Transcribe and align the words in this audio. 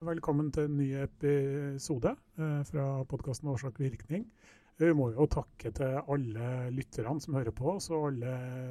Velkommen 0.00 0.46
til 0.48 0.64
en 0.64 0.78
ny 0.78 0.86
episode 0.96 2.14
eh, 2.40 2.60
fra 2.64 2.84
podkasten 3.04 3.50
Årsak 3.52 3.76
virkning. 3.82 4.22
Vi 4.80 4.94
må 4.96 5.10
jo 5.12 5.26
takke 5.28 5.68
til 5.76 5.98
alle 6.00 6.46
lytterne 6.72 7.20
som 7.20 7.34
hører 7.36 7.52
på 7.52 7.74
oss, 7.74 7.90
og 7.92 8.06
alle 8.08 8.30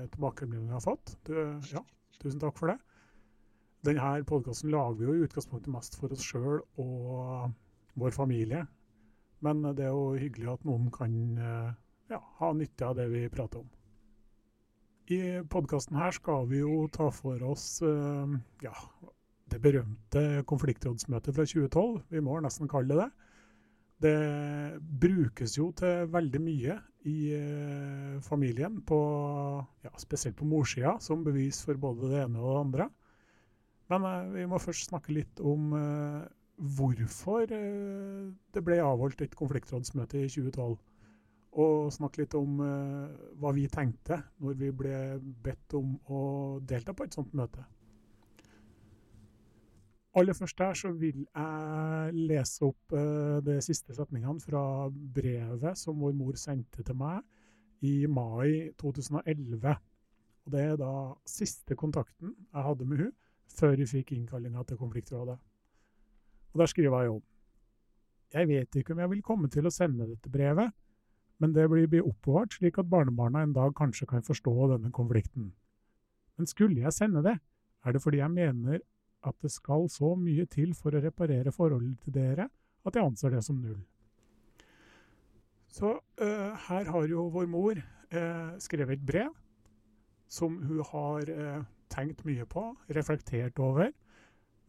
tilbakemeldingene 0.09 0.71
vi 0.71 0.73
har 0.73 0.81
fått. 0.81 1.11
Du, 1.29 1.35
ja, 1.69 1.83
tusen 2.17 2.41
takk 2.41 2.57
for 2.57 2.73
det. 2.73 2.79
Denne 3.85 4.07
podkasten 4.25 4.73
lager 4.73 4.97
vi 4.97 5.05
jo 5.05 5.19
i 5.19 5.27
utgangspunktet 5.27 5.69
mest 5.75 5.99
for 5.99 6.17
oss 6.17 6.25
sjøl 6.25 6.63
og 6.81 7.53
vår 8.01 8.17
familie. 8.17 8.63
Men 9.45 9.61
det 9.67 9.85
er 9.85 9.93
jo 9.93 10.17
hyggelig 10.17 10.49
at 10.55 10.65
noen 10.65 10.89
kan 10.97 11.13
eh, 11.37 11.69
ja, 12.09 12.23
ha 12.41 12.51
nytte 12.57 12.89
av 12.89 12.97
det 12.97 13.05
vi 13.13 13.27
prater 13.29 13.61
om. 13.61 13.69
I 15.13 15.45
podkasten 15.45 16.01
her 16.01 16.17
skal 16.17 16.49
vi 16.49 16.65
jo 16.65 16.87
ta 16.89 17.13
for 17.13 17.45
oss 17.53 17.83
eh, 17.85 18.37
ja, 18.65 18.73
det 19.51 19.61
berømte 19.63 20.43
konfliktrådsmøtet 20.49 21.35
fra 21.35 21.45
2012. 21.47 22.05
Vi 22.13 22.21
må 22.23 22.39
nesten 22.43 22.69
kalle 22.71 22.95
det 22.95 23.03
det. 23.03 23.09
Det 23.99 24.79
brukes 24.79 25.57
jo 25.57 25.73
til 25.75 26.07
veldig 26.07 26.39
mye 26.39 26.77
i 27.09 27.17
eh, 27.35 28.19
familien, 28.23 28.81
på, 28.87 28.99
ja, 29.83 29.91
spesielt 29.99 30.37
på 30.39 30.47
morssida, 30.47 30.97
som 31.03 31.23
bevis 31.23 31.61
for 31.65 31.79
både 31.79 32.11
det 32.11 32.21
ene 32.23 32.39
og 32.39 32.53
det 32.53 32.59
andre. 32.63 32.89
Men 33.91 34.05
eh, 34.07 34.29
vi 34.37 34.45
må 34.47 34.59
først 34.59 34.87
snakke 34.91 35.15
litt 35.15 35.41
om 35.43 35.73
eh, 35.75 36.21
hvorfor 36.59 37.47
det 37.49 38.63
ble 38.63 38.79
avholdt 38.83 39.23
et 39.23 39.35
konfliktrådsmøte 39.39 40.23
i 40.23 40.31
2012. 40.31 40.77
Og 41.59 41.91
snakke 41.91 42.21
litt 42.21 42.35
om 42.37 42.59
hva 43.41 43.51
vi 43.55 43.63
tenkte 43.73 44.19
når 44.43 44.57
vi 44.59 44.67
ble 44.75 44.97
bedt 45.17 45.73
om 45.79 45.95
å 46.05 46.19
delta 46.61 46.93
på 46.93 47.07
et 47.07 47.15
sånt 47.15 47.31
møte. 47.33 47.63
Aller 50.19 50.35
først 50.35 50.59
her 50.59 50.73
så 50.75 50.91
vil 50.99 51.21
jeg 51.23 52.13
lese 52.29 52.65
opp 52.67 52.95
uh, 52.95 53.39
de 53.45 53.59
siste 53.63 53.95
setningene 53.95 54.41
fra 54.43 54.61
brevet 54.89 55.77
som 55.79 55.99
vår 56.01 56.15
mor 56.17 56.35
sendte 56.39 56.83
til 56.83 56.97
meg 56.99 57.21
i 57.85 58.03
mai 58.11 58.73
2011. 58.81 59.75
Og 60.45 60.51
Det 60.51 60.65
er 60.65 60.75
da 60.81 60.93
siste 61.29 61.77
kontakten 61.79 62.33
jeg 62.35 62.65
hadde 62.65 62.87
med 62.89 63.05
hun 63.05 63.13
før 63.59 63.77
vi 63.79 63.87
fikk 63.87 64.13
innkallinga 64.17 64.63
til 64.67 64.77
konfliktrådet. 64.81 65.37
Og 66.53 66.59
Der 66.59 66.65
skriver 66.65 67.01
jeg 67.01 67.05
jo 67.13 67.21
Jeg 68.33 68.47
vet 68.47 68.75
ikke 68.75 68.93
om 68.93 68.99
jeg 68.99 69.09
vil 69.09 69.21
komme 69.25 69.49
til 69.49 69.65
å 69.65 69.73
sende 69.73 70.05
dette 70.05 70.29
brevet, 70.29 70.73
men 71.39 71.53
det 71.53 71.69
blir 71.69 71.87
bli 71.87 72.01
oppbevart 72.01 72.53
slik 72.53 72.77
at 72.77 72.89
barnebarna 72.89 73.41
en 73.43 73.53
dag 73.53 73.73
kanskje 73.73 74.05
kan 74.05 74.21
forstå 74.21 74.53
denne 74.73 74.91
konflikten. 74.91 75.53
Men 76.37 76.47
skulle 76.47 76.81
jeg 76.81 76.93
sende 76.93 77.23
det, 77.23 77.39
er 77.85 77.91
det 77.91 78.01
fordi 78.01 78.17
jeg 78.17 78.31
mener 78.31 78.81
at 79.27 79.35
det 79.43 79.51
skal 79.51 79.89
så 79.91 80.13
mye 80.15 80.45
til 80.51 80.73
for 80.77 80.95
å 80.95 81.01
reparere 81.03 81.51
forholdet 81.55 81.97
til 82.05 82.15
dere 82.15 82.47
at 82.87 82.95
jeg 82.95 83.03
anser 83.03 83.33
det 83.35 83.41
som 83.43 83.59
null. 83.59 83.79
Så 85.69 85.91
uh, 85.99 86.51
her 86.69 86.87
har 86.89 87.09
jo 87.09 87.27
vår 87.33 87.49
mor 87.51 87.79
uh, 87.79 88.55
skrevet 88.61 88.97
et 88.97 89.05
brev 89.05 89.33
som 90.29 90.55
hun 90.63 90.81
har 90.91 91.29
uh, 91.29 91.65
tenkt 91.91 92.23
mye 92.25 92.45
på, 92.49 92.63
reflektert 92.95 93.59
over, 93.59 93.91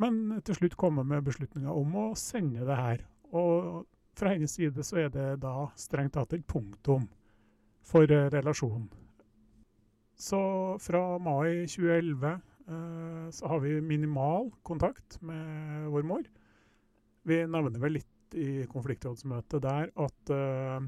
men 0.00 0.40
til 0.44 0.56
slutt 0.56 0.76
kommet 0.80 1.06
med 1.06 1.24
beslutninga 1.24 1.72
om 1.76 1.96
å 2.00 2.06
sende 2.16 2.64
det 2.66 2.76
her. 2.76 3.02
Og 3.36 3.84
fra 4.16 4.32
hennes 4.32 4.52
side 4.56 4.84
så 4.84 5.04
er 5.04 5.10
det 5.12 5.28
da 5.44 5.68
strengt 5.78 6.16
tatt 6.16 6.32
et 6.34 6.46
punktum 6.48 7.06
for 7.84 8.08
relasjonen. 8.08 8.88
Så 10.20 10.40
fra 10.80 11.02
mai 11.22 11.68
2011 11.68 12.40
Eh, 12.40 12.49
så 13.34 13.50
har 13.50 13.60
vi 13.64 13.80
minimal 13.82 14.50
kontakt 14.66 15.16
med 15.26 15.88
vår 15.90 16.06
mor. 16.06 16.24
Vi 17.26 17.42
nevner 17.46 17.82
vel 17.82 17.98
litt 17.98 18.36
i 18.38 18.64
konfliktrådsmøtet 18.70 19.62
der 19.64 19.90
at 19.98 20.32
uh, 20.32 20.78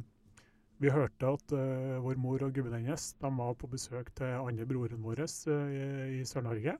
vi 0.83 0.91
hørte 0.93 1.35
at 1.37 1.55
uh, 1.55 1.99
vår 2.03 2.21
mor 2.21 2.45
og 2.47 2.55
gubben 2.55 2.75
hennes 2.77 3.13
var 3.21 3.55
på 3.59 3.71
besøk 3.71 4.13
til 4.19 4.39
andre 4.39 4.67
broren 4.69 5.03
vår 5.03 5.25
uh, 5.25 6.17
i 6.19 6.23
Sør-Norge. 6.25 6.79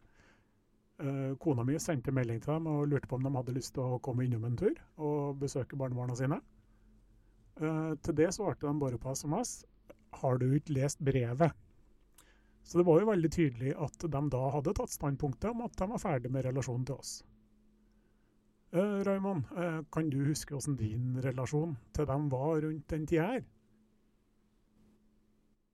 kona 1.43 1.65
mi 1.67 1.79
sendte 1.83 2.13
melding 2.15 2.39
til 2.39 2.53
dem 2.53 2.67
og 2.71 2.87
lurte 2.87 3.09
på 3.11 3.17
om 3.17 3.25
de 3.25 3.31
hadde 3.35 3.55
lyst 3.57 3.73
til 3.75 3.83
å 3.83 3.99
komme 3.99 4.23
innom 4.23 4.45
en 4.47 4.57
tur 4.57 4.77
og 5.03 5.41
besøke 5.41 5.77
barnebarna 5.77 6.15
sine. 6.15 6.39
til 7.59 8.15
det 8.15 8.29
svarte 8.35 8.69
de 8.69 8.79
bare 8.79 8.99
på 8.99 9.11
SMS. 9.11 9.65
Har 10.21 10.39
du 10.39 10.53
ikke 10.55 10.77
lest 10.77 11.01
brevet? 11.03 11.51
Så 12.63 12.79
det 12.79 12.87
var 12.87 13.01
jo 13.01 13.11
veldig 13.11 13.31
tydelig 13.35 13.75
at 13.87 14.07
de 14.07 14.23
da 14.33 14.43
hadde 14.55 14.75
tatt 14.79 14.95
standpunktet 14.95 15.51
om 15.51 15.65
at 15.67 15.77
de 15.79 15.89
var 15.91 16.03
ferdig 16.03 16.31
med 16.33 16.47
relasjonen 16.47 16.85
til 16.89 17.01
oss. 17.01 17.15
Eh, 18.73 19.01
Raymond, 19.05 19.51
eh, 19.57 19.81
kan 19.93 20.09
du 20.09 20.23
huske 20.25 20.55
hvordan 20.55 20.79
din 20.79 21.19
relasjon 21.25 21.75
til 21.93 22.07
dem 22.09 22.31
var 22.33 22.63
rundt 22.65 22.89
den 22.89 23.07
tida 23.07 23.27
her? 23.35 23.43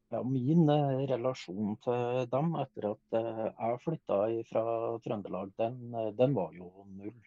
Ja, 0.09 0.22
min 0.25 0.69
eh, 0.72 1.03
relasjon 1.10 1.75
til 1.84 2.28
dem 2.32 2.54
etter 2.62 2.87
at 2.94 3.16
eh, 3.19 3.41
jeg 3.50 3.81
flytta 3.82 4.20
fra 4.49 4.62
Trøndelag, 5.05 5.50
den, 5.60 5.82
eh, 5.93 6.12
den, 6.16 6.37
var 6.37 6.55
jo 6.56 6.70
null. 6.97 7.19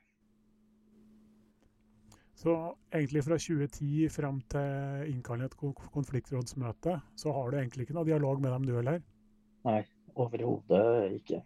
Så 2.41 2.55
egentlig 2.89 3.21
fra 3.27 3.37
2010 3.37 4.09
frem 4.09 4.41
til 4.49 5.11
innkallet 5.13 5.53
konfliktrådsmøte, 5.93 6.97
så 7.15 7.35
har 7.37 7.51
du 7.51 7.59
egentlig 7.59 7.85
ikke 7.85 7.99
noe 7.99 8.09
dialog 8.09 8.41
med 8.41 8.55
dem 8.55 8.65
du 8.65 8.73
heller? 8.79 9.03
Nei, 9.67 9.81
overhodet 10.17 11.17
ikke. 11.19 11.41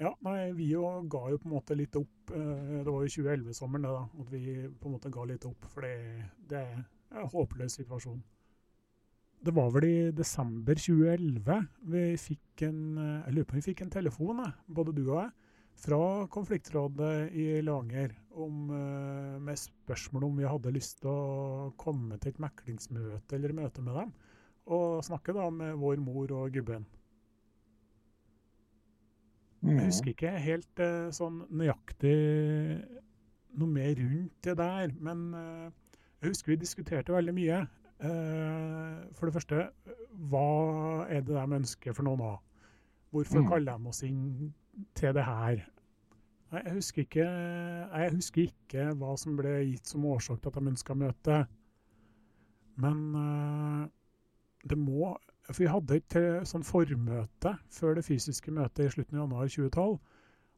Ja, 0.00 0.14
nei, 0.24 0.52
vi 0.56 0.70
jo 0.72 0.86
ga 1.12 1.26
jo 1.28 1.38
på 1.40 1.48
en 1.48 1.54
måte 1.58 1.76
litt 1.76 1.96
opp. 2.00 2.32
Eh, 2.32 2.80
det 2.80 2.88
var 2.88 3.04
jo 3.04 3.12
2011-sommeren 3.20 3.84
da, 3.84 4.04
at 4.22 4.30
vi 4.32 4.44
på 4.80 4.88
en 4.88 4.94
måte 4.96 5.12
ga 5.12 5.26
litt 5.28 5.44
opp. 5.48 5.66
For 5.74 5.84
det, 5.84 6.28
det 6.48 6.60
er 6.62 6.78
en 7.20 7.32
håpløs 7.34 7.76
situasjon. 7.82 8.22
Det 9.40 9.52
var 9.56 9.68
vel 9.72 9.86
i 9.88 9.98
desember 10.12 10.76
2011 10.76 11.60
vi 11.92 12.00
fikk 12.20 12.64
en 12.66 12.80
eh, 13.00 13.12
jeg 13.26 13.36
lurer 13.36 13.50
på 13.50 13.58
vi 13.58 13.66
fikk 13.70 13.84
en 13.84 13.92
telefon, 13.92 14.42
både 14.68 14.96
du 14.96 15.02
og 15.06 15.14
jeg, 15.18 15.30
fra 15.80 16.00
konfliktrådet 16.32 17.12
i 17.40 17.46
Langer 17.64 18.12
om, 18.36 18.66
eh, 18.76 19.38
med 19.40 19.60
spørsmål 19.60 20.28
om 20.28 20.40
vi 20.40 20.48
hadde 20.48 20.74
lyst 20.76 21.00
til 21.00 21.12
å 21.12 21.70
komme 21.80 22.20
til 22.20 22.34
et 22.34 22.42
meklingsmøte 22.44 23.36
eller 23.36 23.56
møte 23.56 23.84
med 23.84 23.96
dem 24.00 24.12
og 24.70 25.04
snakke 25.04 25.34
da 25.34 25.48
med 25.50 25.78
vår 25.80 26.00
mor 26.04 26.30
og 26.38 26.54
gubben. 26.54 26.86
Jeg 29.60 29.90
husker 29.90 30.14
ikke 30.14 30.30
helt 30.40 30.80
eh, 30.80 31.10
sånn 31.12 31.42
nøyaktig 31.52 32.14
noe 33.60 33.68
mer 33.68 33.92
rundt 33.98 34.38
det 34.46 34.54
der, 34.56 34.94
men 35.04 35.26
eh, 35.36 35.66
jeg 36.22 36.32
husker 36.32 36.54
vi 36.54 36.60
diskuterte 36.62 37.12
veldig 37.12 37.34
mye. 37.36 37.58
Eh, 38.00 39.02
for 39.18 39.28
det 39.28 39.34
første, 39.36 39.66
hva 40.32 40.46
er 41.10 41.26
det 41.26 41.36
de 41.36 41.58
ønsker 41.58 41.96
for 41.96 42.08
noe 42.08 42.20
nå? 42.20 42.32
Hvorfor 43.12 43.42
mm. 43.42 43.50
kaller 43.50 43.76
de 43.76 43.92
oss 43.92 44.02
inn 44.06 44.24
til 44.96 45.12
det 45.18 45.26
her? 45.28 45.66
Jeg 46.50 46.74
husker, 46.74 47.04
ikke, 47.04 47.26
jeg 47.28 48.14
husker 48.14 48.46
ikke 48.48 48.88
hva 48.98 49.12
som 49.20 49.36
ble 49.38 49.52
gitt 49.68 49.92
som 49.92 50.06
årsak 50.08 50.40
til 50.40 50.50
at 50.50 50.56
de 50.56 50.72
ønska 50.72 50.96
møte. 50.98 51.36
Men 52.80 53.02
det 54.68 54.78
må 54.78 55.16
For 55.50 55.64
vi 55.64 55.70
hadde 55.70 55.96
et 55.98 56.16
eh, 56.18 56.42
sånn 56.46 56.62
formøte 56.66 57.56
før 57.74 57.96
det 57.98 58.04
fysiske 58.06 58.52
møtet 58.54 58.84
i 58.84 58.92
slutten 58.94 59.18
av 59.18 59.24
januar 59.24 59.48
2012. 59.50 59.96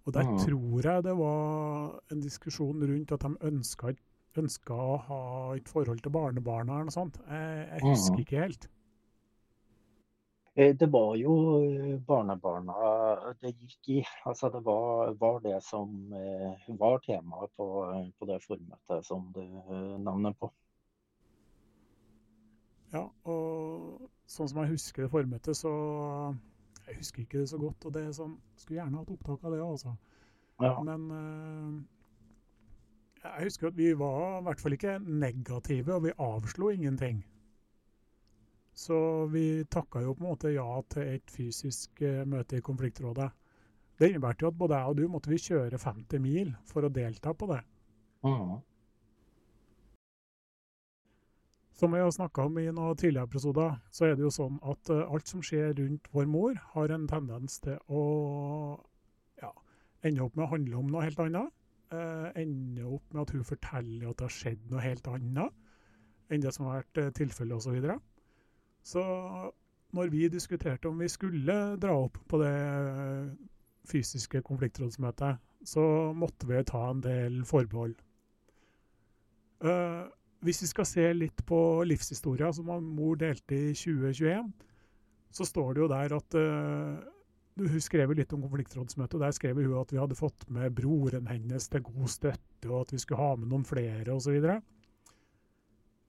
Og 0.03 0.15
der 0.17 0.27
mm. 0.29 0.39
tror 0.43 0.89
jeg 0.89 1.05
det 1.07 1.15
var 1.17 1.95
en 2.13 2.21
diskusjon 2.21 2.83
rundt 2.91 3.15
at 3.15 3.25
de 3.25 3.31
ønska, 3.49 3.95
ønska 4.43 4.77
å 4.77 4.99
ha 5.07 5.23
et 5.57 5.71
forhold 5.71 6.03
til 6.03 6.13
barnebarna 6.13 6.75
eller 6.75 6.91
noe 6.91 6.95
sånt. 6.95 7.17
Jeg, 7.25 7.65
jeg 7.71 7.85
husker 7.87 8.19
mm. 8.19 8.23
ikke 8.27 8.43
helt. 8.43 8.69
Eh, 10.59 10.75
det 10.77 10.91
var 10.93 11.15
jo 11.17 11.37
eh, 11.63 11.95
barnebarna 12.11 12.77
det 13.41 13.55
gikk 13.55 13.93
i. 13.95 14.01
Altså 14.29 14.51
det 14.53 14.61
var, 14.67 15.15
var 15.23 15.41
det 15.47 15.57
som 15.65 15.95
var 16.83 17.01
temaet 17.07 17.55
på, 17.57 17.71
på 18.19 18.28
det 18.28 18.43
formøtet 18.45 19.09
som 19.09 19.31
du 19.33 19.41
nevner 19.41 20.37
på. 20.37 20.53
Ja, 22.92 23.06
og 23.24 24.09
sånn 24.28 24.50
som 24.50 24.62
jeg 24.62 24.74
husker 24.74 25.06
det 25.06 25.12
formøtet, 25.12 25.56
så 25.56 25.72
Jeg 26.83 26.98
husker 26.98 27.22
ikke 27.22 27.41
det 27.41 27.48
så 27.48 27.59
godt. 27.62 27.86
Og 27.86 27.94
det 27.94 28.03
er 28.04 28.15
sånn 28.16 28.36
Skulle 28.59 28.80
gjerne 28.80 29.00
hatt 29.00 29.12
opptak 29.15 29.44
av 29.47 29.54
det, 29.54 29.60
altså. 29.65 29.97
Ja. 30.62 30.74
Men 30.84 31.04
uh, 31.10 31.77
jeg 33.22 33.47
husker 33.48 33.71
at 33.71 33.78
vi 33.78 33.92
var 33.98 34.41
i 34.41 34.47
hvert 34.48 34.60
fall 34.60 34.77
ikke 34.77 34.97
negative, 35.06 35.94
og 35.94 36.04
vi 36.04 36.16
avslo 36.18 36.71
ingenting. 36.71 37.22
Så 38.74 38.98
vi 39.33 39.65
takka 39.71 40.03
jo 40.03 40.15
på 40.16 40.24
en 40.24 40.30
måte 40.30 40.53
ja 40.53 40.66
til 40.92 41.15
et 41.16 41.33
fysisk 41.33 42.03
uh, 42.03 42.22
møte 42.28 42.59
i 42.59 42.65
konfliktrådet. 42.66 43.30
Det 43.98 44.10
innebærte 44.10 44.45
jo 44.45 44.50
at 44.50 44.59
både 44.59 44.78
jeg 44.78 44.92
og 44.92 44.98
du 44.98 45.09
måtte 45.10 45.30
vi 45.30 45.41
kjøre 45.41 45.78
50 45.78 46.22
mil 46.22 46.53
for 46.66 46.84
å 46.86 46.92
delta 46.92 47.34
på 47.36 47.48
det. 47.53 47.60
Mm. 48.27 48.60
Som 51.72 51.95
vi 51.97 52.03
har 52.03 52.10
snakka 52.13 52.45
om 52.47 52.59
i 52.60 52.66
noen 52.69 52.98
tidligere 53.01 53.28
episoder, 53.30 53.78
så 53.91 54.07
er 54.07 54.16
det 54.16 54.27
jo 54.27 54.33
sånn 54.34 54.59
at 54.69 54.91
uh, 54.92 55.07
alt 55.09 55.30
som 55.30 55.42
skjer 55.45 55.72
rundt 55.78 56.10
vår 56.13 56.28
mor, 56.28 56.59
har 56.74 56.92
en 56.92 57.09
tendens 57.09 57.59
til 57.65 57.78
å 57.89 58.03
ja, 59.41 59.51
ende 60.04 60.27
opp 60.27 60.36
med 60.36 60.47
å 60.47 60.53
handle 60.53 60.83
om 60.83 60.92
noe 60.92 61.07
helt 61.07 61.22
annet. 61.24 61.53
Eh, 61.92 62.28
ende 62.41 62.84
opp 62.89 63.13
med 63.13 63.22
at 63.27 63.33
hun 63.34 63.45
forteller 63.45 64.09
at 64.09 64.16
det 64.16 64.24
har 64.24 64.33
skjedd 64.33 64.60
noe 64.71 64.80
helt 64.80 65.09
annet 65.13 66.33
enn 66.33 66.41
det 66.41 66.53
som 66.57 66.65
har 66.65 66.78
vært 66.80 67.01
eh, 67.03 67.10
tilfellet 67.19 67.59
osv. 67.59 67.66
Så, 67.66 67.74
videre. 67.74 67.97
så 68.83 69.03
når 69.92 70.13
vi 70.15 70.28
diskuterte 70.33 70.89
om 70.89 71.03
vi 71.03 71.10
skulle 71.13 71.57
dra 71.83 71.97
opp 72.07 72.16
på 72.33 72.41
det 72.41 72.54
fysiske 73.91 74.41
konfliktrådsmøtet, 74.47 75.42
så 75.69 75.84
måtte 76.16 76.48
vi 76.48 76.63
ta 76.65 76.86
en 76.89 77.03
del 77.04 77.42
forbehold. 77.45 77.98
Uh, 79.63 80.09
hvis 80.42 80.62
vi 80.65 80.68
skal 80.71 80.86
se 80.89 81.06
litt 81.15 81.44
på 81.47 81.59
livshistoria 81.86 82.50
som 82.54 82.71
mor 82.83 83.18
delte 83.21 83.54
i 83.54 83.72
2021, 83.78 84.50
så 85.33 85.47
står 85.48 85.74
det 85.74 85.83
jo 85.84 85.91
der 85.92 86.15
at 86.18 86.39
uh, 86.39 87.10
Hun 87.53 87.83
skrev 87.84 88.15
litt 88.16 88.33
om 88.33 88.42
konfliktrådsmøtet, 88.47 89.21
der 89.21 89.33
skrev 89.36 89.59
hun 89.60 89.74
at 89.77 89.91
vi 89.92 90.00
hadde 90.00 90.16
fått 90.16 90.47
med 90.48 90.72
broren 90.72 91.27
hennes 91.28 91.68
til 91.68 91.83
god 91.84 92.09
støtte, 92.09 92.68
og 92.71 92.86
at 92.86 92.94
vi 92.94 93.00
skulle 93.03 93.21
ha 93.21 93.34
med 93.36 93.50
noen 93.50 93.66
flere 93.68 94.15
osv. 94.15 94.39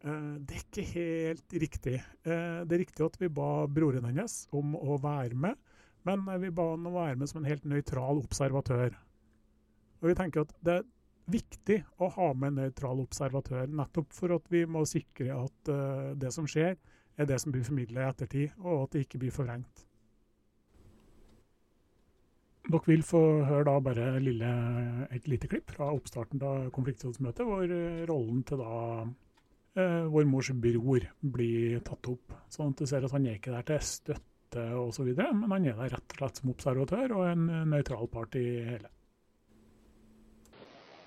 Uh, 0.03 0.39
det 0.39 0.55
er 0.55 0.63
ikke 0.63 0.87
helt 0.93 1.57
riktig. 1.65 1.97
Uh, 2.23 2.63
det 2.63 2.77
er 2.77 2.83
riktig 2.85 3.05
at 3.05 3.19
vi 3.19 3.27
ba 3.27 3.67
broren 3.67 4.07
hennes 4.07 4.45
om 4.55 4.73
å 4.79 4.97
være 5.03 5.35
med, 5.35 5.59
men 6.07 6.25
vi 6.39 6.51
ba 6.55 6.71
han 6.73 6.87
å 6.87 6.95
være 6.95 7.19
med 7.19 7.31
som 7.31 7.43
en 7.43 7.51
helt 7.51 7.67
nøytral 7.67 8.23
observatør. 8.23 8.95
Og 10.01 10.09
vi 10.09 10.17
tenker 10.19 10.47
at 10.47 10.55
det 10.63 10.81
viktig 11.31 11.79
å 12.03 12.09
ha 12.17 12.29
med 12.33 12.51
en 12.51 12.59
nøytral 12.63 13.01
observatør, 13.03 13.69
nettopp 13.71 14.11
for 14.15 14.35
at 14.35 14.49
vi 14.51 14.65
må 14.69 14.83
sikre 14.89 15.37
at 15.37 15.71
uh, 15.71 16.11
det 16.19 16.33
som 16.35 16.47
skjer, 16.49 16.75
er 17.13 17.29
det 17.29 17.39
som 17.41 17.53
blir 17.53 17.65
formidla 17.65 18.03
i 18.03 18.09
ettertid, 18.09 18.55
og 18.63 18.85
at 18.85 18.95
det 18.95 19.05
ikke 19.05 19.21
blir 19.21 19.35
forvrengt. 19.35 19.85
Dere 22.63 22.87
vil 22.87 23.03
få 23.03 23.21
høre 23.43 23.67
da 23.67 23.75
bare 23.83 24.07
lille, 24.23 24.51
et 25.11 25.27
lite 25.27 25.49
klipp 25.51 25.73
fra 25.75 25.89
oppstarten 25.93 26.41
av 26.47 26.69
konfliktrådsmøtet, 26.75 27.45
hvor 27.47 27.71
uh, 27.71 28.03
rollen 28.09 28.43
til 28.47 28.63
da 28.63 28.75
uh, 29.03 30.03
vår 30.11 30.27
mors 30.29 30.51
bror 30.63 31.07
blir 31.35 31.79
tatt 31.87 32.11
opp. 32.11 32.37
Sånn 32.51 32.73
at 32.73 32.83
du 32.83 32.89
ser 32.89 33.07
at 33.07 33.15
han 33.15 33.27
er 33.27 33.39
ikke 33.39 33.55
der 33.55 33.67
til 33.67 33.87
støtte 33.87 34.67
osv., 34.79 35.07
men 35.15 35.51
han 35.51 35.71
er 35.71 35.79
der 35.79 35.95
rett 35.95 36.15
og 36.15 36.19
slett 36.19 36.39
som 36.39 36.51
observatør 36.53 37.15
og 37.17 37.29
en 37.31 37.47
nøytral 37.71 38.11
part 38.11 38.35
i 38.39 38.47
hele. 38.73 38.91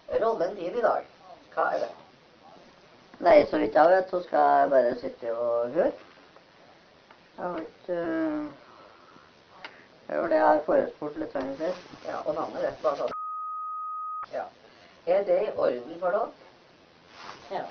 Rollen 0.08 0.54
din 0.54 0.74
i 0.78 0.82
dag, 0.82 1.06
hva 1.54 1.70
er 1.74 1.78
det? 1.82 1.88
Nei, 3.18 3.46
så 3.50 3.58
vidt 3.58 3.74
jeg 3.74 3.90
vet, 3.90 4.10
så 4.10 4.20
skal 4.22 4.38
jeg 4.38 4.70
bare 4.70 4.94
sitte 5.00 5.32
og 5.34 5.70
høre. 5.74 5.92
Jeg 7.36 7.44
har 7.44 7.58
ikke 7.58 7.96
uh, 8.02 8.46
Det 10.08 10.18
var 10.20 10.28
det 10.28 10.36
jeg 10.36 10.46
har 10.46 10.62
forespurt 10.66 11.16
litt 11.18 11.32
før. 11.32 11.82
Ja, 12.06 12.20
og 12.24 12.34
navnet 12.34 12.62
ditt 12.68 12.84
var 12.84 13.00
sånn 13.00 13.12
Ja. 14.32 14.44
Er 15.06 15.26
det 15.26 15.40
i 15.42 15.50
orden 15.56 15.98
for 16.00 16.14
dere? 16.14 16.30
Ja. 17.50 17.64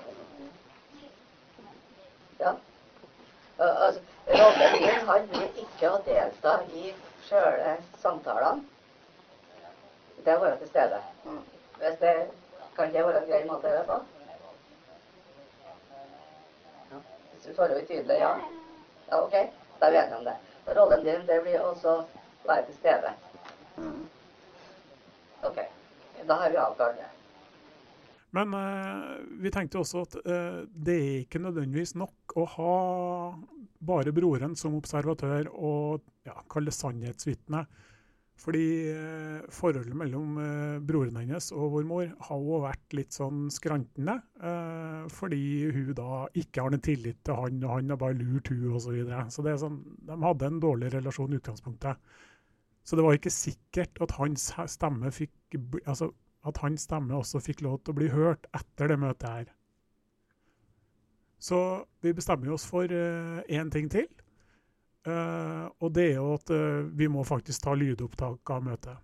Ja. 2.39 2.53
Uh, 3.59 3.85
altså, 3.87 4.01
rollen 4.27 4.79
din 4.83 5.09
handler 5.09 5.59
ikke 5.63 5.91
å 5.93 6.03
delta 6.05 6.59
i 6.73 6.93
sjøle 7.29 7.77
samtalene. 8.03 8.65
Det 10.25 10.35
å 10.35 10.41
være 10.41 10.57
til 10.63 10.73
stede. 10.73 11.03
Mm. 11.25 11.43
Hvis 11.79 11.97
det 12.01 12.15
kan 12.75 12.93
det 12.93 13.05
være 13.05 13.21
en 13.21 13.29
grei 13.29 13.41
måte 13.47 13.69
å 13.69 13.73
gjøre 13.75 13.87
på? 13.89 13.97
Ja. 16.91 17.01
Hvis 17.31 17.47
du 17.47 17.53
svarer 17.53 17.81
utydelig 17.81 18.19
ja. 18.21 18.33
Ja, 19.09 19.21
OK. 19.21 19.35
Da 19.79 19.87
er 19.87 19.95
vi 19.95 20.01
enige 20.01 20.19
om 20.19 20.29
det. 20.29 20.37
Rollen 20.75 21.03
din 21.05 21.27
det 21.27 21.41
blir 21.45 21.59
også 21.61 21.97
være 22.47 22.65
til 22.69 22.79
stede. 22.79 23.11
OK. 25.45 25.59
Da 26.27 26.39
har 26.41 26.49
vi 26.49 26.57
avklart 26.57 26.97
det. 26.97 27.11
Men 28.35 28.53
eh, 28.53 29.19
vi 29.39 29.51
tenkte 29.53 29.79
også 29.79 30.01
at 30.03 30.15
eh, 30.25 30.63
det 30.67 30.95
er 30.95 31.19
ikke 31.23 31.39
nødvendigvis 31.39 31.93
nok 31.95 32.35
å 32.35 32.45
ha 32.57 32.77
bare 33.85 34.11
broren 34.15 34.57
som 34.59 34.75
observatør 34.75 35.47
og 35.53 36.03
ja, 36.27 36.35
kalle 36.51 36.71
det 36.71 36.75
sannhetsvitne. 36.75 37.63
Fordi 38.35 38.65
eh, 38.91 39.43
forholdet 39.53 39.95
mellom 39.95 40.35
eh, 40.43 40.79
broren 40.83 41.15
hennes 41.21 41.47
og 41.55 41.69
vår 41.77 41.85
mor 41.87 42.09
har 42.27 42.41
jo 42.43 42.57
vært 42.65 42.95
litt 42.97 43.15
sånn 43.15 43.45
skrantende. 43.53 44.17
Eh, 44.43 45.05
fordi 45.13 45.39
hun 45.71 45.93
da 45.95 46.25
ikke 46.35 46.65
har 46.65 46.73
noen 46.73 46.83
tillit 46.83 47.21
til 47.25 47.39
han, 47.39 47.61
og 47.63 47.77
han 47.77 47.93
har 47.93 48.01
bare 48.01 48.17
lurt 48.19 48.51
hun 48.51 48.65
osv. 48.73 48.89
Så, 48.89 48.95
videre. 48.97 49.23
så 49.31 49.45
sånn, 49.63 49.79
de 50.09 50.19
hadde 50.25 50.49
en 50.51 50.59
dårlig 50.63 50.91
relasjon 50.97 51.31
i 51.31 51.39
utgangspunktet. 51.39 52.11
Så 52.85 52.99
det 52.99 53.05
var 53.07 53.17
ikke 53.17 53.33
sikkert 53.33 54.03
at 54.03 54.17
hans 54.19 54.51
stemme 54.69 55.09
fikk 55.15 55.57
altså 55.87 56.11
at 56.45 56.59
hans 56.61 56.83
stemme 56.85 57.15
også 57.17 57.39
fikk 57.41 57.63
lov 57.65 57.79
til 57.81 57.95
å 57.95 57.97
bli 57.97 58.11
hørt 58.13 58.45
etter 58.53 58.91
det 58.91 58.99
møtet 59.01 59.25
her. 59.25 59.47
Så 61.41 61.57
vi 62.05 62.13
bestemmer 62.13 62.51
oss 62.53 62.67
for 62.69 62.85
én 62.85 63.71
ting 63.73 63.89
til. 63.89 64.05
Uh, 65.05 65.69
og 65.85 65.91
det 65.93 66.07
er 66.09 66.15
jo 66.17 66.31
at 66.33 66.49
uh, 66.49 66.87
vi 66.97 67.05
må 67.11 67.21
faktisk 67.27 67.61
ta 67.61 67.75
lydopptak 67.77 68.51
av 68.55 68.63
møtet. 68.65 69.03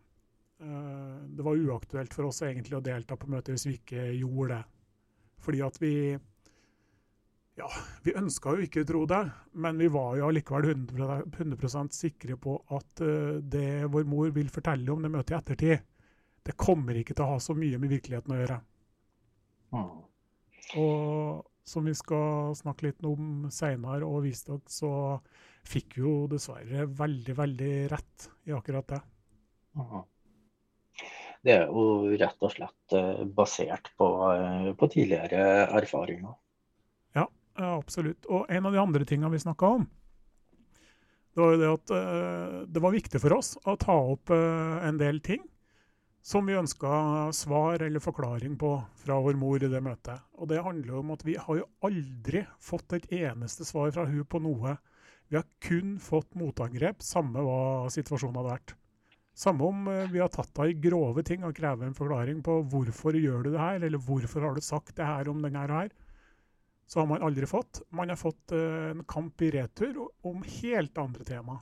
Uh, 0.61 1.21
det 1.29 1.45
var 1.45 1.61
uaktuelt 1.61 2.13
for 2.15 2.29
oss 2.31 2.41
egentlig 2.45 2.79
å 2.79 2.83
delta 2.85 3.17
på 3.17 3.29
møtet 3.29 3.53
hvis 3.53 3.67
vi 3.69 3.77
ikke 3.77 4.07
gjorde 4.17 4.55
det. 4.55 4.63
Fordi 5.41 5.61
at 5.65 5.77
vi 5.81 5.95
Ja, 7.59 7.67
vi 8.01 8.15
ønska 8.17 8.55
jo 8.55 8.65
ikke 8.65 8.81
å 8.81 8.87
tro 8.87 9.03
det, 9.05 9.21
men 9.61 9.77
vi 9.77 9.89
var 9.93 10.15
jo 10.17 10.29
allikevel 10.31 10.71
100, 10.71 11.17
100 11.37 11.91
sikre 11.93 12.37
på 12.39 12.55
at 12.73 13.01
det 13.53 13.89
vår 13.91 14.07
mor 14.07 14.31
vil 14.33 14.49
fortelle 14.49 14.89
om 14.93 15.03
det 15.03 15.11
møtet 15.11 15.33
i 15.35 15.37
ettertid, 15.37 15.83
det 16.47 16.55
kommer 16.57 16.97
ikke 16.97 17.13
til 17.13 17.25
å 17.25 17.33
ha 17.33 17.41
så 17.43 17.53
mye 17.53 17.77
med 17.77 17.91
virkeligheten 17.91 18.33
å 18.33 18.39
gjøre. 18.39 18.57
Mm. 19.75 19.91
Og 20.81 21.43
som 21.67 21.85
vi 21.85 21.93
skal 21.95 22.55
snakke 22.57 22.87
litt 22.87 23.05
om 23.05 23.49
seinere 23.53 24.07
og 24.07 24.25
dere, 24.25 24.59
så 24.71 24.91
fikk 25.67 25.99
jo 26.01 26.13
dessverre 26.31 26.85
veldig, 26.85 27.35
veldig 27.37 27.73
rett 27.91 28.27
i 28.49 28.55
akkurat 28.55 28.87
det. 28.93 29.01
Det 31.41 31.53
er 31.55 31.69
jo 31.69 32.11
rett 32.21 32.45
og 32.45 32.53
slett 32.53 32.95
eh, 32.97 33.23
basert 33.25 33.89
på, 33.97 34.07
eh, 34.33 34.67
på 34.77 34.89
tidligere 34.93 35.67
erfaringer. 35.79 36.35
Ja, 37.17 37.25
absolutt. 37.71 38.27
Og 38.29 38.49
en 38.49 38.67
av 38.69 38.75
de 38.75 38.81
andre 38.81 39.07
tingene 39.09 39.33
vi 39.33 39.41
snakka 39.41 39.73
om, 39.79 39.87
det 41.31 41.39
var 41.39 41.53
jo 41.53 41.59
det 41.61 41.71
at 41.71 41.91
uh, 41.95 42.55
det 42.67 42.81
var 42.83 42.91
viktig 42.91 43.19
for 43.23 43.37
oss 43.37 43.53
å 43.63 43.77
ta 43.79 43.93
opp 43.95 44.33
en 44.35 44.97
del 44.99 45.21
ting 45.23 45.45
som 46.21 46.45
vi 46.45 46.57
ønska 46.59 47.31
svar 47.33 47.81
eller 47.81 47.99
forklaring 47.99 48.57
på 48.59 48.83
fra 48.95 49.19
vår 49.19 49.33
mor 49.33 49.63
i 49.63 49.69
det 49.71 49.81
møtet. 49.81 50.21
Og 50.37 50.51
det 50.51 50.61
handler 50.61 50.99
om 50.99 51.13
at 51.15 51.23
vi 51.25 51.35
har 51.39 51.61
jo 51.61 51.69
aldri 51.87 52.43
fått 52.61 52.93
et 52.93 53.07
eneste 53.15 53.65
svar 53.65 53.91
fra 53.95 54.05
hun 54.05 54.25
på 54.25 54.41
noe. 54.43 54.75
Vi 55.31 55.37
har 55.39 55.45
kun 55.63 55.95
fått 56.03 56.33
motangrep, 56.35 56.99
samme 57.07 57.39
hva 57.45 57.87
situasjonen 57.93 58.35
hadde 58.35 58.51
vært. 58.51 58.73
Samme 59.31 59.63
om 59.63 59.85
eh, 59.87 60.09
vi 60.11 60.19
har 60.19 60.27
tatt 60.33 60.51
deg 60.57 60.73
i 60.73 60.89
grove 60.89 61.23
ting 61.23 61.45
og 61.47 61.55
krever 61.55 61.87
en 61.87 61.95
forklaring 61.95 62.41
på 62.43 62.57
hvorfor 62.73 63.15
gjør 63.15 63.45
du 63.45 63.53
det 63.53 63.61
her, 63.61 63.79
eller 63.79 64.01
hvorfor 64.03 64.43
har 64.43 64.57
du 64.57 64.65
sagt 64.65 64.97
det 64.97 65.07
her 65.07 65.31
om 65.31 65.39
denne 65.39 65.61
her. 65.63 65.71
og 65.71 65.85
her. 65.85 65.93
Så 66.83 66.99
har 66.99 67.07
man 67.07 67.23
aldri 67.23 67.47
fått. 67.47 67.79
Man 67.95 68.11
har 68.11 68.19
fått 68.19 68.51
uh, 68.51 68.91
en 68.91 69.05
kamp 69.07 69.39
i 69.47 69.53
retur 69.55 70.01
om 70.27 70.43
helt 70.59 70.99
andre 70.99 71.23
tema. 71.23 71.61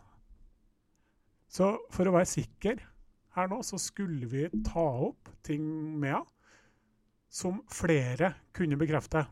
Så 1.45 1.75
for 1.93 2.09
å 2.09 2.15
være 2.17 2.31
sikker 2.33 2.81
her 3.37 3.53
nå, 3.53 3.61
så 3.61 3.77
skulle 3.77 4.25
vi 4.33 4.47
ta 4.65 4.87
opp 5.05 5.29
ting 5.45 5.69
med 6.01 6.15
henne 6.17 6.37
som 7.29 7.61
flere 7.69 8.33
kunne 8.57 8.81
bekrefte. 8.81 9.27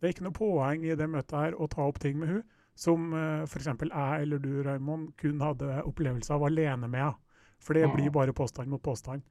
Det 0.00 0.08
er 0.08 0.14
ikke 0.14 0.24
noe 0.24 0.40
poeng 0.40 0.88
i 0.88 0.96
det 0.96 1.12
møtet 1.12 1.36
her 1.36 1.60
å 1.60 1.68
ta 1.68 1.84
opp 1.84 2.00
ting 2.00 2.16
med 2.16 2.32
hun 2.32 2.44
som 2.76 3.08
uh, 3.16 3.44
f.eks. 3.46 3.66
jeg 3.66 4.22
eller 4.22 4.42
du, 4.42 4.50
Raymond, 4.66 5.14
kun 5.20 5.40
hadde 5.40 5.80
opplevelse 5.88 6.34
av 6.36 6.44
alene 6.46 6.90
med. 6.92 7.16
For 7.58 7.74
det 7.74 7.88
blir 7.94 8.12
bare 8.12 8.36
påstand 8.36 8.68
mot 8.68 8.82
påstand. 8.82 9.24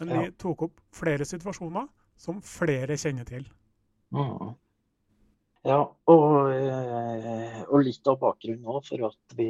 Men 0.00 0.22
vi 0.22 0.30
tok 0.38 0.66
opp 0.66 0.80
flere 0.94 1.26
situasjoner 1.26 1.86
som 2.18 2.42
flere 2.42 2.98
kjenner 2.98 3.26
til. 3.26 3.46
Mm. 4.14 4.56
Ja, 5.66 5.78
og, 6.08 6.52
eh, 6.54 7.56
og, 7.66 7.80
litt 7.82 8.06
av 8.08 8.20
bakgrunnen 8.22 8.62
nå 8.62 8.78
for 8.86 9.02
at 9.08 9.34
vi, 9.36 9.48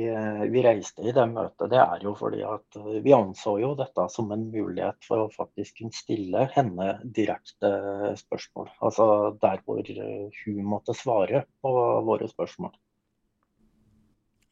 vi, 0.50 0.62
reiste 0.64 1.04
i 1.04 1.12
det 1.14 1.26
møtet, 1.30 1.68
det 1.70 1.78
er 1.82 2.02
jo 2.02 2.14
fordi 2.18 2.40
at 2.48 2.78
vi 3.04 3.12
anså 3.14 3.58
jo 3.60 3.74
dette 3.78 4.06
som 4.10 4.32
en 4.34 4.46
mulighet 4.48 5.04
for 5.04 5.26
å 5.26 5.30
faktisk 5.34 5.82
kunne 5.82 5.94
stille 5.94 6.46
henne 6.54 6.88
direkte 7.04 7.70
spørsmål. 8.18 8.72
Altså 8.88 9.08
der 9.44 9.62
hvor 9.66 9.92
hun 10.40 10.62
måtte 10.72 10.96
svare 10.96 11.44
på 11.62 11.74
våre 12.08 12.30
spørsmål. 12.32 12.72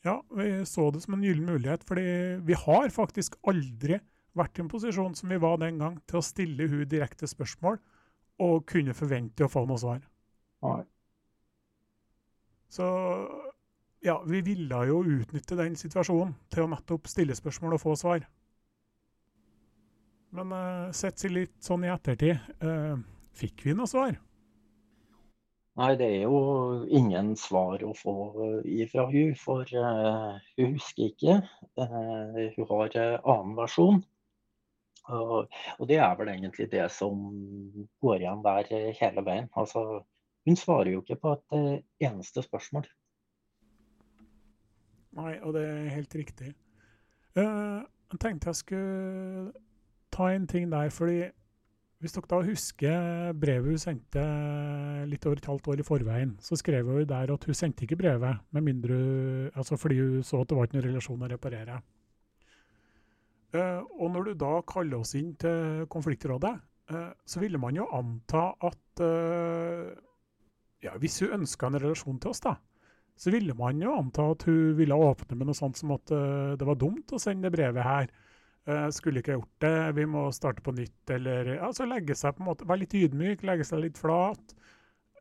Ja, 0.06 0.20
vi 0.38 0.50
så 0.68 0.90
det 0.94 1.02
som 1.02 1.16
en 1.16 1.25
gyllen 1.26 1.48
mulighet, 1.48 1.82
fordi 1.86 2.04
vi 2.46 2.54
har 2.58 2.92
faktisk 2.94 3.34
aldri 3.50 3.98
vært 4.36 4.58
i 4.58 4.62
en 4.62 4.70
posisjon 4.70 5.16
som 5.18 5.32
vi 5.32 5.38
var 5.42 5.58
den 5.58 5.80
gang, 5.80 5.96
til 6.06 6.20
å 6.20 6.25
stille 6.25 6.68
hun 6.70 6.84
direkte 6.86 7.26
spørsmål 7.26 7.80
og 8.44 8.66
kunne 8.68 8.94
forvente 8.94 9.46
å 9.46 9.50
få 9.50 9.64
noe 9.66 9.80
svar. 9.80 10.04
Nei. 10.62 10.82
Så 12.70 12.86
ja, 14.04 14.18
vi 14.28 14.42
ville 14.44 14.80
jo 14.90 15.00
utnytte 15.02 15.58
den 15.58 15.76
situasjonen 15.78 16.36
til 16.52 16.66
å 16.66 16.70
nettopp 16.70 17.08
stille 17.10 17.34
spørsmål 17.38 17.78
og 17.78 17.82
få 17.82 17.96
svar. 17.98 18.26
Men 20.36 20.52
uh, 20.52 20.92
sett 20.94 21.22
litt 21.32 21.56
sånn 21.64 21.86
i 21.86 21.90
ettertid, 21.90 22.36
uh, 22.60 22.98
fikk 23.38 23.64
vi 23.66 23.75
noe 23.78 23.88
svar? 23.90 24.18
Nei, 25.76 25.92
det 26.00 26.06
er 26.09 26.23
jo 26.25 26.37
ingen 26.88 27.35
svar 27.37 27.83
å 27.85 27.92
få 27.97 28.12
ifra 28.64 29.04
hun, 29.11 29.35
for 29.37 29.68
uh, 29.76 30.38
hun 30.56 30.76
husker 30.78 31.11
ikke. 31.11 31.35
Uh, 31.76 32.47
hun 32.54 32.68
har 32.71 32.97
annen 33.18 33.56
versjon. 33.59 34.00
Og, 35.06 35.50
og, 35.76 35.85
det 35.87 35.99
er 36.00 36.14
vel 36.18 36.33
egentlig 36.33 36.71
det 36.73 36.87
som 36.90 37.21
går 38.02 38.25
igjen 38.25 38.40
der 38.47 38.71
hele 39.02 39.26
veien. 39.26 39.50
Altså, 39.52 40.00
hun 40.49 40.56
svarer 40.56 40.95
jo 40.95 41.04
ikke 41.04 41.21
på 41.21 41.37
et 41.37 41.85
eneste 42.09 42.42
spørsmål. 42.47 42.88
Nei, 45.16 45.37
og 45.45 45.54
det 45.56 45.66
er 45.68 45.92
helt 45.92 46.16
riktig. 46.16 46.54
Uh, 47.37 47.85
jeg 48.14 48.23
tenkte 48.25 48.49
jeg 48.49 48.62
skulle 48.62 49.52
ta 50.12 50.33
en 50.33 50.49
ting 50.49 50.73
der, 50.73 50.88
fordi 50.88 51.26
hvis 52.02 52.12
dere 52.12 52.28
da 52.28 52.38
husker 52.44 53.36
brevet 53.40 53.72
hun 53.72 53.80
sendte 53.80 54.22
litt 55.08 55.24
over 55.24 55.40
et 55.40 55.48
halvt 55.48 55.68
år 55.72 55.80
i 55.80 55.86
forveien, 55.86 56.34
så 56.44 56.58
skrev 56.60 56.90
hun 56.92 57.06
der 57.08 57.32
at 57.32 57.46
hun 57.48 57.56
sendte 57.56 57.86
ikke 57.86 57.96
brevet 58.02 58.42
med 58.52 58.66
mindre, 58.66 58.96
altså 59.56 59.78
fordi 59.80 60.02
hun 60.02 60.26
så 60.26 60.42
at 60.42 60.50
det 60.50 60.58
var 60.58 60.68
ikke 60.68 60.76
noen 60.76 60.88
relasjon 60.90 61.24
å 61.24 61.30
reparere. 61.32 61.78
Uh, 63.56 63.80
og 64.02 64.10
når 64.12 64.28
du 64.28 64.32
da 64.42 64.52
kaller 64.68 65.00
oss 65.00 65.14
inn 65.16 65.32
til 65.40 65.86
konfliktrådet, 65.92 66.52
uh, 66.92 67.12
så 67.24 67.40
ville 67.40 67.60
man 67.62 67.78
jo 67.78 67.86
anta 67.94 68.50
at 68.68 69.02
uh, 69.06 69.88
ja, 70.84 70.96
hvis 71.00 71.22
hun 71.22 71.38
ønska 71.40 71.70
en 71.70 71.80
relasjon 71.80 72.18
til 72.20 72.34
oss, 72.34 72.42
da, 72.44 72.56
så 73.16 73.32
ville 73.32 73.56
man 73.56 73.80
jo 73.80 73.94
anta 73.96 74.28
at 74.34 74.44
hun 74.50 74.74
ville 74.76 74.98
åpne 75.00 75.38
med 75.38 75.48
noe 75.48 75.56
sånt 75.56 75.78
som 75.80 75.94
at 75.94 76.12
det 76.60 76.66
var 76.68 76.76
dumt 76.76 77.14
å 77.16 77.20
sende 77.22 77.48
brevet 77.50 77.80
her. 77.80 78.10
Uh, 78.66 78.88
skulle 78.90 79.23
ikke 79.23 79.37
gjort 79.37 79.61
det, 79.62 79.76
vi 79.94 80.04
må 80.11 80.25
starte 80.35 80.62
på 80.66 80.75
nytt. 80.75 81.11
Eller 81.14 81.52
altså 81.62 81.87
legge 81.87 82.16
seg 82.18 82.35
på 82.35 82.42
en 82.42 82.49
måte, 82.49 82.66
være 82.66 82.82
litt 82.82 82.96
ydmyk, 82.99 83.44
legge 83.46 83.66
seg 83.68 83.85
litt 83.85 84.00
flat. 84.00 84.56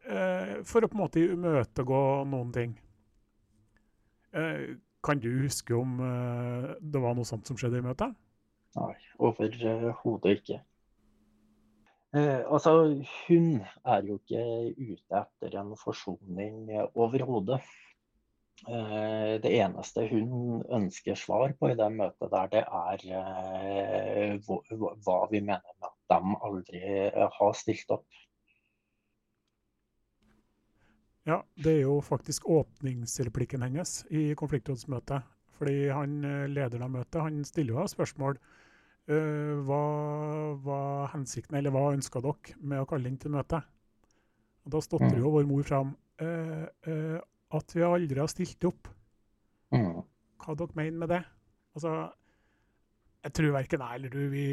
Uh, 0.05 0.61
for 0.65 0.85
å 0.85 0.89
på 0.89 0.97
en 0.97 1.03
måte 1.03 1.21
imøtegå 1.21 2.01
noen 2.31 2.53
ting. 2.55 2.73
Uh, 4.33 4.73
kan 5.05 5.21
du 5.21 5.29
huske 5.43 5.75
om 5.77 5.99
det 6.81 6.97
var 6.97 7.13
noe 7.13 7.27
sånt 7.29 7.45
som 7.45 7.57
skjedde 7.61 7.77
i 7.77 7.83
møtet? 7.85 8.15
Nei, 8.73 8.95
overhodet 9.21 10.39
ikke. 10.39 10.57
altså, 12.15 12.71
hun 13.27 13.51
er 13.61 14.07
jo 14.07 14.17
ikke 14.17 14.41
ute 14.79 15.19
etter 15.19 15.59
en 15.61 15.75
forsoning 15.77 16.73
overhodet. 16.97 17.59
Eh, 18.65 19.35
det 19.43 19.51
eneste 19.59 20.07
hun 20.09 20.63
ønsker 20.73 21.17
svar 21.19 21.51
på 21.59 21.69
i 21.69 21.77
det 21.77 21.89
møtet 21.93 22.31
der, 22.31 22.47
det 22.49 22.63
er 22.65 23.03
eh, 23.19 24.47
hva 24.47 25.17
vi 25.29 25.41
mener 25.41 25.75
med 25.77 25.89
at 25.91 25.97
de 26.15 26.37
aldri 26.47 26.81
har 27.37 27.53
stilt 27.57 27.93
opp. 27.93 28.07
Ja, 31.25 31.39
det 31.57 31.75
er 31.75 31.81
jo 31.83 31.99
faktisk 32.05 32.45
åpningsreplikken 32.53 33.65
hennes 33.65 34.03
i 34.09 34.33
konfliktrådsmøtet. 34.37 35.25
Fordi 35.55 35.87
han 35.93 36.17
eh, 36.25 36.49
lederen 36.49 36.87
av 36.89 36.93
møtet 36.97 37.21
han 37.21 37.41
stiller 37.45 37.77
jo 37.77 37.89
spørsmål. 37.89 38.41
Hva 39.05 39.83
var 40.65 41.11
hensikten, 41.11 41.59
eller 41.59 41.69
hva 41.69 41.91
ønska 41.93 42.17
dere 42.25 42.55
med 42.57 42.81
å 42.81 42.87
kalle 42.89 43.05
inn 43.11 43.19
til 43.21 43.35
møtet? 43.35 43.61
Og 44.65 44.73
Da 44.73 44.81
stotrer 44.81 45.13
mm. 45.13 45.21
jo 45.21 45.33
vår 45.35 45.45
mor 45.45 45.67
fram. 45.67 45.91
Uh, 46.17 46.65
uh, 46.89 47.19
at 47.53 47.75
vi 47.75 47.85
aldri 47.85 48.21
har 48.21 48.31
stilt 48.31 48.67
opp. 48.67 48.89
Mm. 49.75 50.03
Hva 50.41 50.55
dere 50.57 50.77
mener 50.77 51.01
med 51.03 51.11
det? 51.13 51.23
Altså, 51.75 51.93
jeg 53.25 53.33
tror 53.33 53.55
verken 53.55 53.81
jeg 53.81 53.99
eller 53.99 54.11
du 54.13 54.23
vi, 54.29 54.45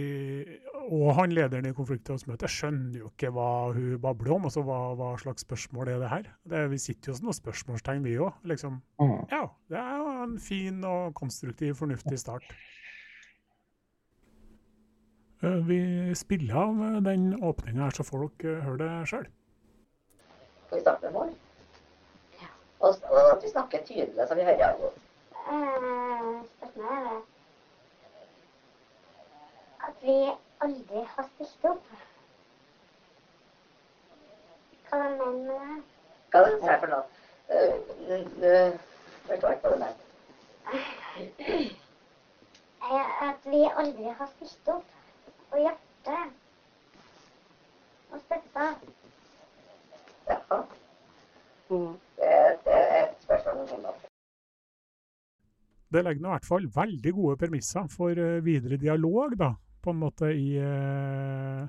og 0.89 1.11
han 1.19 1.35
lederen 1.37 1.69
i 1.69 1.75
konfliktrådsmøtet 1.77 2.51
skjønner 2.51 3.03
jo 3.03 3.11
ikke 3.11 3.29
hva 3.37 3.49
hun 3.77 3.99
babler 4.01 4.37
om. 4.39 4.47
altså 4.49 4.65
Hva, 4.65 4.79
hva 4.97 5.11
slags 5.21 5.45
spørsmål 5.45 5.93
er 5.93 6.01
det 6.01 6.13
her? 6.13 6.31
Det, 6.49 6.63
vi 6.73 6.81
sitter 6.81 7.13
jo 7.13 7.19
som 7.19 7.29
noen 7.29 7.37
spørsmålstegn, 7.37 8.07
vi 8.07 8.17
òg. 8.17 8.39
Liksom. 8.49 8.81
Mm. 9.03 9.19
Ja, 9.33 9.43
det 9.69 9.83
er 9.83 9.99
jo 10.01 10.15
en 10.25 10.39
fin 10.41 10.81
og 10.89 11.13
konstruktiv, 11.19 11.77
fornuftig 11.83 12.21
start. 12.23 12.49
Eh, 15.43 15.61
vi 15.69 15.79
spiller 16.17 16.65
av 16.65 16.83
den 17.05 17.33
åpninga 17.45 17.85
her, 17.85 17.97
så 17.97 18.07
folk 18.07 18.45
uh, 18.47 18.61
hører 18.63 18.83
det 18.87 18.91
sjøl. 19.11 19.31
Skal 20.67 20.79
vi 20.79 20.85
starte 20.87 21.09
med 21.11 21.19
mål? 21.19 21.33
Og, 22.83 22.95
og 23.11 23.37
at 23.37 23.43
vi 23.43 23.49
snakker 23.49 23.85
tydelig, 23.87 24.29
så 24.29 24.35
vi 24.35 24.43
hører 24.43 24.67
alle. 24.67 24.89
Uh, 25.47 26.45
spørsmålet 26.57 26.99
er 27.13 27.21
at 29.89 29.95
vi 30.03 30.17
aldri 30.61 31.05
har 31.15 31.29
stilt 31.35 31.65
opp. 31.71 31.85
Hva 34.89 34.99
mener 35.03 35.25
du 35.25 35.33
med 35.47 35.59
det? 35.61 35.77
Hva 36.33 36.39
er 36.43 36.45
det 36.51 36.79
for 36.83 36.91
noe? 36.95 37.05
Uh, 37.53 38.73
forstår 39.29 39.51
ikke 39.55 39.69
hva 39.69 39.75
du 39.75 39.79
mener. 39.85 40.01
At 43.31 43.41
vi 43.55 43.63
aldri 43.85 44.07
har 44.19 44.29
stilt 44.37 44.67
opp 44.75 44.89
på 45.51 45.57
hjertet 45.63 46.25
og 48.13 48.19
støtta. 48.27 48.65
Ja. 50.29 50.63
Det, 51.73 52.29
er 52.29 53.05
et 53.09 53.23
spørsmål 53.25 53.87
Det 55.93 56.03
legger 56.05 56.27
i 56.27 56.33
hvert 56.33 56.49
fall 56.49 56.67
veldig 56.75 57.13
gode 57.17 57.37
premisser 57.41 57.87
for 57.93 58.17
eh, 58.17 58.45
videre 58.45 58.77
dialog, 58.81 59.37
da, 59.39 59.53
på 59.83 59.93
en 59.93 60.01
måte, 60.01 60.31
i, 60.33 60.57
uh, 60.61 61.65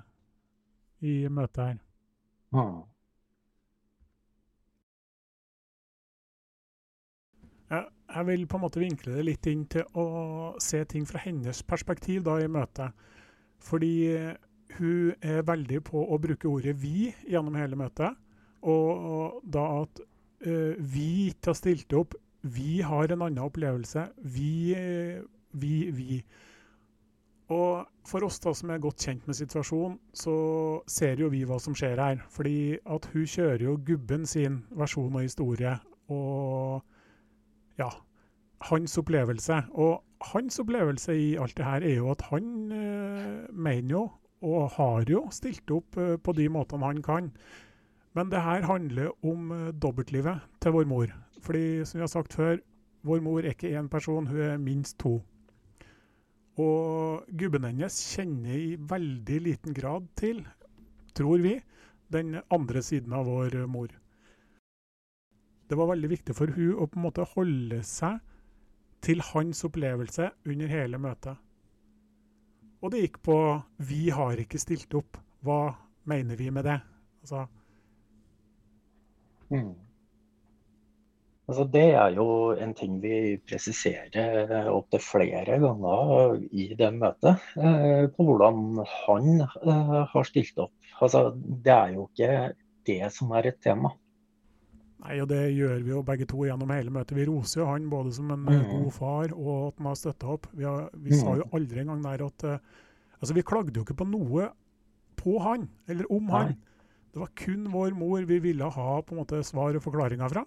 i 1.01 1.13
møtet 1.27 1.63
her. 1.65 1.77
Mm. 2.53 2.81
Jeg 8.13 8.25
vil 8.27 8.43
på 8.45 8.59
en 8.59 8.61
måte 8.61 8.81
vinkle 8.83 9.15
det 9.15 9.23
litt 9.25 9.47
inn 9.49 9.63
til 9.65 9.87
å 9.97 10.05
se 10.61 10.83
ting 10.85 11.07
fra 11.09 11.23
hennes 11.23 11.63
perspektiv 11.65 12.21
da 12.27 12.37
i 12.43 12.51
møtet. 12.51 12.93
Fordi 13.63 13.95
hun 14.77 15.15
er 15.21 15.47
veldig 15.47 15.79
på 15.87 16.03
å 16.03 16.19
bruke 16.21 16.47
ordet 16.47 16.75
'vi' 16.77 17.13
gjennom 17.31 17.55
hele 17.57 17.79
møtet. 17.79 18.13
Og 18.63 19.41
da 19.53 19.63
at 19.81 20.03
uh, 20.47 20.73
vi 20.77 21.29
ikke 21.31 21.51
har 21.51 21.59
stilt 21.59 21.93
opp, 21.97 22.15
vi 22.43 22.81
har 22.83 23.11
en 23.11 23.21
annen 23.23 23.43
opplevelse. 23.43 24.09
Vi, 24.35 24.75
vi, 25.55 25.75
vi. 25.95 26.17
Og 27.53 27.85
for 28.07 28.25
oss 28.27 28.39
da 28.43 28.53
som 28.55 28.71
er 28.73 28.81
godt 28.83 29.03
kjent 29.05 29.27
med 29.27 29.37
situasjonen, 29.37 29.97
så 30.15 30.35
ser 30.91 31.21
jo 31.23 31.29
vi 31.31 31.43
hva 31.47 31.59
som 31.63 31.75
skjer 31.77 32.01
her. 32.01 32.23
Fordi 32.31 32.75
at 32.83 33.07
hun 33.13 33.27
kjører 33.29 33.63
jo 33.63 33.77
gubben 33.87 34.27
sin 34.27 34.61
versjon 34.75 35.15
og 35.15 35.23
historie. 35.23 35.77
Og 36.11 36.83
ja, 37.79 37.89
hans 38.69 38.97
opplevelse. 38.99 39.61
Og 39.71 40.01
hans 40.33 40.59
opplevelse 40.59 41.15
i 41.19 41.29
alt 41.39 41.57
det 41.57 41.67
her 41.67 41.87
er 41.87 41.95
jo 41.99 42.11
at 42.13 42.25
han 42.31 42.71
øh, 42.71 43.53
mener 43.55 43.95
jo, 43.95 44.03
og 44.43 44.71
har 44.75 45.05
jo, 45.07 45.27
stilt 45.31 45.71
opp 45.71 45.97
øh, 45.97 46.17
på 46.19 46.35
de 46.35 46.49
måtene 46.49 46.85
han 46.85 47.03
kan. 47.03 47.31
Men 48.13 48.29
det 48.29 48.41
her 48.45 48.65
handler 48.69 49.11
om 49.25 49.51
uh, 49.51 49.71
dobbeltlivet 49.73 50.41
til 50.61 50.75
vår 50.75 50.89
mor. 50.89 51.13
Fordi 51.43 51.83
som 51.85 51.99
vi 51.99 52.05
har 52.05 52.11
sagt 52.11 52.33
før, 52.33 52.57
vår 53.03 53.23
mor 53.25 53.41
er 53.41 53.53
ikke 53.55 53.73
én 53.75 53.89
person, 53.91 54.27
hun 54.27 54.39
er 54.39 54.57
minst 54.61 54.99
to. 55.01 55.17
Og 56.61 57.25
gubben 57.39 57.65
hennes 57.65 57.97
kjenner 58.13 58.53
i 58.53 58.75
veldig 58.77 59.39
liten 59.41 59.73
grad 59.73 60.05
til, 60.19 60.43
tror 61.17 61.41
vi, 61.41 61.57
den 62.13 62.37
andre 62.53 62.83
siden 62.85 63.13
av 63.17 63.25
vår 63.25 63.65
mor. 63.67 63.89
Det 65.69 65.79
var 65.79 65.89
veldig 65.89 66.11
viktig 66.11 66.35
for 66.37 66.53
hun 66.53 66.75
å 66.77 66.85
på 66.85 66.99
en 66.99 67.05
måte 67.07 67.25
holde 67.33 67.81
seg 67.87 68.21
til 69.03 69.23
hans 69.33 69.63
opplevelse 69.65 70.29
under 70.47 70.69
hele 70.71 70.99
møtet. 71.01 71.39
Og 72.83 72.91
det 72.91 73.01
gikk 73.01 73.21
på 73.23 73.37
'vi 73.79 74.09
har 74.11 74.37
ikke 74.37 74.59
stilt 74.59 74.93
opp'. 74.93 75.19
Hva 75.41 75.75
mener 76.05 76.35
vi 76.35 76.49
med 76.49 76.63
det? 76.63 76.81
Altså, 77.21 77.47
Mm. 79.53 79.71
Altså, 81.43 81.65
det 81.67 81.87
er 81.91 82.13
jo 82.15 82.25
en 82.55 82.71
ting 82.77 82.99
vi 83.03 83.35
presiserer 83.43 84.69
opptil 84.71 85.01
flere 85.03 85.57
ganger 85.59 86.37
i 86.55 86.69
det 86.79 86.91
møtet. 86.95 87.43
Eh, 87.59 88.05
på 88.15 88.27
hvordan 88.29 88.79
han 89.07 89.43
eh, 89.43 89.97
har 90.13 90.29
stilt 90.29 90.61
opp. 90.63 90.71
Altså, 91.03 91.33
det 91.35 91.73
er 91.73 91.97
jo 91.97 92.07
ikke 92.07 92.37
det 92.87 93.11
som 93.15 93.35
er 93.35 93.51
et 93.51 93.59
tema. 93.63 93.91
Nei, 95.03 95.17
og 95.19 95.27
det 95.33 95.41
gjør 95.51 95.81
vi 95.83 95.91
jo 95.91 96.01
begge 96.07 96.25
to 96.31 96.45
gjennom 96.47 96.71
hele 96.71 96.93
møtet. 96.95 97.17
Vi 97.17 97.27
roser 97.27 97.59
jo 97.59 97.67
han 97.67 97.89
både 97.91 98.13
som 98.15 98.31
en 98.31 98.45
mm. 98.47 98.69
god 98.71 98.91
far 98.95 99.33
og 99.35 99.53
at 99.67 99.81
han 99.81 99.89
har 99.91 99.99
støtta 99.99 100.29
opp. 100.37 100.47
Vi, 100.55 100.63
har, 100.63 100.87
vi 100.95 101.11
mm. 101.11 101.19
sa 101.19 101.35
jo 101.41 101.47
aldri 101.59 101.83
engang 101.83 102.05
der 102.05 102.25
at 102.29 102.47
uh, 102.47 102.79
Altså, 103.23 103.37
vi 103.37 103.43
klagde 103.47 103.71
jo 103.77 103.85
ikke 103.85 103.95
på 104.01 104.05
noe 104.11 104.49
på 105.15 105.37
han, 105.39 105.69
eller 105.87 106.09
om 106.11 106.25
Nei. 106.27 106.39
han. 106.41 106.55
Det 107.13 107.21
var 107.21 107.29
kun 107.37 107.67
vår 107.69 107.93
mor 107.93 108.25
vi 108.25 108.39
ville 108.41 108.69
ha 108.73 109.01
på 109.01 109.13
en 109.13 109.21
måte 109.21 109.43
svar 109.45 109.75
og 109.77 109.83
forklaringer 109.85 110.33
fra. 110.33 110.45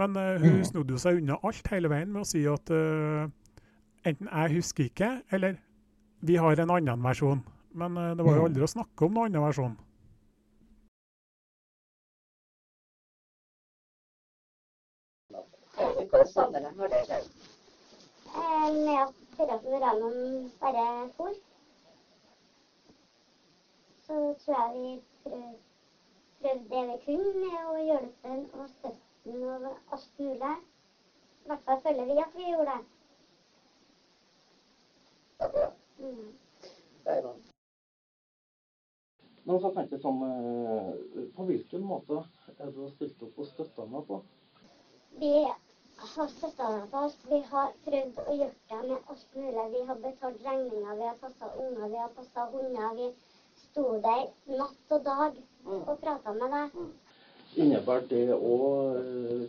Men 0.00 0.16
uh, 0.16 0.36
hun 0.40 0.60
mm. 0.60 0.64
snodde 0.70 0.96
jo 0.96 1.00
seg 1.00 1.20
unna 1.20 1.36
alt 1.44 1.68
hele 1.72 1.90
veien 1.92 2.12
med 2.12 2.24
å 2.24 2.28
si 2.28 2.42
at 2.48 2.72
uh, 2.72 3.28
enten 4.08 4.28
jeg 4.32 4.56
husker 4.56 4.88
ikke, 4.88 5.10
eller 5.36 5.58
vi 6.24 6.38
har 6.40 6.60
en 6.60 6.72
annen 6.78 7.04
versjon. 7.04 7.44
Men 7.76 7.96
uh, 8.00 8.14
det 8.16 8.24
var 8.24 8.38
jo 8.38 8.46
Mm. 8.46 8.48
aldri 8.50 8.64
å 8.64 8.72
snakke 8.72 9.04
om 9.04 9.18
noen 9.18 9.28
annen 9.36 9.44
versjon. 9.48 9.76
Eh, 18.36 18.68
med 18.84 18.98
at 19.04 19.14
Terrassen 19.36 19.80
Raymond 19.84 20.50
bare 20.60 21.10
for. 21.16 21.32
Så 24.06 24.14
tror 24.44 24.56
jeg 24.56 24.72
vi 24.74 25.02
prøv, 25.22 25.65
prøvde 26.40 26.68
det 26.70 26.82
vi 26.90 26.96
kunne 27.04 27.32
med 27.40 27.58
å 27.72 27.82
hjelpe 27.88 28.34
og 28.60 28.68
støtte 28.76 29.02
den 29.26 29.42
og 29.48 29.66
alt 29.96 30.22
mulig. 30.22 30.54
I 31.44 31.50
hvert 31.50 31.66
fall 31.66 31.82
føler 31.82 32.08
vi 32.08 32.16
at 32.22 32.38
vi 32.38 32.48
gjorde 32.50 32.72
det. 32.72 32.80
Akkurat. 35.46 35.76
Mm. 35.98 36.32
Raymond. 37.06 37.52
Men 39.46 39.60
så 39.62 39.70
tenkte 39.70 39.94
jeg 39.94 40.02
sånn 40.02 40.18
På 41.36 41.44
hvilken 41.46 41.84
måte 41.86 42.18
er 42.58 42.72
du 42.74 42.82
stilt 42.90 43.20
opp 43.22 43.38
og 43.38 43.46
støtta 43.46 43.84
meg 43.86 44.02
på? 44.08 44.18
Vi 45.20 45.30
har 45.46 46.32
støtta 46.32 46.66
meg 46.72 46.88
på 46.90 47.02
alt. 47.04 47.22
Vi 47.30 47.38
har 47.50 47.70
prøvd 47.86 48.18
å 48.24 48.34
hjelpe 48.36 48.72
deg 48.72 48.88
med 48.90 49.12
alt 49.12 49.36
mulig. 49.38 49.66
Vi 49.76 49.84
har 49.88 50.02
betalt 50.02 50.42
regninger, 50.44 50.98
vi 50.98 51.06
har 51.08 51.20
passa 51.20 51.52
unger, 51.62 51.86
vi 51.92 52.02
har 52.02 52.12
passa 52.16 52.48
hunder. 52.52 52.98
Vi 52.98 53.06
sto 53.76 54.00
der 54.00 54.24
natt 54.58 54.92
og 54.96 55.02
dag 55.04 55.32
og 55.68 55.98
prata 56.00 56.32
med 56.32 56.48
deg. 56.54 56.76
Innebar 57.60 58.00
det 58.08 58.22
òg 58.32 58.96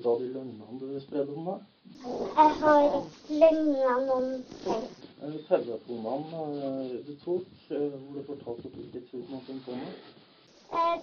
da 0.03 0.15
de 0.19 0.27
lønnene 0.33 0.79
du 0.81 0.99
spredde 0.99 1.31
om 1.35 1.45
meg? 1.47 1.61
Jeg 2.03 2.49
har 2.59 2.81
løgna 3.29 3.93
noen 4.09 4.43
ting. 4.65 4.83
Eh, 5.23 5.37
Telefonene 5.47 6.41
eh, 6.67 6.91
du 7.07 7.13
tok, 7.23 7.47
eh, 7.71 7.87
hvor 7.95 8.19
du 8.19 8.27
fortalte 8.27 8.67
at 8.67 8.75
du 8.75 8.83
ikke 8.83 9.05
trodde 9.07 9.31
noe 9.31 9.59
på 9.65 9.79
meg? 9.79 9.95
Eh, 10.75 10.97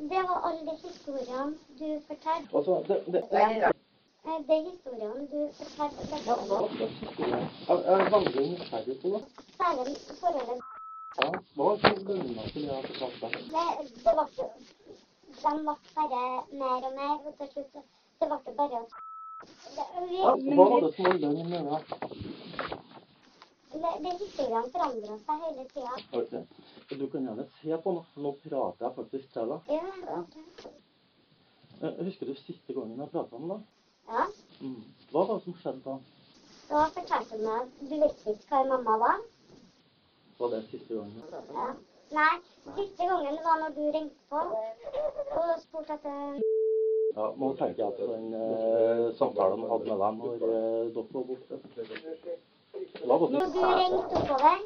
Det 0.00 0.22
var 0.30 0.38
alle 0.48 0.62
de 0.70 0.76
historiene 0.86 1.54
du 1.78 1.88
fortalte. 2.06 2.56
Altså, 2.56 2.82
det, 2.88 3.02
det, 3.06 3.12
det. 3.12 3.44
Det 3.66 3.76
Eh, 4.30 4.40
De 4.48 4.56
historiene 4.70 5.26
du 5.32 5.40
fortalte. 5.58 6.02
Jeg 7.68 7.78
er 7.92 8.10
veldig 8.14 8.50
nysgjerrig 8.50 8.96
på 9.02 9.08
det. 9.14 9.22
Særlig 9.60 9.96
forholdet 10.20 10.69
Ja, 11.20 11.30
hva 11.56 11.64
var 11.82 11.96
lønna 12.08 12.44
til 12.52 12.64
jeg 12.64 12.74
har 12.74 12.86
fortalt 12.88 13.16
deg? 13.22 13.32
det, 13.54 13.64
det 14.04 14.12
ble 14.16 14.24
jo 14.36 14.44
De 15.30 15.52
ble 15.64 15.74
bare 15.96 16.20
mer 16.60 16.86
og 16.88 16.94
mer, 16.98 17.16
og 17.28 17.34
til 17.40 17.48
slutt 17.54 17.72
det 18.20 18.28
ble 18.30 18.54
bare 18.60 18.80
å 18.80 18.86
ja, 20.10 20.32
Hva 20.56 20.68
var 20.70 20.84
det 20.84 20.92
som 20.96 21.08
var 21.08 21.18
løgn 21.24 21.50
med 21.50 21.68
det? 21.70 21.80
det, 23.72 23.90
det 24.04 24.12
Historiene 24.22 24.70
forandra 24.74 25.18
seg 25.24 25.44
hele 25.46 25.66
tida. 25.74 25.94
Ok. 26.20 26.32
Du 27.00 27.04
kan 27.12 27.26
gjerne 27.28 27.46
se 27.60 27.80
på 27.84 27.92
noe. 27.96 28.06
Nå 28.24 28.32
prater 28.44 28.86
jeg 28.86 28.96
faktisk 28.96 29.34
til 29.34 29.52
deg. 29.52 29.74
Ja, 29.76 30.20
ok. 30.20 30.34
Eh, 31.80 32.00
Husker 32.04 32.28
du 32.28 32.34
siste 32.40 32.76
gangen 32.76 33.00
jeg 33.00 33.12
prata 33.12 33.36
om 33.36 33.52
det? 33.52 33.60
ja. 34.10 34.24
Mm. 34.60 34.80
Hva 35.12 35.26
var 35.26 35.36
det 35.38 35.44
som 35.44 35.54
skjedde 35.60 35.84
da? 35.84 35.98
Da 36.70 36.86
fortalte 36.96 37.38
du 37.38 37.44
meg 37.46 37.60
at 37.62 37.78
du 37.80 37.94
visste 38.04 38.34
ikke 38.34 38.50
hva 38.50 38.64
mamma 38.72 38.96
var. 39.04 39.22
Var 40.40 40.48
det 40.48 40.62
siste 40.70 40.94
gangen? 40.94 41.22
Nei, 42.18 42.34
siste 42.76 43.06
gangen 43.06 43.36
var 43.46 43.56
når 43.62 43.70
du 43.78 43.82
ringte 43.96 44.22
på 44.30 44.38
og 45.40 45.50
spurte 45.64 45.92
etter 45.98 46.40
Ja, 47.16 47.26
nå 47.42 47.50
tenker 47.58 47.82
jeg 47.82 47.90
at 47.92 48.00
den 48.12 48.26
eh, 48.38 49.02
samtalen 49.18 49.60
jeg 49.64 49.70
hadde 49.72 49.86
med 49.90 49.98
deg 50.04 50.12
når 50.20 50.32
eh, 50.48 50.88
dere 50.96 51.12
var 51.12 51.24
borte. 51.28 51.54
Når 53.04 53.18
du 53.20 53.60
ringte 53.82 54.14
oppover, 54.22 54.58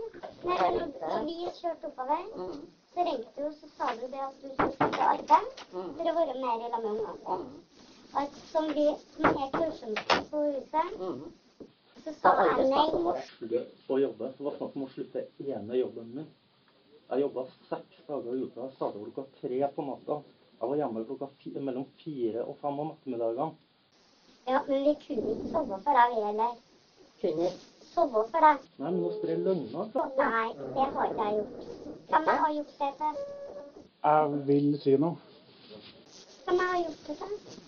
nei, 0.47 0.59
når 0.79 1.21
vi 1.29 1.37
kjørte 1.59 1.91
oppover, 1.91 2.23
så 2.95 2.99
ringte 3.11 3.31
du, 3.37 3.45
og 3.49 3.55
så 3.59 3.67
sa 3.77 3.93
du 3.99 4.07
det 4.15 4.23
at 4.29 4.35
du 4.43 4.49
skulle 4.55 4.91
til 4.97 5.07
arbeid 5.11 5.47
for 5.75 6.05
å 6.13 6.19
være 6.23 6.35
mer 6.43 6.59
i 6.59 6.73
lag 6.75 6.83
med 6.85 6.91
ungene. 6.95 7.47
At 8.23 8.43
som 8.53 8.71
vi 8.79 8.87
som 9.17 9.31
er 9.43 9.49
kursomster 9.59 10.29
på 10.31 10.45
huset, 10.53 11.01
så 12.05 12.13
sa 12.21 12.33
jeg 12.45 12.69
nei. 12.69 13.21
skulle 13.31 13.61
å 13.89 13.99
jobbe. 13.99 14.31
Det 14.37 14.45
var 14.45 14.57
snakk 14.59 14.77
om 14.77 14.87
å 14.87 14.89
slutte 14.93 15.27
ene 15.41 15.79
jobben 15.79 16.11
min. 16.15 16.27
Jeg 17.09 17.21
jobba 17.21 17.45
seks 17.69 18.03
dager 18.09 18.35
i 18.35 18.43
uka. 18.45 18.67
Jeg 18.67 18.77
starta 18.77 19.01
klokka 19.01 19.25
tre 19.41 19.61
på 19.77 19.85
natta. 19.87 20.19
Jeg 20.61 20.71
var 20.71 20.81
hjemme 20.81 21.05
klokka 21.09 21.29
fi 21.41 21.53
mellom 21.59 21.87
fire 22.03 22.45
og 22.45 22.59
fem 22.61 22.81
om 22.85 22.93
ettermiddagene. 22.95 23.53
Ja, 24.45 24.61
men 24.69 24.85
vi 24.85 24.93
kunne 25.07 25.35
ikke 25.35 25.53
sove 25.55 25.79
for 25.87 25.97
deg, 25.97 26.13
vi 26.13 26.27
heller. 26.27 26.59
Kunne 27.23 27.53
Sove 27.95 28.25
for 28.29 28.45
deg. 28.45 28.65
Nei, 28.81 28.91
men 28.91 29.01
nå 29.01 29.11
sprer 29.15 29.41
løgner. 29.41 29.89
fra. 29.93 30.05
Nei, 30.19 30.49
det 30.77 30.87
har 30.97 31.11
ikke 31.11 31.27
jeg 31.29 31.37
gjort. 31.39 31.67
Kan 32.11 32.29
jeg 32.29 32.41
ha 32.43 32.49
gjort 32.57 32.75
det 32.81 32.91
til? 33.01 33.21
Jeg 34.05 34.41
vil 34.49 34.71
si 34.83 34.97
noe. 35.01 35.17
Kan 36.45 36.61
jeg 36.61 36.71
ha 36.73 36.81
gjort 36.83 37.09
det 37.09 37.17
til? 37.21 37.59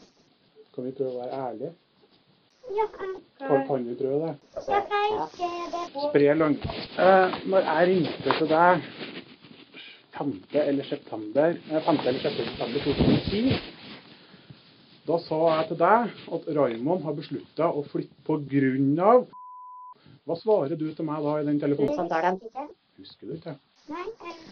Kan 0.75 0.89
vi 0.89 0.95
prøve 0.99 1.13
å 1.15 1.21
være 1.23 1.43
ærlige? 1.47 1.75
Ja, 2.75 2.87
Kan, 3.67 3.85
vi 3.87 3.95
prøve 3.95 4.27
det? 4.27 4.63
Spre 6.09 6.35
langt. 6.35 6.65
Eh, 6.99 7.37
når 7.47 7.61
jeg 7.69 7.89
ringte 7.91 8.35
til 8.39 8.49
deg 8.51 8.83
5. 10.17 10.33
eller 10.53 10.85
september, 10.85 11.55
eh, 11.71 11.83
5. 11.87 12.01
eller 12.07 12.21
6. 12.21 12.37
september 12.49 12.81
2010, 12.85 13.61
da 15.07 15.19
sa 15.23 15.39
jeg 15.61 15.69
til 15.69 15.79
deg 15.85 16.11
at 16.35 16.49
Raymond 16.59 17.05
har 17.07 17.15
beslutta 17.15 17.69
å 17.71 17.85
flytte 17.87 18.25
på 18.27 18.41
grunn 18.51 18.99
av 19.01 19.27
Hva 20.27 20.35
svarer 20.35 20.75
du 20.75 20.89
til 20.95 21.07
meg 21.07 21.23
da 21.23 21.37
i 21.39 21.45
den 21.47 21.61
telefonen? 21.63 21.95
Samtalen. 21.95 22.41
Husker 22.99 23.29
du 23.29 23.35
ikke? 23.37 23.53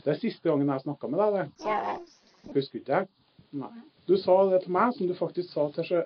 Det 0.04 0.12
er 0.12 0.20
siste 0.20 0.46
gangen 0.46 0.68
jeg 0.70 0.84
snakka 0.84 1.08
med 1.10 1.18
deg. 1.18 1.32
det. 1.34 1.66
ja, 1.66 1.96
Husker 2.54 2.78
du 2.78 2.84
ikke? 2.84 3.00
Nei. 3.58 3.72
Du 4.06 4.14
sa 4.20 4.36
det 4.52 4.60
til 4.62 4.70
meg 4.76 4.92
som 4.94 5.08
du 5.10 5.14
faktisk 5.18 5.50
sa 5.50 5.66
til 5.74 5.84
seg 5.88 6.04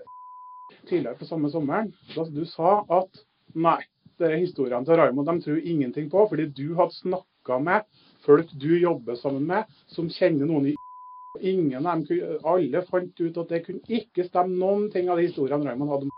tidligere 0.89 1.19
på 1.19 1.29
samme 1.29 1.51
sommeren. 1.53 1.93
Da 2.15 2.27
du 2.33 2.45
sa 2.49 2.81
at 3.01 3.23
nei, 3.55 3.81
disse 4.19 4.43
historiene 4.43 4.87
til 4.87 4.99
Raymond 4.99 5.31
de 5.31 5.39
tror 5.45 5.63
ingenting 5.63 6.11
på, 6.11 6.27
fordi 6.31 6.49
du 6.55 6.75
hadde 6.79 6.97
snakka 6.99 7.59
med 7.63 7.87
folk 8.27 8.51
du 8.61 8.73
jobber 8.79 9.17
sammen 9.17 9.47
med, 9.49 9.65
som 9.87 10.11
kjenner 10.13 10.47
noen 10.49 10.73
i 10.73 10.77
Ingen 11.45 11.87
av 11.87 12.01
dem, 12.01 12.39
Alle 12.43 12.81
fant 12.83 13.21
ut 13.21 13.37
at 13.39 13.51
det 13.53 13.61
kunne 13.67 13.85
ikke 13.95 14.25
stemme 14.27 14.57
noen 14.59 14.89
ting 14.91 15.11
av 15.13 15.21
de 15.21 15.29
historiene 15.29 15.69
Raymond 15.69 15.93
hadde. 15.93 16.09
om 16.09 16.17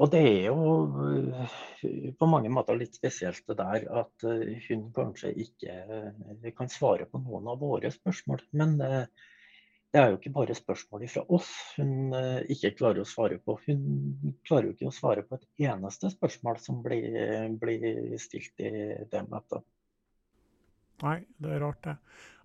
Og 0.00 0.08
det 0.14 0.20
er 0.24 0.46
jo 0.46 0.70
eh, 1.04 2.12
på 2.16 2.28
mange 2.30 2.48
måter 2.48 2.78
litt 2.80 2.94
spesielt 2.96 3.42
det 3.50 3.58
der 3.58 3.84
at 4.02 4.24
eh, 4.24 4.56
hun 4.70 4.86
kanskje 4.96 5.34
ikke 5.44 5.74
eh, 5.98 6.52
kan 6.56 6.72
svare 6.72 7.04
på 7.10 7.20
noen 7.20 7.50
av 7.52 7.60
våre 7.60 7.90
spørsmål. 7.92 8.46
Men 8.56 8.78
det 9.90 9.98
er 10.00 10.12
jo 10.12 10.18
ikke 10.20 10.32
bare 10.36 10.54
spørsmål 10.54 11.06
fra 11.10 11.24
oss 11.34 11.50
hun 11.76 12.14
eh, 12.14 12.44
ikke 12.54 12.76
klarer 12.78 13.02
å 13.02 13.08
svare 13.08 13.40
på. 13.42 13.56
Hun 13.66 14.34
klarer 14.46 14.68
jo 14.68 14.74
ikke 14.76 14.90
å 14.90 14.94
svare 14.94 15.24
på 15.26 15.38
et 15.38 15.66
eneste 15.66 16.12
spørsmål 16.12 16.60
som 16.62 16.78
blir, 16.84 17.10
blir 17.58 18.14
stilt 18.22 18.62
i 18.62 18.70
det 19.10 19.24
møtet. 19.26 19.66
Nei, 21.00 21.16
det 21.40 21.56
er 21.56 21.64
rart, 21.64 21.80
det. 21.86 21.96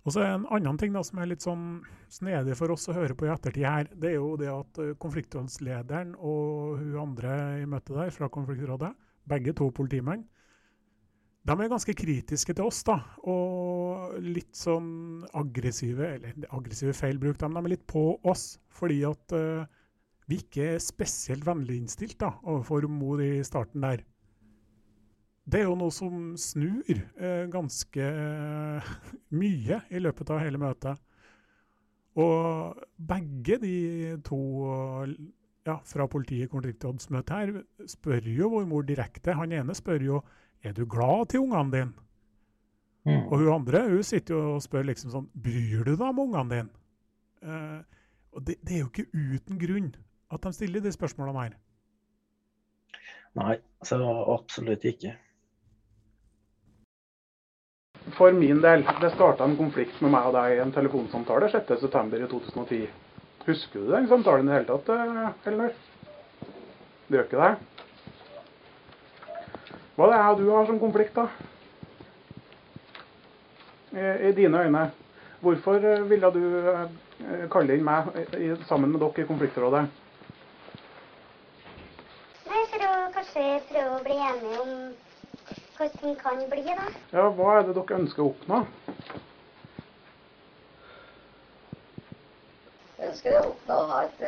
Og 0.06 0.14
så 0.14 0.22
En 0.22 0.46
annen 0.54 0.78
ting 0.78 0.94
da, 0.94 1.02
som 1.06 1.18
er 1.18 1.28
litt 1.30 1.42
sånn 1.44 1.66
snedig 2.14 2.54
for 2.58 2.70
oss 2.74 2.86
å 2.88 2.94
høre 2.94 3.14
på 3.18 3.26
i 3.26 3.32
ettertid 3.32 3.66
her, 3.66 3.88
det 3.94 4.12
er 4.12 4.20
jo 4.20 4.36
det 4.38 4.50
at 4.52 4.78
eh, 4.82 4.94
konfliktrådslederen 5.02 6.14
og 6.16 6.78
hun 6.80 6.94
andre 7.02 7.36
i 7.62 7.66
møtet 7.68 7.94
der 7.98 8.14
fra 8.14 8.30
konfliktrådet, 8.32 8.92
begge 9.26 9.54
to 9.58 9.72
politimenn, 9.74 10.22
de 11.46 11.54
er 11.54 11.70
ganske 11.70 11.94
kritiske 11.94 12.54
til 12.56 12.66
oss. 12.66 12.82
da, 12.86 12.98
Og 13.22 14.18
litt 14.22 14.56
sånn 14.58 15.24
aggressive, 15.36 16.08
eller 16.16 16.48
aggressive 16.50 16.94
feil 16.96 17.20
bruk, 17.22 17.38
de, 17.38 17.46
er 17.46 17.70
litt 17.70 17.86
på 17.86 18.18
oss. 18.26 18.58
Fordi 18.74 19.02
at 19.06 19.36
uh, 19.36 19.66
vi 20.26 20.40
ikke 20.42 20.72
er 20.74 20.82
spesielt 20.82 21.46
vennlig 21.46 21.78
innstilt 21.80 22.18
da, 22.20 22.34
overfor 22.42 22.88
mor 22.90 23.22
i 23.22 23.44
starten 23.46 23.86
der. 23.86 24.02
Det 25.46 25.60
er 25.60 25.68
jo 25.68 25.76
noe 25.78 25.94
som 25.94 26.32
snur 26.40 26.82
uh, 26.90 27.46
ganske 27.52 28.10
uh, 28.10 28.92
mye 29.40 29.80
i 29.90 30.02
løpet 30.02 30.34
av 30.34 30.42
hele 30.42 30.60
møtet. 30.62 30.98
Og 32.16 32.80
begge 32.96 33.58
de 33.60 33.76
to 34.24 34.40
ja, 35.66 35.74
fra 35.84 36.06
politiet 36.08 36.46
i 36.46 36.50
konfliktrådsmøtet 36.50 37.34
her 37.36 37.88
spør 37.92 38.24
jo 38.30 38.48
vår 38.54 38.64
mor 38.70 38.86
direkte. 38.88 39.34
Han 39.36 39.52
ene 39.52 39.76
spør 39.76 40.04
jo 40.06 40.20
er 40.62 40.72
du 40.76 40.84
glad 40.86 41.30
til 41.30 41.44
ungene 41.44 41.72
dine. 41.72 42.06
Og 43.06 43.36
hun 43.38 43.52
andre 43.54 43.84
hun 43.86 44.02
sitter 44.02 44.34
jo 44.34 44.56
og 44.56 44.64
spør 44.64 44.88
liksom 44.88 45.12
sånn 45.12 45.28
Bryr 45.38 45.84
du 45.86 45.92
deg 45.92 46.08
om 46.08 46.24
ungene 46.24 46.50
dine? 46.50 46.82
Eh, 47.46 48.00
og 48.34 48.42
det, 48.46 48.56
det 48.66 48.74
er 48.76 48.82
jo 48.82 48.90
ikke 48.90 49.10
uten 49.14 49.60
grunn 49.60 49.92
at 50.34 50.42
de 50.42 50.52
stiller 50.56 50.82
de 50.82 50.92
spørsmålene 50.92 51.44
her. 51.44 51.54
Nei, 53.36 53.54
så 53.84 54.00
absolutt 54.32 54.84
ikke. 54.88 55.12
For 58.16 58.34
min 58.34 58.62
del, 58.62 58.84
det 59.02 59.12
starta 59.14 59.46
en 59.46 59.56
konflikt 59.58 59.98
med 60.02 60.12
meg 60.14 60.28
og 60.28 60.36
deg 60.36 60.56
i 60.56 60.60
en 60.62 60.74
telefonsamtale 60.74 61.50
6.9. 61.52 62.04
i 62.16 62.28
2010. 62.30 62.84
Husker 63.46 63.82
du 63.82 63.92
den 63.92 64.08
samtalen 64.10 64.46
i 64.46 64.50
det 64.50 64.58
hele 64.60 64.68
tatt, 64.70 64.92
eh, 64.94 65.50
Elinor? 65.50 65.74
Du 67.06 67.16
gjør 67.16 67.28
ikke 67.28 67.42
det? 67.42 67.75
Hva 69.96 70.06
det 70.10 70.16
er 70.20 70.34
du 70.36 70.48
har 70.50 70.66
som 70.68 70.80
konflikt, 70.80 71.16
da? 71.16 71.28
i 73.96 74.32
dine 74.36 74.58
øyne. 74.60 74.90
Hvorfor 75.40 75.78
ville 76.04 76.30
du 76.34 76.42
kalle 77.52 77.76
inn 77.76 77.84
meg 77.84 78.10
sammen 78.68 78.92
med 78.92 79.00
dere 79.00 79.24
i 79.24 79.28
konfliktrådet? 79.28 79.86
Nei, 82.46 82.62
for 82.72 82.84
å 82.84 82.92
kanskje 83.14 83.44
prøve 83.70 83.94
å 83.96 84.02
bli 84.04 84.18
enige 84.26 84.60
om 84.64 84.74
hvordan 85.76 86.02
det 86.02 86.18
kan 86.20 86.44
bli, 86.50 86.66
da. 86.68 86.86
Ja, 87.12 87.28
Hva 87.38 87.56
er 87.56 87.66
det 87.68 87.76
dere 87.78 88.00
ønsker 88.00 88.24
å 88.24 88.30
oppnå? 88.34 88.62
ønsker 93.06 93.36
å 93.38 93.42
oppnå 93.50 93.74
å 93.80 93.90
ha 93.90 93.98
et 94.06 94.22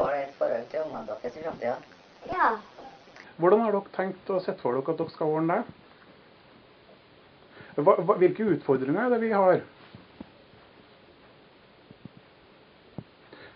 ålreit 0.00 0.36
forhold 0.38 0.70
til 0.70 0.86
ungene 0.86 1.06
deres 1.08 1.36
i 1.38 1.42
framtida. 1.42 1.76
Ja. 2.30 2.54
Hvordan 3.36 3.64
har 3.64 3.74
dere 3.74 3.94
tenkt 3.96 4.30
å 4.30 4.40
sette 4.42 4.62
for 4.62 4.76
dere 4.76 4.94
at 4.94 5.00
dere 5.00 5.14
skal 5.14 5.32
ordne 5.38 5.56
det? 5.58 5.64
Hva, 7.74 7.96
hva, 7.98 8.14
hvilke 8.20 8.46
utfordringer 8.54 9.06
er 9.06 9.14
det 9.14 9.20
vi 9.24 9.32
har? 9.34 9.62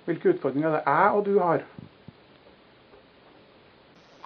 Hvilke 0.09 0.33
utfordringer 0.35 0.73
er 0.73 0.77
det 0.79 0.85
jeg 0.89 1.15
og 1.15 1.25
du 1.29 1.39
har? 1.39 1.65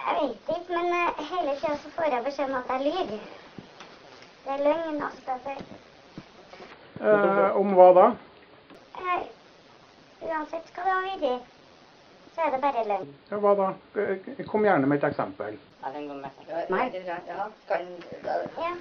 Jeg 0.03 0.17
vet 0.17 0.51
ikke, 0.57 0.73
men 0.73 0.89
uh, 0.89 1.23
hele 1.29 1.55
tida 1.61 1.77
så 1.83 1.93
får 1.95 2.09
jeg 2.15 2.25
beskjed 2.25 2.49
om 2.49 2.59
at 2.59 2.73
jeg 2.73 2.85
lyver. 2.89 3.25
Det 4.43 4.51
er 4.51 4.63
løgn, 4.65 5.01
altså. 5.07 5.53
Eh, 7.03 7.55
om 7.59 7.73
hva 7.77 7.87
da? 7.95 8.03
Eh, 8.99 9.23
uansett 10.23 10.73
hva 10.75 10.83
det 10.83 10.93
har 10.93 11.05
vært, 11.07 11.52
så 12.33 12.47
er 12.47 12.55
det 12.55 12.59
bare 12.63 12.83
løgn. 12.89 13.13
Ja, 13.29 13.39
hva 13.43 13.53
da? 13.59 13.69
Kom 14.49 14.65
gjerne 14.65 14.89
med 14.89 14.99
et 14.99 15.07
eksempel. 15.11 15.57
Jeg 15.83 15.95
kan 15.95 16.07
gå 16.09 16.17
med. 16.17 16.43
Nei. 16.73 16.85
Ja, 17.05 17.47
kan 17.69 17.89
Ja. 18.57 18.75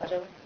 Vær 0.00 0.10
så 0.10 0.18
god. 0.18 0.38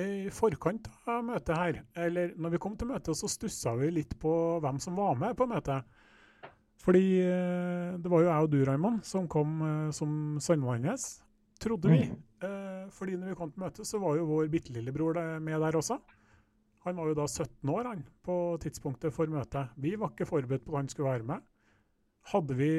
I 0.00 0.30
forkant 0.32 0.86
av 1.10 1.24
møtet 1.26 1.56
her, 1.58 1.80
eller 1.98 2.30
når 2.38 2.54
vi 2.54 2.60
kom 2.62 2.76
til 2.78 2.88
møtet, 2.92 3.18
så 3.18 3.28
stussa 3.28 3.74
vi 3.76 3.90
litt 3.92 4.14
på 4.22 4.32
hvem 4.62 4.78
som 4.80 4.96
var 4.96 5.18
med 5.18 5.34
på 5.36 5.48
møtet. 5.50 5.82
Fordi 6.80 7.04
eh, 7.20 7.98
det 8.00 8.08
var 8.08 8.22
jo 8.22 8.30
jeg 8.30 8.46
og 8.46 8.52
du, 8.54 8.60
Raymond, 8.64 9.02
som 9.04 9.26
kom 9.28 9.58
eh, 9.66 9.90
som 9.92 10.38
sønnen 10.40 10.96
trodde 11.60 11.90
vi. 11.92 12.06
Mm. 12.08 12.88
fordi 12.88 13.16
når 13.20 13.28
vi 13.28 13.34
kom 13.36 13.50
til 13.52 13.60
møtet, 13.60 13.84
så 13.84 13.98
var 14.00 14.16
jo 14.16 14.24
vår 14.24 14.46
bitte 14.48 14.72
lillebror 14.72 15.18
med 15.44 15.60
der 15.60 15.76
også. 15.76 15.98
Han 16.86 16.96
var 16.96 17.10
jo 17.10 17.16
da 17.18 17.26
17 17.28 17.70
år 17.74 17.88
han, 17.90 18.04
på 18.24 18.34
tidspunktet 18.62 19.12
for 19.12 19.28
møtet. 19.28 19.72
Vi 19.76 19.94
var 20.00 20.14
ikke 20.14 20.28
forberedt 20.28 20.64
på 20.64 20.72
at 20.74 20.82
han 20.82 20.92
skulle 20.92 21.10
være 21.12 21.28
med. 21.28 21.44
Hadde 22.30 22.56
vi 22.56 22.70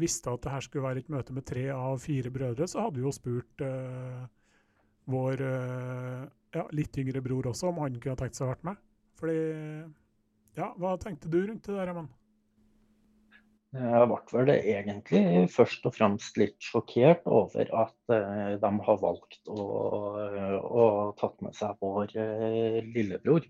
visst 0.00 0.26
at 0.28 0.42
dette 0.44 0.64
skulle 0.64 0.84
være 0.84 1.04
et 1.04 1.12
møte 1.12 1.34
med 1.36 1.44
tre 1.48 1.68
av 1.72 2.00
fire 2.00 2.32
brødre, 2.32 2.68
så 2.68 2.84
hadde 2.84 3.00
vi 3.00 3.04
jo 3.04 3.12
spurt 3.12 3.64
uh, 3.64 4.24
vår 5.12 5.42
uh, 5.44 6.22
ja, 6.56 6.64
litt 6.76 6.96
yngre 7.00 7.22
bror 7.24 7.50
også 7.52 7.70
om 7.70 7.80
han 7.84 7.98
kunne 8.00 8.16
tenkt 8.20 8.38
seg 8.38 8.48
å 8.48 8.52
vært 8.54 8.68
med. 8.72 8.82
Fordi 9.20 9.38
Ja, 10.56 10.70
hva 10.80 10.94
tenkte 11.00 11.28
du 11.28 11.42
rundt 11.42 11.68
det 11.68 11.76
der, 11.76 11.92
Eman? 11.92 12.08
Jeg 13.76 14.08
ble 14.08 14.18
vel 14.32 14.50
egentlig 14.54 15.22
først 15.52 15.84
og 15.88 15.94
fremst 15.96 16.38
litt 16.40 16.56
sjokkert 16.64 17.26
over 17.28 17.68
at 17.82 18.12
uh, 18.12 18.54
de 18.62 18.70
har 18.88 19.02
valgt 19.02 19.50
å, 19.52 19.66
å 20.64 20.86
tatt 21.20 21.44
med 21.44 21.56
seg 21.58 21.76
vår 21.84 22.14
uh, 22.16 22.80
lillebror. 22.94 23.46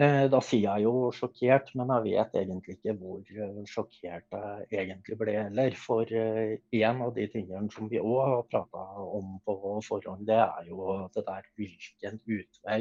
Da 0.00 0.38
sier 0.40 0.62
jeg 0.64 0.86
jo 0.86 1.10
sjokkert, 1.12 1.74
men 1.76 1.90
jeg 1.92 2.04
vet 2.06 2.36
egentlig 2.40 2.78
ikke 2.78 2.94
hvor 2.96 3.66
sjokkert 3.68 4.32
jeg 4.32 4.86
egentlig 4.86 5.18
ble 5.20 5.34
heller. 5.36 5.74
For 5.76 6.08
en 6.08 7.02
av 7.04 7.10
de 7.18 7.26
tingene 7.28 7.68
som 7.74 7.90
vi 7.90 8.00
òg 8.00 8.22
har 8.22 8.46
prata 8.48 8.86
om 9.04 9.34
på 9.44 9.58
forhånd, 9.84 10.24
det 10.30 10.38
er 10.40 10.70
jo 10.70 11.02
det 11.12 11.26
der 11.26 11.50
hvilken 11.60 12.16
utvei 12.24 12.78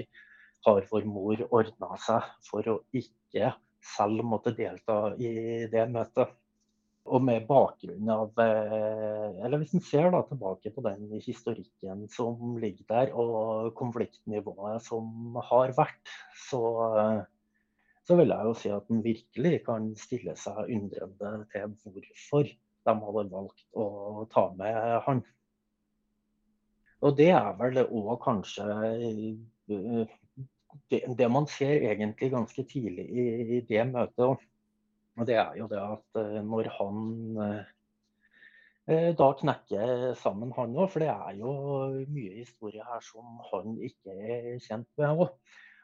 har 0.69 0.87
vår 0.93 1.09
mor 1.11 1.43
ordna 1.49 1.99
seg 2.05 2.31
for 2.47 2.71
å 2.71 2.77
ikke 2.95 3.51
selv 3.85 4.23
måtte 4.27 4.53
delta 4.55 5.15
i 5.17 5.65
det 5.71 5.87
møtet. 5.91 6.35
Og 7.09 7.23
med 7.25 7.47
bakgrunn 7.49 8.09
av 8.13 8.37
Eller 8.43 9.57
hvis 9.61 9.73
en 9.73 9.81
ser 9.81 10.11
da 10.13 10.19
tilbake 10.27 10.69
på 10.75 10.83
den 10.85 11.07
historikken 11.23 12.05
som 12.13 12.59
ligger 12.61 12.85
der, 12.91 13.13
og 13.17 13.73
konfliktnivået 13.79 14.83
som 14.85 15.39
har 15.49 15.73
vært, 15.77 16.13
så, 16.49 16.61
så 18.05 18.19
vil 18.19 18.35
jeg 18.35 18.49
jo 18.49 18.55
si 18.61 18.73
at 18.75 18.93
en 18.93 19.01
virkelig 19.05 19.63
kan 19.65 19.89
stille 19.97 20.37
seg 20.37 20.69
undrende 20.69 21.33
til 21.55 21.73
hvorfor 21.81 22.53
de 22.89 22.95
hadde 23.07 23.25
valgt 23.33 23.65
å 23.73 24.27
ta 24.31 24.45
med 24.59 24.79
han. 25.07 25.25
Og 26.99 27.15
det 27.15 27.29
er 27.31 27.53
vel 27.59 27.79
òg 27.85 28.15
kanskje 28.21 28.65
det, 30.91 31.01
det, 31.17 31.27
man 31.31 31.47
ser 31.49 31.81
egentlig 31.91 32.31
ganske 32.33 32.63
tidlig 32.69 33.05
i, 33.09 33.25
i 33.57 33.59
det 33.69 33.85
møtet, 33.89 34.45
det 35.27 35.35
er 35.35 35.57
jo 35.59 35.67
det 35.67 35.79
at 35.83 36.19
uh, 36.21 36.39
når 36.45 36.69
han 36.77 36.99
uh, 37.39 39.09
da 39.19 39.29
knekker 39.37 40.13
sammen, 40.17 40.53
han 40.55 40.77
òg, 40.77 40.87
for 40.89 41.03
det 41.03 41.09
er 41.11 41.35
jo 41.37 41.51
mye 42.09 42.39
historie 42.39 42.85
her 42.85 43.03
som 43.05 43.41
han 43.51 43.75
ikke 43.85 44.15
er 44.15 44.61
kjent 44.63 44.87
med 44.97 45.25
òg. 45.25 45.33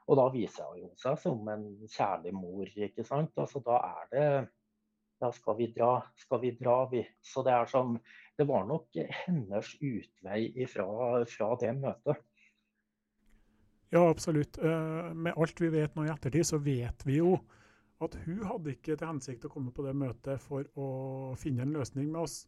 Og 0.06 0.20
da 0.20 0.26
viser 0.34 0.70
hun 0.70 0.94
seg 1.02 1.18
som 1.22 1.48
en 1.50 1.66
kjærlig 1.90 2.34
mor, 2.38 2.70
ikke 2.70 3.06
sant. 3.06 3.34
Altså 3.42 3.62
da 3.66 3.82
er 3.82 4.14
det 4.14 4.30
Da 5.24 5.30
skal 5.32 5.56
vi 5.56 5.70
dra, 5.72 6.02
skal 6.20 6.42
vi 6.42 6.50
dra, 6.60 6.84
vi. 6.92 7.00
Så 7.24 7.42
det 7.46 7.54
er 7.56 7.70
sånn 7.72 7.96
Det 8.38 8.46
var 8.50 8.66
nok 8.68 8.98
hennes 9.24 9.70
utvei 9.80 10.50
ifra, 10.66 11.24
fra 11.26 11.54
det 11.62 11.72
møtet. 11.78 12.20
Ja, 13.94 14.02
absolutt. 14.10 14.58
Uh, 14.58 15.14
med 15.14 15.36
alt 15.38 15.62
vi 15.62 15.70
vet 15.74 15.96
nå 15.96 16.08
i 16.08 16.12
ettertid, 16.14 16.48
så 16.48 16.60
vet 16.62 17.06
vi 17.06 17.20
jo 17.20 17.36
at 18.04 18.18
hun 18.26 18.44
hadde 18.44 18.74
ikke 18.76 18.98
til 18.98 19.08
hensikt 19.08 19.46
å 19.48 19.52
komme 19.54 19.72
på 19.74 19.86
det 19.86 19.96
møtet 19.96 20.42
for 20.44 20.68
å 20.76 20.88
finne 21.40 21.64
en 21.64 21.76
løsning 21.78 22.10
med 22.12 22.26
oss. 22.26 22.44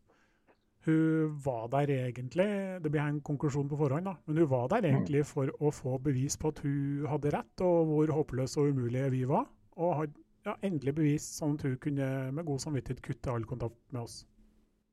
Hun 0.88 1.34
var 1.44 1.68
der 1.74 1.92
egentlig, 1.92 2.48
det 2.84 2.92
blir 2.92 3.04
en 3.04 3.22
konklusjon 3.26 3.68
på 3.72 3.80
forhånd, 3.80 4.08
da, 4.08 4.16
men 4.28 4.40
hun 4.40 4.50
var 4.52 4.70
der 4.72 4.86
mm. 4.86 4.90
egentlig 4.92 5.24
for 5.28 5.52
å 5.60 5.72
få 5.74 5.98
bevis 6.04 6.38
på 6.40 6.52
at 6.54 6.62
hun 6.64 7.08
hadde 7.12 7.34
rett, 7.36 7.64
og 7.66 7.92
hvor 7.92 8.14
håpløse 8.20 8.62
og 8.62 8.72
umulige 8.76 9.12
vi 9.16 9.24
var. 9.28 9.48
Og 9.78 9.96
hadde 10.02 10.24
ja, 10.48 10.56
endelig 10.64 10.96
bevis, 10.96 11.28
sånn 11.40 11.58
at 11.58 11.66
hun 11.68 11.78
kunne 11.84 12.08
med 12.36 12.48
god 12.48 12.64
samvittighet 12.64 13.04
kutte 13.04 13.34
all 13.34 13.48
kontakt 13.48 13.80
med 13.92 14.06
oss. 14.06 14.22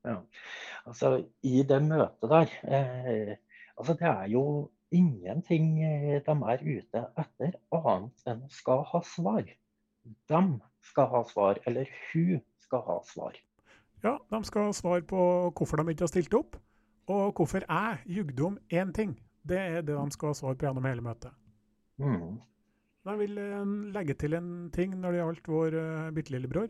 Ja, 0.05 0.19
altså 0.85 1.15
I 1.47 1.63
det 1.65 1.79
møtet 1.81 2.29
der 2.29 2.51
eh, 2.69 3.31
altså 3.73 3.95
Det 3.97 4.05
er 4.05 4.27
jo 4.29 4.43
ingenting 4.93 5.81
eh, 5.83 6.21
de 6.25 6.35
er 6.51 6.63
ute 6.65 7.03
etter 7.21 7.57
annet 7.73 8.29
enn 8.29 8.43
skal 8.53 8.85
ha 8.91 9.01
svar. 9.05 9.45
De 10.29 10.41
skal 10.85 11.09
ha 11.11 11.23
svar, 11.29 11.59
eller 11.65 11.89
hun 12.11 12.41
skal 12.61 12.83
ha 12.87 12.99
svar. 13.09 13.37
Ja, 14.05 14.17
de 14.29 14.41
skal 14.45 14.69
ha 14.69 14.73
svar 14.75 15.05
på 15.09 15.21
hvorfor 15.55 15.81
de 15.81 15.93
ikke 15.93 16.05
har 16.05 16.11
stilt 16.11 16.37
opp, 16.37 16.59
og 17.09 17.37
hvorfor 17.37 17.65
jeg 17.65 18.17
jugde 18.17 18.49
om 18.51 18.59
én 18.69 18.93
ting. 18.93 19.15
Det 19.45 19.57
er 19.57 19.81
det 19.81 19.95
de 19.95 20.11
skal 20.13 20.33
ha 20.33 20.37
svar 20.37 20.57
på 20.57 20.67
gjennom 20.67 20.85
hele 20.85 21.05
møtet. 21.05 21.33
Mm. 22.01 22.41
Jeg 23.05 23.21
vil 23.21 23.37
eh, 23.37 23.73
legge 23.93 24.15
til 24.17 24.33
en 24.33 24.49
ting 24.73 24.95
når 24.97 25.13
det 25.13 25.21
gjaldt 25.21 25.49
vår 25.49 25.77
uh, 25.77 26.13
bitte 26.13 26.33
lillebror. 26.33 26.69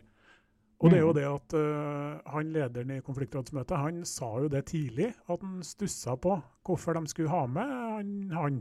Og 0.84 0.92
det 0.92 0.98
er 0.98 1.06
jo 1.06 1.12
mm. 1.14 1.18
det 1.18 1.28
at 1.30 1.56
uh, 1.56 2.32
han 2.34 2.52
lederen 2.52 2.92
i 2.98 3.04
konfliktrådsmøtet 3.04 3.80
han 3.80 4.02
sa 4.08 4.28
jo 4.44 4.50
det 4.52 4.66
tidlig, 4.74 5.14
at 5.32 5.44
han 5.44 5.64
stussa 5.64 6.18
på 6.20 6.36
hvorfor 6.68 6.98
de 6.98 7.08
skulle 7.08 7.32
ha 7.32 7.46
med 7.48 7.72
han, 7.72 8.12
han 8.36 8.58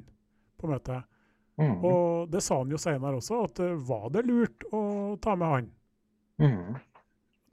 på 0.61 0.70
møtet. 0.70 1.11
Mm. 1.59 1.83
Og 1.87 2.31
det 2.31 2.42
sa 2.42 2.61
han 2.61 2.70
jo 2.70 2.79
senere 2.79 3.18
også, 3.18 3.40
at 3.48 3.62
uh, 3.66 3.74
var 3.88 4.07
det 4.14 4.27
lurt 4.29 4.66
å 4.70 4.83
ta 5.22 5.35
med 5.38 5.55
han? 5.57 5.72
Mm. 6.42 6.79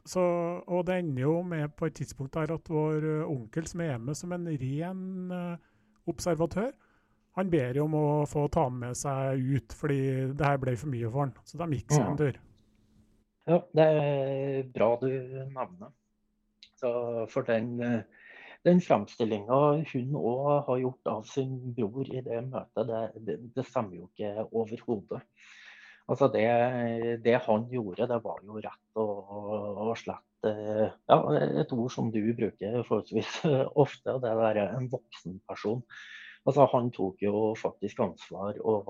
Så, 0.05 0.21
og 0.65 0.85
det 0.85 0.99
ender 1.01 1.25
jo 1.25 1.33
med 1.45 1.73
på 1.77 1.89
et 1.89 1.97
tidspunkt 1.97 2.37
der 2.37 2.53
at 2.53 2.69
vår 2.69 3.09
uh, 3.25 3.33
onkel, 3.33 3.65
som 3.69 3.83
er 3.85 3.97
med 4.01 4.17
som 4.17 4.33
en 4.37 4.47
ren 4.61 5.33
observatør, 6.09 6.71
han 7.37 7.49
ber 7.49 7.77
jo 7.77 7.85
om 7.87 7.93
å 7.95 8.07
få 8.27 8.45
ta 8.51 8.65
med 8.69 8.97
seg 8.99 9.41
ut, 9.55 9.73
fordi 9.77 10.01
det 10.35 10.45
her 10.45 10.57
ble 10.61 10.73
for 10.77 10.91
mye 10.91 11.09
for 11.09 11.25
han. 11.25 11.35
Så 11.47 11.57
de 11.61 11.67
gikk 11.77 11.93
seg 11.95 12.03
en 12.03 12.17
tur. 12.19 12.39
Ja, 13.49 13.57
det 13.73 13.85
er 13.85 14.67
bra 14.73 14.89
du 15.01 15.09
nevner. 15.09 15.93
Så 16.77 16.91
for 17.29 17.45
den, 17.45 17.73
den 18.65 18.81
framstillinga 18.81 19.59
hun 19.91 20.15
òg 20.17 20.67
har 20.67 20.81
gjort 20.81 21.11
av 21.13 21.23
sin 21.29 21.55
bror 21.77 22.09
i 22.09 22.21
det 22.25 22.41
møtet, 22.47 22.85
det, 22.89 23.01
det, 23.27 23.37
det 23.55 23.65
stemmer 23.67 23.97
jo 23.97 24.09
ikke 24.09 24.45
overhodet. 24.49 25.21
Altså 26.09 26.27
det, 26.33 26.45
det, 27.23 27.37
han 27.45 27.67
gjorde, 27.71 28.07
det 28.09 28.19
var 28.23 28.41
jo 28.45 28.61
rett 28.61 28.99
og, 28.99 29.33
og 29.85 29.93
slett 29.99 30.25
ja, 30.41 31.17
et 31.61 31.73
ord 31.75 31.91
som 31.93 32.09
du 32.13 32.21
bruker 32.33 32.81
forholdsvis 32.87 33.43
ofte, 33.83 34.17
det 34.23 34.31
er 34.31 34.61
en 34.65 34.89
voksen 34.91 35.37
person. 35.47 35.83
Altså 36.49 36.65
Han 36.73 36.89
tok 36.93 37.21
jo 37.21 37.51
faktisk 37.57 38.01
ansvar 38.01 38.57
og, 38.65 38.89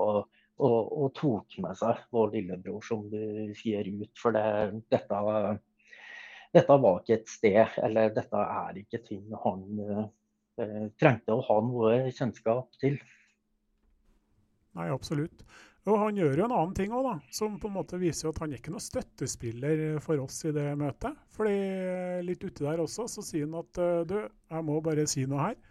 og 0.60 0.92
og, 0.92 1.08
tok 1.18 1.58
med 1.64 1.78
seg 1.80 2.04
vår 2.14 2.36
lillebror, 2.36 2.82
som 2.86 3.08
du 3.12 3.54
sier, 3.58 3.88
ut. 3.88 4.12
For 4.20 4.36
det, 4.36 4.44
dette, 4.94 5.22
dette, 6.54 6.78
var 6.86 7.02
ikke 7.02 7.18
et 7.20 7.32
sted, 7.32 7.80
eller 7.82 8.14
dette 8.16 8.46
er 8.46 8.84
ikke 8.84 9.02
ting 9.08 9.26
han 9.46 9.66
eh, 10.62 10.88
trengte 11.02 11.36
å 11.36 11.44
ha 11.48 11.60
noe 11.66 11.98
kjennskap 12.12 12.70
til. 12.84 13.00
Nei, 14.78 14.88
absolutt. 14.92 15.44
Og 15.90 15.98
han 15.98 16.20
gjør 16.20 16.38
jo 16.38 16.46
en 16.46 16.54
annen 16.54 16.76
ting 16.78 16.92
òg, 16.94 17.08
som 17.34 17.56
på 17.58 17.72
en 17.72 17.80
måte 17.80 17.98
viser 17.98 18.30
at 18.30 18.38
han 18.44 18.52
er 18.54 18.62
ikke 18.62 18.74
noe 18.76 18.84
støttespiller 18.84 19.98
for 20.06 20.22
oss 20.22 20.44
i 20.46 20.54
det 20.54 20.68
møtet. 20.78 21.18
Fordi 21.34 21.56
litt 22.28 22.46
uti 22.46 22.68
der 22.68 22.84
også 22.84 23.08
så 23.10 23.26
sier 23.26 23.48
han 23.48 23.58
at 23.64 23.82
du, 24.06 24.20
jeg 24.22 24.68
må 24.68 24.78
bare 24.86 25.08
si 25.10 25.26
noe 25.26 25.48
her. 25.50 25.71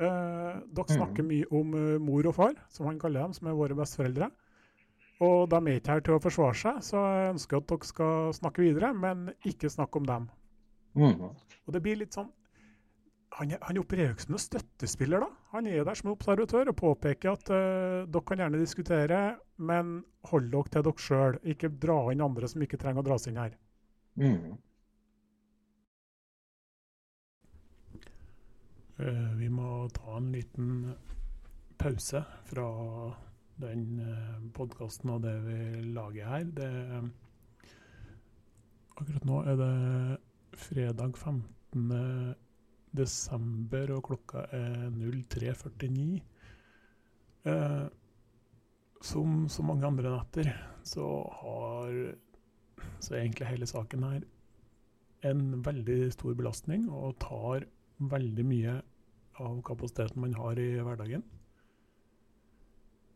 Uh, 0.00 0.62
dere 0.72 0.88
mm. 0.88 0.94
snakker 0.96 1.26
mye 1.26 1.48
om 1.52 1.74
uh, 1.76 1.96
mor 2.00 2.26
og 2.30 2.36
far, 2.38 2.54
som 2.72 2.88
han 2.88 3.00
kaller 3.00 3.26
dem, 3.26 3.34
som 3.36 3.50
er 3.50 3.58
våre 3.58 3.76
besteforeldre. 3.76 4.30
Og 5.22 5.48
de 5.52 5.58
er 5.60 5.78
ikke 5.78 5.96
her 5.96 6.04
til 6.06 6.16
å 6.16 6.22
forsvare 6.22 6.58
seg, 6.58 6.78
så 6.82 7.02
jeg 7.14 7.32
ønsker 7.36 7.60
at 7.60 7.66
dere 7.70 7.88
skal 7.90 8.32
snakke 8.36 8.64
videre, 8.64 8.92
men 8.96 9.28
ikke 9.46 9.70
snakke 9.70 10.00
om 10.00 10.08
dem. 10.08 10.30
Mm. 10.98 11.28
Og 11.28 11.76
det 11.76 11.82
blir 11.84 12.00
litt 12.00 12.16
sånn 12.16 12.32
han, 13.38 13.54
han 13.64 13.78
opererer 13.80 14.10
jo 14.10 14.16
ikke 14.16 14.26
som 14.26 14.34
noen 14.34 14.44
støttespiller, 14.44 15.22
da. 15.24 15.28
Han 15.54 15.68
er 15.70 15.86
der 15.88 15.96
som 15.98 16.10
observatør 16.12 16.72
og 16.72 16.76
påpeker 16.78 17.32
at 17.32 17.52
uh, 17.52 18.02
dere 18.04 18.26
kan 18.28 18.42
gjerne 18.42 18.60
diskutere, 18.60 19.20
men 19.56 19.94
hold 20.28 20.50
dere 20.52 20.72
til 20.74 20.86
dere 20.88 21.06
sjøl. 21.06 21.38
Ikke 21.54 21.72
dra 21.84 21.98
inn 22.12 22.24
andre 22.24 22.50
som 22.50 22.64
ikke 22.64 22.80
trenger 22.80 23.04
å 23.04 23.06
dras 23.06 23.28
inn 23.30 23.40
her. 23.40 23.54
Mm. 24.20 24.58
Vi 29.38 29.48
må 29.50 29.88
ta 29.96 30.16
en 30.18 30.32
liten 30.34 30.94
pause 31.82 32.22
fra 32.46 32.66
den 33.62 33.98
eh, 34.00 34.38
podkasten 34.54 35.10
og 35.14 35.24
det 35.24 35.34
vi 35.46 35.58
lager 35.94 36.28
her. 36.30 36.44
Det, 36.56 36.70
akkurat 38.96 39.26
nå 39.28 39.40
er 39.50 39.58
det 39.60 39.72
fredag 40.62 41.16
15 41.16 42.36
desember, 42.92 43.94
og 43.96 44.04
klokka 44.10 44.46
er 44.52 44.90
03.49. 44.92 46.20
Eh, 47.50 47.86
som 49.02 49.48
så 49.50 49.64
mange 49.66 49.88
andre 49.88 50.14
netter, 50.14 50.52
så 50.86 51.08
har 51.40 51.96
så 53.02 53.16
egentlig 53.18 53.50
hele 53.50 53.66
saken 53.66 54.06
her 54.06 54.22
en 55.26 55.62
veldig 55.62 56.12
stor 56.14 56.34
belastning 56.38 56.88
og 56.90 57.18
tar 57.22 57.66
veldig 58.10 58.44
mye 58.46 58.78
av 59.40 59.62
kapasiteten 59.66 60.20
man 60.20 60.34
har 60.34 60.58
i 60.58 60.74
hverdagen. 60.80 61.22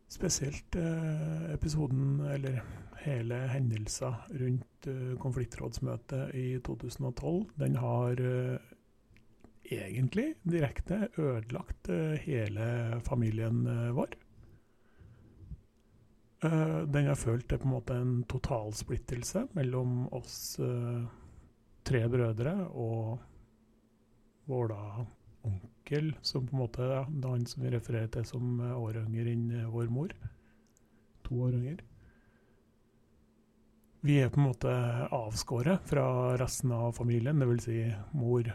Spesielt 0.08 0.76
eh, 0.78 1.52
episoden, 1.54 2.20
eller 2.30 2.62
hele 3.02 3.40
hendelser 3.50 4.14
rundt 4.30 4.86
eh, 4.86 5.16
konfliktrådsmøtet 5.18 6.34
i 6.38 6.46
2012, 6.64 7.44
den 7.58 7.76
har 7.82 8.22
eh, 8.22 8.72
egentlig 9.72 10.34
direkte 10.42 11.08
ødelagt 11.18 11.88
uh, 11.90 12.14
hele 12.22 13.00
familien 13.06 13.66
uh, 13.66 13.90
vår. 13.96 14.14
Uh, 16.44 16.82
den 16.92 17.08
har 17.10 17.18
følt 17.18 17.48
det 17.50 17.58
på 17.62 17.68
en 17.68 17.74
måte 17.74 17.96
en 17.96 18.16
totalsplittelse 18.30 19.46
mellom 19.56 20.04
oss 20.14 20.58
tre 21.86 22.02
brødre 22.10 22.52
og 22.74 23.18
vår 24.50 24.70
da 24.70 24.82
onkel, 25.46 25.70
som 26.22 26.46
på 26.46 26.56
en 26.56 26.62
måte 26.64 26.86
ja, 26.86 27.02
det 27.08 27.26
er 27.26 27.34
han 27.36 27.46
som 27.46 27.62
vi 27.62 27.70
refererer 27.70 28.08
til 28.12 28.24
som 28.26 28.60
år 28.60 29.02
yngre 29.04 29.32
enn 29.32 29.68
vår 29.70 29.92
mor. 29.92 30.14
To 31.26 31.42
år 31.46 31.54
yngre. 31.58 31.84
Vi 34.06 34.20
er 34.22 34.28
på 34.30 34.38
en 34.38 34.48
måte 34.48 34.72
avskåret 35.14 35.86
fra 35.88 36.36
resten 36.38 36.70
av 36.74 36.92
familien, 36.94 37.40
dvs. 37.42 37.64
Si 37.64 37.78
mor, 38.14 38.50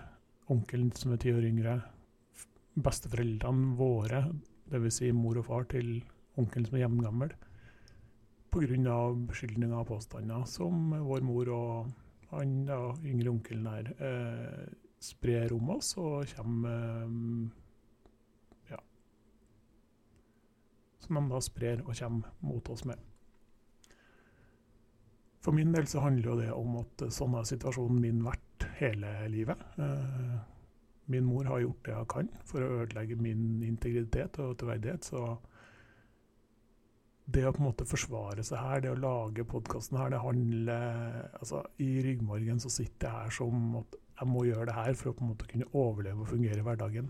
onkelen 0.51 0.91
som 0.95 1.11
er 1.11 1.19
ti 1.23 1.33
år 1.35 1.47
yngre, 1.47 1.79
besteforeldrene 2.79 3.73
våre, 3.79 4.25
dvs. 4.71 5.01
Si 5.01 5.11
mor 5.15 5.41
og 5.41 5.47
far 5.49 5.67
til 5.71 5.97
onkelen 6.39 6.67
som 6.69 6.77
er 6.77 6.85
jevngammel, 6.85 7.33
pga. 8.51 8.95
beskyldninger 9.27 9.79
og 9.79 9.89
påstander 9.91 10.45
som 10.47 10.91
vår 11.07 11.23
mor 11.23 11.51
og 11.55 11.91
han 12.31 12.65
da, 12.67 12.79
yngre 13.03 13.31
onkelen 13.33 13.67
her 13.67 13.91
eh, 13.99 14.67
sprer 15.01 15.53
om 15.55 15.73
oss 15.77 15.95
og 15.99 16.29
kommer 16.35 17.03
eh, 17.03 17.15
Ja. 18.71 18.81
Som 21.01 21.17
de 21.17 21.25
da 21.33 21.41
sprer 21.43 21.81
og 21.85 21.95
kommer 21.97 22.35
mot 22.45 22.69
oss 22.69 22.85
med. 22.85 23.07
For 25.41 25.57
min 25.57 25.73
del 25.73 25.87
så 25.89 26.03
handler 26.03 26.29
jo 26.29 26.37
det 26.37 26.51
om 26.53 26.77
at 26.83 27.07
sånn 27.13 27.33
har 27.33 27.47
situasjonen 27.49 28.01
min 28.01 28.21
vært 28.25 28.67
hele 28.77 29.13
livet. 29.33 29.61
Eh, 29.81 30.35
min 31.11 31.25
mor 31.25 31.49
har 31.49 31.63
gjort 31.63 31.87
det 31.87 31.95
hun 31.97 32.11
kan 32.13 32.29
for 32.47 32.63
å 32.63 32.83
ødelegge 32.83 33.17
min 33.19 33.63
integritet 33.65 34.37
og 34.43 34.53
troverdighet. 34.61 35.07
Så 35.09 35.23
det 37.31 37.45
å 37.47 37.53
på 37.55 37.63
en 37.63 37.69
måte 37.71 37.87
forsvare 37.89 38.45
seg 38.45 38.61
her, 38.61 38.83
det 38.83 38.93
å 38.93 38.99
lage 39.01 39.47
podkasten 39.47 39.97
her, 39.97 40.13
det 40.13 40.21
handler 40.21 41.27
altså 41.39 41.63
I 41.81 41.89
ryggmargen 42.05 42.61
så 42.61 42.71
sitter 42.73 43.07
jeg 43.07 43.17
her 43.17 43.35
som 43.35 43.81
at 43.81 43.97
jeg 44.21 44.29
må 44.29 44.45
gjøre 44.45 44.69
det 44.69 44.77
her 44.77 44.93
for 44.97 45.09
å 45.09 45.15
på 45.17 45.25
en 45.25 45.31
måte 45.31 45.49
kunne 45.49 45.69
overleve 45.73 46.21
og 46.21 46.29
fungere 46.29 46.61
i 46.61 46.65
hverdagen. 46.65 47.07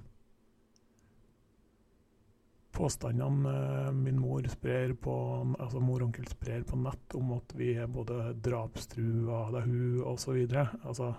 Påstandene 2.72 3.52
eh, 3.52 3.90
min 3.92 4.20
mor 4.22 4.48
sprer 4.48 4.94
på, 4.96 5.16
altså 5.60 5.82
mor 5.84 6.00
og 6.00 6.08
onkel 6.08 6.30
sprer 6.32 6.64
på 6.68 6.80
nett 6.80 7.18
om 7.20 7.34
at 7.36 7.52
vi 7.60 7.74
er 7.76 7.92
både 7.92 8.32
drapstrua, 8.40 9.44
det 9.52 9.60
er 9.60 9.68
hun 9.68 10.00
osv. 10.14 10.40
Altså, 10.56 11.12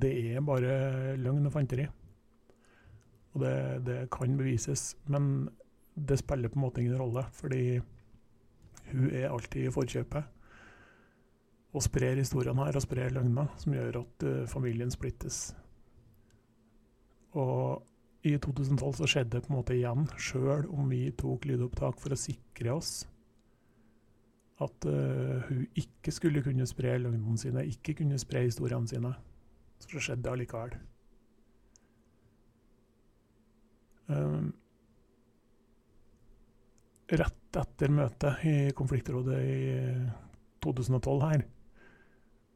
det 0.00 0.14
er 0.32 0.48
bare 0.48 1.16
løgn 1.20 1.50
og 1.50 1.54
fanteri. 1.58 1.84
Og 3.34 3.44
det, 3.44 3.54
det, 3.84 4.00
kan 4.16 4.36
bevises. 4.38 4.94
Men 5.12 5.50
det 5.94 6.22
spiller 6.22 6.48
på 6.48 6.56
en 6.56 6.64
måte 6.64 6.80
ingen 6.80 6.98
rolle, 6.98 7.26
fordi 7.36 7.82
hun 8.90 9.10
er 9.12 9.28
alltid 9.28 9.68
i 9.68 9.74
forkjøpet. 9.76 10.39
Og 11.70 11.84
sprer 11.86 12.18
historiene 12.18 12.66
her 12.66 12.78
og 12.78 12.82
sprer 12.82 13.12
løgner 13.14 13.52
som 13.60 13.76
gjør 13.76 14.00
at 14.02 14.26
uh, 14.26 14.48
familien 14.50 14.90
splittes. 14.90 15.52
Og 17.38 17.86
i 18.26 18.34
2012 18.36 18.98
så 18.98 19.08
skjedde 19.08 19.36
det 19.36 19.44
på 19.46 19.52
en 19.52 19.60
måte 19.60 19.76
igjen, 19.76 20.08
sjøl 20.20 20.66
om 20.74 20.90
vi 20.90 21.06
tok 21.16 21.46
lydopptak 21.48 22.00
for 22.02 22.12
å 22.12 22.18
sikre 22.20 22.74
oss 22.74 23.04
at 24.60 24.86
uh, 24.90 25.40
hun 25.48 25.64
ikke 25.78 26.12
skulle 26.12 26.42
kunne 26.44 26.66
spre 26.68 26.98
løgnene 27.00 27.40
sine, 27.40 27.64
ikke 27.64 27.94
kunne 28.02 28.18
spre 28.20 28.44
historiene 28.44 28.88
sine. 28.90 29.14
Så 29.80 29.94
det 29.94 30.02
skjedde 30.04 30.32
allikevel. 30.34 30.74
Um, 34.10 34.50
rett 37.10 37.60
etter 37.60 37.94
møtet 37.94 38.44
i 38.46 38.54
konfliktrådet 38.76 39.38
i 39.40 39.62
2012 40.62 41.24
her, 41.24 41.46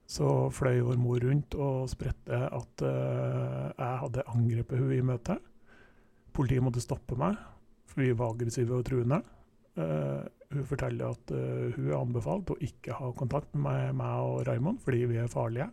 så 0.07 0.51
fløy 0.53 0.83
vår 0.85 0.99
mor 1.01 1.23
rundt 1.25 1.57
og 1.57 1.89
spredte 1.93 2.39
at 2.53 2.85
uh, 2.85 3.71
jeg 3.73 4.01
hadde 4.03 4.27
angrepet 4.35 4.79
henne 4.79 4.99
i 4.99 5.07
møtet. 5.07 5.41
Politiet 6.35 6.65
måtte 6.65 6.83
stoppe 6.85 7.17
meg, 7.19 7.39
for 7.89 8.05
vi 8.05 8.13
var 8.17 8.35
aggressive 8.35 8.77
og 8.77 8.85
truende. 8.89 9.23
Uh, 9.75 10.27
hun 10.53 10.69
forteller 10.69 11.15
at 11.17 11.33
uh, 11.35 11.73
hun 11.75 11.89
er 11.89 11.97
anbefalt 11.99 12.53
å 12.53 12.61
ikke 12.63 12.99
ha 12.99 13.11
kontakt 13.17 13.57
med 13.57 13.97
meg 13.97 14.29
og 14.29 14.45
Raymond 14.49 14.83
fordi 14.85 15.03
vi 15.11 15.19
er 15.23 15.33
farlige. 15.33 15.71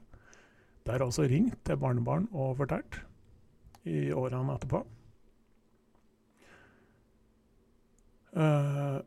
Det 0.82 0.96
er 0.96 1.06
også 1.06 1.28
ringt 1.30 1.60
til 1.68 1.78
barnebarn 1.78 2.26
og 2.32 2.56
fortalt 2.64 3.02
i 3.86 4.10
årene 4.16 4.56
etterpå. 4.56 4.82
Uh, 8.32 9.04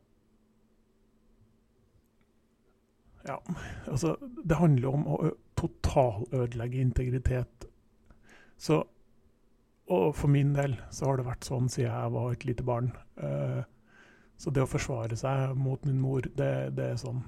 ja, 3.24 3.38
altså 3.88 4.16
Det 4.20 4.58
handler 4.58 4.88
om 4.96 5.06
å 5.08 5.18
totalødelegge 5.56 6.82
integritet. 6.82 7.68
Så 8.56 8.84
Og 9.86 10.14
for 10.16 10.32
min 10.32 10.54
del 10.56 10.78
så 10.90 11.10
har 11.10 11.18
det 11.18 11.26
vært 11.26 11.44
sånn 11.44 11.68
siden 11.68 11.90
jeg 11.92 12.12
var 12.14 12.32
et 12.32 12.44
lite 12.48 12.64
barn. 12.64 12.86
Så 14.40 14.50
det 14.50 14.62
å 14.64 14.68
forsvare 14.68 15.16
seg 15.16 15.52
mot 15.60 15.84
min 15.84 16.00
mor, 16.00 16.24
det, 16.24 16.70
det 16.76 16.86
er 16.94 16.96
sånn 17.00 17.20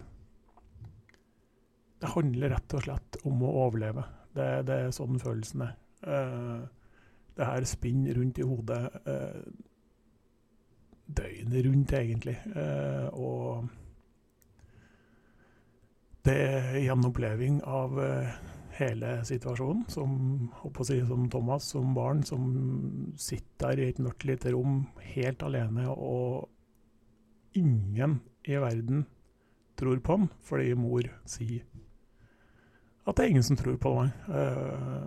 Det 2.00 2.14
handler 2.14 2.54
rett 2.54 2.76
og 2.76 2.86
slett 2.86 3.18
om 3.28 3.44
å 3.44 3.52
overleve. 3.66 4.04
Det, 4.36 4.48
det 4.68 4.80
er 4.86 4.96
sånn 4.96 5.20
følelsen 5.20 5.66
er. 5.68 5.76
Det 7.36 7.44
her 7.44 7.68
spinner 7.68 8.16
rundt 8.16 8.40
i 8.40 8.48
hodet 8.48 8.82
døgnet 11.06 11.64
rundt, 11.66 11.92
egentlig. 11.92 12.36
Og 13.12 13.68
det 16.26 16.82
gjenoppleving 16.82 17.62
av 17.64 17.96
hele 18.76 19.12
situasjonen, 19.24 19.84
som, 19.88 20.50
si, 20.84 20.98
som 21.06 21.30
Thomas 21.32 21.70
som 21.72 21.94
barn, 21.96 22.22
som 22.26 22.50
sitter 23.16 23.76
der 23.76 23.82
i 23.82 23.88
et 23.92 24.02
mørkt 24.02 24.26
lite 24.28 24.52
rom 24.52 24.82
helt 25.14 25.42
alene, 25.46 25.88
og 25.88 26.50
ingen 27.56 28.20
i 28.44 28.58
verden 28.60 29.06
tror 29.76 30.00
på 30.04 30.18
han 30.18 30.28
fordi 30.44 30.74
mor 30.78 31.08
sier 31.28 31.64
at 33.06 33.16
det 33.16 33.24
er 33.24 33.30
ingen 33.30 33.44
som 33.46 33.58
tror 33.58 33.76
på 33.78 33.92
meg. 33.94 34.14
Uh, 34.26 35.06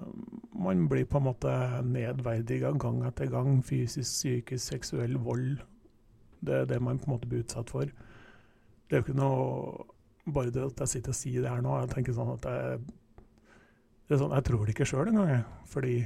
man 0.56 0.86
blir 0.88 1.04
på 1.04 1.20
en 1.20 1.26
måte 1.26 1.52
nedverdiga 1.84 2.72
gang 2.80 3.02
etter 3.10 3.28
gang. 3.28 3.58
Fysisk, 3.60 4.08
psykisk, 4.08 4.64
seksuell 4.70 5.18
vold. 5.20 5.60
Det 6.40 6.62
er 6.62 6.70
det 6.70 6.78
man 6.80 7.00
på 7.00 7.10
en 7.10 7.16
måte 7.18 7.28
blir 7.28 7.44
utsatt 7.44 7.72
for. 7.74 7.92
Det 7.92 8.96
er 8.96 9.02
jo 9.02 9.04
ikke 9.04 9.20
noe 9.20 9.84
Bare 10.36 10.54
det 10.54 10.64
at 10.66 10.86
jeg 10.86 10.94
sitter 10.96 11.14
og 11.14 11.20
sier 11.20 11.44
det 11.44 11.52
her 11.52 11.62
nå, 11.66 11.76
jeg 11.82 11.92
tenker 11.94 12.16
sånn 12.16 12.34
at 12.36 12.48
jeg 12.50 14.18
sånn, 14.18 14.34
Jeg 14.34 14.46
tror 14.48 14.66
det 14.66 14.74
ikke 14.74 14.90
sjøl 14.90 15.12
engang, 15.12 15.30
jeg. 15.30 15.44
Fordi 15.70 15.98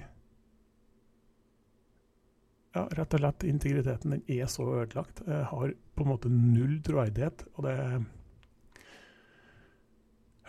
ja, 2.73 2.87
rett 2.97 3.13
og 3.13 3.21
slett 3.21 3.45
integriteten 3.45 4.15
den 4.15 4.23
er 4.33 4.49
så 4.49 4.65
ødelagt. 4.65 5.21
Jeg 5.27 5.45
har 5.51 5.75
på 5.93 6.05
en 6.05 6.09
måte 6.09 6.31
null 6.31 6.79
troverdighet, 6.85 7.45
og 7.53 7.67
det 7.67 7.75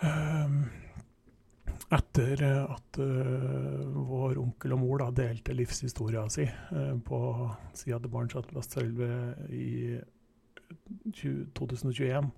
um, 0.02 0.64
Etter 1.94 2.40
at 2.48 2.98
uh, 2.98 3.82
vår 4.08 4.38
onkel 4.40 4.72
og 4.74 4.80
mor 4.80 5.02
da 5.02 5.10
delte 5.14 5.54
livshistoria 5.54 6.24
si 6.32 6.46
uh, 6.48 6.94
på 7.04 7.18
sida 7.76 8.00
til 8.00 8.10
Barents 8.10 8.38
Atlas 8.40 8.70
Sølve 8.72 9.10
i 9.52 10.00
20, 11.12 11.52
2021, 11.54 12.32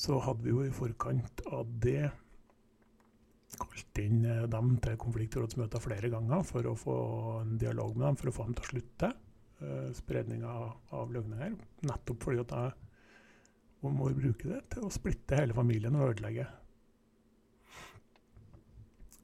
så 0.00 0.16
hadde 0.24 0.46
vi 0.46 0.52
jo 0.52 0.64
i 0.64 0.72
forkant 0.72 1.42
av 1.52 1.68
det 1.84 2.08
kalt 3.60 4.00
inn 4.00 4.22
eh, 4.24 4.46
dem 4.50 4.76
til 4.82 4.98
konfliktrådsmøter 5.00 5.82
flere 5.82 6.10
ganger 6.12 6.44
for 6.46 6.68
å 6.70 6.76
få 6.78 7.00
en 7.40 7.58
dialog 7.60 7.96
med 7.96 8.06
dem, 8.06 8.20
for 8.20 8.30
å 8.30 8.36
få 8.36 8.46
dem 8.46 8.56
til 8.56 8.64
å 8.64 8.70
slutte 8.70 9.10
uh, 9.10 9.90
spredninga 9.96 10.54
av 10.96 11.12
løgner. 11.12 11.56
Nettopp 11.88 12.24
fordi 12.24 12.44
at 12.44 12.54
jeg 12.56 13.92
må 13.98 14.08
bruke 14.14 14.48
det 14.48 14.62
til 14.74 14.86
å 14.86 14.94
splitte 14.94 15.40
hele 15.40 15.56
familien 15.56 15.98
og 15.98 16.14
ødelegge. 16.14 16.46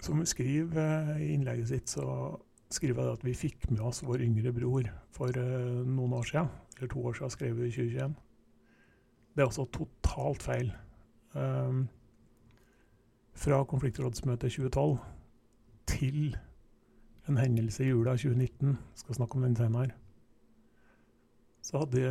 Som 0.05 0.21
hun 0.21 0.29
skriver 0.29 1.15
uh, 1.15 1.17
i 1.23 1.33
innlegget 1.37 1.73
sitt, 1.73 1.97
så 1.97 2.37
skriver 2.75 3.07
jeg 3.07 3.21
at 3.21 3.25
vi 3.25 3.39
fikk 3.47 3.71
med 3.71 3.81
oss 3.87 4.03
vår 4.05 4.27
yngre 4.27 4.53
bror 4.53 4.91
for 5.15 5.31
noen 5.87 6.17
år 6.19 6.27
siden. 6.27 6.49
Eller 6.77 6.91
to 6.93 7.05
år 7.07 7.15
siden, 7.15 7.33
skrev 7.33 7.61
vi 7.61 7.69
i 7.71 7.77
2021. 7.77 8.17
Det 9.37 9.45
er 9.45 9.51
også 9.51 9.67
totalt 9.69 10.43
feil. 10.43 10.73
Um, 11.37 11.85
fra 13.37 13.61
konfliktrådsmøtet 13.69 14.55
2012 14.57 14.97
til 15.87 16.37
en 17.29 17.37
hendelse 17.37 17.85
i 17.85 17.91
jula 17.91 18.15
2019, 18.17 18.79
skal 18.95 19.19
snakke 19.19 19.37
om 19.37 19.45
den 19.45 19.57
senere, 19.59 19.93
så 21.67 21.83
hadde 21.83 22.03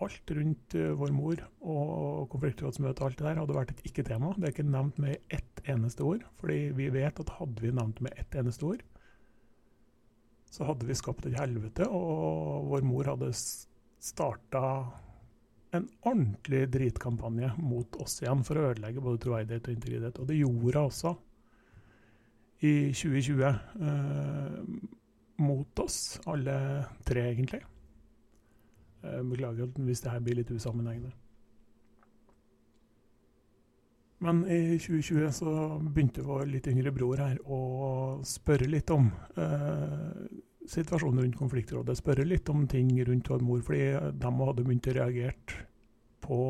alt 0.00 0.32
rundt 0.32 0.74
eh, 0.78 0.92
vår 0.96 1.10
mor 1.12 1.42
og 1.60 2.30
konfliktrådsmøtet 2.32 3.02
alt 3.04 3.18
det 3.18 3.26
der 3.26 3.40
hadde 3.42 3.56
vært 3.56 3.74
et 3.74 3.82
ikke-tema. 3.90 4.32
Det 4.36 4.48
er 4.48 4.54
ikke 4.54 4.70
nevnt 4.70 5.00
med 5.02 5.18
ett 5.28 5.60
eneste 5.68 6.06
ord, 6.06 6.24
fordi 6.40 6.70
vi 6.78 6.88
vet 6.94 7.20
at 7.20 7.34
hadde 7.36 7.60
vi 7.60 7.74
nevnt 7.76 8.00
med 8.00 8.16
ett 8.16 8.38
eneste 8.40 8.64
ord, 8.64 8.82
så 10.50 10.66
hadde 10.66 10.88
vi 10.88 10.96
skapt 10.98 11.28
et 11.28 11.36
helvete, 11.38 11.86
og 11.86 12.70
vår 12.72 12.86
mor 12.88 13.12
hadde 13.12 13.30
starta 14.00 14.64
en 15.76 15.88
ordentlig 16.02 16.64
dritkampanje 16.72 17.52
mot 17.62 17.96
oss 18.02 18.20
igjen 18.22 18.42
for 18.46 18.58
å 18.58 18.70
ødelegge 18.72 19.02
både 19.04 19.22
troverdighet 19.24 19.68
og 19.68 19.76
integritet. 19.76 20.18
Og 20.18 20.30
det 20.30 20.38
gjorde 20.40 20.64
hun 20.64 20.80
også 20.84 21.14
i 22.66 22.74
2020. 22.92 23.44
Eh, 23.88 24.58
mot 25.40 25.78
oss, 25.80 26.20
alle 26.28 26.84
tre, 27.06 27.22
egentlig. 27.30 27.62
Eh, 29.02 29.22
beklager 29.24 29.70
hvis 29.80 30.02
det 30.04 30.12
her 30.12 30.20
blir 30.20 30.40
litt 30.40 30.50
usammenhengende. 30.52 31.14
Men 34.20 34.42
i 34.44 34.76
2020 34.76 35.30
så 35.32 35.52
begynte 35.80 36.26
vår 36.26 36.44
litt 36.50 36.66
yngre 36.68 36.92
bror 36.92 37.22
her 37.22 37.38
å 37.48 37.60
spørre 38.26 38.68
litt 38.68 38.90
om 38.92 39.06
eh, 39.40 40.26
situasjonen 40.70 41.24
rundt 41.24 41.38
konfliktrådet. 41.40 41.98
Spørre 41.98 42.26
litt 42.26 42.48
om 42.52 42.66
ting 42.70 42.92
rundt 43.06 43.30
vår 43.30 43.42
mor, 43.44 43.62
fordi 43.66 43.84
de 44.22 44.32
hadde 44.40 44.64
begynt 44.66 44.90
å 44.90 44.96
reagere 44.96 45.64
på 46.24 46.40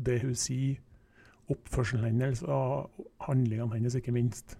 det 0.00 0.20
hun 0.24 0.36
sier, 0.38 0.80
oppførselen 1.50 2.06
hennes 2.06 2.42
og 2.46 3.06
handlingene 3.26 3.74
hennes, 3.74 3.96
ikke 3.98 4.14
minst. 4.14 4.54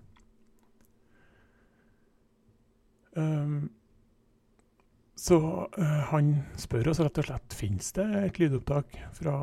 Um, 3.14 3.70
så 5.18 5.37
uh, 5.76 6.00
han 6.11 6.33
spør 6.59 6.92
oss 6.92 7.00
rett 7.03 7.18
og 7.20 7.26
slett 7.26 7.55
finnes 7.57 7.90
det 7.96 8.07
et 8.22 8.38
lydopptak 8.40 8.94
fra 9.18 9.35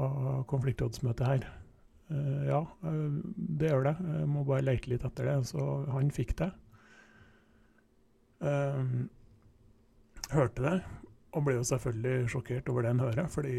konfliktrådsmøtet 0.50 1.28
her. 1.28 1.48
Uh, 2.12 2.44
ja, 2.48 2.62
uh, 2.84 3.20
det 3.36 3.72
gjør 3.72 3.90
det. 3.92 3.96
Jeg 4.18 4.30
må 4.32 4.46
bare 4.48 4.66
lete 4.66 4.92
litt 4.92 5.06
etter 5.08 5.30
det. 5.30 5.38
Så 5.52 5.68
han 5.94 6.12
fikk 6.16 6.36
det. 6.42 6.50
Um, 8.38 9.08
hørte 10.30 10.62
det, 10.62 10.78
og 11.34 11.46
ble 11.46 11.58
jo 11.58 11.66
selvfølgelig 11.66 12.30
sjokkert 12.32 12.70
over 12.72 12.86
det 12.86 12.92
han 12.94 13.02
hører, 13.02 13.30
fordi 13.32 13.56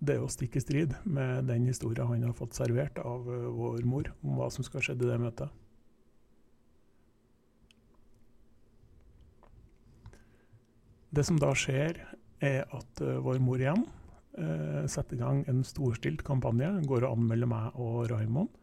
det 0.00 0.14
er 0.14 0.20
jo 0.22 0.30
stikk 0.32 0.56
i 0.56 0.62
strid 0.64 0.94
med 1.04 1.48
den 1.50 1.66
historien 1.68 2.08
han 2.08 2.24
har 2.28 2.36
fått 2.36 2.56
servert 2.56 3.00
av 3.02 3.28
uh, 3.28 3.48
vår 3.56 3.84
mor 3.88 4.10
om 4.24 4.38
hva 4.40 4.48
som 4.52 4.66
skal 4.66 4.80
ha 4.80 4.88
skjedd 4.88 5.04
i 5.04 5.10
det 5.10 5.18
møtet. 5.22 5.58
Det 11.10 11.24
som 11.26 11.40
da 11.42 11.50
skjer, 11.58 11.98
er 12.40 12.62
at 12.72 13.02
uh, 13.04 13.18
vår 13.20 13.40
mor 13.42 13.60
igjen 13.60 13.82
uh, 14.38 14.86
setter 14.88 15.18
i 15.18 15.20
gang 15.20 15.42
en 15.50 15.64
storstilt 15.66 16.24
kampanje, 16.24 16.70
går 16.88 17.04
og 17.04 17.18
anmelder 17.18 17.50
meg 17.50 17.76
og 17.76 18.06
Raymond 18.12 18.59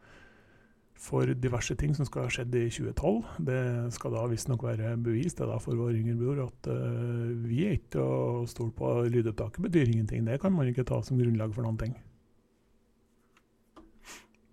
for 0.97 1.29
diverse 1.37 1.75
ting 1.77 1.93
som 1.95 2.07
skal 2.07 2.25
ha 2.25 2.31
skjedd 2.33 2.55
i 2.57 2.65
2012. 2.73 3.17
Det 3.45 3.61
skal 3.95 4.15
da 4.15 4.25
visstnok 4.31 4.65
være 4.65 4.95
bevist 5.05 5.39
det 5.39 5.47
da 5.49 5.59
for 5.61 5.77
vår 5.77 5.95
yngre 5.99 6.17
bror 6.17 6.43
at 6.47 6.69
uh, 6.73 7.31
vi 7.45 7.63
er 7.67 7.77
ikke 7.77 8.01
å 8.01 8.45
stole 8.49 8.73
på. 8.75 8.91
Lydopptaket 9.13 9.61
betyr 9.67 9.91
ingenting. 9.93 10.25
Det 10.27 10.39
kan 10.41 10.55
man 10.55 10.69
ikke 10.69 10.87
ta 10.87 10.99
som 11.05 11.19
grunnlag 11.21 11.53
for 11.55 11.67
noen 11.67 11.79
ting. 11.81 11.97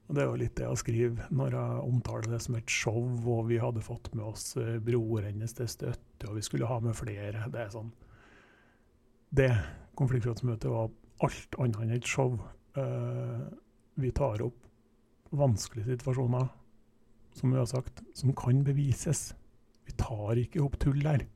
Og 0.05 0.17
Det 0.17 0.21
er 0.21 0.29
jo 0.29 0.41
litt 0.43 0.57
det 0.59 0.67
jeg 0.67 0.83
skriver 0.83 1.31
når 1.33 1.57
jeg 1.57 1.85
omtaler 1.89 2.35
det 2.35 2.43
som 2.45 2.59
et 2.59 2.71
show, 2.71 3.01
og 3.25 3.47
vi 3.49 3.61
hadde 3.63 3.85
fått 3.85 4.11
med 4.13 4.27
oss 4.29 4.51
broren 4.85 5.31
hennes 5.31 5.57
til 5.57 5.71
støtte, 5.71 6.29
og 6.29 6.37
vi 6.37 6.45
skulle 6.45 6.69
ha 6.69 6.77
med 6.85 6.97
flere. 6.99 7.47
Det 7.49 7.63
er 7.63 7.73
sånn 7.73 7.89
Det 9.35 9.49
konfliktrådsmøtet 9.97 10.69
var 10.71 10.93
alt 11.25 11.57
annet 11.59 11.81
enn 11.81 11.97
et 11.97 12.07
show. 12.07 12.37
Uh, 12.77 13.49
vi 13.97 14.11
tar 14.13 14.43
opp 14.45 14.64
vanskelige 15.39 15.95
situasjoner, 15.95 16.49
som 17.35 17.53
vi 17.53 17.59
har 17.59 17.69
sagt, 17.71 18.03
som 18.15 18.35
kan 18.37 18.63
bevises. 18.67 19.33
Vi 19.85 19.95
tar 20.01 20.41
ikke 20.41 20.63
opp 20.65 20.79
tull 20.83 21.01
der. 21.05 21.27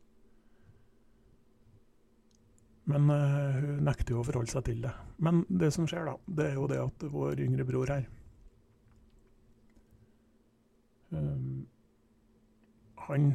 Men 2.88 3.10
uh, 3.12 3.58
hun 3.58 3.82
nekter 3.84 4.14
jo 4.14 4.22
å 4.22 4.26
forholde 4.26 4.52
seg 4.54 4.64
til 4.70 4.80
det. 4.86 4.94
Men 5.20 5.42
det 5.48 5.72
som 5.74 5.88
skjer, 5.88 6.08
da, 6.08 6.14
det 6.38 6.46
er 6.50 6.54
jo 6.56 6.68
det 6.70 6.78
at 6.80 7.04
vår 7.12 7.42
yngre 7.44 7.66
bror 7.68 7.90
her 7.92 8.06
um, 11.12 11.66
Han 13.08 13.34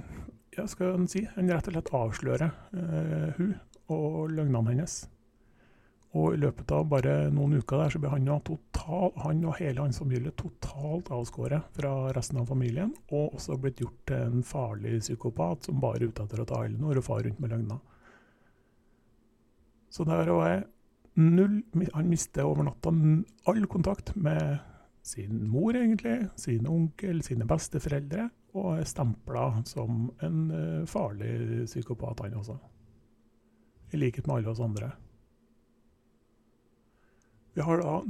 ja, 0.58 0.66
skal 0.70 1.06
si, 1.12 1.22
han 1.36 1.52
rett 1.54 1.70
og 1.70 1.76
slett 1.76 1.94
avslører 2.00 2.50
uh, 2.74 3.30
hun 3.38 3.54
og 3.94 4.32
løgnene 4.34 4.72
hennes. 4.72 5.04
Og 6.14 6.36
i 6.36 6.38
løpet 6.38 6.70
av 6.76 6.86
bare 6.92 7.14
noen 7.34 7.56
uker 7.58 7.80
der 7.82 7.94
så 7.94 8.00
ble 8.02 8.12
han, 8.12 8.28
total, 8.46 9.10
han 9.24 9.40
og 9.50 9.56
hele 9.58 9.82
hans 9.82 9.98
familie 9.98 10.34
totalt 10.38 11.10
avskåret 11.14 11.72
fra 11.74 11.94
resten 12.14 12.38
av 12.38 12.52
familien, 12.52 12.92
og 13.10 13.34
også 13.40 13.58
blitt 13.58 13.82
gjort 13.82 14.04
til 14.10 14.28
en 14.28 14.46
farlig 14.46 15.00
psykopat 15.02 15.66
som 15.66 15.82
bare 15.82 16.04
er 16.04 16.12
ute 16.12 16.28
etter 16.28 16.44
å 16.44 16.46
ta 16.50 16.62
Elinor 16.68 17.02
og 17.02 17.08
fare 17.08 17.26
rundt 17.26 17.42
med 17.42 17.56
løgner. 17.56 17.82
Så 19.94 20.06
der 20.10 20.30
var 20.30 20.48
jeg 20.50 20.64
null 21.14 21.60
Han 21.94 22.08
mister 22.10 22.48
over 22.50 22.66
natta 22.66 22.90
all 23.46 23.66
kontakt 23.70 24.16
med 24.16 24.58
sin 25.06 25.44
mor, 25.50 25.76
egentlig, 25.76 26.30
sin 26.40 26.68
onkel, 26.68 27.20
sine 27.26 27.46
besteforeldre, 27.46 28.30
og 28.56 28.78
er 28.80 28.88
stempla 28.88 29.50
som 29.68 30.08
en 30.24 30.40
uh, 30.54 30.86
farlig 30.90 31.66
psykopat, 31.68 32.22
han 32.24 32.38
også. 32.40 32.56
I 33.94 34.00
likhet 34.00 34.30
med 34.30 34.38
alle 34.38 34.54
oss 34.54 34.62
andre. 34.64 34.94
Vi 37.54 37.62
har 37.62 37.82
da 37.82 38.02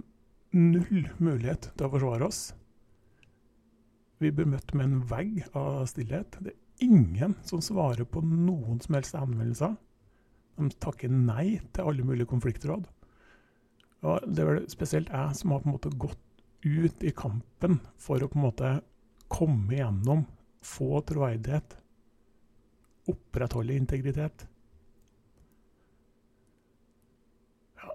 null 0.53 1.07
mulighet 1.17 1.71
til 1.73 1.87
å 1.87 1.93
forsvare 1.93 2.27
oss. 2.27 2.41
Vi 4.23 4.31
blir 4.31 4.47
møtt 4.47 4.71
med 4.77 4.85
en 4.87 5.01
vegg 5.09 5.41
av 5.57 5.83
stillhet. 5.91 6.37
Det 6.39 6.53
er 6.53 6.85
ingen 6.85 7.35
som 7.47 7.63
svarer 7.63 8.07
på 8.07 8.23
noen 8.23 8.79
som 8.83 8.95
helst 8.95 9.17
henvendelser. 9.17 9.75
De 10.59 10.69
takker 10.83 11.11
nei 11.11 11.57
til 11.73 11.89
alle 11.89 12.05
mulige 12.07 12.29
konfliktråd. 12.31 12.85
Og 14.03 14.27
det 14.27 14.43
er 14.43 14.49
vel 14.51 14.65
spesielt 14.71 15.11
jeg 15.11 15.39
som 15.39 15.53
har 15.53 15.63
på 15.63 15.69
en 15.69 15.75
måte 15.75 15.93
gått 15.99 16.19
ut 16.63 17.03
i 17.03 17.11
kampen 17.15 17.79
for 17.99 18.23
å 18.23 18.29
på 18.31 18.39
en 18.39 18.45
måte 18.45 18.71
komme 19.33 19.73
igjennom, 19.75 20.25
få 20.63 21.01
troverdighet, 21.07 21.75
opprettholde 23.11 23.75
integritet. 23.75 24.45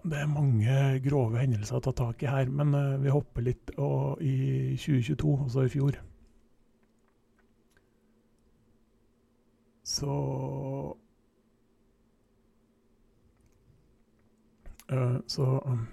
Det 0.04 0.18
er 0.20 0.30
mange 0.30 0.74
grove 1.04 1.40
hendelser 1.40 1.78
å 1.78 1.82
ta 1.84 1.92
tak 1.96 2.22
i 2.22 2.30
her, 2.30 2.50
men 2.52 2.74
uh, 2.76 3.00
vi 3.02 3.12
hopper 3.12 3.44
litt 3.44 3.72
og, 3.76 4.22
i 4.22 4.76
2022, 4.78 5.34
altså 5.44 5.66
i 5.66 5.72
fjor. 5.72 6.00
Så 9.88 10.14
Uh, 14.88 15.18
så 15.26 15.44
um, 15.44 15.86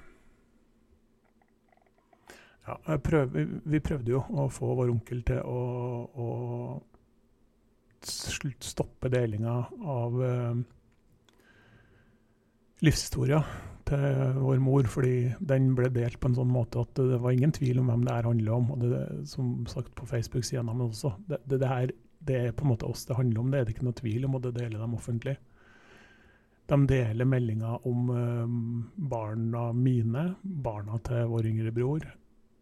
Ja, 2.67 2.97
prøv, 2.97 3.33
vi 3.65 3.79
prøvde 3.83 4.13
jo 4.13 4.21
å 4.31 4.45
få 4.49 4.69
vår 4.77 4.93
onkel 4.93 5.19
til 5.27 5.41
å, 5.43 5.59
å 6.15 6.27
stoppe 8.63 9.11
delinga 9.11 9.57
av 9.83 10.15
uh, 10.15 10.55
livshistoria 12.87 13.43
til 13.85 14.37
vår 14.39 14.61
mor, 14.63 14.87
fordi 14.89 15.15
den 15.45 15.73
ble 15.77 15.89
delt 15.93 16.17
på 16.21 16.31
en 16.31 16.37
sånn 16.37 16.51
måte 16.51 16.81
at 16.81 16.97
det 16.97 17.19
var 17.21 17.35
ingen 17.35 17.53
tvil 17.53 17.81
om 17.81 17.91
hvem 17.91 18.05
det 18.07 18.15
her 18.15 18.29
handler 18.29 18.55
om. 18.57 18.71
Og 18.73 18.85
det, 18.85 19.01
som 19.29 19.51
sagt 19.69 19.93
på 19.97 20.07
Facebook-sidene 20.09 20.73
men 20.73 20.87
også, 20.89 21.13
det, 21.29 21.41
det, 21.45 21.59
det, 21.61 21.69
her, 21.69 21.93
det 22.25 22.39
er 22.39 22.55
på 22.55 22.65
en 22.65 22.73
måte 22.73 22.89
oss 22.89 23.05
det 23.05 23.17
handler 23.19 23.43
om, 23.43 23.51
det 23.51 23.59
er 23.59 23.67
det 23.67 23.75
ikke 23.75 23.87
noe 23.87 23.99
tvil 23.99 24.25
om, 24.27 24.37
og 24.37 24.47
det 24.47 24.55
deler 24.57 24.81
de 24.81 24.99
offentlig. 24.99 25.35
De 26.65 26.79
deler 26.89 27.29
meldinger 27.29 27.85
om 27.85 28.09
uh, 28.09 28.55
barna 29.13 29.67
mine, 29.77 30.27
barna 30.41 30.97
til 31.05 31.29
vår 31.29 31.49
yngre 31.51 31.73
bror, 31.75 32.07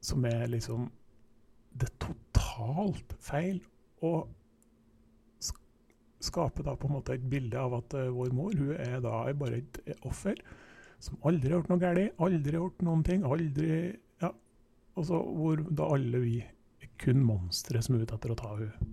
som 0.03 0.26
er 0.28 0.49
liksom 0.51 0.89
Det 1.74 1.88
er 1.88 1.93
totalt 2.03 3.15
feil. 3.17 3.63
Og 4.05 4.28
skaper 6.24 6.63
da 6.67 6.76
på 6.78 6.88
en 6.88 6.93
måte 6.93 7.15
et 7.15 7.24
bilde 7.32 7.57
av 7.59 7.80
at 7.80 7.95
uh, 7.95 8.11
vår 8.11 8.36
mor 8.36 8.53
hun 8.59 8.76
er 8.76 8.99
da 9.01 9.24
bare 9.39 9.63
et 9.63 10.03
offer 10.03 10.36
som 11.04 11.20
aldri 11.28 11.51
har 11.51 11.60
gjort 11.60 11.72
noe 11.74 11.82
galt, 11.82 12.18
aldri 12.24 12.56
har 12.56 12.64
gjort 12.64 12.84
noen 12.88 13.04
ting. 13.08 13.24
aldri, 13.28 13.78
ja, 14.24 14.32
og 14.95 15.08
så 15.10 15.20
Hvor 15.20 15.64
da 15.70 15.89
alle 15.95 16.24
vi 16.24 16.39
er 16.43 16.91
kun 17.01 17.24
monstre 17.26 17.82
som 17.84 17.97
er 17.97 18.06
ute 18.06 18.16
etter 18.16 18.34
å 18.34 18.39
ta 18.39 18.56
henne. 18.56 18.91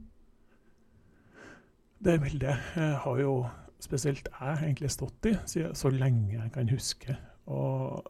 Det 2.01 2.17
bildet 2.23 2.71
har 3.05 3.19
jo 3.21 3.35
spesielt 3.81 4.29
jeg 4.33 4.57
egentlig 4.65 4.91
stått 4.93 5.27
i 5.31 5.35
så 5.77 5.91
lenge 5.93 6.39
jeg 6.39 6.53
kan 6.55 6.73
huske. 6.73 7.17
Og 7.51 8.09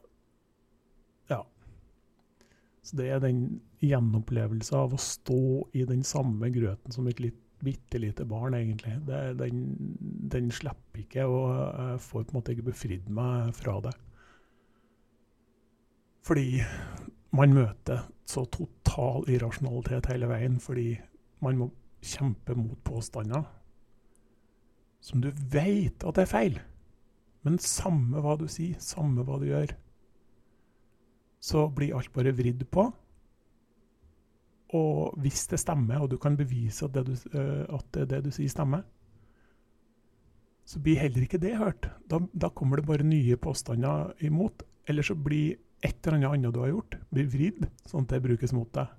ja. 1.31 1.43
Så 2.83 2.99
det 2.99 3.11
er 3.11 3.23
den 3.23 3.61
gjenopplevelsen 3.83 4.79
av 4.79 4.95
å 4.95 5.03
stå 5.03 5.43
i 5.75 5.87
den 5.89 6.03
samme 6.07 6.51
grøten 6.55 6.95
som 6.95 7.09
et 7.11 7.23
litt 7.23 7.39
bitte 7.65 8.01
lite 8.01 8.25
barn, 8.29 8.57
egentlig. 8.59 8.97
Det, 9.07 9.21
den, 9.41 9.65
den, 10.33 10.51
slipper 10.55 11.03
ikke, 11.03 11.27
og 11.27 11.51
jeg 11.55 12.01
får 12.07 12.25
på 12.25 12.33
en 12.33 12.39
måte 12.39 12.55
ikke 12.55 12.69
befridd 12.71 13.11
meg 13.13 13.53
fra 13.57 13.79
det. 13.85 13.95
Fordi 16.27 16.61
man 17.37 17.55
møter 17.57 18.05
så 18.29 18.45
total 18.53 19.25
irrasjonalitet 19.31 20.11
hele 20.13 20.29
veien, 20.31 20.61
fordi 20.61 20.93
man 21.45 21.59
må 21.61 21.71
kjempe 22.05 22.57
mot 22.57 22.79
påstander 22.85 23.45
som 25.01 25.23
du 25.25 25.31
veit 25.53 26.05
at 26.05 26.17
det 26.17 26.27
er 26.27 26.31
feil. 26.31 26.59
Men 27.47 27.57
samme 27.63 28.21
hva 28.21 28.37
du 28.37 28.47
sier, 28.53 28.77
samme 28.85 29.25
hva 29.25 29.39
du 29.41 29.49
gjør, 29.49 29.73
så 31.41 31.65
blir 31.73 31.97
alt 31.97 32.13
bare 32.13 32.35
vridd 32.37 32.67
på. 32.73 32.91
Og 34.77 35.17
hvis 35.19 35.49
det 35.51 35.59
stemmer, 35.59 35.99
og 35.99 36.11
du 36.13 36.17
kan 36.23 36.37
bevise 36.39 36.87
at 36.87 36.95
det 36.95 37.07
du, 37.09 37.15
uh, 37.35 37.67
at 37.79 38.01
det 38.11 38.21
du 38.27 38.31
sier, 38.35 38.51
stemmer, 38.53 38.85
så 40.71 40.79
blir 40.79 41.01
heller 41.03 41.25
ikke 41.27 41.41
det 41.43 41.57
hørt. 41.59 41.89
Da, 42.07 42.21
da, 42.31 42.53
kommer 42.55 42.79
det 42.79 42.87
bare 42.87 43.07
nye 43.07 43.39
påstander 43.41 44.13
imot. 44.23 44.63
Eller 44.87 45.07
så 45.07 45.17
blir 45.19 45.59
et 45.83 45.97
eller 46.05 46.21
annet 46.21 46.37
annet 46.37 46.55
du 46.55 46.61
har 46.63 46.71
gjort, 46.71 46.99
blir 47.11 47.27
vridd, 47.33 47.65
sånn 47.89 48.05
at 48.07 48.15
det 48.15 48.23
brukes 48.29 48.55
mot 48.55 48.71
deg. 48.77 48.93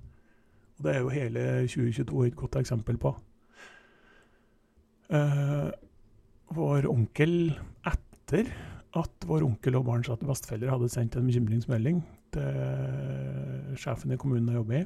Og 0.76 0.84
Det 0.84 0.96
er 0.96 1.00
jo 1.00 1.14
hele 1.14 1.46
2022 1.70 2.26
et 2.26 2.36
godt 2.42 2.58
eksempel 2.60 3.00
på. 3.00 3.14
Uh, 5.12 5.70
vår 6.56 6.88
onkel, 6.92 7.54
etter 7.88 8.52
at 9.00 9.28
vår 9.28 9.46
onkel 9.48 9.78
og 9.80 9.86
barns 9.88 10.12
bestefeller 10.20 10.74
hadde 10.74 10.90
sendt 10.92 11.16
en 11.16 11.28
bekymringsmelding 11.30 12.02
til 12.36 13.78
sjefen 13.80 14.12
i 14.12 14.20
kommunen 14.20 14.50
jeg 14.52 14.60
jobber 14.60 14.82
i, 14.82 14.86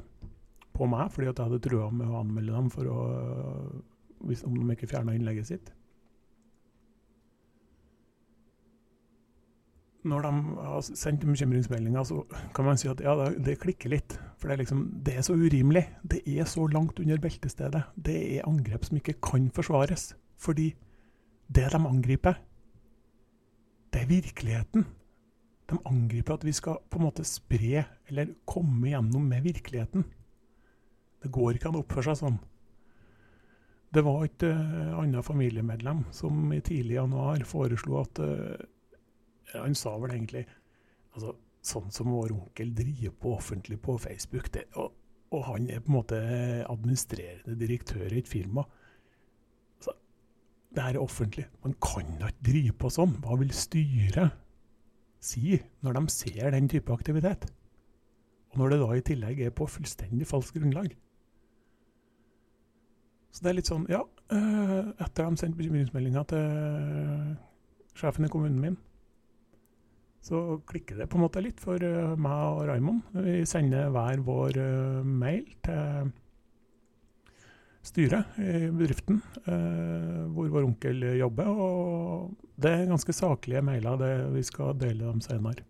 på 0.76 0.88
meg 0.90 1.10
fordi 1.14 1.30
at 1.30 1.40
jeg 1.40 1.48
hadde 1.50 1.64
trua 1.64 1.88
med 1.94 2.10
å 2.10 2.20
anmelde 2.20 2.54
dem 2.54 2.70
for 2.72 2.92
å, 2.92 3.00
hvis, 4.28 4.44
om 4.46 4.54
de 4.56 4.76
ikke 4.76 4.90
fjerna 4.90 5.16
innlegget 5.16 5.50
sitt. 5.50 5.72
Når 10.06 10.22
de 10.22 10.32
har 10.62 10.84
sendt 10.86 11.24
bekymringsmeldinger, 11.26 12.04
så 12.06 12.20
kan 12.54 12.68
man 12.68 12.78
si 12.78 12.86
at 12.86 13.00
ja, 13.02 13.14
det 13.42 13.56
klikker 13.58 13.90
litt. 13.90 14.14
For 14.38 14.46
det 14.46 14.54
er, 14.54 14.60
liksom, 14.62 14.84
det 15.02 15.16
er 15.18 15.24
så 15.26 15.34
urimelig. 15.34 15.82
Det 16.06 16.20
er 16.30 16.46
så 16.46 16.68
langt 16.70 17.00
under 17.02 17.18
beltestedet. 17.18 17.82
Det 17.98 18.14
er 18.36 18.46
angrep 18.46 18.86
som 18.86 19.00
ikke 19.00 19.16
kan 19.24 19.48
forsvares. 19.56 20.12
Fordi 20.38 20.68
det 21.50 21.64
de 21.72 21.80
angriper, 21.80 22.38
det 23.90 24.04
er 24.04 24.12
virkeligheten. 24.12 24.86
De 25.66 25.78
angriper 25.90 26.36
at 26.36 26.46
vi 26.46 26.54
skal 26.54 26.78
på 26.90 27.00
en 27.00 27.06
måte 27.08 27.26
spre, 27.26 27.82
eller 28.06 28.36
komme 28.46 28.92
gjennom 28.92 29.26
med 29.26 29.42
virkeligheten. 29.42 30.06
Det 31.26 31.32
går 31.34 31.56
ikke 31.56 31.72
an 31.72 31.80
å 31.80 31.82
oppføre 31.82 32.12
seg 32.12 32.20
sånn. 32.20 32.36
Det 33.96 34.02
var 34.04 34.22
et 34.26 34.44
uh, 34.46 34.94
annet 35.00 35.26
familiemedlem 35.26 36.04
som 36.14 36.52
i 36.54 36.60
tidlig 36.62 36.98
januar 36.98 37.42
foreslo 37.48 37.98
at 38.02 38.20
uh, 38.22 38.54
Han 39.56 39.74
sa 39.78 39.94
vel 40.02 40.12
egentlig 40.12 40.44
altså, 41.14 41.32
Sånn 41.66 41.90
som 41.94 42.12
vår 42.14 42.34
onkel 42.34 42.70
driver 42.76 43.14
på 43.18 43.32
offentlig 43.34 43.80
på 43.82 43.96
Facebook, 43.98 44.52
det, 44.54 44.68
og, 44.78 44.92
og, 45.32 45.40
han 45.48 45.64
er 45.66 45.80
på 45.82 45.90
en 45.90 45.96
måte 45.96 46.18
administrerende 46.62 47.56
direktør 47.58 48.04
i 48.06 48.20
et 48.20 48.30
firma. 48.30 48.62
Altså, 49.80 49.96
det 50.70 50.84
her 50.84 50.94
er 50.94 51.02
offentlig. 51.02 51.48
Man 51.66 51.74
kan 51.82 52.12
da 52.20 52.30
ikke 52.30 52.46
drive 52.52 52.76
på 52.84 52.92
sånn. 52.94 53.16
Hva 53.24 53.40
vil 53.40 53.50
styret 53.50 54.38
si 55.18 55.58
når 55.82 55.98
de 55.98 56.14
ser 56.14 56.54
den 56.54 56.70
type 56.70 56.94
aktivitet? 56.94 57.48
Og 58.54 58.62
når 58.62 58.76
det 58.76 58.80
da 58.84 58.92
i 58.94 59.04
tillegg 59.10 59.42
er 59.48 59.58
på 59.58 59.66
fullstendig 59.66 60.30
falskt 60.30 60.60
grunnlag? 60.60 60.94
Så 63.36 63.44
det 63.44 63.50
er 63.50 63.56
litt 63.58 63.68
sånn, 63.68 63.84
ja 63.92 64.00
eh, 64.32 64.92
Etter 65.04 65.26
de 65.26 65.36
sendte 65.36 65.58
bekymringsmeldinga 65.58 66.22
til 66.30 67.34
sjefen 67.96 68.24
i 68.24 68.30
kommunen 68.32 68.60
min, 68.60 68.76
så 70.24 70.58
klikker 70.68 70.98
det 71.00 71.06
på 71.08 71.18
en 71.18 71.24
måte 71.26 71.42
litt 71.44 71.60
for 71.60 71.80
eh, 71.84 72.14
meg 72.20 72.44
og 72.48 72.62
Raymond. 72.70 73.04
Vi 73.26 73.38
sender 73.48 73.92
hver 73.92 74.22
vår 74.24 74.58
eh, 74.60 75.10
mail 75.24 75.44
til 75.64 76.14
styret 77.86 78.38
i 78.42 78.66
bedriften 78.74 79.20
hvor 79.46 80.48
vår 80.50 80.64
onkel 80.66 81.04
jobber. 81.20 81.46
Og 81.46 82.32
det 82.58 82.72
er 82.72 82.88
ganske 82.90 83.14
saklige 83.14 83.62
mailer, 83.62 84.00
det 84.00 84.10
vi 84.32 84.42
skal 84.48 84.74
dele 84.80 85.04
dem 85.04 85.20
senere. 85.22 85.62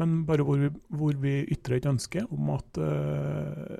Men 0.00 0.24
bare 0.26 0.42
hvor 0.42 0.58
vi, 0.58 0.72
hvor 0.90 1.20
vi 1.22 1.36
ytrer 1.54 1.78
et 1.78 1.86
ønske 1.86 2.24
om 2.34 2.50
at 2.56 2.80
uh, 2.82 3.76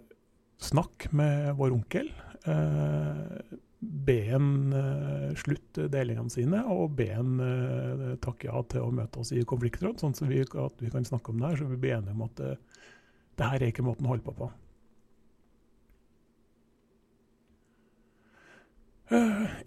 snakk 0.63 1.09
med 1.11 1.57
vår 1.59 1.75
onkel. 1.75 2.13
Eh, 2.45 3.59
be 3.79 4.17
en 4.35 4.73
eh, 4.73 5.35
slutte 5.39 5.87
delingene 5.91 6.31
sine, 6.31 6.63
og 6.71 6.97
be 6.99 7.09
en 7.15 7.37
eh, 7.43 8.09
takke 8.23 8.49
ja 8.49 8.63
til 8.71 8.87
å 8.87 8.95
møte 8.95 9.23
oss 9.23 9.33
i 9.35 9.45
konfliktråd, 9.47 10.03
sånn 10.03 10.17
så 10.19 10.27
vi, 10.31 10.43
at 10.43 10.83
vi 10.83 10.91
kan 10.91 11.07
snakke 11.07 11.31
om 11.33 11.43
det 11.43 11.53
her, 11.53 11.61
så 11.61 11.71
vi 11.71 11.79
blir 11.85 11.97
enige 11.99 12.17
om 12.17 12.27
at 12.27 12.43
det 12.43 13.49
her 13.49 13.63
er 13.63 13.71
ikke 13.71 13.87
måten 13.87 14.07
å 14.07 14.15
holde 14.15 14.27
på 14.27 14.37
på. 14.43 14.51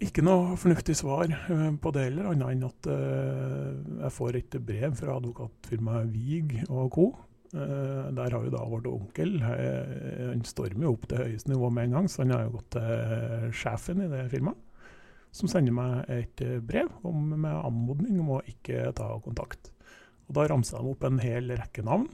Ikke 0.02 0.24
noe 0.26 0.56
fornuftig 0.58 0.96
svar 0.98 1.30
på 1.30 1.90
det 1.94 2.06
heller, 2.08 2.32
annet 2.32 2.56
enn 2.56 2.64
at 2.66 2.88
jeg 2.90 4.14
får 4.16 4.38
et 4.40 4.56
brev 4.68 4.96
fra 4.98 5.14
advokatfirmaet 5.20 6.10
Wiig 6.10 6.56
og 6.66 6.88
co. 6.96 7.06
Uh, 7.56 8.12
der 8.12 8.34
har 8.34 8.44
jo 8.44 8.52
da 8.52 8.64
vår 8.68 8.84
onkel 8.90 9.38
uh, 9.40 10.26
Han 10.28 10.42
stormer 10.44 10.84
jo 10.84 10.92
opp 10.92 11.06
til 11.08 11.22
høyeste 11.22 11.48
nivå 11.48 11.70
med 11.72 11.88
en 11.88 11.94
gang, 11.96 12.08
så 12.12 12.24
han 12.24 12.34
har 12.34 12.42
jo 12.44 12.56
gått 12.58 12.74
til 12.76 13.46
sjefen 13.56 14.02
i 14.04 14.08
det 14.12 14.26
firmaet, 14.32 14.58
som 15.36 15.48
sender 15.48 15.72
meg 15.76 16.10
et 16.12 16.42
brev 16.68 16.90
om, 17.06 17.30
med 17.32 17.52
anmodning 17.54 18.20
om 18.20 18.34
å 18.36 18.42
ikke 18.48 18.90
ta 18.96 19.08
kontakt. 19.24 19.70
Og 20.26 20.36
Da 20.36 20.46
ramser 20.50 20.82
de 20.82 20.92
opp 20.92 21.04
en 21.06 21.20
hel 21.22 21.52
rekke 21.56 21.84
navn. 21.86 22.08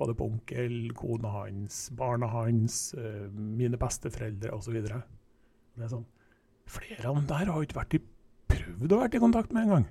både 0.00 0.14
på 0.16 0.26
onkel, 0.30 0.92
kona 0.96 1.28
hans, 1.28 1.90
barna 1.92 2.26
hans, 2.32 2.94
mine 3.34 3.76
besteforeldre 3.76 4.54
osv. 4.56 4.78
Det 4.80 4.94
er 4.96 5.90
sånn 5.92 6.06
Flere 6.70 7.08
av 7.10 7.18
dem 7.18 7.26
der 7.26 7.50
har 7.50 7.58
jo 7.58 7.66
ikke 7.66 7.80
vært 7.80 7.96
i, 7.98 8.00
prøvd 8.54 8.92
å 8.94 9.00
være 9.02 9.18
i 9.18 9.22
kontakt 9.22 9.52
med 9.52 9.66
engang. 9.66 9.88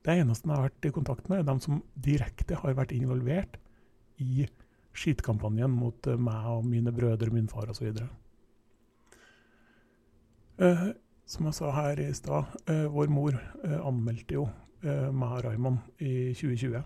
Det 0.00 0.16
eneste 0.16 0.48
jeg 0.48 0.56
har 0.56 0.68
vært 0.68 0.86
i 0.88 0.94
kontakt 0.96 1.28
med, 1.28 1.42
er 1.42 1.48
de 1.48 1.60
som 1.60 1.82
direkte 2.00 2.56
har 2.62 2.76
vært 2.78 2.94
involvert 2.96 3.58
i 4.20 4.46
skytekampanjen 4.96 5.72
mot 5.72 6.08
uh, 6.08 6.16
meg 6.20 6.48
og 6.50 6.64
mine 6.68 6.92
brødre, 6.94 7.30
min 7.34 7.50
far 7.50 7.68
osv. 7.70 7.92
Uh, 10.60 10.88
som 11.30 11.46
jeg 11.46 11.56
sa 11.56 11.70
her 11.76 12.00
i 12.02 12.08
stad, 12.16 12.56
uh, 12.68 12.86
vår 12.92 13.12
mor 13.12 13.36
uh, 13.36 13.78
anmeldte 13.86 14.40
jo 14.40 14.48
meg 14.80 15.28
og 15.28 15.42
Raymond 15.44 16.00
i 16.00 16.30
2020 16.32 16.78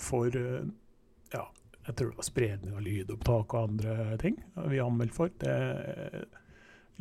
for 0.00 0.32
ja, 0.32 1.42
jeg 1.42 1.96
tror 1.98 2.08
det 2.08 2.16
var 2.16 2.24
spredning 2.24 2.72
av 2.72 2.80
lydopptak 2.86 3.52
og 3.52 3.66
andre 3.66 4.16
ting 4.22 4.38
vi 4.72 4.80
anmeldte 4.80 5.12
for. 5.18 5.34
Det, 5.42 5.52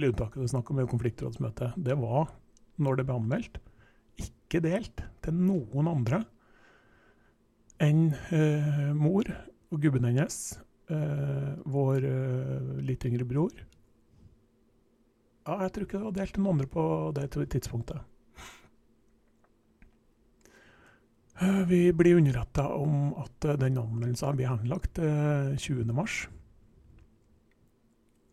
lydopptaket 0.04 0.42
det 0.42 0.50
er 0.50 0.52
snakk 0.52 0.74
om 0.74 0.82
i 0.84 0.88
konfliktrådsmøtet, 0.92 1.80
det 1.80 1.96
var 2.02 2.34
når 2.84 3.00
det 3.00 3.08
ble 3.08 3.22
anmeldt 3.22 3.62
ikke 4.20 4.62
delt 4.64 5.04
til 5.24 5.38
noen 5.38 5.90
andre 5.90 6.24
enn 7.84 8.12
eh, 8.36 8.92
mor 8.96 9.28
og 9.74 9.82
gubben 9.82 10.06
hennes, 10.08 10.40
eh, 10.94 11.54
vår 11.66 12.06
eh, 12.08 12.74
litt 12.86 13.06
yngre 13.10 13.26
bror. 13.28 13.54
Ja, 15.44 15.58
jeg 15.66 15.74
tror 15.76 15.88
ikke 15.88 16.00
det 16.00 16.08
var 16.08 16.18
delt 16.20 16.36
til 16.38 16.44
noen 16.46 16.56
andre 16.60 16.70
på 16.72 16.84
det 17.18 17.30
tidspunktet. 17.52 18.04
Eh, 21.42 21.64
Vi 21.68 21.82
blir 21.94 22.20
underretta 22.20 22.68
om 22.78 23.14
at 23.20 23.46
eh, 23.50 23.58
den 23.60 23.78
anmeldelsen 23.82 24.38
blir 24.38 24.52
henlagt 24.52 25.00
eh, 25.02 25.56
20.3. 25.58 26.30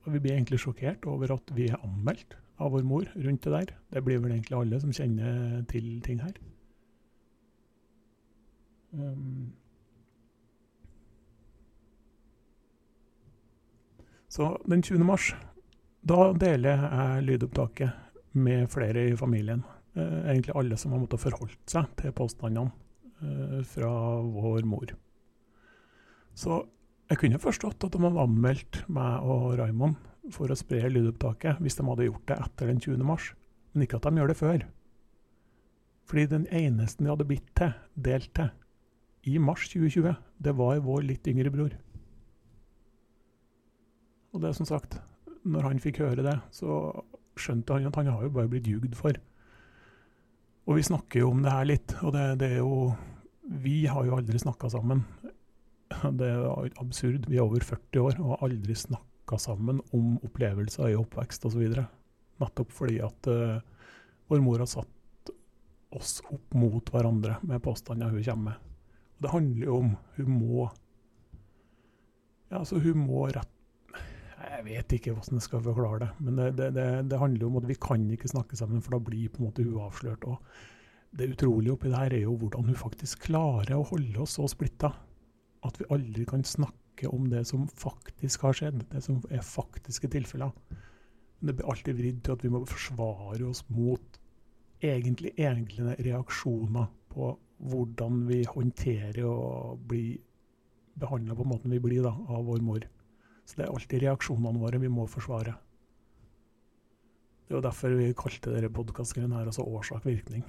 Og 0.05 0.15
vi 0.15 0.21
blir 0.21 0.37
egentlig 0.37 0.61
sjokkert 0.63 1.09
over 1.09 1.35
at 1.37 1.51
vi 1.57 1.69
er 1.71 1.81
anmeldt 1.85 2.37
av 2.61 2.75
vår 2.75 2.85
mor 2.87 3.09
rundt 3.15 3.43
det 3.47 3.53
der. 3.55 3.75
Det 3.91 4.03
blir 4.05 4.21
vel 4.21 4.35
egentlig 4.35 4.59
alle 4.59 4.81
som 4.83 4.93
kjenner 4.93 5.63
til 5.71 5.87
ting 6.05 6.21
her. 6.21 6.37
Um, 8.93 9.53
så 14.29 14.53
den 14.67 14.83
20. 14.83 15.05
mars, 15.07 15.33
da 16.03 16.33
deler 16.35 16.85
jeg 16.85 17.27
lydopptaket 17.29 18.35
med 18.37 18.69
flere 18.73 19.09
i 19.11 19.17
familien. 19.19 19.65
Uh, 19.97 20.29
egentlig 20.31 20.57
alle 20.57 20.79
som 20.79 20.93
har 20.95 21.03
måttet 21.03 21.23
forholdt 21.23 21.63
seg 21.71 21.89
til 21.99 22.15
påstandene 22.17 22.71
uh, 23.23 23.63
fra 23.67 23.95
vår 24.27 24.69
mor. 24.69 24.93
Så 26.37 26.63
jeg 27.11 27.19
kunne 27.25 27.43
forstått 27.43 27.89
at 27.89 27.95
de 27.95 28.05
hadde 28.05 28.23
anmeldt 28.23 28.85
meg 28.93 29.25
og 29.27 29.57
Raymond 29.59 29.97
for 30.35 30.51
å 30.51 30.59
spre 30.59 30.89
lydopptaket 30.91 31.61
hvis 31.63 31.79
de 31.79 31.87
hadde 31.89 32.09
gjort 32.09 32.27
det 32.31 32.39
etter 32.45 32.71
den 32.71 32.81
20. 32.83 33.05
mars, 33.07 33.33
men 33.73 33.87
ikke 33.87 34.01
at 34.01 34.09
de 34.09 34.21
gjør 34.21 34.33
det 34.33 34.39
før. 34.39 34.65
Fordi 36.11 36.27
den 36.31 36.47
eneste 36.51 37.05
de 37.05 37.11
hadde 37.13 37.29
blitt 37.29 37.47
til, 37.59 37.75
delt 37.95 38.33
til, 38.35 38.51
i 39.29 39.37
mars 39.39 39.69
2020, 39.69 40.15
det 40.41 40.57
var 40.57 40.81
vår 40.83 41.05
litt 41.07 41.29
yngre 41.29 41.53
bror. 41.53 41.75
Og 44.31 44.43
det 44.43 44.49
er 44.51 44.57
som 44.57 44.69
sagt, 44.69 44.97
når 45.45 45.69
han 45.69 45.83
fikk 45.83 46.01
høre 46.05 46.25
det, 46.25 46.37
så 46.55 46.79
skjønte 47.41 47.77
han 47.77 47.91
at 47.91 47.99
han 48.01 48.11
har 48.13 48.25
jo 48.25 48.33
bare 48.35 48.51
blitt 48.51 48.69
jugd 48.69 48.97
for. 48.99 49.17
Og 50.69 50.79
vi 50.79 50.87
snakker 50.87 51.23
jo 51.23 51.33
om 51.35 51.45
det 51.45 51.53
her 51.53 51.69
litt, 51.69 51.95
og 52.01 52.15
det, 52.15 52.25
det 52.41 52.51
er 52.55 52.61
jo 52.63 52.95
Vi 53.61 53.87
har 53.91 54.05
jo 54.07 54.15
aldri 54.15 54.39
snakka 54.39 54.69
sammen. 54.71 55.03
Det 56.19 56.27
er 56.31 56.69
absurd. 56.79 57.25
Vi 57.27 57.37
er 57.37 57.43
over 57.43 57.65
40 57.67 58.01
år 58.01 58.21
og 58.21 58.29
har 58.31 58.45
aldri 58.47 58.77
snakka 58.79 59.10
sammen 59.39 59.79
om 59.95 60.17
opplevelser 60.27 60.91
i 60.91 60.99
oppvekst 60.99 61.45
osv. 61.47 61.63
Nettopp 62.41 62.73
fordi 62.75 62.99
at 63.05 63.29
uh, 63.31 63.61
vår 64.31 64.43
mor 64.43 64.63
har 64.63 64.71
satt 64.71 65.33
oss 65.95 66.21
opp 66.31 66.55
mot 66.55 66.93
hverandre 66.93 67.37
med 67.47 67.63
påstander 67.63 68.11
hun 68.11 68.25
kommer 68.25 68.51
med. 68.51 68.69
Og 69.19 69.25
det 69.25 69.33
handler 69.35 69.67
jo 69.67 69.79
om 69.85 69.97
hun 70.17 70.37
må 70.39 70.69
Ja, 72.51 72.61
altså 72.63 72.81
hun 72.83 73.05
må 73.05 73.27
rett 73.31 73.57
Jeg 74.41 74.65
vet 74.67 74.95
ikke 74.97 75.13
hvordan 75.15 75.39
jeg 75.39 75.47
skal 75.47 75.63
forklare 75.63 76.01
det, 76.03 76.11
men 76.25 76.39
det, 76.39 76.51
det, 76.59 76.71
det, 76.75 76.87
det 77.11 77.19
handler 77.21 77.47
om 77.47 77.59
at 77.61 77.69
vi 77.69 77.77
kan 77.79 78.07
ikke 78.11 78.31
snakke 78.33 78.57
sammen, 78.57 78.81
for 78.83 78.97
da 78.97 79.03
blir 79.05 79.29
på 79.29 79.43
en 79.43 79.51
måte 79.51 79.67
hun 79.67 79.83
avslørt. 79.85 80.25
Og 80.25 80.41
det 81.19 81.29
utrolige 81.35 81.75
oppi 81.75 81.91
det 81.91 81.99
her 81.99 82.15
er 82.17 82.25
jo 82.25 82.39
hvordan 82.41 82.71
hun 82.71 82.79
faktisk 82.79 83.27
klarer 83.29 83.77
å 83.77 83.87
holde 83.91 84.23
oss 84.25 84.39
så 84.39 84.49
splitta 84.51 84.95
at 85.67 85.77
vi 85.81 85.89
aldri 85.93 86.25
kan 86.29 86.45
snakke 86.47 86.80
om 87.09 87.29
det 87.31 87.45
som 87.49 87.67
faktisk 87.69 88.45
har 88.45 88.57
skjedd, 88.57 88.85
det 88.93 89.01
som 89.05 89.21
er 89.31 89.45
faktiske 89.47 90.11
tilfeller. 90.13 90.53
Men 91.39 91.51
det 91.51 91.57
blir 91.59 91.71
alltid 91.73 91.97
vridd 91.97 92.25
til 92.25 92.37
at 92.37 92.45
vi 92.45 92.53
må 92.53 92.65
forsvare 92.69 93.47
oss 93.49 93.63
mot 93.73 94.19
egentlig 94.85 95.33
egne 95.41 95.95
reaksjoner 96.01 96.91
på 97.13 97.31
hvordan 97.71 98.25
vi 98.29 98.43
håndterer 98.49 99.25
og 99.29 99.81
blir 99.89 100.19
behandla 101.01 101.35
på 101.37 101.47
måten 101.49 101.73
vi 101.73 101.81
blir 101.81 102.05
da, 102.05 102.13
av 102.13 102.45
vår 102.45 102.63
mor. 102.65 102.85
Så 103.45 103.57
det 103.57 103.67
er 103.67 103.73
alltid 103.73 104.05
reaksjonene 104.05 104.61
våre 104.61 104.81
vi 104.83 104.91
må 104.93 105.07
forsvare. 105.09 105.55
Det 107.47 107.55
er 107.55 107.59
jo 107.59 107.67
derfor 107.67 107.97
vi 107.99 108.13
kalte 108.15 108.53
denne 108.55 108.71
podkastgreien 108.71 109.33
her 109.35 109.49
altså 109.49 109.65
årsak-virkning. 109.67 110.45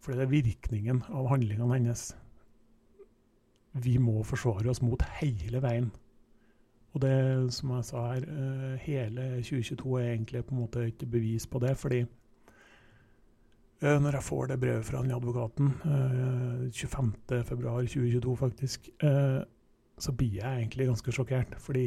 For 0.00 0.14
det 0.14 0.24
er 0.24 0.32
virkningen 0.32 1.02
av 1.10 1.28
handlingene 1.28 1.74
hennes 1.74 2.12
vi 3.72 3.98
må 3.98 4.22
forsvare 4.26 4.70
oss 4.70 4.82
mot 4.82 5.02
hele 5.20 5.62
veien. 5.62 5.90
Og 6.96 7.02
det 7.02 7.52
som 7.54 7.74
jeg 7.76 7.84
sa 7.84 8.04
her, 8.14 8.24
uh, 8.26 8.78
hele 8.82 9.26
2022 9.44 9.98
er 10.00 10.12
egentlig 10.12 10.44
på 10.46 10.54
en 10.54 10.62
måte 10.62 10.86
ikke 10.88 11.10
bevis 11.12 11.46
på 11.46 11.60
det. 11.62 11.76
Fordi 11.76 12.00
uh, 12.02 13.98
når 14.02 14.18
jeg 14.18 14.26
får 14.30 14.46
det 14.46 14.60
brevet 14.60 14.88
fra 14.88 15.02
den 15.02 15.14
advokaten, 15.14 15.72
uh, 15.84 16.66
25.2.2022 16.72 18.34
faktisk, 18.36 18.90
så 19.98 20.12
blir 20.12 20.40
jeg 20.40 20.58
egentlig 20.58 20.86
ganske 20.86 21.12
sjokkert. 21.12 21.54
Fordi 21.58 21.86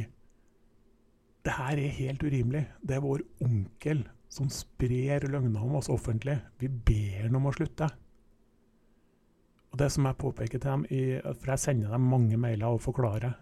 det 1.45 1.53
her 1.57 1.79
er 1.79 1.97
helt 1.97 2.23
urimelig. 2.23 2.65
Det 2.88 2.95
er 2.95 3.03
vår 3.03 3.23
onkel 3.41 4.03
som 4.32 4.49
sprer 4.49 5.27
løgner 5.27 5.63
om 5.63 5.75
oss 5.79 5.89
offentlig. 5.89 6.38
Vi 6.59 6.69
ber 6.69 7.25
ham 7.25 7.39
om 7.39 7.49
å 7.49 7.55
slutte. 7.55 7.89
Og 9.72 9.80
det 9.80 9.88
som 9.93 10.07
jeg 10.07 10.19
påpeker 10.19 10.59
til 10.59 10.67
dem, 10.67 10.84
i, 10.91 11.03
for 11.39 11.53
jeg 11.53 11.63
sender 11.63 11.93
dem 11.95 12.09
mange 12.11 12.39
mailer 12.39 12.74
og 12.76 12.84
forklarer, 12.84 13.38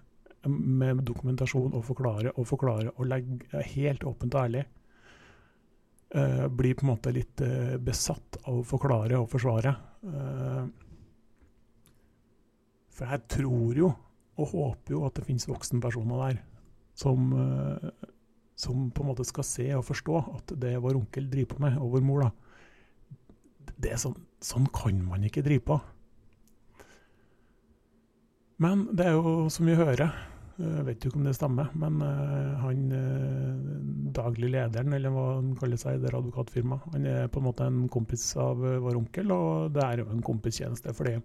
med 0.47 1.01
dokumentasjon 1.03 1.73
og 1.75 1.83
forklarer 1.83 2.35
og 2.35 2.45
forklarer, 2.47 2.91
og 2.95 3.09
legger 3.09 3.65
helt 3.73 4.05
åpent 4.07 4.37
og 4.37 4.45
ærlig, 4.45 4.61
uh, 6.15 6.45
blir 6.47 6.77
på 6.77 6.85
en 6.85 6.91
måte 6.93 7.13
litt 7.15 7.43
uh, 7.43 7.75
besatt 7.81 8.39
av 8.45 8.61
å 8.61 8.67
forklare 8.67 9.19
og 9.19 9.27
forsvare. 9.33 9.73
Uh, 10.05 10.69
for 12.95 13.11
jeg 13.11 13.25
tror 13.35 13.83
jo, 13.83 13.91
og 14.39 14.53
håper 14.53 14.95
jo, 14.95 15.03
at 15.07 15.17
det 15.17 15.27
finnes 15.27 15.49
voksenpersoner 15.49 16.23
der 16.23 16.41
som, 16.99 17.31
som 18.59 18.89
på 18.91 19.03
en 19.03 19.07
måte 19.07 19.23
skal 19.27 19.45
se 19.47 19.65
og 19.75 19.85
forstå 19.87 20.17
at 20.35 20.51
det 20.59 20.73
vår 20.83 20.97
onkel 20.99 21.29
driver 21.31 21.53
på 21.53 21.63
med, 21.63 21.77
og 21.79 21.93
vår 21.93 22.03
mor, 22.03 22.25
da, 22.25 23.71
det 23.79 23.93
er 23.95 24.01
sånn, 24.01 24.17
sånn 24.43 24.67
kan 24.75 24.99
man 25.07 25.23
ikke 25.27 25.43
drive 25.45 25.63
på. 25.67 25.77
Men 28.59 28.89
det 28.91 29.07
er 29.07 29.15
jo 29.15 29.47
som 29.53 29.69
vi 29.69 29.77
hører, 29.79 30.09
jeg 30.59 30.85
vet 30.89 31.05
ikke 31.07 31.15
om 31.15 31.27
det 31.27 31.35
stemmer, 31.37 31.69
men 31.79 32.01
uh, 32.03 32.59
han 32.59 32.79
uh, 32.91 33.69
daglig 34.15 34.49
lederen, 34.51 34.91
eller 34.95 35.13
hva 35.15 35.25
han 35.37 35.53
kaller 35.59 35.79
seg 35.79 35.95
i 35.95 36.01
det 36.03 36.11
advokatfirmaet, 36.11 36.89
han 36.97 37.07
er 37.07 37.29
på 37.31 37.39
en 37.39 37.47
måte 37.47 37.67
en 37.69 37.85
kompis 37.91 38.25
av 38.39 38.59
uh, 38.59 38.75
vår 38.83 38.99
onkel, 38.99 39.31
og 39.31 39.71
det 39.77 39.85
er 39.85 40.03
jo 40.03 40.09
en 40.11 40.25
kompistjeneste, 40.25 40.91
fordi 40.97 41.15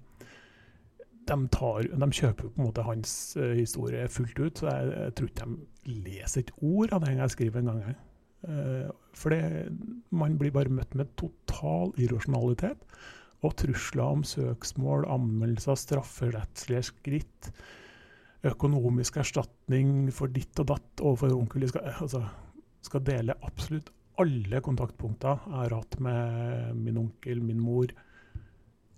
de, 1.25 1.39
tar, 1.51 1.89
de 1.91 2.11
kjøper 2.21 2.47
på 2.47 2.61
en 2.61 2.69
måte 2.69 2.87
hans 2.87 3.17
historie 3.57 4.07
fullt 4.13 4.39
ut, 4.39 4.61
så 4.61 4.71
jeg, 4.71 4.95
jeg, 4.95 5.17
tror 5.19 5.33
ikke 5.33 5.51
de 5.51 5.99
leser 6.07 6.45
et 6.45 6.55
ord 6.61 6.95
av 6.95 7.03
det 7.03 7.17
jeg 7.17 7.35
skriver 7.35 7.65
en 7.65 7.71
gang. 7.73 7.95
for 9.17 9.33
man 10.13 10.35
blir 10.37 10.53
bare 10.53 10.69
møtt 10.69 10.95
med 10.95 11.15
total 11.17 11.95
irrasjonalitet 11.97 12.85
og 13.45 13.57
trusler 13.61 14.05
om 14.19 14.23
søksmål, 14.27 15.07
anmeldelser, 15.13 15.79
strafferettslige 15.81 16.87
skritt, 16.91 17.51
økonomisk 18.45 19.19
erstatning 19.23 20.11
for 20.13 20.33
ditt 20.33 20.59
og 20.61 20.69
datt 20.75 21.05
overfor 21.05 21.37
onkel. 21.37 21.65
De 21.65 21.71
skal, 21.73 21.93
altså, 21.95 22.25
skal 22.85 23.05
dele 23.07 23.37
absolutt 23.47 23.93
alle 24.23 24.61
kontaktpunkter 24.63 25.41
jeg 25.49 25.57
har 25.57 25.75
hatt 25.75 25.97
med 26.03 26.77
min 26.79 27.01
onkel, 27.01 27.41
min 27.43 27.63
mor 27.63 27.91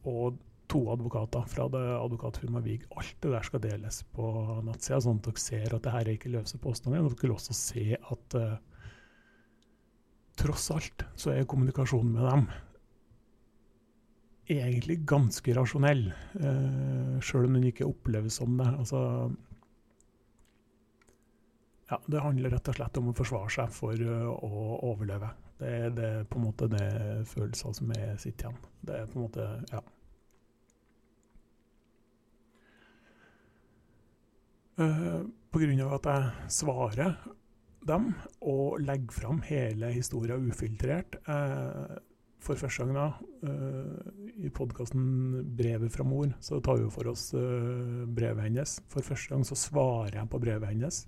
og 0.07 0.37
to 0.71 0.83
advokater 0.91 1.47
fra 1.49 1.69
det 1.71 1.83
advokatfirmaet 1.97 2.67
Vig. 2.67 2.87
Alt 2.99 3.17
det 3.23 3.33
der 3.33 3.47
skal 3.47 3.63
deles 3.63 4.01
på 4.15 4.27
nettsida, 4.67 4.99
sånn 5.03 5.21
at 5.23 5.29
dere 5.29 5.43
ser 5.43 5.77
at 5.77 5.85
det 5.85 5.95
her 5.95 6.05
er 6.05 6.17
ikke 6.17 6.33
løse 6.35 6.59
påstander. 6.63 7.07
Dere 7.07 7.23
vil 7.23 7.35
også 7.37 7.55
se 7.57 7.85
at 7.97 8.37
uh, 8.39 8.57
tross 10.37 10.69
alt 10.75 11.07
så 11.17 11.33
er 11.33 11.49
kommunikasjonen 11.49 12.17
med 12.19 12.27
dem 12.27 12.49
egentlig 14.47 15.01
ganske 15.09 15.55
rasjonell, 15.57 16.07
eh, 16.41 17.17
sjøl 17.25 17.49
om 17.49 17.59
den 17.59 17.69
ikke 17.71 17.89
oppleves 17.89 18.39
som 18.39 18.57
det. 18.59 18.69
Altså, 18.79 19.01
ja, 21.91 22.01
det 22.07 22.23
handler 22.23 22.51
rett 22.51 22.69
og 22.71 22.79
slett 22.79 22.99
om 22.99 23.11
å 23.11 23.17
forsvare 23.17 23.53
seg 23.53 23.75
for 23.75 24.01
uh, 24.03 24.31
å 24.31 24.63
overleve. 24.91 25.29
Det, 25.57 25.75
det 25.97 26.09
er 26.21 26.25
på 26.29 26.41
en 26.41 26.47
måte 26.49 26.67
det 26.71 26.87
følelser 27.31 27.77
som 27.79 27.93
er 27.95 28.17
sitter 28.21 28.49
igjen. 28.49 28.65
Det 28.83 28.97
er 28.99 29.13
på 29.13 29.21
en 29.21 29.29
måte 29.29 29.51
Ja. 29.75 29.85
Uh, 34.77 35.23
grunn 35.57 35.79
av 35.87 35.95
at 35.97 36.07
jeg 36.11 36.51
svarer 36.53 37.15
dem 37.89 38.11
og 38.45 38.83
legger 38.83 39.15
fram 39.15 39.39
hele 39.47 39.89
historien 39.95 40.51
ufiltrert, 40.51 41.17
uh, 41.31 41.97
for 42.47 42.59
første 42.61 42.85
gang 42.85 42.97
da, 42.97 43.07
uh, 43.51 44.25
i 44.39 44.51
podkasten 44.55 45.45
'Brevet 45.59 45.93
fra 45.93 46.07
mor', 46.07 46.35
så 46.41 46.61
tar 46.63 46.79
vi 46.81 46.91
for 46.91 47.11
oss 47.11 47.29
uh, 47.35 48.07
brevet 48.07 48.47
hennes. 48.47 48.81
For 48.89 49.03
første 49.03 49.35
gang 49.35 49.45
så 49.45 49.59
svarer 49.59 50.21
jeg 50.21 50.31
på 50.31 50.41
brevet 50.43 50.71
hennes. 50.71 51.07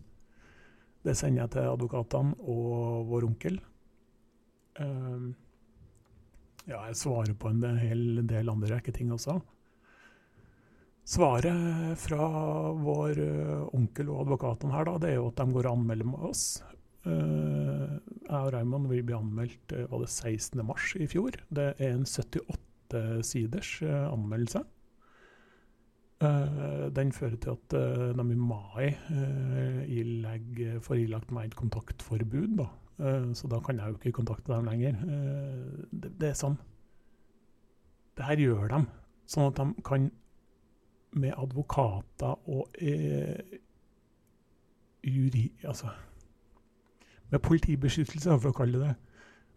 Det 1.07 1.14
sender 1.16 1.45
jeg 1.45 1.55
til 1.55 1.70
advokatene 1.70 2.34
og 2.43 3.07
vår 3.12 3.28
onkel. 3.30 3.61
Uh, 4.80 5.30
Ja, 6.68 6.82
jeg 6.91 6.99
svarer 7.01 7.32
på 7.32 7.49
en 7.49 7.62
hel 7.80 8.20
del 8.28 8.51
andre 8.53 8.74
rekke 8.74 8.93
ting 8.93 9.09
også. 9.14 9.39
Svaret 11.09 11.97
fra 11.97 12.26
vår 12.76 13.22
onkel 13.72 14.11
og 14.12 14.26
advokatene 14.26 14.74
her, 14.74 14.84
da, 14.84 14.99
det 15.01 15.14
er 15.14 15.16
jo 15.16 15.30
at 15.30 15.41
de 15.41 15.55
går 15.55 15.70
og 15.70 15.78
anmelder 15.78 16.11
med 16.11 16.26
oss. 16.28 16.43
Uh, 17.09 17.98
jeg 18.28 18.38
og 18.38 18.52
Raymond 18.52 18.88
vil 18.90 19.04
bli 19.06 19.16
anmeldt 19.16 19.74
uh, 19.74 19.86
var 19.90 20.02
det 20.04 20.11
16. 20.12 20.61
mars 20.66 20.92
i 21.00 21.09
fjor. 21.11 21.38
Det 21.48 21.70
er 21.78 21.94
en 21.94 22.04
78 22.06 23.24
siders 23.28 23.82
anmeldelse. 23.84 24.64
den 26.96 27.12
fører 27.12 27.36
til 27.36 27.50
at 27.52 27.74
de 28.16 28.24
i 28.32 28.34
mai 28.34 28.86
ilegg, 29.86 30.62
får 30.82 31.02
ilagt 31.02 31.30
meg 31.30 31.50
et 31.50 31.56
kontaktforbud. 31.56 32.56
Da. 32.56 32.66
så 33.34 33.50
da 33.52 33.61
kan 33.61 33.78
jeg 33.78 33.92
jo 33.92 33.98
ikke 34.00 34.12
kontakte 34.16 34.54
dem 34.54 34.64
lenger. 34.64 34.96
Det, 35.92 36.14
det, 36.16 36.30
er 36.30 36.40
sånn. 36.40 36.56
Det 38.16 38.24
her 38.24 38.40
gjør 38.40 38.72
de, 38.72 38.80
sånn 39.28 39.50
at 39.50 39.61
de 39.61 39.84
kan 39.84 40.09
med 41.11 41.32
advokater 41.36 42.48
og 42.48 42.68
eh, 42.80 43.59
juri... 45.04 45.52
Altså 45.64 45.92
med 47.33 47.43
politibeskyttelse, 47.45 48.39
for 48.41 48.51
å 48.53 48.59
kalle 48.59 48.83
det 48.83 48.95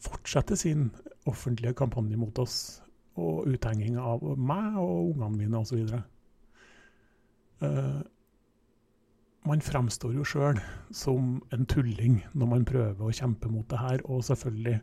fortsette 0.02 0.58
sin 0.58 0.90
offentlige 1.30 1.76
kampanje 1.78 2.18
mot 2.18 2.40
oss 2.42 2.82
og 3.22 3.46
uthenging 3.52 4.00
av 4.00 4.24
meg 4.40 4.80
og 4.80 5.12
ungene 5.12 5.38
mine 5.38 5.62
osv. 5.62 5.84
Uh, 7.62 7.68
eh, 7.68 8.00
man 9.46 9.62
fremstår 9.62 10.16
jo 10.16 10.26
sjøl 10.26 10.58
som 10.96 11.36
en 11.54 11.68
tulling 11.70 12.22
når 12.34 12.50
man 12.56 12.66
prøver 12.66 13.06
å 13.06 13.14
kjempe 13.14 13.52
mot 13.52 13.68
det 13.70 13.82
her, 13.82 14.04
og 14.06 14.26
selvfølgelig 14.26 14.80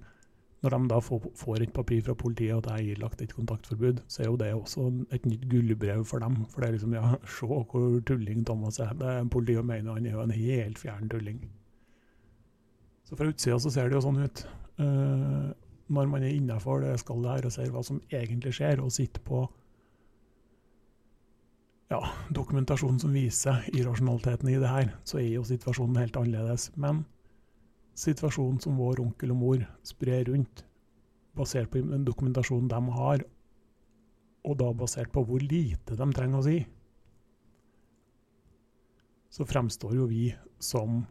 når 0.63 0.75
de 0.75 0.89
da 0.91 0.99
får, 0.99 1.61
et 1.63 1.73
papir 1.73 2.03
fra 2.03 2.15
politiet 2.19 2.57
og 2.57 2.67
jeg 2.67 2.89
er 2.89 2.97
ilagt 2.97 3.21
et 3.23 3.35
kontaktforbud, 3.35 4.01
så 4.11 4.23
er 4.23 4.27
jo 4.27 4.39
det 4.41 4.49
også 4.55 4.89
et 5.15 5.27
nytt 5.27 5.45
gullbrev 5.51 6.03
for 6.05 6.19
dem. 6.19 6.41
For 6.51 6.61
det 6.61 6.69
er 6.69 6.73
liksom 6.75 6.97
Ja, 6.99 7.15
se 7.37 7.47
hvor 7.47 8.01
tulling 8.07 8.45
Thomas 8.47 8.81
er. 8.83 8.93
Det 8.99 9.07
er 9.07 9.31
Politiet 9.31 9.65
mener 9.65 9.95
han 9.95 10.07
er 10.07 10.17
jo 10.17 10.25
en 10.25 10.35
helt 10.35 10.79
fjern 10.79 11.09
tulling. 11.09 11.45
Så 13.09 13.17
fra 13.17 13.31
utsida 13.31 13.57
så 13.61 13.73
ser 13.73 13.89
det 13.89 13.97
jo 13.97 14.05
sånn 14.05 14.21
ut. 14.21 14.45
Uh, 14.77 15.49
når 15.89 16.11
man 16.13 16.25
er 16.27 16.35
innafor 16.37 16.83
det 16.85 16.99
skallet 17.01 17.39
her 17.39 17.49
og 17.49 17.55
ser 17.55 17.71
hva 17.73 17.81
som 17.87 18.03
egentlig 18.13 18.53
skjer, 18.59 18.83
og 18.85 18.93
sitter 18.93 19.25
på 19.25 19.47
ja, 21.89 22.03
dokumentasjon 22.37 23.01
som 23.01 23.17
viser 23.17 23.65
irrasjonaliteten 23.73 24.53
i 24.53 24.59
det 24.61 24.69
her, 24.69 24.93
så 25.09 25.23
er 25.23 25.31
jo 25.31 25.47
situasjonen 25.49 25.97
helt 26.03 26.21
annerledes. 26.21 26.69
Men 26.77 27.07
situasjonen 27.97 28.61
som 28.61 28.77
vår 28.77 29.01
onkel 29.07 29.33
og 29.33 29.41
mor 29.41 29.65
sprer 29.89 30.29
rundt, 30.29 30.67
basert 31.39 31.73
på 31.73 31.81
den 31.81 32.05
dokumentasjonen 32.05 32.69
de 32.69 32.99
har, 33.01 33.25
og 34.45 34.61
da 34.61 34.69
basert 34.77 35.09
på 35.15 35.25
hvor 35.25 35.41
lite 35.41 35.97
de 35.97 36.13
trenger 36.13 36.43
å 36.43 36.45
si, 36.45 36.59
så 39.33 39.49
fremstår 39.49 39.97
jo 39.97 40.13
vi 40.13 40.29
som 40.61 41.07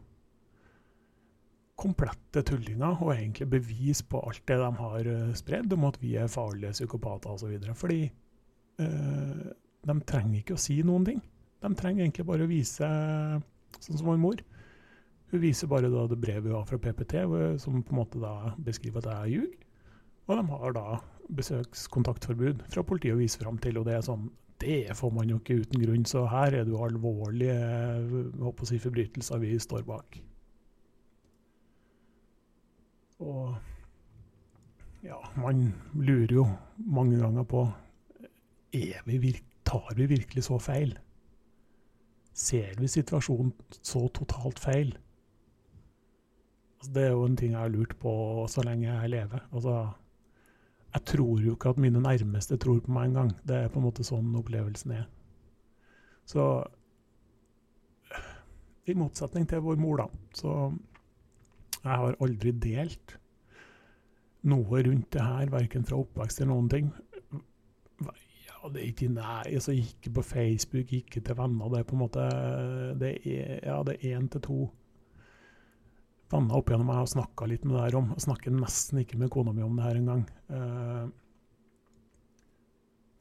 komplette 1.78 2.42
tullinger 2.48 3.04
og 3.04 3.14
egentlig 3.14 3.48
bevis 3.52 4.02
på 4.02 4.22
alt 4.26 4.42
det 4.50 4.58
de 4.62 4.70
har 4.80 5.10
eh, 5.14 5.34
spredd 5.38 5.74
om 5.76 5.86
at 5.90 6.00
vi 6.02 6.16
er 6.18 6.32
farlige 6.32 6.74
psykopater 6.80 7.36
osv. 7.36 7.54
Fordi 7.78 8.02
øh, 8.82 9.48
de 9.88 9.98
trenger 10.10 10.40
ikke 10.42 10.58
å 10.58 10.62
si 10.62 10.80
noen 10.86 11.06
ting. 11.08 11.22
De 11.62 11.74
trenger 11.78 12.04
egentlig 12.06 12.26
bare 12.28 12.46
å 12.46 12.50
vise, 12.50 12.88
sånn 13.82 14.00
som 14.00 14.10
vår 14.10 14.22
mor, 14.22 14.42
hun 15.28 15.44
viser 15.44 15.68
bare 15.68 15.90
da 15.92 16.06
det 16.08 16.20
brevet 16.24 16.48
hun 16.48 16.56
har 16.56 16.68
fra 16.70 16.80
PPT, 16.80 17.20
som 17.60 17.82
på 17.84 17.94
en 17.94 18.00
måte 18.00 18.20
da 18.22 18.54
beskriver 18.64 19.04
at 19.04 19.10
jeg 19.26 19.34
ljuger. 19.34 19.64
Og 20.28 20.40
de 20.40 20.44
har 20.52 20.76
da 20.76 20.86
besøkskontaktforbud 21.38 22.64
fra 22.72 22.84
politiet 22.88 23.16
å 23.16 23.20
vise 23.20 23.40
fram 23.42 23.60
til. 23.64 23.80
Og 23.80 23.88
det 23.88 23.98
er 23.98 24.06
sånn 24.08 24.30
Det 24.58 24.90
får 24.98 25.12
man 25.14 25.30
jo 25.30 25.38
ikke 25.38 25.60
uten 25.62 25.84
grunn, 25.84 26.06
så 26.10 26.24
her 26.32 26.56
er 26.56 26.64
det 26.66 26.74
jo 26.74 26.82
alvorlige 26.82 28.56
si, 28.66 28.80
forbrytelser 28.82 29.38
vi 29.44 29.52
står 29.62 29.84
bak. 29.86 30.18
Og 33.20 33.56
ja, 35.04 35.18
man 35.38 35.74
lurer 35.94 36.34
jo 36.34 36.48
mange 36.78 37.20
ganger 37.22 37.44
på 37.44 37.68
er 38.74 39.02
vi 39.06 39.36
Tar 39.68 39.96
vi 39.96 40.06
virkelig 40.08 40.46
så 40.46 40.56
feil? 40.64 40.94
Ser 42.32 42.78
vi 42.80 42.88
situasjonen 42.88 43.52
så 43.82 44.06
totalt 44.16 44.62
feil? 44.64 44.94
Altså, 46.78 46.94
det 46.96 47.04
er 47.04 47.12
jo 47.12 47.26
en 47.26 47.36
ting 47.36 47.52
jeg 47.52 47.60
har 47.60 47.74
lurt 47.74 47.98
på 48.00 48.12
så 48.48 48.64
lenge 48.64 48.88
jeg 48.88 49.10
lever. 49.12 49.44
Altså, 49.52 49.90
jeg 50.94 51.04
tror 51.12 51.42
jo 51.44 51.58
ikke 51.58 51.74
at 51.76 51.82
mine 51.84 52.00
nærmeste 52.00 52.58
tror 52.58 52.80
på 52.80 52.96
meg 52.96 53.10
engang. 53.10 53.34
Det 53.44 53.58
er 53.58 53.74
på 53.74 53.82
en 53.82 53.88
måte 53.90 54.08
sånn 54.08 54.32
opplevelsen 54.40 54.96
er. 55.02 55.10
Så 56.24 56.46
i 58.88 58.96
motsetning 58.96 59.50
til 59.50 59.66
vår 59.68 59.76
mor, 59.84 60.00
da, 60.00 60.08
så 60.32 60.72
jeg 61.88 62.04
har 62.04 62.22
aldri 62.24 62.54
delt 62.64 63.18
noe 64.48 64.82
rundt 64.86 65.12
det 65.12 65.24
her, 65.24 65.52
verken 65.52 65.86
fra 65.88 66.00
oppvekst 66.00 66.42
eller 66.42 66.54
noen 66.54 66.72
ting. 66.72 66.90
Ja, 68.48 68.72
det 68.74 68.82
er 68.82 68.90
ikke 68.90 69.10
nei, 69.12 69.54
altså 69.58 69.76
ikke 69.76 70.14
på 70.18 70.24
Facebook, 70.26 70.94
ikke 70.94 71.22
til 71.24 71.38
venner. 71.38 71.72
Det 71.74 71.82
er 71.82 71.88
på 71.90 71.98
en 71.98 72.04
måte 72.04 72.26
det 73.02 73.14
er, 73.22 73.58
ja, 73.66 73.80
det 73.88 73.98
er 73.98 74.18
én 74.18 74.30
til 74.32 74.44
to 74.48 74.60
venner 76.32 76.58
opp 76.58 76.68
igjennom 76.68 76.90
jeg 76.92 77.00
har 77.00 77.14
snakka 77.14 77.48
litt 77.48 77.64
med 77.66 77.78
det 77.78 77.86
her 77.86 78.00
om. 78.02 78.12
Jeg 78.16 78.26
snakker 78.28 78.56
nesten 78.56 79.02
ikke 79.04 79.20
med 79.22 79.32
kona 79.34 79.54
mi 79.56 79.64
om 79.64 79.78
det 79.80 79.88
her 79.88 80.00
engang. 80.02 80.26
Eh, 80.52 81.08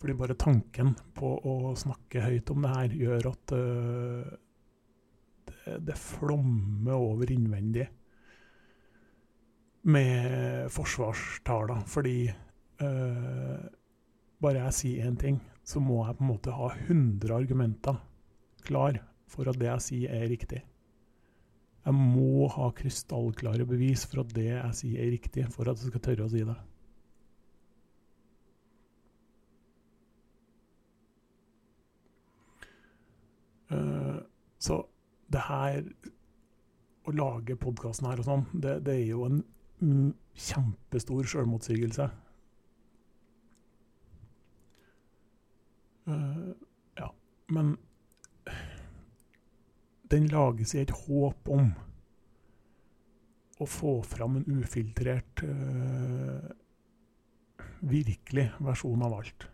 fordi 0.00 0.16
bare 0.18 0.36
tanken 0.38 0.92
på 1.16 1.30
å 1.48 1.74
snakke 1.78 2.24
høyt 2.24 2.50
om 2.52 2.64
det 2.64 2.72
her 2.74 2.96
gjør 3.00 3.28
at 3.30 3.54
uh, 3.56 4.34
det, 5.48 5.78
det, 5.88 5.96
flommer 5.96 6.98
over 7.00 7.32
innvendig 7.32 7.86
med 9.86 10.70
forsvarstaler. 10.74 11.84
Fordi 11.86 12.18
øh, 12.82 13.66
bare 14.42 14.62
jeg 14.64 14.78
sier 14.80 15.10
én 15.10 15.18
ting, 15.20 15.40
så 15.64 15.80
må 15.82 16.04
jeg 16.06 16.18
på 16.18 16.24
en 16.24 16.32
måte 16.32 16.54
ha 16.54 16.70
100 16.74 17.34
argumenter 17.34 18.00
klar 18.66 18.98
for 19.30 19.50
at 19.50 19.58
det 19.60 19.68
jeg 19.70 19.84
sier, 19.84 20.14
er 20.14 20.30
riktig. 20.30 20.62
Jeg 21.86 21.94
må 21.94 22.48
ha 22.50 22.70
krystallklare 22.74 23.66
bevis 23.66 24.06
for 24.10 24.24
at 24.24 24.32
det 24.34 24.48
jeg 24.48 24.78
sier, 24.80 25.02
er 25.04 25.12
riktig, 25.14 25.46
for 25.54 25.70
at 25.70 25.78
jeg 25.78 25.92
skal 25.92 26.02
tørre 26.02 26.26
å 26.26 26.32
si 26.32 26.42
det. 26.46 26.56
Uh, 33.66 34.22
så 34.62 34.84
det 35.26 35.40
her 35.42 35.80
Å 37.06 37.12
lage 37.14 37.54
podkasten 37.58 38.06
her 38.06 38.20
og 38.22 38.26
sånn, 38.26 38.44
det, 38.62 38.72
det, 38.86 38.94
er 38.94 39.08
jo 39.12 39.24
en 39.26 39.40
kjempestor 39.80 41.26
sjølmotsigelse. 41.28 42.08
Uh, 46.06 46.52
ja, 46.96 47.08
men 47.50 47.74
den 50.10 50.28
lages 50.30 50.76
i 50.76 50.84
et 50.84 50.92
håp 50.94 51.48
om 51.50 51.72
å 53.58 53.66
få 53.66 53.98
fram 54.06 54.38
en 54.38 54.60
ufiltrert, 54.60 55.42
uh, 55.42 56.46
virkelig 57.80 58.50
versjon 58.62 59.02
av 59.02 59.16
alt. 59.18 59.48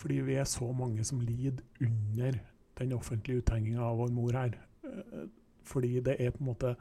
Fordi 0.00 0.18
vi 0.26 0.34
er 0.40 0.48
så 0.50 0.66
mange 0.74 1.04
som 1.06 1.22
lider 1.22 1.62
under 1.80 2.40
den 2.80 2.96
offentlige 2.96 3.44
uthenginga 3.44 3.84
av 3.86 4.00
vår 4.02 4.10
mor 4.16 4.34
her. 4.34 4.58
Uh, 4.82 5.28
fordi 5.64 6.00
det 6.04 6.18
er 6.18 6.34
på 6.34 6.42
en 6.42 6.50
måte 6.50 6.74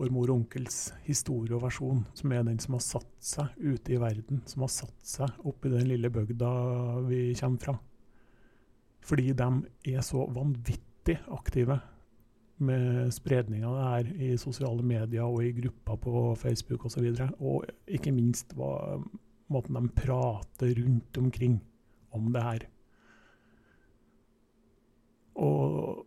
vår 0.00 0.10
mor 0.10 0.30
og 0.30 0.40
onkels 0.40 0.88
historie 1.06 1.54
og 1.54 1.62
versjon 1.62 2.02
som 2.18 2.32
er 2.34 2.46
den 2.46 2.58
som 2.62 2.76
har 2.76 2.82
satt 2.82 3.10
seg 3.22 3.54
ute 3.62 3.94
i 3.94 4.00
verden, 4.02 4.42
som 4.50 4.64
har 4.64 4.72
satt 4.74 5.06
seg 5.06 5.46
oppi 5.46 5.70
den 5.70 5.86
lille 5.90 6.10
bygda 6.12 6.50
vi 7.06 7.26
kommer 7.38 7.62
fra. 7.62 7.76
Fordi 9.04 9.34
de 9.36 9.48
er 9.94 10.04
så 10.04 10.24
vanvittig 10.32 11.18
aktive 11.36 11.78
med 12.64 13.10
spredning 13.14 13.64
det 13.66 13.86
her 13.90 14.10
i 14.22 14.30
sosiale 14.40 14.82
medier 14.86 15.26
og 15.26 15.42
i 15.44 15.52
grupper 15.56 15.98
på 16.00 16.24
Facebook 16.40 16.86
osv. 16.88 17.04
Og, 17.10 17.18
så 17.18 17.28
og 17.38 17.66
ikke 17.86 18.14
minst 18.14 18.54
hva, 18.58 18.98
måten 19.52 19.78
de 19.78 19.92
prater 19.94 20.74
rundt 20.80 21.20
omkring 21.20 21.58
om 22.14 22.30
det 22.32 22.42
her. 22.42 22.66
Og 25.34 26.06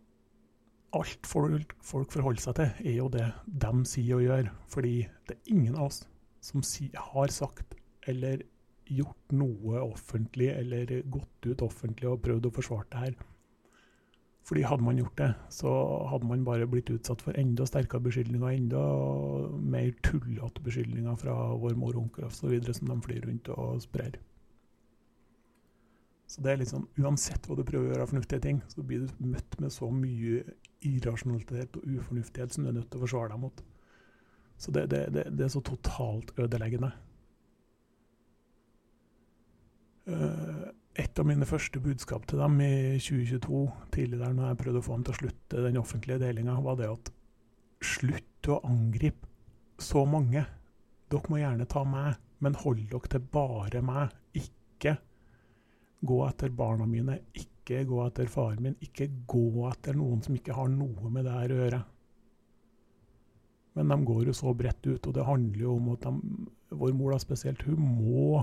alt 0.96 1.26
folk, 1.28 1.74
folk 1.84 2.12
forholder 2.12 2.42
seg 2.42 2.58
til, 2.58 2.70
er 2.86 2.94
jo 2.96 3.08
det 3.12 3.26
de 3.46 3.72
sier 3.88 4.18
og 4.18 4.24
gjør. 4.24 4.52
Fordi 4.72 4.94
det 5.28 5.36
er 5.36 5.52
ingen 5.54 5.76
av 5.76 5.90
oss 5.90 6.04
som 6.44 6.62
si, 6.64 6.88
har 6.94 7.34
sagt 7.34 7.76
eller 8.08 8.44
gjort 8.88 9.34
noe 9.36 9.82
offentlig 9.84 10.48
eller 10.54 10.92
gått 11.12 11.48
ut 11.48 11.64
offentlig 11.66 12.08
og 12.08 12.22
prøvd 12.24 12.48
å 12.48 12.54
forsvare 12.56 12.88
det 12.92 13.02
her 13.02 13.18
Fordi 14.48 14.62
hadde 14.64 14.86
man 14.86 14.96
gjort 14.96 15.18
det, 15.20 15.28
så 15.52 15.70
hadde 16.08 16.28
man 16.30 16.46
bare 16.46 16.68
blitt 16.70 16.88
utsatt 16.94 17.20
for 17.20 17.36
enda 17.36 17.66
sterkere 17.68 18.00
beskyldninger, 18.06 18.48
enda 18.48 18.84
mer 19.60 19.90
tullete 20.06 20.64
beskyldninger 20.64 21.18
fra 21.20 21.34
vår 21.60 21.76
mor 21.76 21.98
og 21.98 22.06
onkel 22.06 22.30
osv. 22.30 22.54
som 22.72 22.88
de 22.88 22.96
flyr 23.04 23.28
rundt 23.28 23.50
og 23.52 23.82
sprer. 23.84 24.16
Så 26.28 26.40
det 26.44 26.52
er 26.52 26.62
litt 26.62 26.72
sånn, 26.72 26.88
Uansett 27.00 27.44
hva 27.48 27.58
du 27.58 27.64
prøver 27.64 27.90
å 27.90 27.92
gjøre 27.92 28.06
av 28.06 28.10
fornuftige 28.14 28.44
ting, 28.44 28.62
så 28.72 28.84
blir 28.84 29.04
du 29.04 29.28
møtt 29.34 29.60
med 29.60 29.72
så 29.72 29.88
mye 29.92 30.42
irrasjonalitet 30.86 31.76
og 31.78 31.86
ufornuftighet 31.98 32.54
som 32.54 32.64
du 32.64 32.70
er 32.70 32.78
nødt 32.78 32.90
til 32.90 33.00
å 33.00 33.04
forsvare 33.06 33.32
deg 33.34 33.42
mot. 33.42 33.62
Så 34.58 34.74
det, 34.74 34.88
det, 34.90 35.04
det, 35.14 35.26
det 35.38 35.46
er 35.46 35.52
så 35.54 35.62
totalt 35.64 36.32
ødeleggende. 36.38 36.90
Uh, 40.08 40.68
et 40.98 41.20
av 41.20 41.26
mine 41.28 41.46
første 41.46 41.80
budskap 41.82 42.24
til 42.26 42.40
dem 42.42 42.56
i 42.64 42.98
2022, 42.98 43.60
tidligere 43.94 44.32
når 44.34 44.48
jeg 44.48 44.60
prøvde 44.62 44.80
å 44.80 44.86
få 44.86 44.96
dem 44.96 45.04
til 45.06 45.14
å 45.14 45.18
slutte 45.20 45.64
den 45.66 45.78
offentlige 45.78 46.22
delinga, 46.22 46.56
var 46.64 46.78
det 46.80 46.88
at 46.90 47.10
slutt 47.84 48.50
å 48.50 48.60
angripe 48.66 49.28
så 49.78 50.02
mange. 50.08 50.42
Dere 51.08 51.30
må 51.30 51.38
gjerne 51.38 51.68
ta 51.70 51.84
meg, 51.86 52.18
men 52.42 52.58
hold 52.58 52.82
dere 52.90 53.12
til 53.12 53.28
bare 53.32 53.82
meg. 53.84 54.16
Ikke 54.34 54.96
gå 56.08 56.18
etter 56.26 56.50
barna 56.54 56.86
mine, 56.86 57.20
ikke 57.34 57.57
gå 57.88 58.00
etter 58.04 58.30
faren 58.30 58.62
min, 58.64 58.76
ikke 58.84 59.10
gå 59.28 59.64
etter 59.68 59.96
noen 59.98 60.22
som 60.24 60.36
ikke 60.36 60.56
har 60.56 60.70
noe 60.72 61.12
med 61.12 61.26
det 61.28 61.34
her 61.34 61.54
å 61.54 61.58
gjøre. 61.62 61.80
Men 63.78 63.92
de 63.92 63.98
går 64.08 64.30
jo 64.30 64.34
så 64.34 64.54
bredt 64.58 64.86
ut, 64.88 65.06
og 65.06 65.14
det 65.14 65.26
handler 65.26 65.60
jo 65.62 65.74
om 65.76 65.90
at 65.92 66.06
de, 66.06 66.46
vår 66.80 66.94
mor 66.98 67.14
da 67.14 67.20
spesielt, 67.22 67.62
hun 67.68 67.78
må 68.00 68.40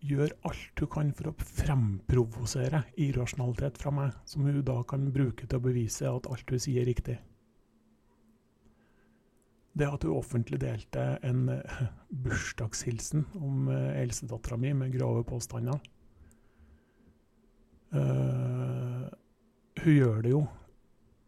gjøre 0.00 0.38
alt 0.48 0.80
hun 0.80 0.90
kan 0.90 1.12
for 1.14 1.30
å 1.30 1.36
fremprovosere 1.36 2.82
irrasjonalitet 3.04 3.78
fra 3.78 3.92
meg, 3.94 4.16
som 4.26 4.46
hun 4.48 4.62
da 4.66 4.80
kan 4.88 5.10
bruke 5.14 5.46
til 5.46 5.60
å 5.60 5.66
bevise 5.68 6.08
at 6.08 6.26
alt 6.32 6.50
hun 6.50 6.62
sier, 6.62 6.82
er 6.82 6.90
riktig. 6.90 7.18
Det 9.76 9.86
at 9.86 10.02
hun 10.02 10.16
offentlig 10.18 10.58
delte 10.64 11.04
en 11.22 11.46
uh, 11.52 11.84
bursdagshilsen 12.24 13.28
om 13.38 13.68
uh, 13.70 13.92
eldstedattera 14.00 14.58
mi 14.58 14.72
med 14.74 14.96
grove 14.96 15.22
påstander 15.28 15.78
uh, 17.96 19.06
Hun 19.80 19.94
gjør 19.96 20.22
det 20.24 20.34
jo 20.34 20.44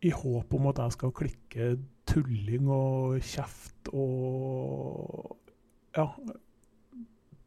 i 0.03 0.11
håp 0.11 0.55
om 0.59 0.67
at 0.71 0.81
jeg 0.83 0.97
skal 0.97 1.15
klikke 1.15 1.69
tulling 2.11 2.71
og 2.75 3.21
kjeft 3.23 3.93
og 3.95 5.37
ja, 5.95 6.09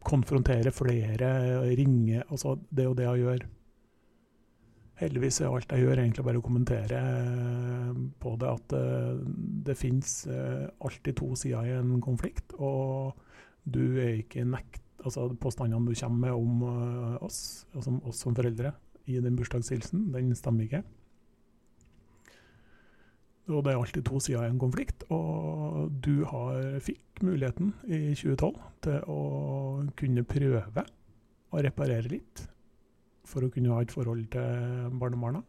konfrontere 0.05 0.71
flere, 0.71 1.33
ringe 1.75 2.23
altså 2.29 2.55
Det 2.69 2.85
er 2.85 2.89
jo 2.89 2.97
det 2.97 3.07
jeg 3.09 3.23
gjør. 3.25 3.45
Heldigvis 4.95 5.41
er 5.41 5.51
alt 5.51 5.73
jeg 5.75 5.83
gjør, 5.83 5.99
egentlig 5.99 6.23
bare 6.23 6.39
å 6.39 6.45
kommentere 6.45 6.99
eh, 7.03 7.97
på 8.21 8.35
det 8.39 8.47
at 8.47 8.75
eh, 8.77 9.17
det 9.67 9.75
finnes 9.75 10.13
eh, 10.31 10.69
alltid 10.79 11.17
to 11.19 11.33
sider 11.35 11.67
i 11.67 11.73
en 11.75 11.97
konflikt. 12.03 12.55
Og 12.55 13.11
du 13.63 13.99
er 13.99 14.21
ikke 14.21 14.47
nekt 14.47 14.81
Altså 15.05 15.27
påstandene 15.37 15.85
du 15.85 15.93
kommer 15.99 16.31
med 16.31 16.33
om 16.33 16.61
oss, 17.21 17.67
altså 17.77 17.91
oss 18.09 18.23
som 18.23 18.33
foreldre, 18.33 18.71
i 19.05 19.19
den 19.21 19.35
bursdagshilsen, 19.37 20.09
den 20.13 20.35
stemmer 20.37 20.65
ikke. 20.65 20.83
Og 23.45 23.61
det 23.61 23.73
er 23.73 23.77
alltid 23.77 24.05
to 24.07 24.19
sider 24.19 24.45
i 24.45 24.49
en 24.49 24.61
konflikt. 24.61 25.03
Og 25.13 25.91
du 26.05 26.23
har, 26.25 26.79
fikk 26.81 27.21
muligheten 27.25 27.73
i 27.85 28.15
2012 28.17 28.55
til 28.87 29.11
å 29.11 29.19
kunne 29.99 30.25
prøve 30.25 30.85
å 31.53 31.61
reparere 31.61 32.09
litt 32.09 32.47
for 33.25 33.45
å 33.45 33.51
kunne 33.53 33.73
ha 33.73 33.83
et 33.85 33.93
forhold 33.93 34.25
til 34.33 34.97
barnebarna. 34.97 35.43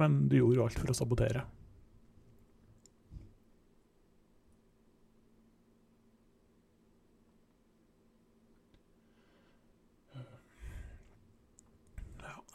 Men 0.00 0.26
du 0.28 0.36
gjorde 0.38 0.68
alt 0.68 0.80
for 0.80 0.92
å 0.92 0.96
sabotere. 0.96 1.44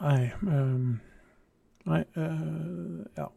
Nei 0.00 0.32
um, 0.42 0.96
Nei, 1.86 2.02
uh, 2.18 3.02
ja 3.16 3.30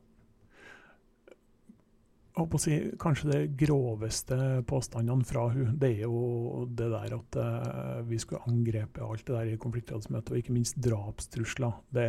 håper 2.39 2.59
å 2.59 2.61
si, 2.61 2.77
kanskje 3.01 3.29
det 3.29 3.39
groveste 3.59 4.37
påstandene 4.69 5.27
fra 5.27 5.47
hun, 5.53 5.73
det 5.79 5.91
er 5.97 6.05
jo 6.05 6.65
det 6.67 6.89
der 6.93 7.15
at 7.17 7.37
uh, 7.39 7.99
vi 8.07 8.19
skulle 8.21 8.43
angrepe 8.49 9.03
alt 9.03 9.25
det 9.27 9.35
der 9.35 9.51
i 9.53 9.59
konfliktrådsmøtet, 9.61 10.33
og 10.33 10.41
ikke 10.41 10.55
minst 10.55 10.79
drapstrusler. 10.83 11.81
Det, 11.95 12.07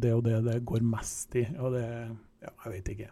det 0.00 0.10
er 0.10 0.16
jo 0.16 0.24
det 0.24 0.40
det 0.46 0.58
går 0.68 0.86
mest 0.86 1.38
i. 1.38 1.46
Og 1.58 1.76
det 1.76 1.84
Ja, 2.38 2.52
jeg 2.64 2.70
vet 2.76 2.88
ikke. 2.92 3.08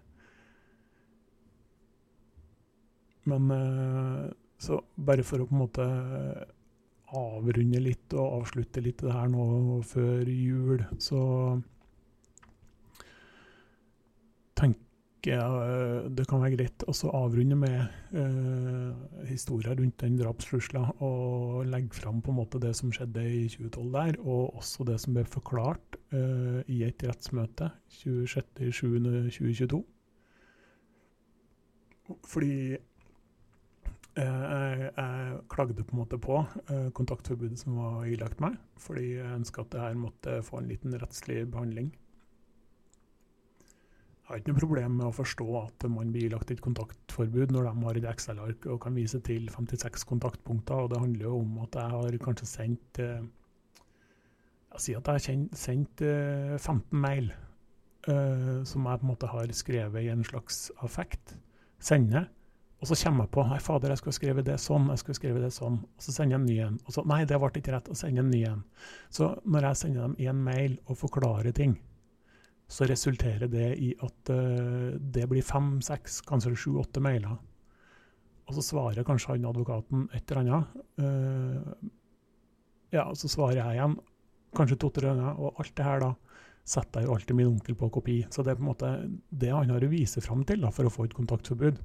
Men 3.26 3.48
uh, 3.50 4.26
så 4.62 4.78
bare 4.94 5.24
for 5.26 5.42
å 5.42 5.48
på 5.48 5.56
en 5.56 5.64
måte 5.64 5.86
avrunde 7.14 7.80
litt 7.82 8.14
og 8.16 8.40
avslutte 8.40 8.82
litt 8.82 9.02
det 9.04 9.14
her 9.14 9.28
nå 9.30 9.80
før 9.86 10.26
jul, 10.26 10.82
så 10.98 11.20
tenker 14.56 14.82
jeg 15.26 16.10
det 16.16 16.26
kan 16.30 16.42
være 16.42 16.54
greit 16.54 16.84
å 16.86 16.94
avrunde 17.18 17.56
med 17.58 17.78
eh, 18.14 18.90
historier 19.26 19.74
rundt 19.78 19.98
den 20.02 20.18
drapstrusla, 20.20 20.84
og 21.02 21.66
legge 21.66 21.98
fram 21.98 22.20
på 22.22 22.30
en 22.32 22.40
måte 22.40 22.60
det 22.62 22.74
som 22.78 22.92
skjedde 22.94 23.24
i 23.26 23.46
2012 23.50 23.90
der, 23.96 24.20
og 24.22 24.56
også 24.60 24.86
det 24.86 24.98
som 25.02 25.16
ble 25.16 25.24
forklart 25.26 25.98
eh, 26.14 26.60
i 26.70 26.82
et 26.86 27.06
rettsmøte 27.06 27.70
26.7.2022. 27.98 29.82
Fordi 32.26 32.76
jeg, 34.16 34.90
jeg, 34.96 35.38
klagde 35.52 35.84
på 35.84 35.92
en 35.92 36.00
måte 36.00 36.18
på 36.22 36.38
kontaktforbudet 36.96 37.58
som 37.60 37.76
var 37.76 38.06
ilagt 38.08 38.40
meg, 38.40 38.56
fordi 38.80 39.10
jeg 39.18 39.38
ønska 39.42 39.62
at 39.62 39.74
det 39.74 39.82
her 39.82 39.98
måtte 40.00 40.38
få 40.46 40.62
en 40.62 40.70
liten 40.70 40.96
rettslig 40.96 41.42
behandling. 41.52 41.90
Jeg 44.26 44.32
har 44.32 44.40
ikke 44.40 44.50
noe 44.50 44.58
problem 44.58 44.94
med 44.98 45.06
å 45.06 45.14
forstå 45.14 45.44
at 45.60 45.84
man 45.86 46.08
blir 46.10 46.24
ilagt 46.26 46.48
et 46.50 46.60
kontaktforbud 46.64 47.52
når 47.54 47.68
de 47.68 47.84
har 47.84 47.98
et 48.00 48.06
Excel-ark 48.10 48.64
og 48.66 48.80
kan 48.82 48.96
vise 48.98 49.20
til 49.22 49.44
56 49.54 50.02
kontaktpunkter. 50.10 50.80
og 50.82 50.90
Det 50.90 50.98
handler 50.98 51.28
jo 51.28 51.36
om 51.44 51.60
at 51.62 51.78
jeg 51.78 51.92
har 51.92 52.16
kanskje 52.24 52.48
sendt 52.50 52.98
eh, 52.98 53.22
Jeg 54.72 54.82
sier 54.82 54.98
at 54.98 55.12
jeg 55.12 55.20
har 55.20 55.54
sendt 55.54 56.02
15 56.02 56.74
eh, 56.74 56.98
mail 57.06 57.30
som 58.06 58.84
jeg 58.86 58.98
på 59.00 59.02
en 59.02 59.10
måte 59.10 59.30
har 59.30 59.50
skrevet 59.54 60.04
i 60.04 60.10
en 60.12 60.20
slags 60.26 60.68
affekt. 60.78 61.32
Sender. 61.82 62.28
Og 62.76 62.90
så 62.90 62.96
kommer 63.00 63.24
jeg 63.24 63.32
på 63.32 63.44
Nei, 63.48 63.58
fader, 63.64 63.92
jeg 63.92 64.02
skulle 64.02 64.18
skrevet 64.18 64.46
det 64.46 64.58
sånn. 64.60 64.90
jeg 64.92 65.00
skulle 65.00 65.16
skrevet 65.16 65.44
det 65.46 65.52
sånn, 65.54 65.78
Og 65.80 66.04
så 66.04 66.12
sender 66.12 66.36
jeg 66.36 66.40
en 66.42 66.46
ny 66.50 66.56
en. 66.66 66.78
Og 66.84 66.92
så 66.92 67.04
Nei, 67.08 67.22
det 67.24 67.38
ble 67.40 67.50
ikke 67.56 67.72
rett. 67.72 67.88
Og 67.88 67.96
sender 67.96 68.24
en 68.24 68.32
ny 68.32 68.42
en. 68.50 68.62
Så 69.08 69.30
når 69.48 69.70
jeg 69.70 69.80
sender 69.82 70.04
dem 70.04 70.16
én 70.20 70.42
mail 70.44 70.76
og 70.84 70.98
forklarer 71.00 71.56
ting, 71.56 71.78
så 72.68 72.86
resulterer 72.90 73.48
det 73.48 73.68
i 73.78 73.92
at 74.02 74.32
uh, 74.34 74.96
det 74.98 75.28
blir 75.30 75.44
fem, 75.46 75.76
seks, 75.86 76.20
kanskje 76.26 76.56
sju, 76.58 76.72
åtte 76.82 77.00
mailer. 77.00 77.38
Og 78.46 78.58
så 78.58 78.62
svarer 78.62 79.06
kanskje 79.06 79.36
han 79.36 79.48
advokaten 79.48 80.08
et 80.14 80.30
eller 80.30 80.42
annet. 80.42 80.76
Uh, 81.00 81.90
ja, 82.92 83.08
så 83.14 83.30
svarer 83.30 83.62
jeg 83.62 83.78
igjen, 83.78 83.96
kanskje 84.56 84.80
to-tre 84.82 85.14
ganger. 85.14 85.40
Og 85.40 85.62
alt 85.62 85.74
det 85.78 85.86
her 85.86 86.02
da 86.02 86.12
setter 86.66 87.02
jeg 87.02 87.08
jo 87.08 87.16
alltid 87.16 87.38
min 87.38 87.52
onkel 87.54 87.78
på 87.78 87.88
kopi. 87.94 88.20
Så 88.30 88.42
det 88.42 88.52
er 88.52 88.58
på 88.58 88.66
en 88.66 88.72
måte 88.72 88.94
det 89.30 89.54
han 89.54 89.70
har 89.70 89.86
å 89.86 89.90
vise 89.90 90.20
fram 90.20 90.42
til 90.46 90.66
da, 90.66 90.72
for 90.74 90.88
å 90.88 90.92
få 90.92 91.06
et 91.06 91.14
kontaktforbud, 91.16 91.78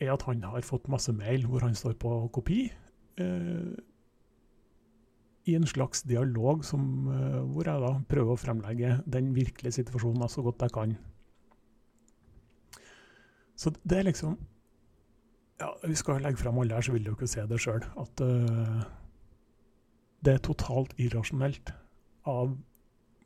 er 0.00 0.12
at 0.14 0.24
han 0.28 0.42
har 0.46 0.66
fått 0.66 0.88
masse 0.90 1.12
mail 1.14 1.46
hvor 1.48 1.64
han 1.66 1.76
står 1.76 1.96
på 2.00 2.12
kopi. 2.34 2.68
Eh, 3.18 3.72
i 5.48 5.54
en 5.56 5.66
slags 5.66 6.02
dialog 6.04 6.64
som, 6.64 6.82
eh, 7.08 7.40
hvor 7.52 7.64
jeg 7.64 7.80
da 7.80 7.92
prøver 8.08 8.34
å 8.34 8.40
fremlegge 8.40 9.02
den 9.08 9.32
virkelige 9.34 9.78
situasjonen 9.80 10.28
så 10.28 10.44
godt 10.44 10.62
jeg 10.66 10.74
kan. 10.76 10.96
Så 13.58 13.72
det 13.82 13.98
er 13.98 14.06
liksom 14.06 14.38
ja, 15.58 15.72
Vi 15.82 15.94
skal 15.98 16.20
legge 16.22 16.38
frem 16.38 16.58
alle 16.58 16.74
her, 16.74 16.84
så 16.86 16.92
vil 16.92 17.02
dere 17.02 17.26
se 17.26 17.42
det 17.50 17.58
sjøl. 17.58 17.82
At 17.98 18.20
eh, 18.22 18.84
det 20.22 20.34
er 20.34 20.44
totalt 20.44 20.94
irrasjonelt 20.98 21.72
av 22.28 22.54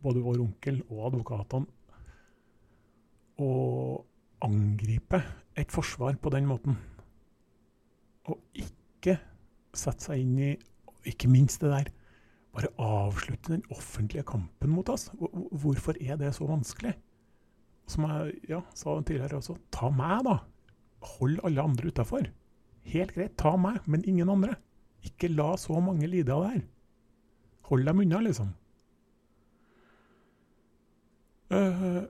både 0.03 0.23
vår 0.25 0.41
onkel 0.41 0.81
og 0.89 1.07
advokatene 1.11 1.67
å 3.43 3.53
angripe 4.43 5.21
et 5.59 5.73
forsvar 5.73 6.17
på 6.23 6.33
den 6.35 6.47
måten. 6.49 6.79
Og 8.31 8.39
ikke 8.55 9.19
sette 9.77 10.11
seg 10.11 10.23
inn 10.23 10.37
i 10.39 10.53
Ikke 11.09 11.27
minst 11.27 11.59
det 11.65 11.73
der 11.73 11.89
bare 12.55 12.69
avslutte 12.79 13.57
den 13.57 13.65
offentlige 13.75 14.23
kampen 14.29 14.71
mot 14.71 14.87
oss. 14.93 15.09
Hvorfor 15.19 15.97
er 15.99 16.19
det 16.21 16.35
så 16.37 16.47
vanskelig? 16.47 16.93
Som 17.91 18.07
jeg 18.07 18.37
ja, 18.53 18.61
sa 18.77 18.95
tidligere 19.01 19.41
også, 19.41 19.57
ta 19.75 19.89
meg, 19.91 20.23
da. 20.29 20.37
Hold 21.17 21.41
alle 21.43 21.65
andre 21.65 21.91
utafor. 21.91 22.29
Helt 22.93 23.15
greit, 23.17 23.35
ta 23.41 23.57
meg, 23.59 23.81
men 23.91 24.05
ingen 24.07 24.31
andre. 24.31 24.55
Ikke 25.03 25.33
la 25.33 25.57
så 25.59 25.81
mange 25.83 26.07
lide 26.07 26.31
av 26.31 26.45
det 26.45 26.53
her. 26.53 26.63
Hold 27.73 27.89
dem 27.89 28.05
unna, 28.05 28.21
liksom. 28.29 28.53
Uh, 31.53 32.05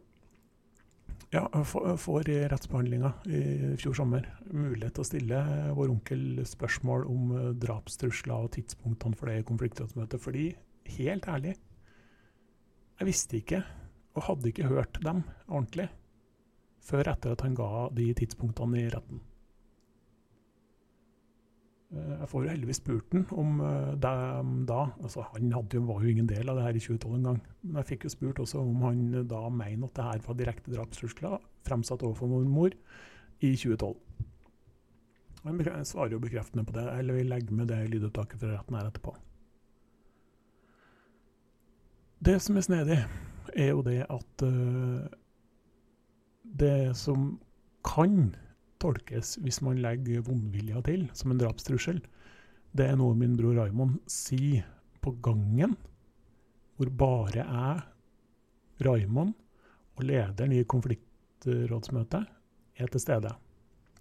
ja, 1.32 1.46
får 1.64 2.28
i 2.28 2.38
rettsbehandlinga 2.52 3.12
i 3.24 3.42
fjor 3.80 3.96
sommer 3.96 4.26
mulighet 4.52 4.98
til 4.98 5.04
å 5.04 5.08
stille 5.08 5.40
vår 5.76 5.94
onkel 5.94 6.42
spørsmål 6.48 7.06
om 7.08 7.32
drapstrusler 7.62 8.46
og 8.46 8.52
tidspunktene 8.58 9.16
for 9.16 9.32
det 9.32 9.46
konfliktrådsmøtet. 9.48 10.20
Fordi, 10.20 10.50
helt 10.98 11.28
ærlig, 11.32 11.56
jeg 13.00 13.08
visste 13.08 13.40
ikke, 13.40 13.62
og 14.12 14.26
hadde 14.28 14.52
ikke 14.52 14.68
hørt 14.68 15.00
dem 15.02 15.24
ordentlig, 15.48 15.88
før 16.84 17.14
etter 17.14 17.32
at 17.32 17.44
han 17.46 17.56
ga 17.56 17.88
de 17.96 18.10
tidspunktene 18.18 18.82
i 18.82 18.90
retten. 18.92 19.22
Eh, 21.92 22.12
jeg 22.22 22.28
får 22.30 22.44
jo 22.44 22.52
heldigvis 22.52 22.80
spurt 22.80 23.12
han 23.12 23.24
om 23.36 23.60
eh, 23.60 23.94
det 24.00 24.12
da. 24.68 24.82
Altså, 25.02 25.24
han 25.34 25.50
jo, 25.52 25.82
var 25.88 26.02
jo 26.02 26.12
ingen 26.12 26.28
del 26.28 26.48
av 26.48 26.58
det 26.58 26.66
her 26.66 26.78
i 26.78 26.84
2012 26.84 27.16
engang. 27.18 27.40
Men 27.62 27.80
jeg 27.82 27.90
fikk 27.92 28.06
jo 28.06 28.14
spurt 28.14 28.40
også 28.42 28.62
om 28.62 28.86
han 28.86 29.02
da 29.28 29.42
mener 29.52 29.88
at 29.88 29.98
det 29.98 30.06
her 30.08 30.24
var 30.26 30.38
direkte 30.38 30.72
drapstrusler 30.72 31.36
fremsatt 31.68 32.04
overfor 32.06 32.32
mor 32.48 32.72
i 33.42 33.52
2012. 33.52 33.92
Han 35.42 35.84
svarer 35.84 36.14
jo 36.14 36.22
bekreftende 36.22 36.64
på 36.64 36.74
det, 36.76 36.86
eller 36.86 37.18
vi 37.18 37.26
legger 37.26 37.54
med 37.58 37.68
det 37.68 37.80
lydopptaket 37.90 38.38
fra 38.38 38.52
retten 38.54 38.76
her 38.78 38.86
etterpå. 38.86 39.14
Det 42.22 42.36
som 42.38 42.56
er 42.56 42.62
snedig, 42.62 42.98
er 43.58 43.72
jo 43.72 43.82
det 43.82 44.04
at 44.06 44.44
det 46.62 46.94
som 46.96 47.40
kan 47.82 48.36
tolkes 48.82 49.36
hvis 49.42 49.60
man 49.64 49.80
legger 49.82 50.24
vondvilja 50.26 50.82
til 50.86 51.06
som 51.16 51.32
en 51.32 51.40
drapstrussel. 51.40 52.00
Det 52.72 52.88
er 52.88 52.98
noe 52.98 53.16
min 53.18 53.36
bror 53.38 53.56
Raymond 53.58 54.00
sier 54.10 54.64
på 55.02 55.14
gangen, 55.24 55.76
hvor 56.76 56.92
bare 56.98 57.42
jeg, 57.42 57.82
Raymond 58.82 59.34
og 59.98 60.06
lederen 60.08 60.54
i 60.56 60.64
konfliktrådsmøtet 60.66 62.80
er 62.80 62.92
til 62.92 63.02
stede. 63.02 63.34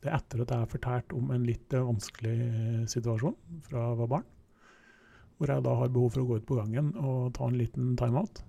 Det 0.01 0.09
er 0.09 0.17
etter 0.17 0.41
at 0.41 0.53
jeg 0.53 0.63
har 0.63 0.71
fortalt 0.71 1.13
om 1.13 1.33
en 1.33 1.43
litt 1.45 1.75
vanskelig 1.75 2.87
situasjon 2.89 3.35
fra 3.67 3.89
jeg 3.89 3.99
var 3.99 4.13
barn. 4.15 4.29
Hvor 5.37 5.51
jeg 5.51 5.65
da 5.65 5.75
har 5.77 5.93
behov 5.93 6.13
for 6.13 6.23
å 6.23 6.29
gå 6.29 6.39
ut 6.39 6.47
på 6.47 6.57
gangen 6.57 6.93
og 7.01 7.33
ta 7.37 7.49
en 7.49 7.59
liten 7.59 7.93
timeout. 7.99 8.41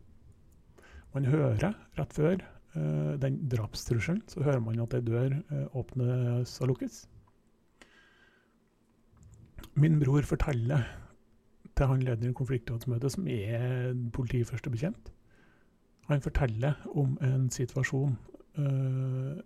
Man 1.12 1.28
hører 1.28 1.74
rett 1.98 2.16
før 2.16 2.40
Eh, 2.40 2.61
den 2.74 3.38
drapstrusselen, 3.52 4.22
så 4.28 4.42
hører 4.42 4.62
man 4.64 4.80
at 4.80 4.94
ei 4.96 5.02
dør 5.04 5.34
eh, 5.38 5.64
åpnes 5.76 6.54
og 6.64 6.72
lukkes. 6.72 7.02
Min 9.74 9.98
bror 10.00 10.24
forteller 10.28 10.84
til 11.76 11.88
han 11.88 12.02
lederen 12.04 12.32
i 12.32 12.36
konfliktrådsmøtet, 12.36 13.12
som 13.12 13.28
er 13.28 13.94
politiførstebetjent, 14.12 15.12
han 16.10 16.22
forteller 16.22 16.74
om 16.98 17.14
en 17.22 17.48
situasjon 17.50 18.16
uh, 18.58 19.38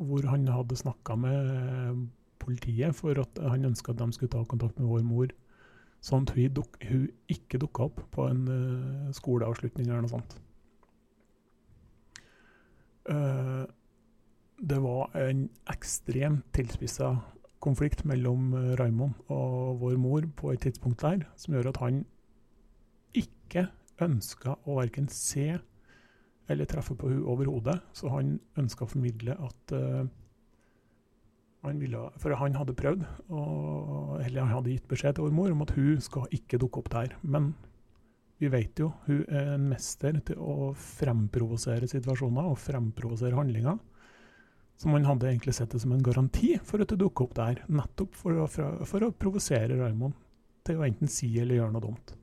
hvor 0.00 0.26
han 0.28 0.46
hadde 0.48 0.76
snakka 0.76 1.16
med 1.16 2.04
politiet 2.40 2.94
for 2.96 3.16
at 3.20 3.40
han 3.42 3.64
ønska 3.68 3.92
at 3.92 3.98
de 3.98 4.12
skulle 4.12 4.32
ta 4.32 4.44
kontakt 4.48 4.78
med 4.78 4.88
vår 4.88 5.02
mor, 5.04 5.32
sånn 6.04 6.28
at 6.28 6.34
hun, 6.36 6.52
duk, 6.56 6.78
hun 6.88 7.08
ikke 7.32 7.60
dukka 7.60 7.88
opp 7.90 8.04
på 8.14 8.28
en 8.30 8.46
uh, 8.48 9.10
skoleavslutning 9.16 9.88
eller 9.88 10.06
noe 10.06 10.14
sånt. 10.14 10.38
Uh, 13.10 13.66
det 14.60 14.78
var 14.84 15.10
en 15.18 15.48
ekstremt 15.72 16.44
tilspissa 16.54 17.14
konflikt 17.64 18.04
mellom 18.08 18.52
uh, 18.54 18.74
Raymond 18.80 19.16
og 19.32 19.80
vår 19.80 19.96
mor 20.00 20.28
på 20.36 20.52
et 20.54 20.62
tidspunkt 20.62 21.02
der, 21.02 21.26
som 21.36 21.56
gjør 21.56 21.72
at 21.72 21.80
han 21.82 22.04
ikke 23.16 23.66
ønska 24.00 24.54
å 24.64 24.78
verken 24.78 25.08
se 25.12 25.58
eller 26.50 26.66
treffe 26.66 26.96
på 26.98 27.10
henne 27.10 27.26
overhodet. 27.30 27.78
Så 27.94 28.10
han 28.10 28.38
ønska 28.58 28.86
å 28.86 28.90
formidle 28.90 29.36
at 29.38 29.74
uh, 29.76 30.06
han 31.60 31.80
ville, 31.80 32.06
For 32.16 32.34
han 32.34 32.56
hadde 32.56 32.74
prøvd, 32.74 33.02
og, 33.28 34.20
eller 34.24 34.46
han 34.46 34.54
hadde 34.54 34.72
gitt 34.72 34.88
beskjed 34.88 35.18
til 35.18 35.26
vår 35.26 35.34
mor 35.36 35.52
om 35.52 35.64
at 35.66 35.74
hun 35.76 36.00
skal 36.00 36.30
ikke 36.32 36.58
dukke 36.62 36.80
opp 36.80 36.88
der. 36.92 37.12
Men 37.20 37.52
vi 38.40 38.48
vet 38.48 38.80
jo 38.80 38.88
hun 39.04 39.20
er 39.28 39.54
en 39.54 39.66
mester 39.68 40.16
til 40.24 40.40
å 40.40 40.70
fremprovosere 40.72 41.88
situasjoner 41.90 42.46
og 42.48 42.56
fremprovosere 42.60 43.36
handlinger. 43.36 43.76
Så 44.80 44.88
man 44.88 45.04
hadde 45.04 45.28
egentlig 45.28 45.52
sett 45.58 45.74
det 45.74 45.82
som 45.82 45.92
en 45.92 46.04
garanti 46.04 46.54
for 46.64 46.80
at 46.80 46.88
det 46.88 47.02
dukker 47.02 47.26
opp 47.26 47.34
der, 47.36 47.60
nettopp 47.68 48.16
for 48.16 48.40
å, 48.40 48.46
for, 48.48 49.04
å 49.04 49.12
provosere 49.12 49.76
Raymond 49.76 50.16
til 50.64 50.80
å 50.80 50.86
enten 50.86 51.10
si 51.12 51.28
eller 51.36 51.58
gjøre 51.58 51.74
noe 51.74 51.84
dumt. 51.84 52.14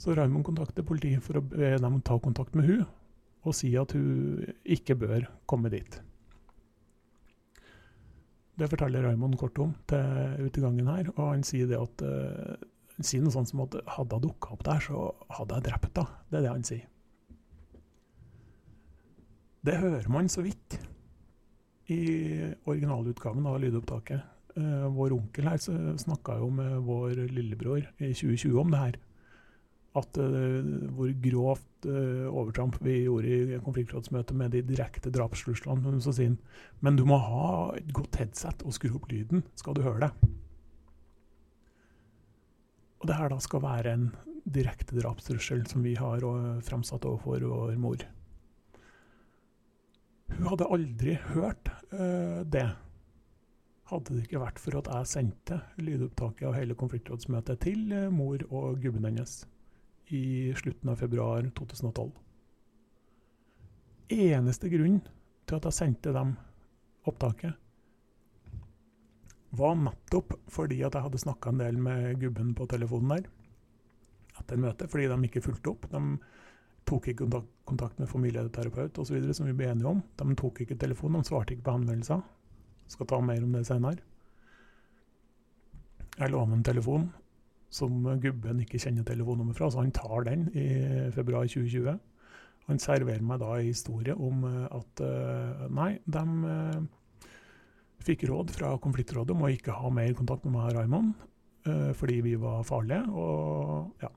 Så 0.00 0.16
Raymond 0.16 0.48
kontakter 0.48 0.86
politiet 0.86 1.20
for 1.22 1.38
å 1.38 1.44
be 1.44 1.74
dem 1.76 2.00
ta 2.00 2.16
kontakt 2.18 2.56
med 2.56 2.70
hun 2.70 2.86
og 3.42 3.54
si 3.58 3.74
at 3.76 3.92
hun 3.92 4.48
ikke 4.64 4.96
bør 4.96 5.28
komme 5.50 5.68
dit. 5.72 6.00
Det 8.56 8.68
forteller 8.70 9.04
Raymond 9.04 9.36
kort 9.40 9.60
om 9.60 9.72
til 9.90 10.46
utegangen 10.46 10.88
her, 10.88 11.08
og 11.16 11.24
han 11.34 11.44
sier 11.44 11.68
det 11.68 11.80
at 11.80 12.04
sier 13.00 13.22
noe 13.24 13.32
sånt 13.34 13.50
som 13.50 13.64
at 13.64 13.76
hadde 13.96 14.18
hun 14.18 14.26
dukka 14.26 14.54
opp 14.54 14.64
der, 14.66 14.82
så 14.84 15.10
hadde 15.38 15.58
jeg 15.58 15.68
drept 15.70 16.00
henne. 16.00 16.24
Det 16.28 16.38
er 16.38 16.44
det 16.44 16.52
han 16.52 16.66
sier. 16.68 16.88
Det 19.62 19.78
hører 19.78 20.08
man 20.10 20.28
så 20.30 20.42
vidt 20.42 20.80
i 21.92 22.02
originalutgaven 22.66 23.46
av 23.46 23.60
lydopptaket. 23.62 24.28
Uh, 24.52 24.88
vår 24.92 25.14
onkel 25.16 25.48
her 25.48 25.60
snakka 26.00 26.36
jo 26.42 26.50
med 26.52 26.82
vår 26.84 27.22
lillebror 27.32 27.86
i 28.02 28.10
2020 28.10 28.58
om 28.60 28.72
det 28.74 28.82
her. 28.82 28.98
At 30.02 30.18
uh, 30.18 30.66
hvor 30.96 31.14
grovt 31.24 31.86
uh, 31.86 32.26
overtramp 32.32 32.80
vi 32.84 33.04
gjorde 33.04 33.38
i 33.38 33.62
konfliktrådsmøtet 33.64 34.36
med 34.36 34.52
de 34.56 34.64
direkte 34.66 35.14
drapstruslene. 35.14 36.36
Men 36.80 36.98
du 36.98 37.06
må 37.08 37.20
ha 37.22 37.72
et 37.78 37.92
godt 37.94 38.18
headset 38.20 38.66
og 38.66 38.74
skru 38.76 38.96
opp 38.98 39.10
lyden, 39.12 39.46
skal 39.54 39.78
du 39.78 39.84
høre 39.86 40.08
det. 40.08 40.32
Og 43.02 43.08
det 43.10 43.18
her 43.18 43.32
da 43.32 43.38
skal 43.42 43.64
være 43.64 43.92
en 43.96 44.10
direkte 44.46 44.94
drapstrussel 44.94 45.64
som 45.66 45.82
vi 45.82 45.96
har 45.98 46.22
fremsatt 46.62 47.06
overfor 47.08 47.42
vår 47.50 47.74
mor. 47.82 48.04
Hun 50.32 50.46
hadde 50.48 50.68
aldri 50.70 51.16
hørt 51.34 51.70
uh, 51.92 52.40
det. 52.46 52.68
Hadde 53.90 54.14
det 54.14 54.22
ikke 54.24 54.44
vært 54.44 54.62
for 54.62 54.78
at 54.78 54.88
jeg 54.94 55.10
sendte 55.10 55.58
lydopptaket 55.82 56.46
av 56.48 56.54
hele 56.56 56.78
konfliktrådsmøtet 56.78 57.60
til 57.66 57.90
uh, 57.90 58.06
mor 58.14 58.46
og 58.48 58.78
gubben 58.84 59.10
hennes 59.10 59.42
i 60.14 60.52
slutten 60.58 60.92
av 60.92 61.02
februar 61.02 61.44
2012. 61.58 62.14
Eneste 64.12 64.70
grunn 64.72 65.02
til 65.48 65.58
at 65.58 65.68
jeg 65.68 65.78
sendte 65.78 66.14
dem 66.14 66.36
opptaket, 67.08 67.58
var 69.56 69.76
nettopp 69.76 70.34
fordi 70.52 70.80
at 70.86 70.96
jeg 70.96 71.04
hadde 71.06 71.20
snakka 71.20 71.52
en 71.52 71.60
del 71.60 71.80
med 71.80 72.20
gubben 72.20 72.54
på 72.56 72.66
telefonen 72.70 73.16
der 73.16 73.30
etter 74.40 74.60
møtet, 74.60 74.88
fordi 74.88 75.08
de 75.10 75.28
ikke 75.28 75.42
fulgte 75.44 75.72
opp. 75.74 75.88
De 75.92 76.00
tok 76.88 77.10
ikke 77.12 77.28
kontakt, 77.68 77.98
med 78.00 78.08
familieterapeut 78.10 78.98
osv., 78.98 79.18
som 79.36 79.46
vi 79.46 79.56
ble 79.56 79.68
enige 79.70 79.90
om. 79.90 80.00
De 80.18 80.36
tok 80.38 80.62
ikke 80.64 80.78
telefonen, 80.80 81.20
de 81.20 81.28
svarte 81.28 81.54
ikke 81.54 81.66
på 81.68 81.76
henvendelser. 81.76 82.22
Skal 82.90 83.08
ta 83.08 83.20
mer 83.22 83.44
om 83.44 83.52
det 83.52 83.66
senere. 83.68 84.00
Jeg 86.18 86.32
låner 86.32 86.56
en 86.56 86.64
telefon 86.64 87.10
som 87.72 88.02
gubben 88.20 88.60
ikke 88.60 88.80
kjenner 88.80 89.04
telefonnummeret 89.08 89.56
fra, 89.56 89.70
så 89.72 89.80
han 89.80 89.94
tar 89.96 90.26
den 90.28 90.48
i 90.52 90.66
februar 91.14 91.46
2020. 91.48 92.00
Han 92.68 92.80
serverer 92.80 93.24
meg 93.24 93.40
da 93.40 93.54
en 93.56 93.68
historie 93.68 94.14
om 94.14 94.44
at 94.48 95.00
eh, 95.02 95.62
nei, 95.72 95.94
de 96.04 96.24
fikk 98.06 98.26
råd 98.30 98.52
fra 98.54 98.72
konfliktrådet 98.82 99.34
om 99.34 99.44
å 99.46 99.52
ikke 99.52 99.76
ha 99.76 99.92
mer 99.94 100.12
kontakt 100.18 100.46
med 100.46 100.56
meg 100.56 100.70
og 100.70 100.80
Raymond, 100.80 101.14
uh, 101.68 101.92
fordi 101.98 102.20
vi 102.26 102.34
var 102.40 102.66
farlige. 102.68 103.04
og 103.10 104.04
ja. 104.04 104.10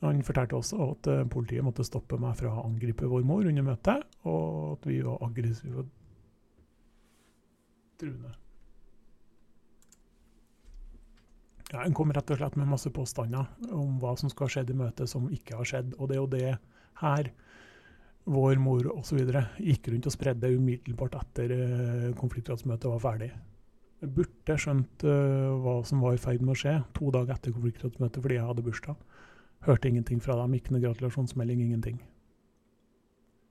Han 0.00 0.22
fortalte 0.24 0.56
også 0.56 0.80
at 0.86 1.08
uh, 1.12 1.24
politiet 1.28 1.64
måtte 1.64 1.84
stoppe 1.84 2.18
meg 2.20 2.38
fra 2.40 2.52
å 2.54 2.66
angripe 2.66 3.08
vår 3.08 3.24
mor 3.28 3.44
under 3.46 3.66
møtet, 3.66 4.04
og 4.24 4.78
at 4.78 4.88
vi 4.88 5.00
var 5.04 5.20
aggressive 5.26 5.84
og 5.84 5.90
truende. 8.00 8.36
Ja, 11.70 11.84
En 11.84 11.94
kom 11.94 12.10
rett 12.12 12.30
og 12.32 12.40
slett 12.40 12.56
med 12.58 12.66
masse 12.66 12.90
påstander 12.90 13.46
om 13.70 14.00
hva 14.02 14.16
som 14.18 14.30
skal 14.32 14.48
ha 14.48 14.54
skjedd 14.56 14.72
i 14.72 14.78
møtet 14.80 15.10
som 15.10 15.28
ikke 15.30 15.60
har 15.60 15.68
skjedd. 15.68 15.92
Og 15.98 16.10
det 16.10 16.16
er 16.16 16.20
jo 16.20 16.30
det 16.32 16.48
her 16.98 17.30
vår 18.30 18.60
mor 18.62 18.86
osv. 18.94 19.20
gikk 19.58 19.90
rundt 19.90 20.08
og 20.08 20.14
spredde 20.14 20.52
umiddelbart 20.54 21.18
etter 21.18 21.54
uh, 21.54 22.10
konfliktrådsmøtet 22.20 22.90
var 22.92 23.02
ferdig. 23.02 23.30
Jeg 24.00 24.14
burde 24.16 24.56
skjønt 24.56 25.04
uh, 25.04 25.50
hva 25.60 25.80
som 25.88 26.04
var 26.04 26.16
i 26.16 26.22
ferd 26.22 26.44
med 26.44 26.54
å 26.54 26.60
skje 26.62 26.78
to 26.96 27.10
dager 27.14 27.36
etter 27.36 27.56
konfliktrådsmøtet 27.56 28.22
fordi 28.22 28.38
jeg 28.38 28.48
hadde 28.48 28.66
bursdag. 28.66 29.04
Hørte 29.66 29.90
ingenting 29.90 30.22
fra 30.24 30.38
dem, 30.40 30.56
ikke 30.56 30.72
noe 30.72 30.84
gratulasjonsmelding, 30.86 31.66
ingenting. 31.66 32.00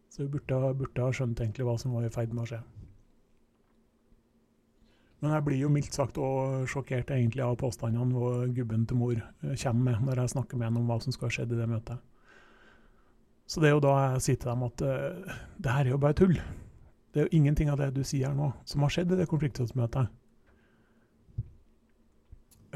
Så 0.10 0.24
jeg 0.24 0.34
burde, 0.34 0.74
burde 0.80 1.06
ha 1.06 1.14
skjønt 1.14 1.44
egentlig 1.44 1.68
hva 1.68 1.78
som 1.78 1.94
var 1.94 2.08
i 2.08 2.14
ferd 2.14 2.34
med 2.34 2.48
å 2.48 2.50
skje. 2.50 2.64
Men 5.20 5.36
jeg 5.36 5.46
blir 5.46 5.60
jo 5.60 5.70
mildt 5.74 5.96
sagt 5.96 6.18
og 6.24 6.68
sjokkert 6.72 7.12
egentlig 7.12 7.44
av 7.44 7.58
påstandene 7.60 8.48
gubben 8.56 8.86
til 8.88 9.00
mor 9.02 9.18
eh, 9.20 9.56
kommer 9.60 10.00
med 10.00 10.08
når 10.08 10.24
jeg 10.24 10.34
snakker 10.36 10.60
med 10.60 10.70
henne 10.70 10.82
om 10.82 10.88
hva 10.88 11.00
som 11.04 11.16
skal 11.16 11.28
ha 11.28 11.36
skjedd 11.36 11.54
i 11.54 11.60
det 11.60 11.68
møtet. 11.68 12.09
Så 13.50 13.62
det 13.62 13.70
er 13.70 13.78
jo 13.78 13.82
da 13.82 13.96
jeg 13.98 14.26
sier 14.26 14.42
til 14.42 14.52
dem 14.52 14.66
at 14.68 14.84
uh, 14.86 15.38
det 15.58 15.74
her 15.74 15.88
er 15.88 15.94
jo 15.96 16.02
bare 16.02 16.18
tull. 16.18 16.36
Det 17.10 17.22
er 17.22 17.26
jo 17.26 17.38
ingenting 17.40 17.72
av 17.74 17.80
det 17.82 17.90
du 17.96 18.04
sier 18.06 18.30
her 18.30 18.38
nå, 18.38 18.52
som 18.70 18.86
har 18.86 18.94
skjedd 18.94 19.16
i 19.16 19.18
det 19.18 19.30
konfliktrådsmøtet. 19.32 20.12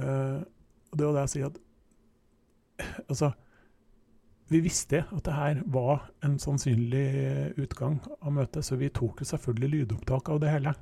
Uh, 0.02 0.42
og 0.90 0.98
det 0.98 1.06
er 1.06 1.10
jo 1.10 1.14
det 1.14 1.28
jeg 1.28 1.36
sier 1.36 1.52
at 1.52 1.62
Altså, 3.06 3.28
vi 4.50 4.60
visste 4.66 5.04
at 5.14 5.22
det 5.28 5.34
her 5.38 5.60
var 5.72 6.08
en 6.26 6.40
sannsynlig 6.42 7.54
utgang 7.62 8.00
av 8.18 8.34
møtet, 8.34 8.66
så 8.66 8.76
vi 8.82 8.90
tok 8.90 9.22
jo 9.22 9.28
selvfølgelig 9.30 9.70
lydopptak 9.76 10.32
av 10.34 10.42
det 10.42 10.50
hele. 10.52 10.74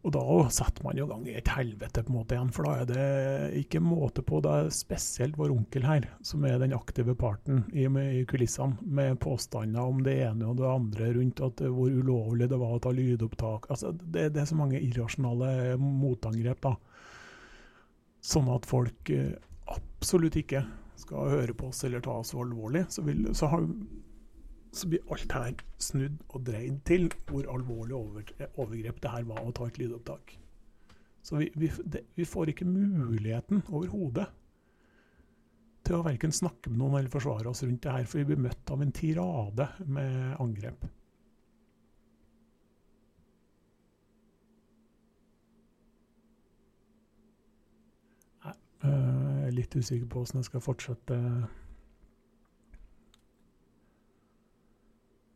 Og 0.00 0.14
da 0.14 0.22
setter 0.48 0.84
man 0.86 0.96
jo 0.96 1.04
gang 1.10 1.26
i 1.28 1.34
et 1.36 1.48
helvete 1.52 2.00
på 2.06 2.08
en 2.08 2.16
måte 2.16 2.32
igjen, 2.36 2.52
for 2.56 2.64
da 2.64 2.72
er 2.80 2.86
det 2.88 3.58
ikke 3.60 3.82
måte 3.84 4.24
på. 4.24 4.38
Det 4.40 4.52
er 4.56 4.70
spesielt 4.72 5.36
vår 5.36 5.52
onkel 5.52 5.84
her, 5.84 6.06
som 6.24 6.46
er 6.48 6.56
den 6.62 6.72
aktive 6.72 7.12
parten 7.20 7.66
i, 7.76 7.84
i 7.84 8.22
kulissene, 8.28 8.80
med 8.80 9.20
påstander 9.20 9.92
om 9.92 10.00
det 10.06 10.16
ene 10.24 10.48
og 10.48 10.56
det 10.62 10.70
andre 10.70 11.10
rundt 11.18 11.44
at 11.44 11.60
hvor 11.66 11.92
ulovlig 11.92 12.48
det 12.48 12.60
var 12.62 12.78
å 12.78 12.80
ta 12.80 12.94
lydopptak. 12.96 13.68
Altså, 13.68 13.92
det, 14.00 14.30
det 14.32 14.40
er 14.40 14.48
så 14.48 14.56
mange 14.56 14.80
irrasjonale 14.80 15.76
motangrep, 15.80 16.64
da. 16.64 16.74
Sånn 18.24 18.48
at 18.52 18.68
folk 18.68 19.12
eh, 19.12 19.36
absolutt 19.68 20.40
ikke 20.40 20.64
skal 21.00 21.32
høre 21.32 21.56
på 21.56 21.68
oss 21.70 21.84
eller 21.84 22.00
ta 22.04 22.18
oss 22.22 22.32
så 22.32 22.40
alvorlig. 22.40 22.86
Så, 22.92 23.04
vil, 23.04 23.26
så 23.36 23.52
har 23.52 23.68
så 24.72 24.88
blir 24.90 25.06
alt 25.10 25.32
her 25.34 25.54
snudd 25.82 26.20
og 26.28 26.44
dreid 26.46 26.82
til 26.86 27.08
hvor 27.26 27.48
alvorlig 27.50 27.96
overgrep 27.96 29.00
det 29.02 29.14
her 29.14 29.26
var 29.28 29.42
å 29.42 29.54
ta 29.56 29.66
et 29.66 29.80
lydopptak. 29.80 30.36
Så 31.22 31.40
vi, 31.40 31.50
vi, 31.58 31.70
det, 31.84 32.04
vi 32.16 32.24
får 32.24 32.52
ikke 32.52 32.68
muligheten 32.68 33.64
overhodet 33.68 34.28
til 35.84 35.98
å 35.98 36.04
verken 36.06 36.32
snakke 36.32 36.70
med 36.70 36.78
noen 36.80 37.00
eller 37.00 37.12
forsvare 37.12 37.50
oss 37.50 37.64
rundt 37.64 37.82
det 37.84 37.92
her, 37.92 38.06
for 38.08 38.20
vi 38.20 38.30
blir 38.30 38.42
møtt 38.46 38.72
av 38.72 38.82
en 38.84 38.94
tirade 38.94 39.66
med 39.90 40.40
angrep. 40.40 40.86
Jeg 48.80 49.48
er 49.50 49.52
litt 49.52 49.74
usikker 49.76 50.06
på 50.08 50.22
hvordan 50.22 50.40
jeg 50.40 50.46
skal 50.48 50.62
fortsette 50.64 51.16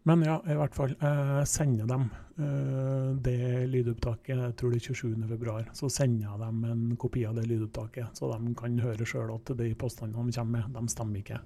Men 0.04 0.22
ja, 0.26 0.36
i 0.44 0.56
hvert 0.58 0.74
fall. 0.76 0.92
Jeg 1.00 1.48
sender 1.48 1.88
dem 1.88 2.10
uh, 2.36 3.14
det 3.24 3.64
lydopptaket, 3.72 4.36
jeg 4.36 4.56
tror 4.60 4.74
det 4.74 4.80
er 4.82 4.98
27.2. 5.00 5.54
Så 5.80 5.88
sender 5.92 6.26
jeg 6.26 6.42
dem 6.42 6.66
en 6.68 6.82
kopi 7.00 7.24
av 7.24 7.38
det 7.38 7.46
lydopptaket, 7.48 8.12
så 8.18 8.28
de 8.34 8.52
kan 8.58 8.76
høre 8.84 9.08
sjøl 9.08 9.32
at 9.32 9.54
de 9.56 9.70
påstandene 9.80 10.28
de 10.28 10.36
kommer 10.36 10.66
med, 10.66 10.76
de 10.76 10.92
stemmer 10.92 11.22
ikke. 11.22 11.40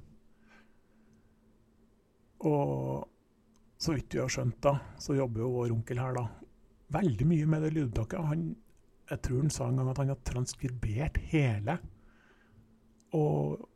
Og 2.51 3.07
så 3.79 3.95
vidt 3.95 4.19
vi 4.19 4.23
har 4.25 4.35
skjønt, 4.35 4.59
da, 4.67 4.75
så 4.99 5.15
jobber 5.15 5.45
jo 5.45 5.55
vår 5.55 5.77
onkel 5.77 6.03
her 6.03 6.19
da 6.19 6.27
veldig 6.99 7.31
mye 7.31 7.47
med 7.47 7.63
det 7.63 7.73
lydopptaket. 7.77 8.27
Han, 8.27 8.45
jeg 9.13 9.23
tror 9.23 9.43
han 9.45 9.55
sa 9.55 9.71
en 9.71 9.79
gang 9.79 9.93
at 9.93 10.03
han 10.03 10.13
har 10.17 10.23
transkribert 10.27 11.23
hele. 11.31 11.79
Og 13.15 13.69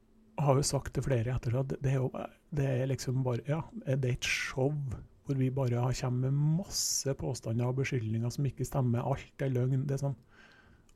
har 0.43 0.59
jo 0.59 0.67
sagt 0.67 0.95
til 0.97 1.05
flere 1.07 1.37
etter 1.37 1.55
at 1.61 1.75
det 1.79 1.93
er 1.93 2.01
jo 2.01 2.11
det 2.53 2.69
er 2.69 2.91
liksom 2.91 3.23
bare 3.25 3.45
Ja, 3.49 3.63
det 3.87 4.05
er 4.05 4.13
et 4.17 4.29
show 4.29 4.75
hvor 5.23 5.39
vi 5.39 5.51
bare 5.55 5.81
kommer 6.01 6.31
med 6.31 6.59
masse 6.59 7.15
påstander 7.15 7.71
og 7.71 7.79
beskyldninger 7.79 8.31
som 8.31 8.47
ikke 8.47 8.67
stemmer. 8.67 9.07
Alt 9.07 9.43
er 9.43 9.53
løgn. 9.55 9.87
Det 9.87 9.97
er 9.97 10.03
sånn 10.09 10.19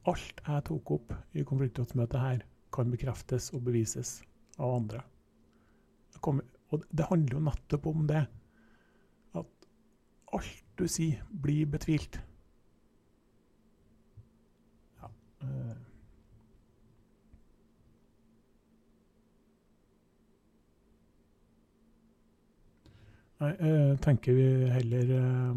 Alt 0.07 0.43
jeg 0.47 0.65
tok 0.69 0.91
opp 0.95 1.15
i 1.35 1.43
konfliktrådsmøtet 1.43 2.21
her, 2.23 2.43
kan 2.75 2.93
bekreftes 2.93 3.49
og 3.57 3.65
bevises 3.67 4.21
av 4.59 4.77
andre. 4.77 5.01
Og 6.23 6.85
det 6.91 7.09
handler 7.09 7.35
jo 7.39 7.43
nettopp 7.43 7.89
om 7.91 8.07
det. 8.07 8.23
At 9.35 9.67
alt 10.37 10.63
du 10.79 10.87
sier, 10.91 11.25
blir 11.31 11.67
betvilt. 11.71 12.21
Ja. 15.03 15.11
Nei, 23.37 23.51
jeg 23.61 23.97
tenker 24.01 24.33
vi 24.33 24.45
heller 24.73 25.11
eh, 25.13 25.57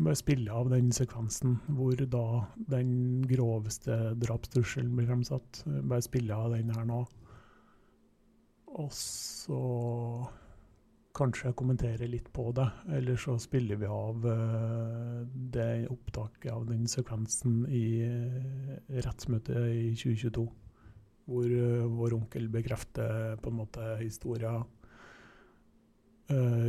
bare 0.00 0.16
spille 0.16 0.54
av 0.56 0.70
den 0.72 0.88
sekvensen 0.96 1.58
hvor 1.76 2.00
da 2.08 2.46
den 2.56 2.94
groveste 3.28 4.14
drapstrusselen 4.22 4.94
blir 4.96 5.10
fremsatt. 5.10 5.60
Bare 5.68 6.04
spille 6.04 6.32
av 6.32 6.54
den 6.56 6.72
her 6.72 6.88
nå. 6.88 7.02
Og 8.72 8.88
så 8.96 9.60
kanskje 11.12 11.52
kommentere 11.52 12.08
litt 12.08 12.32
på 12.32 12.48
det. 12.56 12.70
Eller 12.96 13.20
så 13.20 13.36
spiller 13.36 13.76
vi 13.76 13.92
av 13.92 14.24
uh, 14.24 15.20
det 15.28 15.90
opptaket 15.92 16.54
av 16.54 16.64
den 16.70 16.88
sekvensen 16.88 17.66
i 17.68 17.84
rettsmøtet 18.96 19.74
i 19.76 19.90
2022. 19.92 20.46
Hvor 21.28 21.58
vår 22.00 22.16
onkel 22.16 22.48
bekrefter 22.50 23.36
på 23.44 23.52
en 23.52 23.60
måte 23.60 23.98
historien 24.00 24.64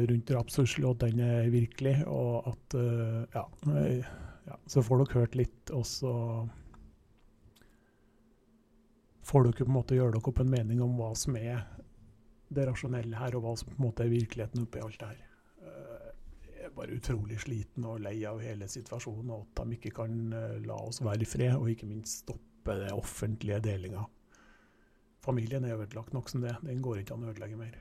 rundt 0.10 0.28
drapstrussel, 0.30 0.86
og 0.90 1.00
den 1.04 1.22
er 1.24 1.50
virkelig. 1.54 1.96
Og 2.10 2.48
at 2.52 2.78
uh, 2.78 3.24
ja, 3.34 3.46
ja, 4.48 4.58
Så 4.68 4.84
får 4.86 5.04
dere 5.04 5.24
hørt 5.24 5.38
litt, 5.40 5.74
og 5.74 5.86
så 5.88 6.14
får 9.24 9.48
dere 9.48 9.66
på 9.66 9.72
en 9.72 9.78
måte 9.78 9.98
gjøre 9.98 10.18
dere 10.18 10.32
opp 10.34 10.42
en 10.44 10.52
mening 10.52 10.82
om 10.84 10.98
hva 11.00 11.14
som 11.18 11.38
er 11.40 11.64
det 12.54 12.66
rasjonelle 12.70 13.18
her, 13.18 13.38
og 13.38 13.46
hva 13.46 13.54
som 13.58 13.72
på 13.72 13.80
en 13.80 13.86
måte 13.88 14.06
er 14.06 14.12
virkeligheten 14.14 14.66
oppi 14.66 14.82
alt 14.84 15.00
det 15.02 15.14
her. 15.14 15.22
Jeg 16.54 16.70
er 16.70 16.76
bare 16.76 16.96
utrolig 16.96 17.38
sliten 17.44 17.86
og 17.90 18.04
lei 18.04 18.18
av 18.28 18.42
hele 18.44 18.68
situasjonen, 18.72 19.32
og 19.34 19.48
at 19.48 19.64
de 19.64 19.78
ikke 19.78 19.94
kan 19.98 20.20
la 20.64 20.78
oss 20.80 21.02
være 21.04 21.26
i 21.26 21.30
fred, 21.30 21.56
og 21.58 21.72
ikke 21.72 21.90
minst 21.90 22.24
stoppe 22.24 22.78
det 22.80 22.92
offentlige 22.96 23.60
delinga. 23.64 24.06
Familien 25.24 25.64
er 25.66 25.80
ødelagt 25.80 26.14
nok 26.14 26.30
som 26.30 26.42
det. 26.44 26.56
Den 26.62 26.82
går 26.84 27.00
ikke 27.02 27.16
an 27.16 27.24
å 27.24 27.32
ødelegge 27.32 27.60
mer. 27.60 27.80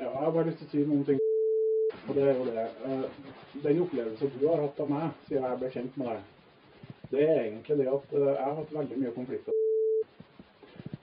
Ja, 0.00 0.06
jeg 0.06 0.24
har 0.24 0.30
bare 0.32 0.48
lyst 0.48 0.62
til 0.62 0.66
å 0.66 0.70
si 0.72 0.82
noen 0.88 1.02
ting. 1.04 1.18
Og 2.08 2.14
det 2.16 2.22
er 2.24 2.38
jo 2.38 2.44
det. 2.48 2.62
Eh, 2.88 3.02
den 3.66 3.80
opplevelsen 3.84 4.30
du 4.40 4.46
har 4.48 4.62
hatt 4.62 4.78
av 4.80 4.88
meg 4.88 5.18
siden 5.26 5.44
jeg 5.44 5.58
ble 5.60 5.68
kjent 5.74 5.98
med 6.00 6.08
deg, 6.08 6.22
det 7.10 7.26
er 7.26 7.40
egentlig 7.42 7.76
det 7.82 7.88
at 7.92 8.14
eh, 8.16 8.24
jeg 8.30 8.46
har 8.46 8.56
hatt 8.62 8.72
veldig 8.78 9.00
mye 9.02 9.12
konflikter. 9.18 9.58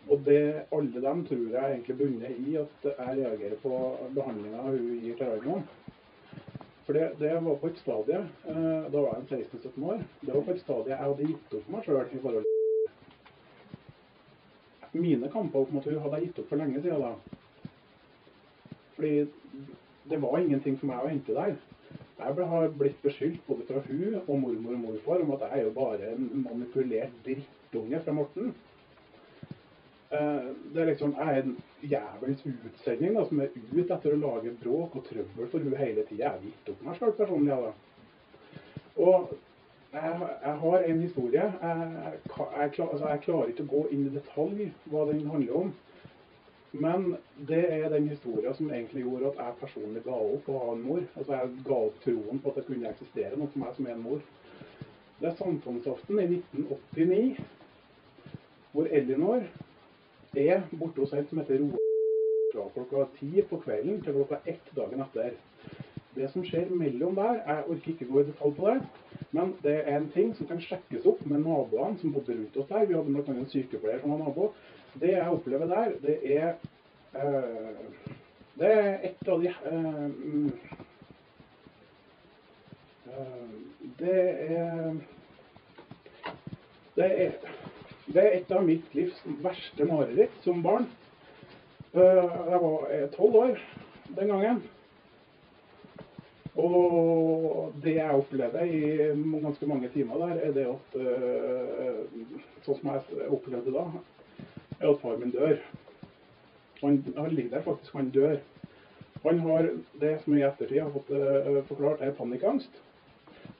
Og 0.08 0.26
det, 0.26 0.42
alle 0.74 1.06
dem 1.06 1.24
tror 1.30 1.46
jeg 1.46 1.76
egentlig 1.76 1.98
bunner 2.02 2.36
i 2.42 2.58
at 2.64 2.90
jeg 2.90 3.22
reagerer 3.22 3.58
på 3.62 3.78
behandlinga 4.18 4.66
hun 4.66 4.92
gir 5.04 5.22
til 5.22 5.34
Raimo. 5.34 5.62
For 6.88 6.98
det, 6.98 7.08
det, 7.22 7.34
var 7.46 7.62
på 7.62 7.70
et 7.70 7.82
stadie, 7.84 8.26
eh, 8.50 8.84
da 8.90 8.98
var 8.98 9.18
jeg 9.30 9.46
16-17 9.54 9.90
år, 9.94 10.06
det 10.24 10.34
var 10.34 10.46
på 10.48 10.56
et 10.56 10.64
stadie 10.66 10.96
jeg 10.96 11.04
hadde 11.06 11.34
gitt 11.36 11.60
opp 11.60 11.74
meg 11.76 11.86
sjøl 11.86 12.06
i 12.08 12.24
forhold 12.26 12.54
Mine 14.98 15.28
kamper 15.30 15.62
opp 15.62 15.74
mot 15.76 15.86
henne 15.86 16.02
hadde 16.02 16.18
jeg 16.18 16.32
gitt 16.32 16.40
opp 16.42 16.48
for 16.50 16.58
lenge 16.58 16.80
siden 16.82 17.04
da. 17.04 17.44
Fordi 18.98 19.28
det 20.10 20.22
var 20.22 20.40
ingenting 20.42 20.78
for 20.80 20.90
meg 20.90 21.04
å 21.04 21.10
hente 21.12 21.36
der. 21.38 21.58
Jeg 22.18 22.48
har 22.50 22.72
blitt 22.74 23.02
beskyldt 23.04 23.44
både 23.46 23.66
fra 23.68 23.82
hun 23.86 24.16
og 24.18 24.40
mormor 24.42 24.74
og 24.74 24.80
morfar 24.88 25.22
om 25.22 25.36
at 25.36 25.44
jeg 25.46 25.60
er 25.60 25.68
jo 25.68 25.74
bare 25.76 26.14
en 26.16 26.32
manipulert 26.48 27.20
drittunge 27.26 28.00
fra 28.02 28.16
Morten. 28.18 28.56
Eh, 30.10 30.48
det 30.74 30.82
er 30.82 30.86
liksom, 30.86 31.16
Jeg 31.20 31.38
er 31.38 31.44
en 31.44 31.58
jævels 31.82 32.46
utsending 32.46 33.18
da, 33.18 33.26
som 33.28 33.42
er 33.44 33.54
ute 33.74 33.94
etter 33.94 34.16
å 34.16 34.22
lage 34.22 34.56
bråk 34.64 34.96
og 34.98 35.06
trøbbel 35.12 35.52
for 35.52 35.60
hun 35.60 35.78
hele 35.78 36.06
tida. 36.08 36.24
Jeg 36.24 36.32
har 36.32 36.46
gitt 36.48 36.72
opp 36.74 36.82
meg 36.88 36.98
sjøl 36.98 37.14
personlig. 37.20 37.54
Ja, 37.54 37.60
da. 37.68 37.74
Og 38.98 39.36
jeg, 39.94 40.16
jeg, 40.44 40.56
har 40.64 40.88
en 40.90 41.02
historie. 41.06 41.52
Jeg, 41.62 42.18
jeg, 42.34 42.72
jeg 42.80 43.22
klarer 43.28 43.54
ikke 43.54 43.68
å 43.68 43.74
gå 43.76 43.84
inn 43.92 44.08
i 44.08 44.16
detalj 44.16 44.72
hva 44.90 45.06
den 45.12 45.28
handler 45.30 45.62
om. 45.62 45.76
Men 46.80 47.16
det 47.48 47.64
er 47.74 47.90
den 47.90 48.10
historien 48.10 48.54
som 48.54 48.70
egentlig 48.70 49.04
gjorde 49.04 49.32
at 49.32 49.40
jeg 49.42 49.60
personlig 49.62 50.04
ga 50.06 50.18
opp 50.18 50.50
å 50.50 50.58
ha 50.62 50.74
en 50.74 50.84
mor. 50.86 51.02
Altså 51.16 51.34
Jeg 51.34 51.64
ga 51.66 51.78
opp 51.88 52.02
troen 52.04 52.42
på 52.44 52.52
at 52.52 52.60
det 52.60 52.66
kunne 52.68 52.92
eksistere 52.92 53.38
noe 53.40 53.50
for 53.54 53.64
meg 53.64 53.76
som 53.78 53.88
er 53.88 53.96
en 53.96 54.04
mor. 54.04 54.22
Det 55.18 55.32
er 55.32 55.40
samfunnsaften 55.40 56.20
i 56.22 56.28
1989 56.38 57.38
hvor 58.74 58.90
Elinor 58.94 59.42
er 60.38 60.68
borte 60.78 61.02
hos 61.02 61.14
en 61.18 61.26
som 61.30 61.40
heter 61.42 61.64
Roar 61.64 61.82
fra 62.52 62.68
klokka 62.76 63.08
ti 63.18 63.42
på 63.50 63.58
kvelden 63.64 64.02
til 64.04 64.14
klokka 64.14 64.38
ett 64.46 64.70
dagen 64.76 65.02
etter. 65.02 65.34
Det 66.16 66.30
som 66.34 66.46
skjer 66.46 66.70
mellom 66.74 67.18
der, 67.18 67.42
jeg 67.46 67.66
orker 67.74 67.92
ikke 67.94 68.08
gå 68.12 68.22
i 68.22 68.28
detalj 68.30 68.54
på 68.58 68.70
det, 68.70 68.78
men 69.36 69.54
det 69.64 69.76
er 69.84 69.98
en 69.98 70.10
ting 70.14 70.32
som 70.38 70.48
kan 70.50 70.62
sjekkes 70.62 71.06
opp 71.10 71.26
med 71.26 71.44
naboene 71.44 72.00
som 72.02 72.14
bodde 72.14 72.38
rundt 72.38 72.58
oss 72.58 72.70
der. 72.70 72.86
Vi 72.86 72.96
hadde 72.96 73.14
bl.a. 73.14 73.34
en 73.34 73.50
sykepleier 73.52 74.02
som 74.02 74.14
var 74.14 74.24
nabo. 74.24 74.52
Det 74.94 75.12
jeg 75.12 75.30
opplever 75.30 75.68
der, 75.70 75.92
det 76.02 76.18
er 76.38 76.54
uh, 77.16 77.76
Det 78.58 78.72
er 78.72 78.98
et 79.12 79.30
av 79.30 79.44
de 79.44 79.54
uh, 79.68 80.10
Det 84.00 84.18
er 84.50 84.96
det 86.98 87.06
er, 87.06 87.34
det 88.10 88.22
er 88.24 88.36
et 88.40 88.52
av 88.58 88.64
mitt 88.66 88.96
livs 88.98 89.18
verste 89.44 89.86
mareritt 89.86 90.34
som 90.42 90.64
barn. 90.66 90.88
Jeg 91.94 92.62
var 92.64 92.88
tolv 93.14 93.38
år 93.38 93.60
den 94.18 94.32
gangen. 94.34 94.64
Og 96.58 97.76
det 97.84 98.00
jeg 98.00 98.18
opplevde 98.18 98.66
i 98.66 98.82
ganske 99.44 99.70
mange 99.70 99.92
timer 99.94 100.24
der, 100.26 100.42
er 100.48 100.56
det 100.58 100.66
at 100.72 100.98
Sånn 102.66 102.80
som 102.80 102.90
jeg 102.90 103.30
opplevde 103.30 103.72
da, 103.72 103.86
er 104.80 104.90
at 104.92 105.02
far 105.02 105.18
min 105.18 105.34
dør. 105.36 105.58
Han, 106.82 107.00
han 107.18 107.32
ligger 107.32 107.58
der 107.58 107.66
faktisk, 107.66 107.94
han 107.94 108.10
dør. 108.14 108.38
Han 109.24 109.40
har 109.40 109.70
det 110.02 110.18
som 110.24 110.36
i 110.38 110.44
ettertid 110.46 110.82
har 110.82 110.92
fått 110.94 111.10
uh, 111.12 111.64
forklart, 111.70 112.02
er 112.02 112.14
panikkangst. 112.18 112.82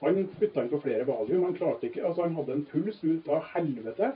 Han 0.00 0.28
putta 0.38 0.62
inn 0.62 0.70
på 0.70 0.80
flere 0.84 1.06
valium. 1.08 1.48
Han 1.48 1.56
klarte 1.56 1.88
ikke, 1.88 2.04
altså 2.06 2.26
han 2.26 2.36
hadde 2.38 2.54
en 2.54 2.66
puls 2.70 3.00
ut 3.02 3.28
av 3.32 3.48
helvete. 3.54 4.12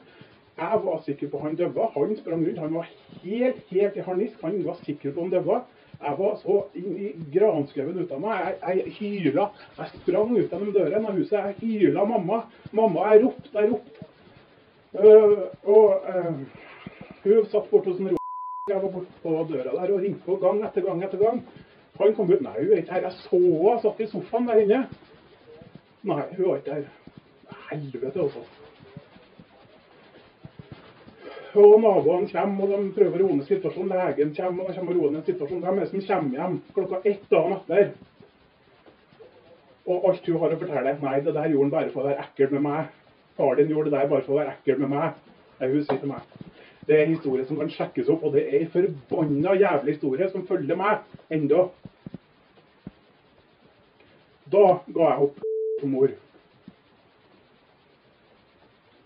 Jeg 0.58 0.80
var 0.84 1.00
sikker 1.06 1.30
på 1.32 1.40
han 1.42 1.56
døde. 1.56 1.86
Han 1.94 2.16
sprang 2.16 2.44
rundt. 2.46 2.58
Han 2.58 2.74
var 2.74 2.90
helt, 3.22 3.62
helt 3.70 3.96
i 3.96 4.04
harnisk. 4.06 4.42
Han 4.42 4.60
var 4.66 4.78
sikker 4.84 5.14
på 5.14 5.24
han 5.24 5.32
døde. 5.32 5.62
Jeg 6.02 6.18
var 6.18 6.36
så 6.42 6.56
inn 6.74 6.96
i 6.98 7.10
granskauen 7.34 7.98
ut 7.98 8.12
av 8.12 8.20
meg. 8.22 8.42
Jeg, 8.60 8.78
jeg 8.78 8.94
hyla. 8.98 9.48
Jeg 9.78 9.92
sprang 9.96 10.34
ut 10.36 10.50
gjennom 10.52 10.72
døren 10.74 11.06
av 11.08 11.18
huset. 11.18 11.38
Jeg 11.38 11.58
hyla 11.62 12.04
mamma. 12.06 12.42
Mamma, 12.72 13.08
jeg 13.12 13.24
ropte, 13.24 13.54
jeg 13.56 13.72
ropte. 13.72 14.08
Uh, 14.92 15.46
og 15.64 16.04
øh, 16.12 16.40
hun 17.24 17.46
satt 17.50 17.70
borte 17.70 17.92
hos 17.92 18.00
en 18.00 18.12
ro... 18.12 18.18
Jeg 18.70 18.78
var 18.82 18.94
borte 18.94 19.20
på 19.22 19.36
døra 19.50 19.74
der 19.74 19.92
og 19.92 20.02
ringte 20.02 20.24
på 20.26 20.36
gang 20.42 20.62
etter 20.66 20.84
gang 20.86 21.02
etter 21.02 21.18
gang. 21.18 21.42
Han 21.98 22.14
kom 22.16 22.30
ut. 22.30 22.40
Nei, 22.40 22.56
hun 22.60 22.72
er 22.72 22.82
ikke 22.82 22.96
her. 22.96 23.06
Jeg 23.08 23.16
så 23.20 23.38
henne 23.38 23.78
satt 23.82 24.00
i 24.00 24.10
sofaen 24.10 24.48
der 24.48 24.60
inne. 24.62 24.82
Nei, 26.08 26.22
hun 26.36 26.44
var 26.48 26.60
ikke 26.60 26.76
der. 26.76 26.84
Helvete, 27.70 28.20
altså. 28.22 28.44
Og 31.52 31.74
naboene 31.82 32.30
kommer, 32.30 32.64
og 32.64 32.80
de 32.80 32.94
prøver 32.96 33.20
å 33.20 33.26
roe 33.26 33.36
ned 33.36 33.48
situasjonen. 33.50 33.92
Legen 33.92 34.32
kommer, 34.38 34.64
og 34.64 34.70
de 34.70 34.78
kommer 34.78 34.94
og 34.94 35.02
roer 35.02 35.12
ned 35.16 35.26
situasjonen. 35.28 35.64
Hvem 35.66 35.80
er 35.80 35.84
det 35.84 35.90
som 35.90 36.06
kommer 36.06 36.38
hjem 36.38 36.56
klokka 36.78 37.00
ett 37.10 37.26
dagen 37.34 37.58
etter? 37.58 37.92
Og 39.92 40.08
alt 40.08 40.30
hun 40.30 40.38
har 40.40 40.54
å 40.54 40.60
fortelle 40.62 40.96
Nei, 41.02 41.18
det 41.20 41.34
der 41.34 41.50
gjorde 41.52 41.66
han 41.66 41.74
bare 41.74 41.92
for 41.92 42.04
å 42.04 42.08
være 42.08 42.24
ekkel 42.24 42.54
med 42.56 42.64
meg. 42.70 42.96
Far 43.36 43.58
din 43.58 43.74
gjorde 43.74 43.90
det 43.90 43.98
der 43.98 44.08
bare 44.14 44.24
for 44.24 44.36
å 44.36 44.40
være 44.40 44.56
ekkel 44.56 44.80
med 44.84 44.94
meg. 44.94 45.20
Det 45.58 45.70
hun 45.74 45.84
sier 45.84 46.00
til 46.00 46.12
meg. 46.14 46.51
Det 46.86 46.96
er 46.96 47.04
en 47.04 47.14
historie 47.14 47.46
som 47.46 47.58
kan 47.60 47.70
sjekkes 47.70 48.10
opp, 48.10 48.24
og 48.26 48.34
det 48.34 48.42
er 48.48 48.58
en 48.60 48.72
forbanna 48.72 49.54
jævlig 49.54 49.94
historie 49.94 50.28
som 50.32 50.46
følger 50.46 50.78
meg 50.78 51.04
enda. 51.30 51.68
Da 54.52 54.64
ga 54.88 55.10
jeg 55.12 55.28
opp 55.28 55.38
som 55.80 55.92
mor. 55.94 56.14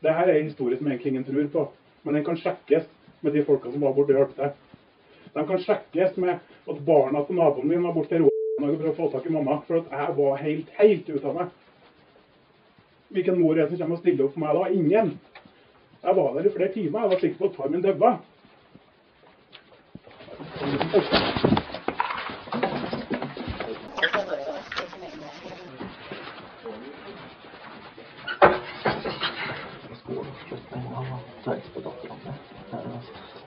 Det 0.03 0.15
her 0.15 0.31
er 0.31 0.39
en 0.39 0.49
historie 0.49 0.79
som 0.79 0.89
egentlig 0.89 1.13
ingen 1.13 1.27
tror 1.27 1.51
på, 1.53 1.67
men 2.05 2.17
den 2.17 2.25
kan 2.25 2.41
sjekkes 2.41 2.89
med 3.21 3.37
de 3.37 3.45
folka 3.45 3.73
som 3.73 3.85
var 3.85 3.95
borte 3.97 4.15
og 4.15 4.23
hjalp 4.23 4.35
til. 4.39 4.57
De 5.37 5.45
kan 5.47 5.63
sjekkes 5.67 6.17
med 6.23 6.35
at 6.41 6.83
barna 6.87 7.25
til 7.27 7.37
naboen 7.37 7.69
min 7.69 7.85
var 7.85 7.95
borte 7.97 8.15
til 8.15 8.25
og 8.27 8.33
prøvde 8.65 8.89
å 8.89 8.97
få 8.97 9.11
tak 9.13 9.27
i 9.29 9.33
mamma, 9.35 9.59
for 9.69 9.83
at 9.83 9.91
jeg 9.93 10.17
var 10.17 10.39
helt, 10.41 10.69
helt 10.79 11.09
ute 11.13 11.27
av 11.29 11.35
meg. 11.37 11.51
Hvilken 13.13 13.37
mor 13.39 13.53
er 13.53 13.67
det 13.67 13.77
som 13.77 13.83
kommer 13.85 13.99
og 13.99 14.01
stiller 14.01 14.25
opp 14.25 14.33
for 14.35 14.43
meg 14.43 14.57
da? 14.57 14.69
Ingen. 14.73 15.11
Jeg 16.07 16.17
var 16.17 16.33
der 16.33 16.45
i 16.49 16.53
flere 16.57 16.73
timer. 16.73 17.01
Jeg 17.01 17.11
var 17.11 17.19
sikker 17.19 17.39
på 17.39 17.45
at 17.45 17.57
far 17.57 17.69
min 17.69 17.83
døde. 17.83 18.19
skolen 30.01 30.35
slutning 30.47 30.85
av 30.97 31.07
at 31.17 31.49
eldstedattera 31.53 32.15
mi 32.25 32.33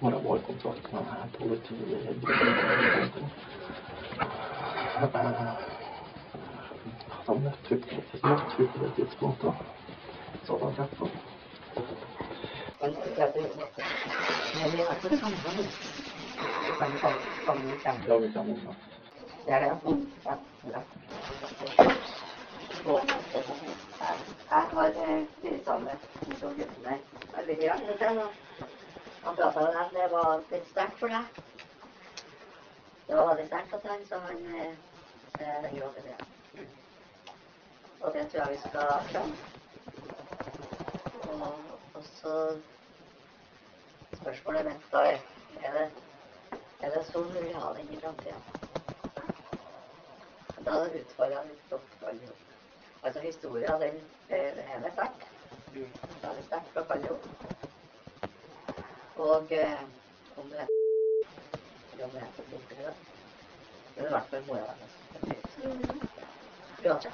når 0.02 0.10
jeg 0.16 0.22
var 0.26 0.36
i 0.36 0.44
kontakt 0.50 0.86
med 0.94 1.04
politiet 1.40 2.00
Da 7.26 7.34
møtte 7.34 7.70
vi 7.70 7.76
på 7.82 7.96
det 8.12 8.24
møtte 8.24 8.54
vi 8.58 8.66
på 8.68 8.78
det 8.84 8.92
tidspunktet. 8.96 9.54
Så 10.46 10.52
da 10.62 10.68
rett 10.84 11.02
opp. 11.02 11.18
Men 12.82 12.96
jeg 13.18 13.30
tror 13.34 13.50
Men 14.64 14.72
vi 14.72 14.78
har 14.78 14.94
ikke 14.96 15.18
samfunn. 15.18 15.18
Men 15.18 15.18
som, 15.18 15.18
som 15.18 15.18
vi 15.18 15.18
kommer. 15.18 15.18
Ja, 15.18 15.18
vi 15.18 15.18
kan 15.18 15.18
unna. 15.18 15.18
Det 15.18 15.18
er 15.18 15.18
det. 15.18 15.18
Ja. 15.18 15.19
Ja. 20.66 20.82
Og, 22.86 23.02
jeg 24.50 24.64
har 24.74 24.88
eh, 24.88 25.22
de 25.42 25.50
to 25.66 26.50
guttene 26.58 26.98
veldig 27.36 27.58
mye. 27.60 27.74
Han 29.24 29.36
pratet 29.36 29.62
med 29.62 29.74
dem, 29.76 29.90
det 29.94 30.08
var 30.12 30.42
litt 30.52 30.68
var. 30.76 31.22
Og 38.02 38.14
det 38.14 38.28
tror 38.32 38.42
jeg 38.42 38.52
vi 38.52 38.58
skal 38.70 38.88
fram. 39.12 39.32
Og, 41.30 41.54
og 41.94 42.04
så 42.04 42.34
spørsmålet 44.18 44.66
mitt 44.66 44.88
da 44.92 45.04
er, 45.12 45.20
er 45.64 45.78
det, 45.78 45.86
er 46.82 46.96
det 46.96 47.04
sånn 47.12 47.30
vi 47.34 47.46
vil 47.46 47.60
ha 47.62 47.74
det 47.78 47.86
i 47.86 48.00
framtida? 48.02 48.40
Da 50.66 50.72
er 50.76 50.90
det 50.94 51.04
utfordra 51.04 51.44
litt 51.48 51.78
opp 51.78 51.90
alle 52.02 52.32
sammen. 52.32 52.46
Altså 53.04 53.20
historia, 53.24 53.78
den, 53.80 54.02
eh, 54.30 54.50
den 54.58 54.66
er 54.76 54.84
det 54.84 54.92
sterkt. 54.98 55.30
Veldig 55.76 56.44
sterkt 56.50 56.74
for 56.74 56.98
alle 56.98 57.08
sammen. 57.08 57.48
Og 59.20 59.52
eh, 59.52 59.82
om 60.38 60.50
det 60.50 60.60
er 60.66 60.76
eller 62.00 62.06
om 62.08 62.12
det 62.12 62.22
er 62.22 62.32
for 62.36 62.44
borte, 62.52 62.76
det 63.96 64.04
er 64.04 64.08
i 64.08 64.10
hvert 64.10 64.30
fall 64.30 64.44
mora 64.48 64.64
hennes. 64.70 64.94
Uansett. 66.86 67.14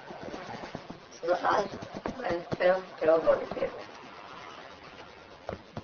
Så 1.15 1.25
det 1.27 2.67
er 2.67 2.81
for 2.99 3.13
å 3.13 3.15
gå 3.25 3.33
litt 3.39 3.55
videre. 3.55 3.87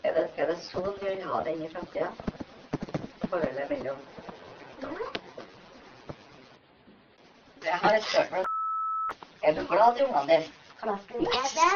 Er 0.03 0.13
det, 0.17 0.27
er 0.37 0.50
det 0.50 0.50
sånn 0.65 0.93
vi 1.01 1.09
vil 1.09 1.23
ha 1.29 1.41
det 1.45 1.53
inn 1.55 1.65
i 1.65 1.69
framtida? 1.73 2.11
Forholdet 3.29 3.69
mellom 3.69 3.97
Jeg 7.61 7.77
har 7.83 7.95
et 7.95 8.03
spørsmål. 8.03 8.45
Er 9.43 9.53
du 9.57 9.61
glad 9.69 9.99
i 9.99 10.03
ungene 10.03 10.27
dine? 10.27 10.45
Du 10.81 11.25
er 11.39 11.49
det. 11.57 11.71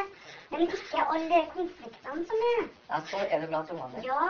Men 0.51 0.61
ikke 0.65 1.05
alle 1.15 1.41
konfliktene 1.53 2.25
som 2.29 2.43
er. 2.49 2.67
Altså, 2.97 3.17
er 3.17 3.41
du 3.41 3.47
glad 3.47 3.69
i 3.69 3.75
ungene 3.75 3.91
dine? 3.95 4.05
Ja, 4.07 4.29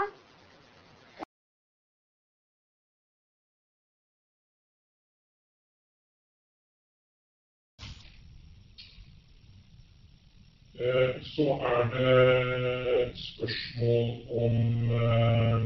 Så 11.22 11.42
er 11.42 11.90
det 11.94 13.08
et 13.08 13.18
spørsmål 13.18 14.10
om 14.46 14.56
eh, 14.92 15.62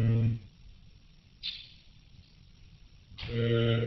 eh, 3.31 3.83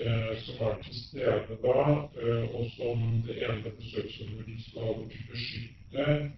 eh, 0.00 0.42
som 0.42 0.66
er 0.66 0.76
til 0.82 0.94
stede 1.04 1.56
da, 1.62 1.82
eh, 2.22 2.54
og 2.54 2.66
som 2.76 3.02
det 3.26 3.36
ene 3.48 3.72
besøksrommet 3.80 4.62
skal 4.68 4.94
beskytte. 5.32 6.30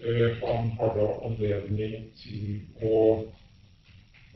Eh, 0.00 0.30
Han 0.48 0.70
har 0.70 0.94
da 0.96 1.06
anledning 1.28 2.08
til 2.16 2.60
å, 2.82 3.26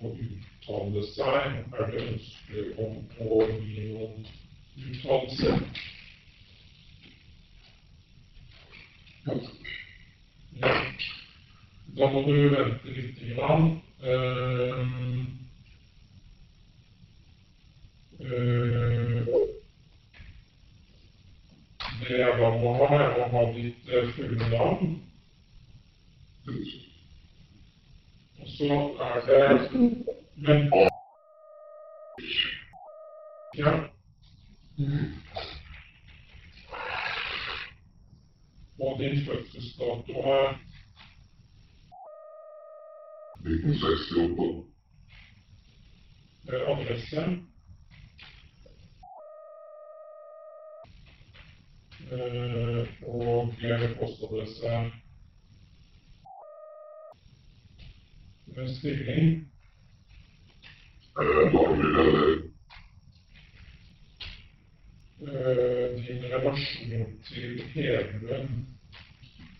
å 0.03 0.13
uttale 0.13 1.07
seg. 1.15 1.59
Er 1.81 1.91
det 1.91 2.07
ønskelig 2.13 2.69
om 2.79 3.01
å 3.25 3.43
gi 3.49 3.89
noen 3.95 4.27
uttalelse? 4.77 5.59
Ja. 9.27 10.71
Da 11.97 12.09
må 12.13 12.23
du 12.27 12.49
vente 12.53 12.93
litt. 12.93 13.23
Grann. 13.35 13.81
Uh, 14.05 14.81
eh, 18.21 19.25
det 22.01 22.19
jeg 22.19 22.37
da 22.39 22.51
må 22.59 22.75
ha, 22.83 22.89
er 23.01 23.17
å 23.25 23.29
ha 23.33 23.45
ditt 23.57 23.89
eh, 23.89 24.11
fulle 24.17 24.51
navn. 24.53 24.93
Og 28.43 28.53
så 28.59 28.81
er 29.09 29.25
det 29.31 29.71
Men 30.45 30.69
Ja. 33.57 33.75
Og 38.81 38.99
din 38.99 39.27
fødselsdato 39.27 40.13
er 40.13 40.59
1968. 43.45 44.75
eh, 46.49 46.69
adresse 46.69 47.21
eh, 52.13 52.87
og 53.07 53.55
postadresse 53.99 54.91
eh, 58.57 58.69
stilling. 58.77 59.51
Barneleder. 61.15 62.54
Din 65.25 66.23
relasjon 66.33 67.21
til. 67.25 67.63
Eh, 67.77 68.49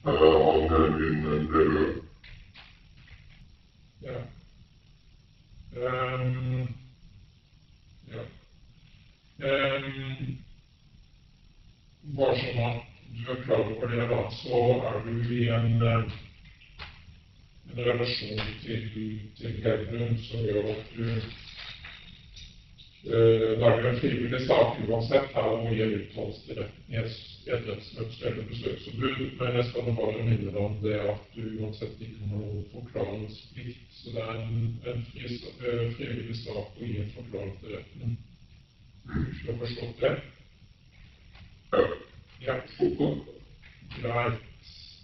Han 0.05 0.15
er 0.15 0.91
min 0.99 1.23
nevø. 1.23 2.03
Ja. 4.03 4.19
Ehm, 5.77 6.69
ja. 8.13 8.25
Ehm, 9.41 10.37
bare 12.19 12.37
sånn 12.43 12.61
at 12.67 12.83
du 13.15 13.31
er 13.33 13.41
klar 13.47 13.65
over 13.65 13.95
det, 13.95 14.09
da, 14.11 14.21
så 14.43 14.61
er 14.91 15.01
du 15.07 15.33
i 15.39 15.49
en, 15.49 15.83
eh, 15.83 16.19
en 17.71 17.83
relasjon 17.89 18.45
til, 18.61 18.85
til 19.41 19.57
Hedlund 19.65 20.21
som 20.29 20.45
gjør 20.45 20.71
at 20.75 20.95
du 20.99 21.09
eh, 23.07 23.51
det 23.61 23.89
en 23.89 24.01
frivillig 24.01 24.41
sak 24.47 24.79
uansett 24.89 25.33
her 25.37 25.49
om 25.53 25.67
å 25.69 25.75
gi 25.75 25.89
uttalelse 25.99 26.47
til 26.47 26.61
retten 26.61 26.95
i 26.95 27.01
et 27.53 27.67
rettsmøte 27.69 28.29
eller 28.31 28.47
besøksombud, 28.49 29.25
men 29.41 29.59
jeg 29.59 29.67
skal 29.71 29.91
bare 29.99 30.23
minne 30.29 30.39
deg 30.47 30.61
om 30.61 30.79
det 30.83 31.01
at 31.13 31.27
du 31.35 31.43
uansett 31.61 32.01
ikke 32.01 32.31
har 32.31 32.45
noen 32.45 32.63
forklaringsplikt. 32.73 33.83
Så 33.99 34.15
det 34.15 34.25
er 34.25 34.41
en, 34.45 34.63
en 34.93 35.05
fri, 35.11 35.41
eh, 35.61 35.85
frivillig 35.99 36.39
sak 36.41 36.81
å 36.81 36.89
gi 36.89 36.97
en 37.03 37.13
forklaring 37.19 37.55
til 37.61 37.77
retten. 37.77 38.17
Du 39.05 39.51
har 39.51 39.61
forstått 39.61 40.01
det? 40.01 40.15
Ja. 42.45 42.59
Greit. 44.01 44.51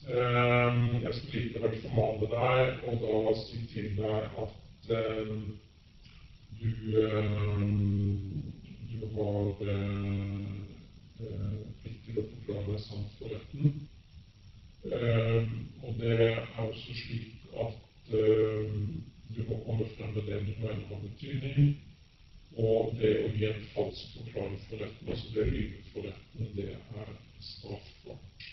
Ehm, 0.08 1.02
jeg 1.02 1.14
skal 1.14 1.34
likevel 1.34 1.74
formale 1.82 2.28
deg, 2.32 2.84
og 2.88 3.02
da 3.04 3.34
si 3.38 3.60
til 3.70 3.90
deg 3.98 4.40
at 4.42 4.54
du, 6.60 7.06
ehm, 7.06 8.42
du 8.90 9.06
har 9.14 9.54
eh, 9.60 10.40
eh, 11.20 11.60
plikt 11.82 12.02
til 12.04 12.18
å 12.20 12.24
forklare 12.32 12.66
deg 12.66 12.82
sant 12.84 13.14
for 13.18 13.32
retten. 13.32 13.78
Ehm, 14.90 15.54
og 15.80 15.96
det 16.00 16.18
er 16.26 16.42
også 16.66 16.96
slik 16.98 17.46
at 17.64 18.12
ehm, 18.18 19.00
du 19.30 19.40
må 19.48 19.60
komme 19.64 19.88
frem 19.94 20.12
med 20.18 20.28
det 20.28 20.42
du 20.44 20.52
mener 20.60 20.84
har 20.90 21.02
betydning. 21.06 21.72
Og 22.60 22.92
det 23.00 23.14
å 23.24 23.32
gi 23.32 23.46
en 23.46 23.66
falsk 23.72 24.18
forklaring 24.18 24.60
for 24.66 24.84
retten, 24.84 25.10
altså 25.14 25.32
det 25.32 25.44
å 25.46 25.50
lyve 25.54 25.82
for 25.94 26.08
retten, 26.10 26.54
det 26.58 26.70
er 26.76 27.12
straffbart. 27.40 28.48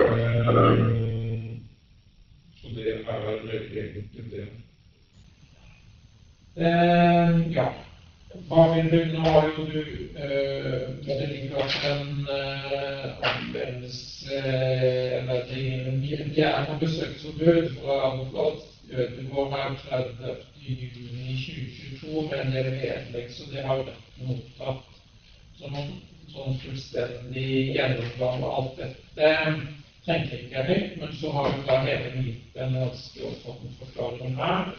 Ehm, 0.00 1.64
så 2.56 2.76
det 2.78 3.00
er 3.02 3.48
egentlig 3.52 4.30
det. 4.32 4.50
Eh, 6.56 7.52
ja. 7.52 7.72
Hva 8.48 8.64
vil 8.74 8.90
du 8.92 8.98
Nå 9.12 9.20
har 9.24 9.46
jo 9.56 9.64
du 9.72 9.78
eh, 10.20 10.82
Det 11.00 11.28
ligger 11.28 11.56
også 11.56 11.88
en 11.88 12.26
til 15.48 16.02
Vi 16.02 16.40
er 16.40 16.64
på 16.68 16.76
besøksforbud 16.80 17.70
fra 17.80 17.96
advokat 18.12 18.58
Ødegaard 18.92 19.50
her 19.52 20.04
30. 20.20 20.36
juni 20.60 21.36
2022 21.40 22.22
med 22.30 22.40
en 22.44 22.52
del 22.52 22.64
vedlegg, 22.64 23.30
så 23.30 23.42
det 23.52 23.64
har 23.64 23.76
vært 23.76 23.96
mottatt. 24.16 24.84
som 25.58 25.74
en 25.74 25.90
sånn 26.34 26.58
fullstendig 26.60 27.48
gjennomgang 27.76 28.44
av 28.44 28.54
alt 28.58 28.78
dette 28.82 29.32
tenker 30.04 30.38
ikke 30.38 30.56
jeg 30.58 30.68
høyt, 30.68 30.96
men 31.00 31.12
så 31.16 31.32
har 31.32 31.52
jo 31.52 31.66
da 31.66 31.78
hele 31.86 32.24
gitt 32.26 32.56
en 32.56 32.74
ganske 32.76 33.28
omfattende 33.28 33.76
forklaring 33.80 34.36
her. 34.36 34.74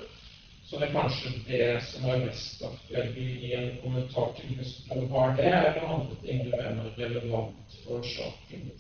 Det 0.74 0.82
er 0.82 0.92
kanskje 0.92 1.30
det 1.48 1.66
som 1.86 2.10
er 2.10 2.24
mest 2.26 2.64
aktuelt 2.66 3.18
i 3.18 3.54
en 3.54 3.78
kommentar 3.84 4.32
til 4.38 4.56
du 4.58 5.08
har 5.14 5.36
det, 5.38 5.46
eller 5.46 6.08
ting 6.26 6.46
du 6.46 6.50
mener 6.50 6.84
er 6.86 7.06
relevant 7.06 7.76
for 7.86 8.02
saken. 8.02 8.72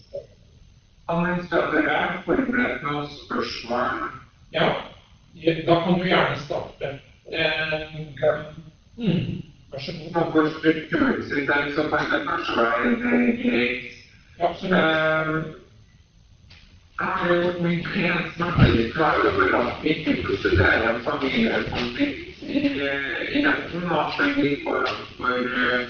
Anne 1.07 1.36
er 1.38 2.22
forberedt 2.26 2.84
noen 2.84 3.07
spørsmål. 3.14 4.03
Ja, 4.53 4.68
da 5.68 5.80
kan 5.86 5.99
du 5.99 6.06
gjerne 6.07 6.40
starte. 6.45 6.94
Eh, 7.32 7.99
mm, 8.98 9.41
vær 9.72 9.80
så 9.80 9.98
god. 9.99 10.22
Noe 10.36 10.49
struktursiden 10.57 11.74
så 11.76 11.90
kan 11.94 12.10
det 12.14 12.24
kanskje 12.28 12.57
være 12.61 12.94
greit. 13.44 13.91
Absolutt. 14.40 15.62
I 21.24 21.49
retten, 21.49 21.95
det 24.18 24.34
blir 24.36 24.64
foran 24.64 24.99
for, 25.18 25.38
eh, 25.40 25.88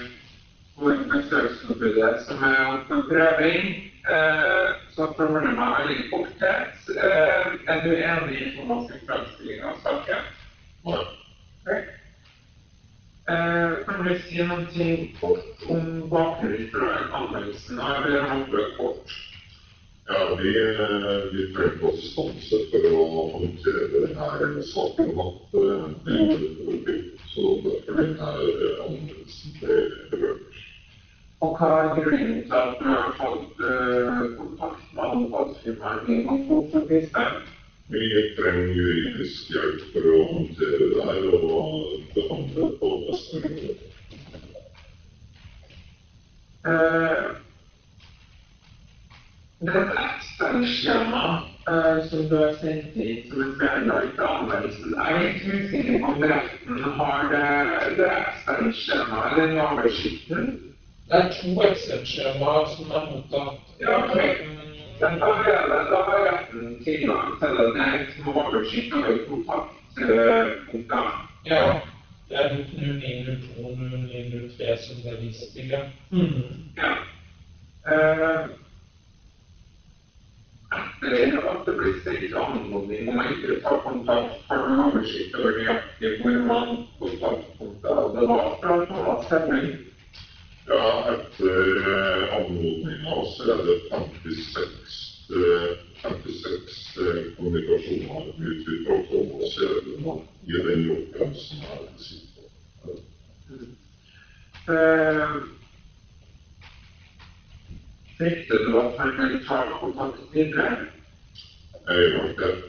for 0.78 0.94
besøksforbudet 1.12 2.22
som 2.26 2.42
er 2.42 2.84
på 2.88 3.02
prøving. 3.08 3.90
Eh, 4.14 4.70
Så 4.94 5.06
problemet 5.16 5.58
er 5.80 5.88
litt 5.88 6.10
borthet. 6.10 6.74
Eh, 6.88 7.52
Er 7.66 7.80
du 7.84 7.90
enig 7.96 8.40
i 8.40 8.56
Thomas' 8.56 9.06
framstilling 9.06 9.64
av 9.64 9.76
saken? 9.82 10.22
Eh, 13.28 13.84
Kan 13.86 14.04
du 14.04 14.18
si 14.18 14.42
noe 14.42 15.08
kort 15.20 15.68
om 15.68 16.08
bakgrunnen 16.10 16.70
for 16.72 16.82
anmeldelsen 17.12 17.80
av 17.80 18.04
Rampe 18.04 18.76
kort? 18.78 19.33
Ja, 20.06 20.38
vi, 20.42 20.50
eh, 20.60 21.32
vi 21.32 21.44
prøvde 21.54 21.88
å 21.88 21.92
stanse 21.96 22.58
for 22.70 22.82
å 22.92 23.04
håndtere 23.32 24.00
denne 24.04 24.62
saken. 24.68 25.08
At, 25.24 25.38
eh, 25.56 25.88
så 27.32 27.42
derfor 27.64 27.92
denne 28.00 28.26
anmeldelsen 28.84 29.50
det 29.60 29.78
berørt. 30.10 30.58
Og 31.40 31.50
hva 31.56 31.68
er 31.78 31.88
grunnen 31.96 32.40
til 32.44 32.56
at 32.58 32.74
du 32.80 32.84
har 32.90 33.12
fått 33.20 33.56
eh, 33.70 34.10
kontakt 34.36 34.84
med 34.92 35.04
advokatfirmaet? 35.08 36.04
Vi 37.94 38.04
trenger 38.36 38.68
juridisk 38.76 39.40
hjelp 39.56 39.80
for 39.94 40.04
å 40.12 40.20
håndtere 40.34 40.84
det 40.92 41.02
her 41.08 41.22
og 41.38 41.48
behandle 42.12 42.64
på 42.80 42.86
beste 43.06 43.36
måte. 43.46 43.84
Eh, 49.60 49.66
Det 49.66 49.74
er 49.74 49.80
et 49.80 49.96
eksternt 50.60 51.44
eh, 51.68 52.08
som 52.10 52.28
du 52.28 52.36
har 52.36 52.54
sendt 52.60 52.96
inn 52.96 53.20
som 53.30 53.40
et 53.44 53.60
vedlegg 53.60 54.08
til 54.16 54.26
anmeldelsen. 54.28 54.94
Er 55.04 55.20
ikke 55.28 55.58
usikker 55.58 55.98
på 56.02 56.10
om 56.12 56.22
retten 56.22 56.82
har 56.98 57.20
det, 57.32 57.50
det 57.98 58.08
eksterne 58.18 58.72
skjemaet, 58.80 59.36
den 59.38 59.60
oversikten. 59.60 60.50
Det 61.08 61.20
er 61.20 61.30
to 61.36 61.52
Excel-skjemaer 61.68 62.66
som 62.74 62.90
er 62.98 63.06
mottatt. 63.12 63.72
Ja, 63.80 63.96
ok. 64.02 64.16
Den 65.00 65.18
har 65.22 65.40
hele, 65.46 65.78
da 65.92 66.02
har 66.08 66.20
retten 66.28 66.76
tilgang 66.84 67.32
til 67.40 67.56
den 67.60 67.80
her 67.80 68.04
som 68.16 68.28
oversikt 68.34 68.94
over 68.94 69.18
kontaktpunkter. 69.30 71.08
Ja, 71.46 71.62
det 72.28 72.36
er 72.42 72.48
0902 72.56 73.74
0903 73.78 74.76
som 74.86 75.00
det 75.06 75.16
viser 75.22 75.48
til, 75.54 75.66
ja. 75.76 75.82
Mm. 76.10 76.42
Ja. 76.76 76.92
Eh, 77.92 78.44
Etter 81.04 81.48
at 81.50 81.66
det 81.66 81.74
blir 81.76 81.96
stilt 82.00 82.36
anmodning 82.40 83.08
om 83.12 83.18
ikke 83.28 83.50
å 83.52 83.56
ta 83.64 83.72
kontakt 83.84 84.38
for 84.48 84.62
å 84.64 84.76
oversikt 84.86 85.34
over 85.36 85.58
nøyaktig 85.58 86.12
hvor 86.22 86.36
kontaktpunkter 87.00 88.00
det 88.14 88.28
var 88.30 88.46
fra 88.62 88.76
Thomas 88.88 89.26
Hemming. 89.32 89.74
Ja, 90.68 90.84
etter 91.12 91.56
eh, 91.92 92.22
så 93.34 93.42
er 93.52 93.60
det 93.66 93.76
56, 93.90 94.94
eh, 95.40 95.70
56 96.04 96.78
eh, 97.04 97.18
kommunikasjoner 97.36 98.30
utgitt 98.52 98.88
av 98.94 99.04
Thomas 99.10 99.58
Gjerdeland 99.60 100.22
i 100.48 100.64
den 100.68 100.88
oppgrensen 100.96 101.58
her. 101.68 101.84
Eh, 104.72 105.36
Frykter 108.16 108.58
du 108.66 108.78
at 108.78 108.98
han 108.98 109.16
vil 109.18 109.40
ta 109.46 109.64
kontakt 109.80 110.20
videre? 110.32 110.93
Det. 111.86 112.62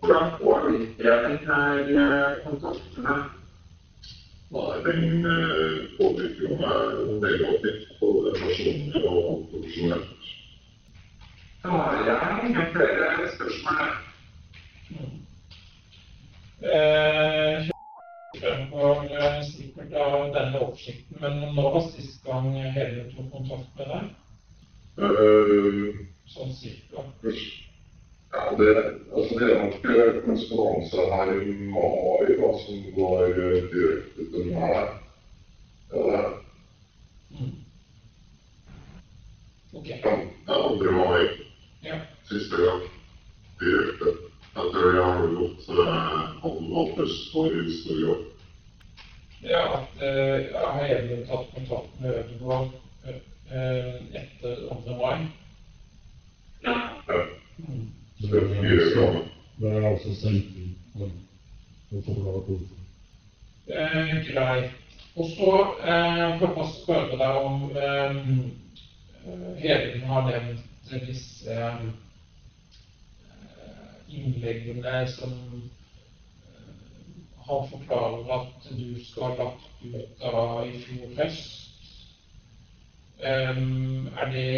Hvordan 0.00 0.30
påvirker 0.40 1.28
denne 1.28 2.36
kontakten 2.44 3.04
deg? 3.06 3.20
Nei, 4.50 4.78
den 4.86 5.26
eh, 5.26 5.84
påvirker 5.98 6.42
jo 6.42 6.56
meg 6.58 7.12
negativt 7.22 7.92
på 8.00 8.10
personlig 8.40 9.02
og 9.06 9.46
profesjonelt. 9.52 10.28
Da 11.62 11.68
har 11.76 11.98
jeg 12.08 12.48
ingen 12.48 12.70
flere 12.74 13.30
spørsmål. 13.36 13.94
Eh, 16.74 17.70
fremgår 18.40 19.04
eh, 19.20 19.40
sikkert 19.52 19.92
av 20.02 20.18
denne 20.34 20.64
oversikten, 20.66 21.16
men 21.20 21.40
når 21.54 21.72
var 21.78 21.90
sist 21.92 22.24
gang 22.26 22.50
hele 22.58 23.06
tok 23.14 23.30
kontakt 23.36 23.70
med 23.78 23.94
deg? 23.94 24.14
Eh, 24.98 26.06
Sånn 26.28 26.50
cirka. 26.52 27.06
Ja, 28.32 28.42
det, 28.58 28.72
altså 29.16 29.34
det 29.38 29.46
er 29.52 29.58
nok 29.62 29.74
konsekvenser 30.24 31.08
her 31.14 31.30
i 31.32 31.44
mai 31.72 32.34
da, 32.38 32.48
som 32.64 32.82
går 32.96 33.22
eh, 33.28 33.62
direkte 33.72 34.26
til 34.32 34.50
meg. 34.52 34.92
Ja, 35.92 36.02
det 36.02 36.14
er 36.18 36.34
Mm. 37.30 37.52
Ja, 40.48 40.54
Andre 40.68 40.92
mai, 40.92 41.26
Ja. 41.84 41.98
siste 42.24 42.56
gang. 42.56 42.80
Direkte. 43.60 44.06
Etter 44.56 44.86
jeg 44.94 45.04
har 45.04 45.28
gått 45.36 45.68
eh, 45.68 46.22
halv 46.42 46.98
østfor 47.04 47.52
i 47.52 47.70
stor 47.76 47.98
jobb. 48.00 48.22
Ja, 49.42 49.64
eh, 50.00 50.38
jeg 50.48 50.64
har 50.72 50.82
Helen 50.88 51.22
tatt 51.28 51.44
kontakt 51.54 52.00
med 52.00 52.16
Ødegaard 52.22 52.70
eh, 53.06 54.00
etter 54.20 54.64
2. 54.68 54.96
mai. 54.96 55.28
Ja, 56.64 56.76
Mm. 57.58 57.86
Det 58.20 59.70
er 59.70 59.86
altså 59.86 60.28
inn 60.28 60.74
og 60.94 61.10
hvorfor. 61.90 62.78
Eh, 63.68 64.32
greit. 64.32 64.70
Og 65.16 65.26
så 65.36 65.52
eh, 65.82 66.38
får 66.38 66.56
jeg 66.56 66.72
spørre 66.72 67.18
deg 67.20 67.36
om 67.46 67.70
eh, 67.76 68.16
eh, 69.62 70.02
har 70.06 70.26
nevnt 70.30 70.92
disse 71.06 71.54
eh, 71.54 71.84
innleggene 74.08 75.02
som 75.14 75.34
eh, 75.34 76.72
han 77.48 77.70
forklarer 77.70 78.32
at 78.38 78.70
du 78.70 79.04
skal 79.04 79.22
ha 79.22 79.44
lagt 79.44 79.84
ut 79.84 80.26
av 80.32 80.66
i 80.66 80.82
fjor 80.86 81.14
høst. 81.22 81.54
Er 83.18 83.54
det 84.32 84.50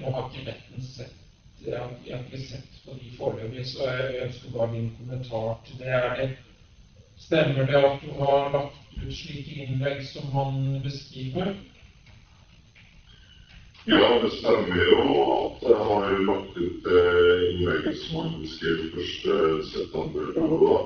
Nå 0.00 0.10
har 0.12 0.26
ikke 0.28 0.48
retten 0.50 0.88
sett 0.94 1.23
jeg 1.66 1.78
har, 1.78 1.90
jeg 2.06 2.16
har 2.16 2.24
ikke 2.24 2.46
sett 2.46 2.80
på 2.84 2.96
de 3.00 3.12
foreløpig, 3.18 3.66
så 3.66 3.90
jeg 3.90 4.24
ønsker 4.26 4.56
bare 4.56 4.72
din 4.72 4.90
kommentar 4.98 5.60
til 5.66 5.78
det. 5.78 5.86
Er 5.86 6.16
det 6.20 6.30
Stemmer 7.18 7.66
det 7.66 7.76
at 7.78 8.00
du 8.02 8.10
har 8.18 8.50
lagt 8.52 9.04
ut 9.06 9.14
slike 9.14 9.62
innlegg 9.64 10.02
som 10.06 10.32
han 10.34 10.80
beskriver? 10.82 11.54
Ja, 13.86 14.08
det 14.22 14.32
stemmer 14.32 14.82
jo 14.90 14.98
at 15.36 15.62
jeg 15.62 15.78
har 15.88 16.18
lagt 16.26 16.58
ut 16.58 16.90
innlegg 16.90 17.44
innlegget 17.52 18.02
som 18.02 18.20
han 18.20 18.36
beskrev 18.42 18.84
første 18.96 19.38
sett 19.70 19.96
andre 20.02 20.26
da. 20.34 20.82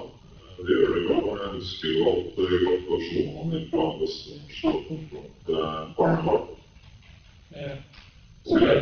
Det 0.59 0.75
gjør 0.75 0.95
det 0.95 1.03
jo. 1.07 1.19
Jeg 1.39 1.51
ønsker 1.55 1.89
jo 1.97 2.07
at 2.13 2.39
eh, 2.45 2.55
gratulasjonene 2.63 3.61
fra 3.71 3.85
Vestlandet 4.01 4.57
skal 4.59 4.79
komme 4.89 5.23
til 5.47 5.61
barnebarn. 5.99 6.49
Ja. 7.55 7.77
Så 8.49 8.59
ble, 8.59 8.75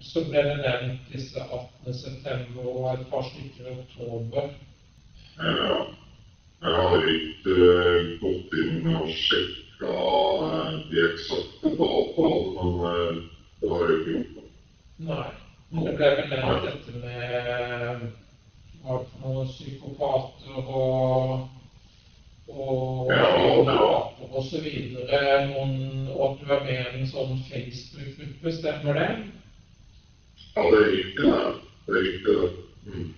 så 0.00 0.24
ble 0.24 0.42
det 0.42 0.56
nevnt 0.64 1.12
disse 1.12 1.40
18. 1.40 1.94
september 1.94 2.68
og 2.72 2.92
et 2.94 3.06
par 3.10 3.24
stykker 3.28 3.68
i 3.68 3.78
oktober. 3.78 4.50
Ja. 5.38 5.76
Jeg 6.60 6.74
har 6.76 7.06
ikke 7.12 7.54
eh, 7.66 8.08
gått 8.20 8.56
inn 8.60 8.88
og 8.96 9.12
sjekka 9.16 9.92
eh, 10.46 10.74
de 10.90 11.04
eksakte 11.08 11.72
dataene, 11.76 12.72
men 12.80 13.22
det 13.60 13.70
har 13.70 13.86
jeg 13.86 14.00
ikke 14.00 14.16
gjort. 14.16 14.50
Nei. 15.10 15.30
nå 15.70 15.86
det 15.86 15.94
ble 15.96 16.10
vel 16.18 16.28
nevnt 16.34 16.66
dette 16.66 16.92
med 17.00 18.04
noen 18.84 19.48
psykopater 19.48 20.60
og 20.66 21.48
og 22.50 23.12
Ja, 23.12 23.26
og, 23.38 23.68
og 24.26 24.44
så 24.44 24.58
videre, 24.60 25.46
noen, 25.52 26.08
og 26.10 26.24
at 26.32 26.40
du 26.40 26.48
er 26.50 26.64
med 26.64 26.80
i 26.80 27.00
en 27.00 27.06
sånn 27.06 27.36
Facebook-gruppe, 27.46 28.52
stemmer 28.56 28.98
det? 28.98 29.10
Ja, 30.56 30.62
det 30.62 30.80
er 30.80 30.90
riktig, 30.96 31.24
det. 31.24 31.40
Er 31.88 32.00
riktig, 32.00 32.34
det. 32.40 32.50
Mm. 32.86 33.14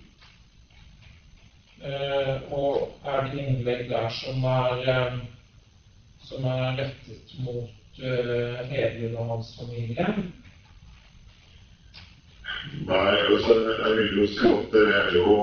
Uh, 1.83 2.53
og 2.53 2.99
er 3.05 3.25
det 3.31 3.41
innlegg 3.43 3.89
der 3.89 4.09
som 4.15 4.43
er, 4.47 4.85
um, 5.07 5.19
som 6.23 6.45
er 6.47 6.77
rettet 6.79 7.35
mot 7.43 7.99
uh, 7.99 8.63
Hedlund 8.69 9.17
og 9.17 9.29
hans 9.33 9.55
familie? 9.59 10.07
Nei, 12.87 13.15
altså, 13.29 13.53
jeg 13.85 13.97
vil 13.97 14.19
jo 14.19 14.25
si 14.27 14.47
at 14.47 14.71
det 14.71 14.83
er 14.95 15.15
jo 15.17 15.35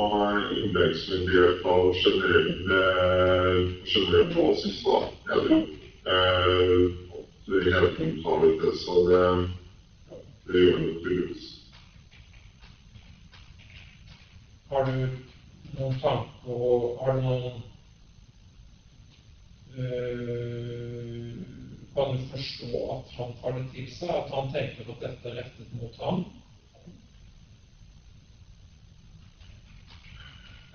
innleggsmyndighet 0.63 1.65
av 1.73 1.91
generell, 2.01 2.49
eh, 2.79 3.59
generell 3.93 4.33
basis, 4.35 4.81
da. 4.85 5.01
Jeg 5.31 5.45
vil, 5.47 5.63
eh, 6.15 6.83
at 7.21 7.29
det 7.47 7.75
helt 7.77 8.01
tar 8.25 8.47
det 8.63 8.75
så 8.81 8.97
det, 9.11 9.25
det 10.49 10.65
gjør 10.65 10.79
det 10.79 10.95
tydeligvis. 11.05 11.60
Har 14.71 14.87
du 14.87 14.93
noen 15.77 15.97
tanker 16.01 16.51
og 16.55 17.01
har 17.03 17.17
du 17.17 17.25
noen 17.25 17.63
øh, 19.75 21.33
Kan 21.95 22.13
du 22.15 22.29
forstå 22.31 22.85
at 22.95 23.17
han 23.17 23.33
tar 23.41 23.57
det 23.59 23.65
til 23.75 23.89
seg, 23.97 24.13
at 24.15 24.31
han 24.35 24.53
tenker 24.55 24.93
at 24.95 25.03
dette 25.03 25.33
er 25.33 25.41
rettet 25.41 25.75
mot 25.81 26.05
ham? 26.05 26.23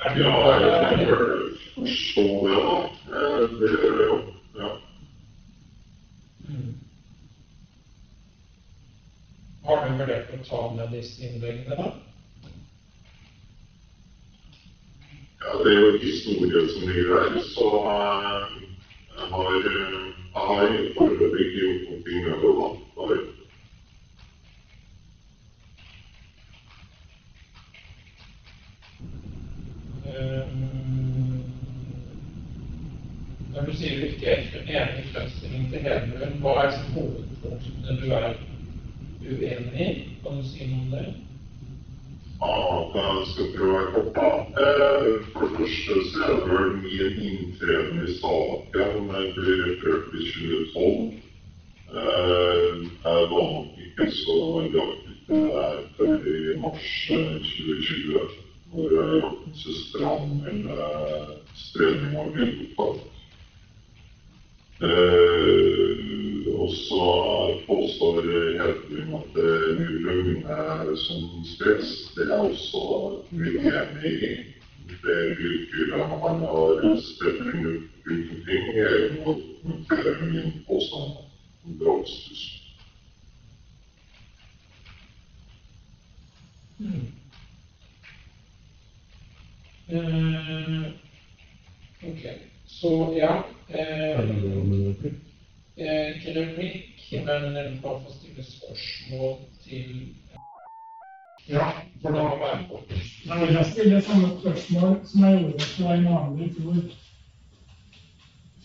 Ja, 0.05 0.33
jeg 0.59 1.07
forstår 1.07 1.55
forstå 1.75 2.47
det, 2.47 2.55
da. 2.63 2.77
Det 3.59 3.69
gjør 3.71 3.95
jeg 3.99 4.07
jo. 4.07 4.17
Ja. 4.59 4.69
Mm. 6.47 6.73
Har 9.65 9.85
du 9.85 9.95
vurdert 9.97 10.33
å 10.35 10.41
ta 10.49 10.61
med 10.75 10.93
disse 10.95 11.25
innleggene, 11.25 11.79
da? 11.79 12.04
Ja, 15.45 15.63
det 15.63 15.73
er 15.73 15.79
jo 15.81 15.97
historie 15.97 16.69
som 16.69 16.87
ligger 16.89 17.15
der, 17.15 17.39
så 17.39 17.65
eh, 17.65 18.45
har, 19.33 19.51
eh, 19.55 20.05
jeg 20.35 20.43
har 20.49 20.67
foreløpig 20.97 21.39
ikke 21.45 21.59
gjort 21.59 22.43
noe 22.43 22.61
med. 22.61 22.79
Bare 22.97 23.17
Ehm, 30.05 31.43
Når 33.53 33.65
du 33.65 33.77
sier 33.77 33.99
du 33.99 34.05
ikke 34.05 34.27
er 34.29 34.41
enig 34.61 35.05
i 35.05 35.13
fremstillingen 35.13 35.71
til 35.71 35.79
Hedlund, 35.85 36.41
hva 36.41 36.55
er 36.63 36.75
hovedpunktene 36.95 37.99
du 38.01 38.11
er 38.17 38.27
uenig 39.21 39.87
i? 39.87 39.89
Kan 40.23 40.41
du 40.41 40.49
si 40.49 40.67
noe 40.71 40.81
om 40.81 40.91
det? 40.97 41.34
Eh, 44.57 45.21
For 45.33 45.45
det 45.45 45.55
første 45.57 45.93
så 46.11 46.19
er 46.23 46.33
det 46.35 46.47
vel 46.51 46.71
min 46.83 47.13
inntreden 47.27 47.97
i 48.03 48.11
saken 48.19 49.07
ble 49.09 49.21
referert 49.61 50.07
i 50.13 50.23
2012. 50.31 51.13
Eh, 51.95 52.71
Jeg 53.05 53.21
var 53.31 53.45
nok 53.53 53.67
ikke 53.85 54.07
så 54.11 54.37
langt 54.75 55.05
før 55.97 56.13
i 56.27 56.57
mars 56.63 56.89
eh, 57.11 57.35
2020, 57.39 58.19
hvor 58.71 58.87
jeg 58.97 59.21
jobbet 59.21 59.55
søstrene 59.63 60.53
med 60.65 60.83
spredning 61.65 62.13
av 62.19 62.27
grønnkontakt. 62.35 63.11
Eh, 66.65 66.71
og 66.71 66.71
så 66.71 67.05
påstår 67.67 68.21
Hedvig 68.21 69.15
at 69.15 69.25
det 69.35 69.45
er 69.45 69.75
mye 69.79 69.99
løgner 70.05 70.95
som 70.95 71.21
spres. 71.45 72.11
Det 72.15 72.25
er 72.31 72.37
også 72.37 72.81
mye 73.31 73.59
enig 73.59 74.13
i. 74.13 74.33
Det 75.03 75.19
virker 75.39 75.93
at 76.01 76.09
man 76.23 76.39
har 76.39 76.97
spredt 77.01 77.41
rundt 77.53 77.85
omkring 78.09 78.77
er 79.89 80.25
min 80.25 80.51
påstand 80.67 81.11
om 81.65 81.77
drapstrusler. 81.79 82.61
Eh, 89.89 90.85
ok, 92.09 92.23
så 92.67 93.13
ja. 93.17 93.43
Eh, 93.69 95.34
eh, 95.77 96.25
men 96.25 96.37
replikk, 96.37 97.01
men 97.25 97.79
bare 97.81 98.01
for 98.01 98.11
å 98.11 98.15
stille 98.15 98.43
spørsmål 98.43 99.35
til 99.63 99.89
Ja, 101.47 101.65
for 102.01 102.15
da 102.15 102.23
må 102.25 102.47
jeg 102.49 102.63
på? 102.69 102.79
Da 103.27 103.35
vil 103.41 103.53
jeg 103.53 103.65
stille 103.71 104.01
samme 104.01 104.31
spørsmål 104.39 104.95
som 105.05 105.25
jeg 105.27 105.41
gjorde 105.41 105.67
til 105.75 105.91
Ainander 105.93 106.45
i 106.45 106.53
fjor. 106.55 106.79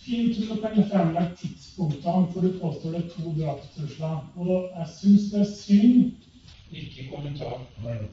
Fint 0.05 0.39
om 0.39 0.57
du 0.57 0.63
kan 0.63 0.89
fremlegge 0.93 1.37
tidspunktene, 1.43 2.31
for 2.33 2.41
du 2.41 2.57
påstår 2.63 2.95
det 2.97 3.03
er 3.05 3.11
to 3.13 3.35
drapstrusler. 3.41 4.17
Og 4.37 4.55
jeg 4.79 4.89
syns 4.95 5.29
det 5.33 5.41
er 5.41 5.53
synd 5.59 6.13
Ikke 6.71 7.09
kommentar. 7.11 7.61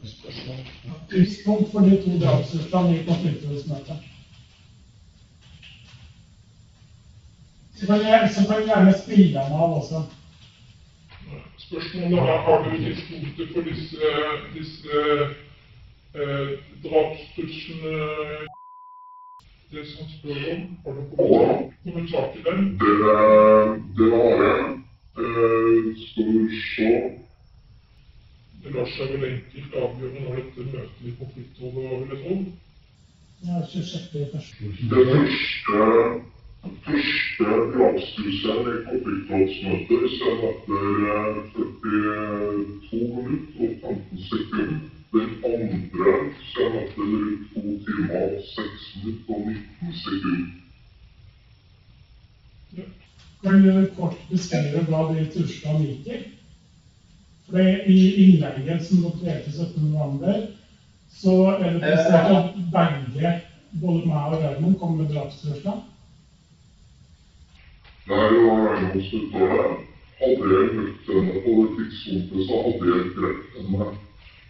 Spørsmål. 0.04 0.62
tidspunkt 1.10 1.72
for 1.72 1.80
de 1.80 2.02
to 2.04 2.20
drapstruslene 2.26 3.00
i 3.00 3.04
konfliktrådsmøtet. 3.08 4.17
Så 7.80 7.86
kan 7.86 8.02
jeg, 8.02 8.30
så 8.34 8.42
kan 8.48 8.60
jeg 8.60 8.68
gjerne 8.68 8.94
spille 9.04 9.28
dem 9.34 9.54
av 9.54 9.74
også. 9.80 10.04
Spørsmålet 11.58 12.20
er 12.20 12.38
har 12.46 12.64
du 12.64 12.70
tidspunktet 12.78 13.50
for 13.54 13.62
disse, 13.70 14.12
disse 14.56 15.02
eh, 16.16 16.50
drapstruslene 16.84 18.48
det 19.72 19.88
som 19.88 20.06
spør 20.10 20.44
om? 20.54 20.62
Har 20.86 20.92
du 20.98 21.02
kommentar, 21.16 21.72
kommentar 21.84 22.26
til 22.34 22.44
den? 22.48 22.60
Det, 22.82 22.94
det 23.98 24.08
har 24.14 24.36
jeg. 24.44 24.62
Eh, 25.24 25.86
skal 26.08 26.26
vi 26.34 26.62
se. 26.74 26.92
Det 28.64 28.74
lar 28.76 28.88
seg 28.96 29.12
vel 29.14 29.28
enkelt 29.32 29.76
avgjøre 29.84 30.24
når 30.24 30.40
dette 30.40 30.66
møtet 30.72 31.04
i 31.10 31.14
konfliktrådet, 31.20 31.84
vil 32.00 32.14
jeg 32.14 32.24
tro. 32.24 32.38
Ja, 33.48 33.62
26. 33.74 34.22
i 34.22 34.30
første. 34.34 34.72
Det 34.94 35.06
første, 35.12 35.78
første 36.64 37.48
drapstrusselen 37.74 38.68
i 38.74 38.84
konfliktrådsmøtet 38.90 40.04
kommer 40.22 40.52
etter 40.52 41.68
eh, 42.04 42.56
42 42.90 43.24
minutter 43.26 43.66
og 43.66 43.98
15 44.12 44.22
sekunder. 44.30 44.80
Den 45.14 45.30
andre 45.52 46.14
kommer 46.56 46.80
etter 46.84 47.04
rundt 47.04 47.44
2 47.54 47.62
timer 47.86 48.22
og 48.22 48.40
6 48.54 48.88
minutter 48.96 49.34
og 49.34 49.42
19 49.48 49.94
sekunder. 50.04 50.48
Kan 53.44 53.62
du 53.64 53.86
kort 53.98 54.18
beskrive 54.30 54.82
hva 54.90 55.02
de 55.14 55.26
truslene 55.34 55.88
i? 55.88 56.18
For 57.46 57.58
det 57.58 57.84
I 57.88 58.00
innlegget 58.24 58.88
som 58.88 59.04
noterte 59.06 59.52
levert 59.52 59.78
17.11, 59.78 60.48
så 61.20 61.36
er 61.52 61.70
det 61.74 61.82
presentert 61.82 62.34
at 62.38 62.50
begge, 62.74 63.36
både 63.82 64.02
meg 64.10 64.34
og 64.34 64.42
Raymond, 64.44 64.76
kom 64.80 64.98
med 64.98 65.14
drapstrusler. 65.14 65.78
Nei, 68.08 68.30
det 68.32 68.40
var 68.48 68.58
Raymond 68.66 69.04
som 69.10 69.20
uttaler 69.20 69.64
det. 69.64 69.78
Hadde 70.20 70.46
jeg 70.54 70.68
møtt 70.76 71.08
henne 71.14 71.42
på 71.46 71.52
det 71.60 71.72
tidspunktet, 71.78 72.40
så 72.48 72.60
hadde 72.66 72.86
jeg 72.92 73.02
drept 73.18 73.50
henne. 73.58 73.88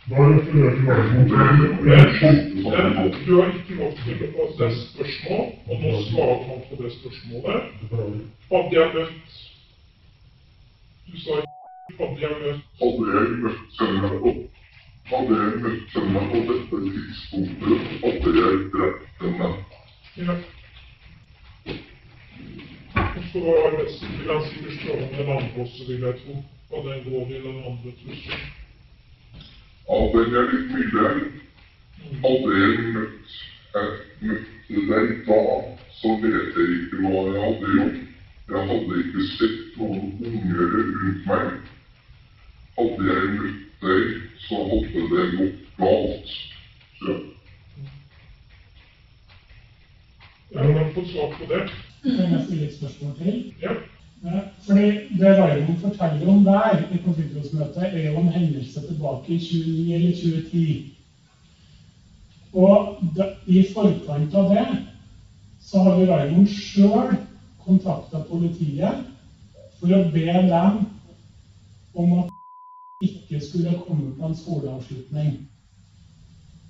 Da 0.09 0.17
refererer 0.31 0.73
Raymond 0.87 1.27
til 1.29 2.35
Du 3.25 3.31
har 3.41 3.49
ikke 3.57 3.77
lov 3.79 3.91
til 4.03 4.13
å 4.13 4.29
få 4.35 4.45
det 4.59 4.69
spørsmål, 4.81 5.45
og 5.69 5.75
nå 5.83 5.93
svarer 6.09 6.43
han 6.49 6.61
på 6.69 6.81
det 6.83 6.91
spørsmålet. 6.99 7.61
Hadde 8.51 8.77
jeg 8.77 8.93
møtt 8.97 9.39
Du 11.07 11.17
sa 11.23 11.39
hadde 11.97 12.21
jeg 12.21 12.35
møtt 12.43 12.61
Hadde 12.83 13.09
jeg 13.15 13.41
møtt 13.47 13.81
henne 13.81 14.13
på 14.21 14.35
hadde 15.07 15.35
jeg 15.39 15.59
møtt 15.63 15.93
henne 15.95 16.21
på 16.31 16.39
dette 16.47 16.77
tidspunktet, 16.85 17.91
hadde 18.03 18.31
jeg 18.37 18.57
drept 18.73 19.21
henne. 19.21 19.47
Ja. 20.17 20.33
Så 23.31 23.39
er 23.39 23.71
om 24.93 25.09
den 25.17 25.29
andre 25.29 25.61
også, 25.61 25.83
vil 25.87 26.01
jeg 26.01 26.15
tro. 26.21 26.43
Og 26.71 26.83
den 26.85 27.03
går 27.11 27.27
i 27.27 27.33
den 27.33 27.57
andre 27.69 27.91
trusselen. 27.99 28.43
Av 29.89 30.11
den 30.13 30.33
jeg 30.35 30.49
litt 30.51 30.73
mildere. 30.75 31.29
Hadde 32.23 32.59
jeg 32.61 32.83
møtt, 32.95 33.37
jeg 33.73 33.87
møtte 34.27 34.83
deg 34.89 35.13
da, 35.27 35.39
så 35.99 36.11
vet 36.21 36.59
jeg 36.59 36.75
ikke 36.75 36.99
hva 37.03 37.23
jeg 37.29 37.41
hadde 37.45 37.71
gjort. 37.77 37.97
Jeg 38.51 38.67
hadde 38.71 38.99
ikke 39.03 39.25
sett 39.31 39.79
noen 39.79 40.13
unger 40.29 40.75
rundt 40.75 41.25
meg. 41.31 41.49
Hadde 42.77 43.09
jeg 43.09 43.33
møtt 43.39 43.81
deg, 43.87 44.13
så 44.45 44.61
hadde 44.71 45.09
det 45.15 45.27
gått 45.39 45.65
galt. 45.81 46.37
Så, 47.01 47.17
Ja, 50.51 50.63
har 50.63 50.77
han 50.79 50.93
fått 50.95 51.09
svar 51.11 51.33
på 51.35 51.45
det. 51.49 51.65
Kan 52.03 52.31
jeg 52.33 52.43
stille 52.45 52.67
et 52.67 52.75
spørsmål 52.75 53.15
til? 53.17 53.53
Ja. 53.61 53.73
Fordi 54.65 54.85
Det 55.19 55.37
Raymond 55.37 55.79
forteller 55.79 56.27
om 56.27 56.43
der 56.43 56.93
i 56.93 56.97
konfliktrådsmøtet, 57.05 57.83
er 57.83 58.11
jo 58.11 58.19
en 58.19 58.27
hendelse 58.29 58.87
tilbake 58.87 59.33
i 59.33 59.39
2009 59.39 59.93
eller 59.93 60.11
2010. 60.11 60.93
Og 62.53 63.03
i 63.47 63.65
forkant 63.73 64.35
av 64.35 64.55
det 64.55 64.67
så 65.61 65.83
har 65.83 66.05
Raymond 66.11 66.47
sjøl 66.47 67.17
kontakta 67.65 68.23
politiet 68.29 69.03
for 69.79 69.93
å 69.93 70.03
be 70.13 70.25
dem 70.25 70.79
om 71.93 72.13
at 72.19 72.33
ikke 73.01 73.41
skulle 73.45 73.77
komme 73.87 74.15
på 74.17 74.25
en 74.25 74.35
skoleavslutning. 74.35 75.33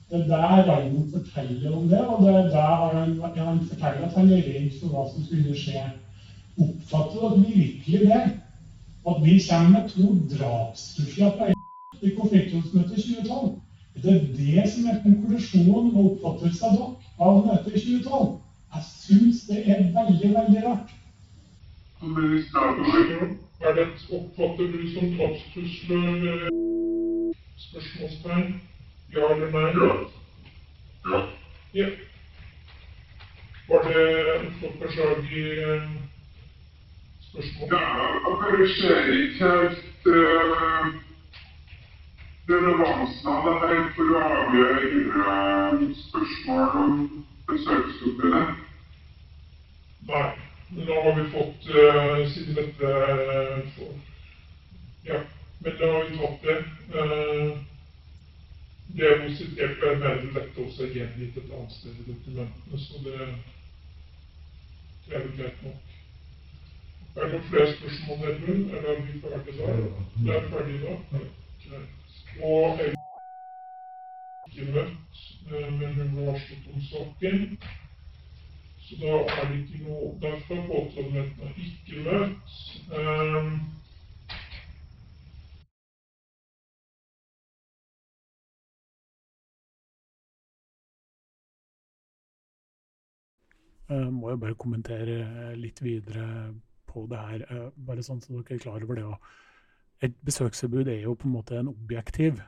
Det 0.10 0.22
er 0.22 0.28
der 0.28 0.72
Raymond 0.72 1.12
forteller 1.12 1.76
om 1.78 1.88
det, 1.90 2.00
og 2.08 2.24
det 2.24 2.36
er 2.36 2.48
der 2.48 2.98
han, 2.98 3.38
han 3.48 3.68
forteller 3.68 4.06
at 4.08 4.14
han 4.14 4.30
er 4.30 4.44
redd 4.48 4.80
for 4.80 4.88
hva 4.94 5.02
som 5.12 5.26
skulle 5.26 5.56
skje. 5.62 5.82
Oppfatter 6.64 7.20
dere 7.24 7.40
virkelig 7.56 8.00
det? 8.00 8.22
At 9.10 9.18
vi 9.24 9.34
kommer 9.50 9.70
med 9.74 9.90
to 9.90 10.06
drapstrusler 10.32 11.32
på 11.38 11.46
i 12.02 12.10
konfliktrådsmøtet 12.20 12.98
i 12.98 13.02
2012? 13.02 13.60
Er 13.96 14.02
det 14.02 14.38
det 14.38 14.64
som 14.72 14.86
er 14.92 15.02
konklusjonen 15.04 15.96
og 15.96 16.06
oppfattelsen 16.12 16.66
av 16.70 16.78
dere 16.78 17.28
av 17.28 17.42
møtet 17.50 17.76
i 17.76 17.84
2012? 17.86 18.32
Jeg 18.76 18.84
syns 18.94 19.44
det 19.50 19.60
er 19.72 19.84
veldig, 19.98 20.32
veldig 20.38 20.64
rart. 20.68 20.96
Er 23.66 23.76
det 23.76 23.86
et 23.90 24.08
oppfatter 24.20 24.66
du 24.72 24.80
som 24.96 25.14
drapstrusler? 25.18 26.50
Spørsmålstegn? 27.68 28.52
Ja 29.10 29.32
eller 29.32 29.48
nei? 29.48 29.72
ja. 29.74 29.96
Ja. 31.12 31.22
Ja. 31.72 31.88
Var 33.68 33.82
det 33.90 34.52
Flott 34.60 34.80
beslag 34.80 35.32
i 35.32 35.42
eh, 35.64 35.90
spørsmål? 37.20 37.68
Jeg 38.58 38.68
ser 38.68 39.00
ikke 39.22 39.50
helt 39.52 40.08
uh, 40.08 40.86
relevansen 42.50 43.28
av 43.34 43.48
det 43.48 43.56
her 43.62 43.82
for 43.96 44.14
å 44.16 44.24
avgjøre 44.40 45.90
spørsmål 46.02 46.78
om 46.84 46.98
besøksforbundet. 47.52 48.56
Nei. 50.12 50.28
Men 50.70 50.84
nå 50.88 51.00
har 51.04 51.14
vi 51.16 51.26
fått, 51.32 51.70
uh, 51.72 52.20
siden 52.34 52.60
dette 52.60 52.92
uh, 52.92 53.60
for, 53.76 53.96
Ja, 55.08 55.22
men 55.64 55.80
da 55.80 55.92
har 55.94 56.04
vi 56.04 56.18
tatt 56.20 56.44
det. 56.44 56.58
Eh, 56.98 57.48
det 58.98 59.06
er 59.08 59.24
jo 59.24 59.36
sitert 59.36 59.84
en 59.86 60.00
veldig 60.02 60.32
lett 60.34 60.56
også 60.64 60.88
er 60.88 60.94
gjengitt 60.96 61.36
et 61.38 61.52
annet 61.54 61.74
sted 61.76 62.00
i 62.02 62.06
dokumentene, 62.08 62.80
så 62.82 63.02
det, 63.06 63.28
det 65.06 65.16
er 65.16 65.26
vel 65.26 65.36
greit 65.38 65.60
nok. 65.66 65.92
Er 67.18 67.22
det 67.22 67.30
noen 67.34 67.46
flere 67.50 67.76
spørsmål, 67.76 68.24
Edmund? 68.32 68.64
Eller 68.78 68.90
er 68.94 69.02
vi 69.06 69.20
ferdige 69.22 69.68
da? 69.68 69.68
Vi 70.16 70.34
er 70.34 70.50
ferdige 70.50 70.82
da? 70.82 71.22
Greit. 71.68 71.94
Og 72.42 72.82
jeg 72.82 72.90
har 72.90 74.50
ikke 74.52 74.72
møtt, 74.72 75.22
eh, 75.52 75.72
men 75.80 75.96
hun 76.02 76.18
har 76.18 76.32
varslet 76.32 76.68
om 76.74 76.84
saken. 76.90 77.58
Så 78.88 79.00
da 79.02 79.16
er 79.38 79.50
det 79.52 79.58
ikke 79.62 79.84
noe 79.86 80.14
Derfor 80.22 80.56
har 80.56 80.68
påtalemyndigheten 80.74 81.50
ikke 81.70 81.96
møtt. 82.10 82.62
Um, 82.98 83.50
Jeg 93.88 94.14
må 94.14 94.32
jo 94.34 94.40
bare 94.42 94.58
kommentere 94.60 95.56
litt 95.56 95.80
videre 95.84 96.54
på 96.88 97.06
det 97.08 97.20
her, 97.20 97.44
eh, 97.50 97.70
bare 97.88 98.04
sånn 98.04 98.20
så 98.24 98.34
dere 98.34 98.58
er 98.58 98.64
klar 98.64 98.84
over 98.84 98.96
det. 98.96 99.06
Et 100.02 100.14
besøksforbud 100.28 100.88
er 100.92 101.02
jo 101.02 101.16
på 101.16 101.26
en 101.26 101.34
måte 101.34 101.58
en 101.58 101.72
objektiv, 101.72 102.42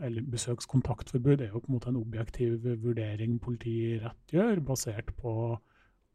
eller 0.00 0.22
besøkskontaktforbud 0.22 1.42
er 1.42 1.50
jo 1.50 1.60
på 1.60 1.68
en 1.68 1.74
måte 1.76 1.90
en 1.90 2.00
objektiv 2.00 2.62
vurdering 2.82 3.40
politirett 3.40 4.32
gjør, 4.32 4.62
basert 4.64 5.10
på 5.18 5.58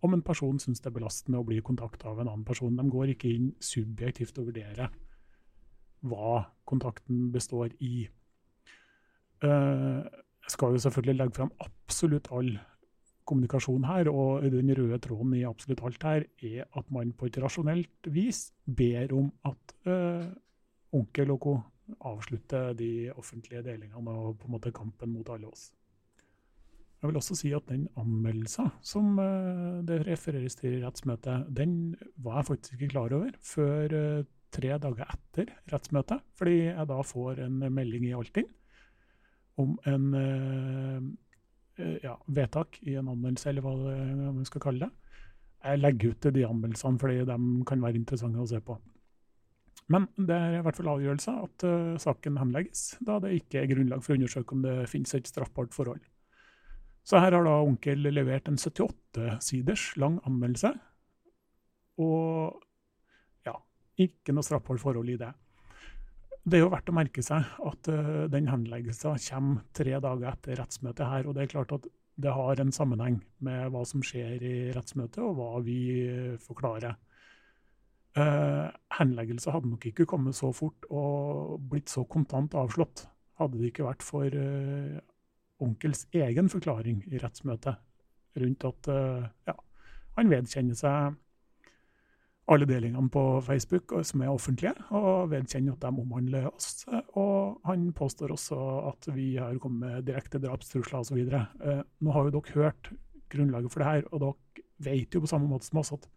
om 0.02 0.14
en 0.16 0.24
person 0.24 0.58
syns 0.60 0.80
det 0.80 0.88
er 0.90 0.96
belastende 0.96 1.42
å 1.42 1.46
bli 1.46 1.60
kontakta 1.62 2.08
av 2.10 2.22
en 2.22 2.30
annen 2.32 2.46
person. 2.48 2.76
De 2.76 2.86
går 2.90 3.14
ikke 3.14 3.34
inn 3.36 3.52
subjektivt 3.60 4.38
og 4.40 4.48
vurderer 4.48 4.90
hva 6.08 6.46
kontakten 6.66 7.32
består 7.34 7.70
i. 7.80 8.08
Eh, 9.44 10.04
Jeg 10.50 10.56
skal 10.56 10.72
jo 10.74 10.80
selvfølgelig 10.82 11.16
legge 11.16 11.36
fram 11.36 11.52
absolutt 11.62 12.32
all 12.32 12.48
kommunikasjon 13.30 13.88
her, 13.88 14.10
og 14.12 14.46
den 14.52 14.72
røde 14.78 15.00
tråden 15.04 15.36
i 15.38 15.46
absolutt 15.48 15.84
alt 15.86 16.06
her 16.08 16.26
er 16.46 16.70
at 16.80 16.94
man 16.94 17.14
på 17.18 17.30
et 17.30 17.40
rasjonelt 17.42 18.10
vis 18.14 18.48
ber 18.66 19.14
om 19.16 19.30
at 19.48 19.76
eh, 19.90 20.30
onkel 20.96 21.36
og 21.36 21.44
co. 21.44 21.60
avslutter 22.06 22.74
de 22.78 23.10
offentlige 23.18 23.64
delingene 23.66 24.12
og 24.14 24.36
på 24.38 24.46
en 24.46 24.54
måte 24.54 24.72
kampen 24.72 25.10
mot 25.10 25.30
alle 25.34 25.48
oss. 25.50 25.72
Jeg 27.00 27.10
vil 27.10 27.18
også 27.18 27.36
si 27.40 27.50
at 27.56 27.70
den 27.70 27.88
anmeldelsen 27.98 28.74
som 28.86 29.18
eh, 29.24 29.80
det 29.88 30.04
refereres 30.08 30.60
til 30.60 30.78
i 30.78 30.84
rettsmøtet, 30.84 31.48
den 31.56 31.96
var 32.18 32.42
jeg 32.42 32.50
faktisk 32.52 32.76
ikke 32.76 32.94
klar 32.94 33.16
over 33.16 33.32
før 33.42 33.96
eh, 33.96 34.28
tre 34.54 34.76
dager 34.82 35.06
etter 35.14 35.54
rettsmøtet, 35.72 36.22
fordi 36.38 36.60
jeg 36.68 36.90
da 36.90 37.02
får 37.06 37.42
en 37.46 37.62
melding 37.74 38.10
i 38.10 38.16
Altinn 38.18 38.50
om 39.60 39.76
en 39.92 40.06
ja, 42.04 42.16
vedtak 42.28 42.80
i 42.86 42.96
en 43.00 43.10
anmeldelse, 43.12 43.50
eller 43.52 43.66
hva 43.66 43.74
man 44.36 44.48
skal 44.48 44.64
kalle 44.64 44.88
det. 44.88 45.16
jeg 45.64 45.80
legger 45.80 46.14
ut 46.14 46.28
de 46.34 46.46
anmeldelsene 46.48 47.00
fordi 47.00 47.26
de 47.28 47.38
kan 47.68 47.82
være 47.84 48.00
interessante 48.00 48.40
å 48.40 48.48
se 48.48 48.62
på. 48.64 48.78
Men 49.90 50.06
det 50.16 50.36
er 50.36 50.60
i 50.60 50.62
hvert 50.64 50.78
fall 50.78 50.92
avgjørelse 50.92 51.34
at 51.48 51.66
uh, 51.66 51.98
saken 51.98 52.38
henlegges, 52.38 52.84
da 53.06 53.18
det 53.24 53.34
ikke 53.40 53.64
er 53.64 53.72
grunnlag 53.72 54.04
for 54.06 54.14
å 54.14 54.20
undersøke 54.20 54.56
om 54.56 54.62
det 54.66 54.76
finnes 54.92 55.16
et 55.18 55.30
straffbart 55.30 55.74
forhold. 55.74 56.04
Så 57.04 57.18
her 57.18 57.34
har 57.34 57.46
da 57.48 57.56
onkel 57.66 58.06
levert 58.12 58.52
en 58.52 58.60
78-siders 58.60 59.96
lang 59.98 60.20
anmeldelse, 60.30 60.76
og 62.00 62.60
ja, 63.48 63.56
ikke 63.98 64.36
noe 64.36 64.46
straffbart 64.46 64.82
forhold 64.84 65.10
i 65.10 65.18
det. 65.20 65.32
Det 66.50 66.58
er 66.58 66.64
jo 66.64 66.72
verdt 66.74 66.90
å 66.90 66.96
merke 66.98 67.22
seg 67.22 67.46
at 67.70 67.90
uh, 67.94 68.26
den 68.32 68.48
henleggelsen 68.50 69.20
kommer 69.28 69.66
tre 69.78 70.00
dager 70.02 70.32
etter 70.32 70.58
rettsmøtet 70.58 71.06
her, 71.06 71.28
og 71.28 71.36
det 71.38 71.44
er 71.46 71.52
klart 71.52 71.76
at 71.76 71.86
det 72.20 72.34
har 72.36 72.60
en 72.60 72.74
sammenheng 72.76 73.20
med 73.46 73.70
hva 73.72 73.84
som 73.88 74.02
skjer 74.04 74.42
i 74.44 74.56
rettsmøtet, 74.76 75.22
og 75.24 75.38
hva 75.38 75.62
vi 75.64 75.78
forklarer. 76.44 76.98
Uh, 78.18 78.68
henleggelse 78.98 79.54
hadde 79.54 79.70
nok 79.70 79.86
ikke 79.92 80.08
kommet 80.10 80.36
så 80.36 80.50
fort 80.56 80.88
og 80.90 81.60
blitt 81.70 81.92
så 81.94 82.04
kontant 82.10 82.58
avslått, 82.58 83.06
hadde 83.40 83.60
det 83.62 83.70
ikke 83.70 83.86
vært 83.86 84.04
for 84.04 84.34
uh, 84.34 84.98
onkels 85.64 86.08
egen 86.18 86.50
forklaring 86.52 87.04
i 87.12 87.22
rettsmøtet 87.22 87.78
rundt 88.42 88.66
at 88.68 88.90
uh, 88.92 89.30
ja, 89.48 89.56
han 90.18 90.34
vedkjenner 90.34 90.78
seg 90.80 91.16
alle 92.50 92.66
delingene 92.66 93.12
på 93.14 93.24
Facebook 93.46 93.94
som 94.08 94.24
er 94.24 94.32
offentlige, 94.32 94.74
og 94.96 95.30
vedkjenner 95.34 95.76
at 95.76 95.84
de 95.84 96.04
omhandler 96.04 96.48
oss. 96.50 96.86
Og 97.20 97.60
han 97.68 97.90
påstår 97.96 98.34
også 98.34 98.58
at 98.90 99.10
vi 99.14 99.36
har 99.38 99.58
kommet 99.62 99.86
med 99.86 100.08
direkte 100.08 100.42
drapstrusler 100.42 101.04
osv. 101.04 101.20
Uh, 101.30 101.84
nå 102.02 102.16
har 102.16 102.28
jo 102.28 102.34
dere 102.40 102.56
hørt 102.56 102.92
grunnlaget 103.30 103.74
for 103.74 103.84
det 103.84 103.92
her, 103.92 104.08
og 104.10 104.24
dere 104.24 104.66
vet 104.90 105.14
jo 105.14 105.22
på 105.22 105.30
samme 105.30 105.50
måte 105.50 105.68
som 105.68 105.82
oss 105.82 105.94
at 105.94 106.08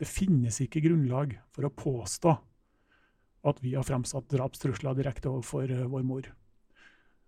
det 0.00 0.08
finnes 0.10 0.58
ikke 0.60 0.82
grunnlag 0.84 1.36
for 1.54 1.68
å 1.68 1.72
påstå 1.72 2.34
at 3.46 3.60
vi 3.62 3.76
har 3.76 3.86
fremsatt 3.86 4.26
drapstrusler 4.32 4.96
direkte 4.98 5.30
overfor 5.30 5.70
uh, 5.70 5.86
vår 5.92 6.06
mor. 6.08 6.26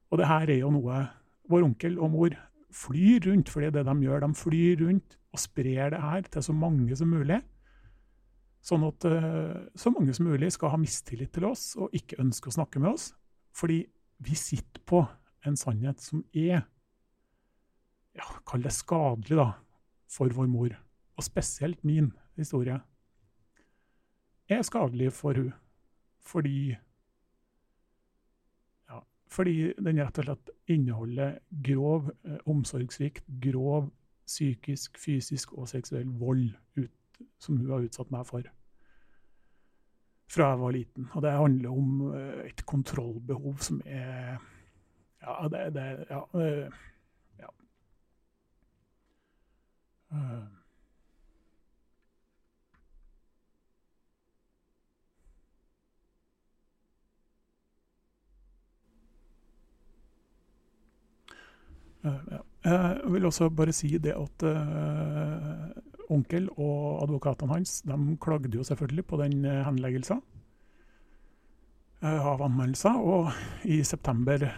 Og 0.09 0.19
det 0.19 0.29
her 0.29 0.51
er 0.51 0.63
jo 0.65 0.73
noe 0.75 1.05
vår 1.49 1.69
onkel 1.69 2.01
og 2.01 2.11
mor 2.17 2.35
flyr 2.75 3.23
rundt, 3.29 3.53
for 3.53 3.63
det 3.63 3.71
er 3.71 3.79
det 3.79 3.87
de 3.87 4.09
gjør. 4.09 4.25
De 4.25 4.35
flyr 4.37 4.83
rundt 4.83 5.15
og 5.33 5.41
sprer 5.41 5.95
det 5.95 6.03
her 6.03 6.27
til 6.27 6.45
så 6.45 6.57
mange 6.57 6.97
som 6.99 7.13
mulig. 7.13 7.39
Sånn 8.69 8.85
at 8.85 9.07
uh, 9.09 9.55
så 9.79 9.93
mange 9.95 10.13
som 10.17 10.27
mulig 10.29 10.51
skal 10.53 10.75
ha 10.75 10.81
mistillit 10.81 11.33
til 11.33 11.47
oss 11.49 11.71
og 11.81 11.95
ikke 11.97 12.19
ønske 12.21 12.51
å 12.51 12.57
snakke 12.59 12.83
med 12.83 12.91
oss. 12.93 13.13
Fordi 13.57 13.81
vi 14.25 14.35
sitter 14.37 14.83
på 14.85 15.05
en 15.47 15.57
sannhet 15.57 16.03
som 16.03 16.25
er 16.37 16.67
ja, 18.19 18.27
kall 18.49 18.65
det 18.65 18.75
skadelig 18.75 19.39
da, 19.39 19.49
for 20.11 20.35
vår 20.35 20.51
mor. 20.51 20.75
Og 21.19 21.25
spesielt 21.25 21.81
min 21.87 22.11
historie, 22.37 22.81
er 24.49 24.63
skadelig 24.67 25.13
for 25.17 25.39
hun. 25.39 25.53
Fordi 26.29 26.75
ja, 28.91 29.01
fordi 29.33 29.73
den 29.79 30.03
rett 30.03 30.21
og 30.21 30.29
slett 30.29 30.53
inneholder 30.69 31.39
grov 31.65 32.11
eh, 32.27 32.43
omsorgssvikt, 32.51 33.25
grov 33.41 33.89
psykisk, 34.29 34.99
fysisk 35.01 35.55
og 35.57 35.71
seksuell 35.71 36.11
vold 36.21 36.51
ut, 36.77 37.23
som 37.41 37.57
hun 37.57 37.71
har 37.71 37.87
utsatt 37.87 38.13
meg 38.13 38.27
for 38.29 38.45
fra 40.29 40.51
jeg 40.53 40.61
var 40.61 40.77
liten. 40.77 41.09
Og 41.13 41.23
det 41.25 41.33
handler 41.33 41.71
om 41.71 42.01
uh, 42.13 42.45
et 42.45 42.67
kontrollbehov 42.67 43.59
som 43.65 43.83
er 43.87 44.39
Ja, 45.23 45.49
det, 45.51 45.75
det 45.75 46.07
Ja. 46.11 46.21
Uh, 46.35 46.69
ja. 47.39 47.49
Ja. 62.05 62.41
Jeg 62.65 63.13
vil 63.13 63.25
også 63.25 63.49
bare 63.51 63.73
si 63.73 63.99
det 63.99 64.13
at 64.13 64.43
onkel 66.13 66.49
og 66.57 67.05
advokatene 67.05 67.53
hans 67.53 67.81
de 67.87 67.97
klagde 68.23 68.55
jo 68.55 68.67
selvfølgelig 68.67 69.05
på 69.09 69.21
den 69.21 69.45
henleggelsen 69.45 70.23
uh, 72.03 72.27
av 72.33 72.43
anmeldelser. 72.47 72.99
Og 72.99 73.33
i 73.69 73.81
september 73.87 74.49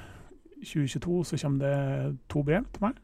2022 0.61 1.23
så 1.31 1.41
kommer 1.45 1.65
det 1.65 2.19
to 2.33 2.45
brev 2.47 2.67
til 2.75 2.87
meg. 2.89 2.99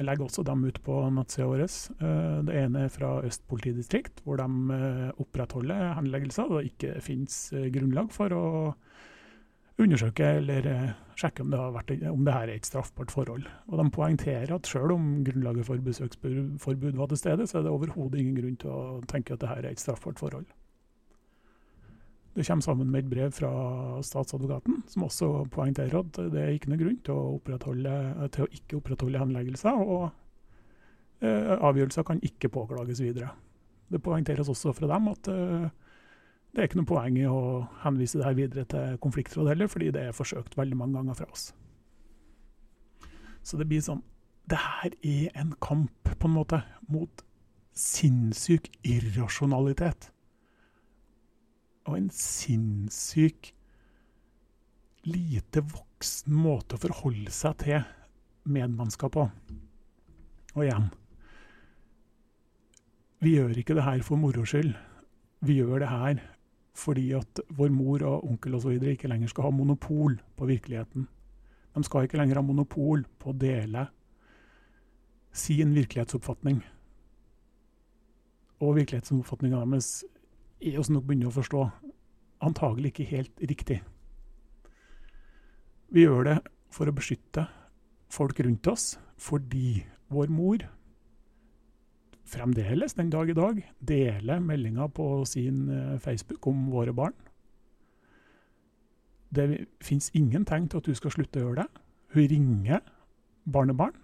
Jeg 0.00 0.08
legger 0.08 0.24
også 0.24 0.42
dem 0.48 0.62
ut 0.64 0.78
på 0.80 0.96
nettsida 1.12 1.48
vår. 1.50 1.66
Uh, 2.00 2.40
det 2.48 2.56
ene 2.62 2.86
er 2.86 2.94
fra 2.94 3.18
Øst 3.26 3.46
politidistrikt, 3.50 4.22
hvor 4.24 4.40
de 4.40 5.12
opprettholder 5.20 5.94
henleggelser. 5.98 6.48
Og 6.48 6.60
det 6.60 6.72
ikke 6.72 7.00
finnes 7.04 7.42
grunnlag 7.74 8.12
for 8.14 8.36
å 8.36 8.44
undersøke 9.84 10.26
eller 10.40 10.66
eh, 10.68 10.92
sjekke 11.20 11.44
om 11.44 11.50
det, 11.52 11.60
vært, 11.74 11.92
om 12.10 12.24
det, 12.24 12.34
her 12.34 12.48
er 12.48 12.56
et 12.56 12.68
straffbart 12.68 13.12
forhold. 13.12 13.44
Og 13.68 13.76
De 13.80 13.86
poengterer 13.94 14.54
at 14.54 14.68
selv 14.68 14.94
om 14.94 15.10
grunnlaget 15.26 15.66
for 15.66 15.84
besøksforbud 15.84 16.96
var 16.98 17.10
til 17.10 17.20
stede, 17.20 17.46
så 17.46 17.58
er 17.58 17.66
det 17.66 17.74
overhodet 17.74 18.20
ingen 18.20 18.38
grunn 18.38 18.56
til 18.60 18.72
å 18.72 19.00
tenke 19.10 19.34
at 19.36 19.42
det 19.42 19.50
her 19.52 19.64
er 19.64 19.74
et 19.74 19.82
straffbart 19.82 20.20
forhold. 20.22 20.48
Det 22.36 22.46
kommer 22.46 22.62
sammen 22.62 22.90
med 22.90 23.04
et 23.04 23.10
brev 23.10 23.32
fra 23.34 23.50
statsadvokaten, 24.06 24.84
som 24.88 25.04
også 25.08 25.28
poengterer 25.50 25.98
at 25.98 26.18
det 26.30 26.40
er 26.40 26.54
ikke 26.54 26.70
noen 26.70 26.82
grunn 26.84 26.98
til 27.04 27.16
å, 27.18 27.56
til 28.30 28.44
å 28.46 28.50
ikke 28.54 28.78
opprettholde 28.78 29.20
henleggelser, 29.20 29.82
og 29.82 30.04
eh, 31.26 31.56
avgjørelser 31.58 32.06
kan 32.06 32.22
ikke 32.22 32.52
påklages 32.54 33.02
videre. 33.02 33.32
Det 33.90 33.98
poengteres 34.02 34.48
også 34.48 34.72
fra 34.76 34.92
dem 34.92 35.10
at 35.10 35.30
eh, 35.32 35.66
det 36.50 36.58
er 36.58 36.66
ikke 36.66 36.80
noe 36.80 36.90
poeng 36.90 37.16
i 37.20 37.26
å 37.30 37.40
henvise 37.84 38.18
det 38.18 38.26
her 38.26 38.38
videre 38.38 38.66
til 38.70 38.96
konfliktråd 39.02 39.52
heller, 39.52 39.70
fordi 39.70 39.92
det 39.94 40.08
er 40.08 40.16
forsøkt 40.16 40.56
veldig 40.58 40.78
mange 40.80 40.98
ganger 40.98 41.18
fra 41.20 41.28
oss. 41.30 41.50
Så 43.46 43.58
det 43.60 43.68
blir 43.70 43.82
sånn 43.84 44.02
Det 44.50 44.58
her 44.58 44.94
er 45.06 45.36
en 45.38 45.52
kamp, 45.62 46.08
på 46.18 46.26
en 46.26 46.34
måte, 46.34 46.58
mot 46.90 47.22
sinnssyk 47.76 48.66
irrasjonalitet. 48.82 50.08
Og 51.86 51.94
en 52.00 52.08
sinnssyk 52.10 53.52
lite 55.06 55.62
voksen 55.62 56.34
måte 56.34 56.74
å 56.74 56.82
forholde 56.82 57.30
seg 57.30 57.60
til 57.62 57.86
medmennesker 58.50 59.12
på. 59.14 59.28
Og 60.56 60.66
igjen 60.66 60.90
Vi 63.22 63.36
gjør 63.36 63.54
ikke 63.62 63.78
det 63.78 63.86
her 63.86 64.02
for 64.02 64.18
moro 64.18 64.42
skyld. 64.48 64.74
Vi 65.46 65.60
gjør 65.60 65.84
det 65.84 65.94
her 65.94 66.20
fordi 66.76 67.10
at 67.18 67.40
vår 67.56 67.72
mor 67.74 68.02
og 68.06 68.26
onkel 68.28 68.54
osv. 68.54 68.76
ikke 68.92 69.08
lenger 69.08 69.28
skal 69.28 69.48
ha 69.48 69.50
monopol 69.50 70.20
på 70.36 70.46
virkeligheten. 70.46 71.08
De 71.74 71.84
skal 71.84 72.06
ikke 72.06 72.18
lenger 72.18 72.40
ha 72.40 72.42
monopol 72.42 73.04
på 73.18 73.30
å 73.30 73.36
dele 73.36 73.86
sin 75.32 75.74
virkelighetsoppfatning. 75.74 76.62
Og 78.60 78.76
virkelighetsoppfatninga 78.76 79.62
deres 79.62 80.04
er 80.60 80.80
oss 80.80 80.90
nok 80.90 81.06
begynner 81.06 81.30
å 81.30 81.36
forstå. 81.38 81.62
Antagelig 82.44 82.92
ikke 82.92 83.08
helt 83.10 83.44
riktig. 83.50 83.80
Vi 85.90 86.04
gjør 86.04 86.26
det 86.26 86.36
for 86.70 86.86
å 86.86 86.94
beskytte 86.94 87.46
folk 88.10 88.38
rundt 88.44 88.66
oss, 88.70 88.98
fordi 89.18 89.82
vår 90.10 90.30
mor 90.32 90.66
fremdeles 92.30 92.94
den 92.98 93.10
dag 93.12 93.30
i 93.30 93.36
dag 93.36 93.58
deler 93.86 94.40
meldinger 94.44 94.90
på 94.94 95.24
sin 95.28 95.68
eh, 95.68 95.98
Facebook 95.98 96.46
om 96.46 96.68
våre 96.72 96.94
barn. 96.94 97.14
Det 99.30 99.66
fins 99.82 100.10
ingen 100.14 100.44
tegn 100.44 100.68
til 100.68 100.80
at 100.80 100.90
hun 100.90 100.98
skal 100.98 101.14
slutte 101.14 101.40
å 101.40 101.44
gjøre 101.48 101.62
det. 101.62 101.82
Hun 102.14 102.30
ringer 102.32 102.80
barnebarn 103.46 103.94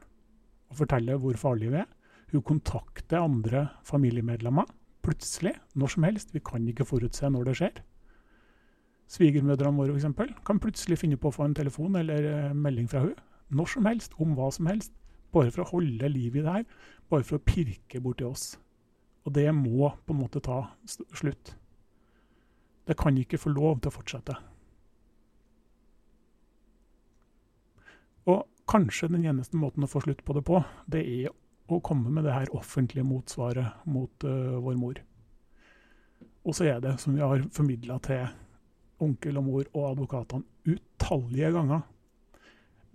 og 0.71 0.81
forteller 0.83 1.19
hvor 1.23 1.39
farlig 1.39 1.73
vi 1.73 1.83
er. 1.83 1.91
Hun 2.33 2.43
kontakter 2.47 3.23
andre 3.23 3.69
familiemedlemmer 3.87 4.67
plutselig, 5.07 5.55
når 5.75 5.95
som 5.95 6.07
helst. 6.07 6.35
Vi 6.35 6.43
kan 6.43 6.67
ikke 6.67 6.87
forutse 6.87 7.31
når 7.31 7.51
det 7.51 7.57
skjer. 7.61 7.83
Svigermødrene 9.11 9.79
våre 9.79 9.95
f.eks. 9.95 10.35
kan 10.47 10.59
plutselig 10.63 10.99
finne 10.99 11.19
på 11.19 11.31
å 11.31 11.35
få 11.35 11.47
en 11.47 11.55
telefon 11.55 11.95
eller 11.99 12.27
eh, 12.31 12.55
melding 12.55 12.89
fra 12.91 13.05
hun 13.07 13.15
når 13.55 13.69
som 13.71 13.87
helst, 13.87 14.15
om 14.19 14.35
hva 14.35 14.49
som 14.51 14.67
helst. 14.67 14.91
Bare 15.35 15.53
for 15.53 15.65
å 15.65 15.71
holde 15.75 16.11
liv 16.13 16.37
i 16.37 16.43
det 16.43 16.53
her. 16.59 16.67
Bare 17.11 17.27
for 17.27 17.39
å 17.39 17.47
pirke 17.47 18.01
borti 18.03 18.27
oss. 18.27 18.55
Og 19.27 19.35
det 19.35 19.49
må 19.55 19.91
på 20.07 20.15
en 20.15 20.21
måte 20.21 20.43
ta 20.45 20.63
slutt. 20.87 21.57
Det 22.87 22.95
kan 22.99 23.17
ikke 23.19 23.41
få 23.43 23.51
lov 23.51 23.81
til 23.81 23.91
å 23.91 23.97
fortsette. 23.97 24.37
Og 28.31 28.47
kanskje 28.71 29.11
den 29.11 29.27
eneste 29.27 29.59
måten 29.59 29.87
å 29.87 29.91
få 29.91 30.03
slutt 30.05 30.23
på 30.27 30.35
det 30.37 30.45
på, 30.47 30.61
det 30.91 31.03
er 31.03 31.35
å 31.67 31.81
komme 31.83 32.13
med 32.15 32.27
det 32.27 32.35
her 32.35 32.53
offentlige 32.55 33.07
motsvaret 33.07 33.87
mot 33.91 34.27
uh, 34.27 34.59
vår 34.63 34.79
mor. 34.79 35.01
Og 36.47 36.55
så 36.55 36.69
er 36.71 36.83
det, 36.83 36.95
som 37.03 37.15
vi 37.15 37.23
har 37.23 37.43
formidla 37.55 37.99
til 38.07 38.27
onkel 39.03 39.39
og 39.41 39.47
mor 39.47 39.65
og 39.73 39.89
advokatene 39.91 40.77
utallige 40.77 41.51
ganger, 41.57 41.83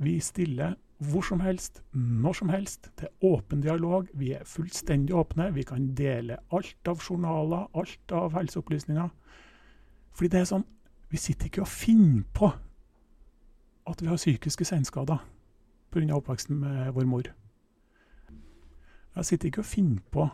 vi 0.01 0.15
stiller 0.23 0.77
hvor 1.01 1.23
som 1.25 1.39
helst, 1.41 1.81
når 1.93 2.33
som 2.33 2.49
helst, 2.49 2.91
Det 2.95 3.07
er 3.07 3.25
åpen 3.25 3.61
dialog. 3.61 4.07
Vi 4.13 4.33
er 4.33 4.43
fullstendig 4.45 5.15
åpne. 5.15 5.53
Vi 5.53 5.63
kan 5.63 5.95
dele 5.95 6.37
alt 6.51 6.87
av 6.87 7.01
journaler, 7.01 7.67
alt 7.73 8.11
av 8.11 8.33
helseopplysninger. 8.33 9.09
Fordi 10.13 10.27
det 10.29 10.39
er 10.39 10.45
sånn 10.45 10.65
Vi 11.11 11.17
sitter 11.17 11.45
ikke 11.45 11.61
og 11.61 11.67
finner 11.67 12.23
på 12.33 12.47
at 13.87 14.01
vi 14.01 14.07
har 14.07 14.15
psykiske 14.15 14.63
senskader 14.63 15.19
pga. 15.91 16.15
oppveksten 16.15 16.59
med 16.59 16.93
vår 16.93 17.05
mor. 17.05 17.23
Jeg 19.15 19.25
sitter 19.25 19.47
ikke 19.47 19.59
og 19.59 19.65
finner 19.65 20.01
på 20.11 20.29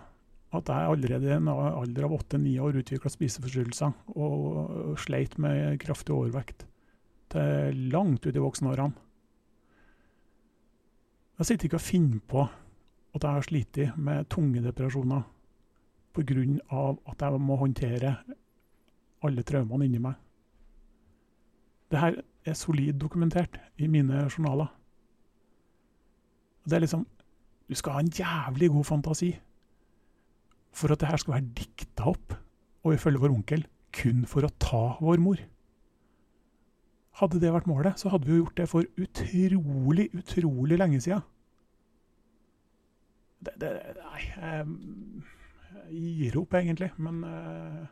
at 0.53 0.67
jeg 0.67 0.91
allerede 0.91 1.27
i 1.27 1.33
en 1.33 1.47
alder 1.47 2.03
av 2.03 2.13
åtte-ni 2.13 2.59
år 2.59 2.77
utvikla 2.77 3.09
spiseforstyrrelser 3.09 3.91
og 4.15 4.99
sleit 4.99 5.37
med 5.37 5.79
kraftig 5.79 6.13
overvekt 6.13 6.67
til 7.29 7.89
langt 7.89 8.25
ut 8.25 8.35
i 8.35 8.39
voksenårene. 8.39 9.06
Jeg 11.37 11.45
sitter 11.45 11.67
ikke 11.67 11.77
og 11.77 11.85
finner 11.85 12.21
på 12.27 12.43
at 13.15 13.23
jeg 13.23 13.31
har 13.31 13.45
slitt 13.45 13.79
med 13.97 14.29
tunge 14.29 14.61
depresjoner 14.65 15.21
pga. 16.13 16.95
at 17.11 17.21
jeg 17.21 17.41
må 17.41 17.55
håndtere 17.55 18.15
alle 19.23 19.43
traumene 19.43 19.85
inni 19.85 19.99
meg. 20.01 20.15
Det 21.91 21.99
her 21.99 22.21
er 22.45 22.53
solid 22.53 22.93
dokumentert 22.99 23.59
i 23.77 23.87
mine 23.87 24.27
journaler. 24.29 24.67
Det 26.65 26.73
er 26.73 26.79
liksom 26.79 27.07
Du 27.69 27.75
skal 27.75 27.91
ha 27.91 27.99
en 27.99 28.07
jævlig 28.07 28.69
god 28.69 28.83
fantasi 28.83 29.39
for 30.71 30.91
at 30.91 30.99
det 30.99 31.09
her 31.09 31.17
skal 31.17 31.33
være 31.33 31.49
dikta 31.57 32.05
opp, 32.07 32.33
og 32.83 32.93
ifølge 32.93 33.19
vår 33.19 33.33
onkel 33.33 33.65
kun 33.91 34.25
for 34.25 34.47
å 34.47 34.51
ta 34.59 34.97
vår 35.01 35.19
mor. 35.19 35.41
Hadde 37.17 37.41
det 37.41 37.49
vært 37.53 37.67
målet, 37.69 37.97
så 37.97 38.11
hadde 38.13 38.27
vi 38.27 38.35
jo 38.35 38.43
gjort 38.43 38.59
det 38.59 38.67
for 38.69 38.85
utrolig, 39.01 40.07
utrolig 40.13 40.77
lenge 40.77 41.01
sida. 41.01 41.23
Det, 43.41 43.53
det, 43.61 43.71
nei, 43.97 44.21
jeg, 44.27 44.67
jeg 45.89 46.11
gir 46.21 46.37
opp, 46.41 46.53
egentlig. 46.59 46.91
Men 47.01 47.23
uh, 47.25 47.85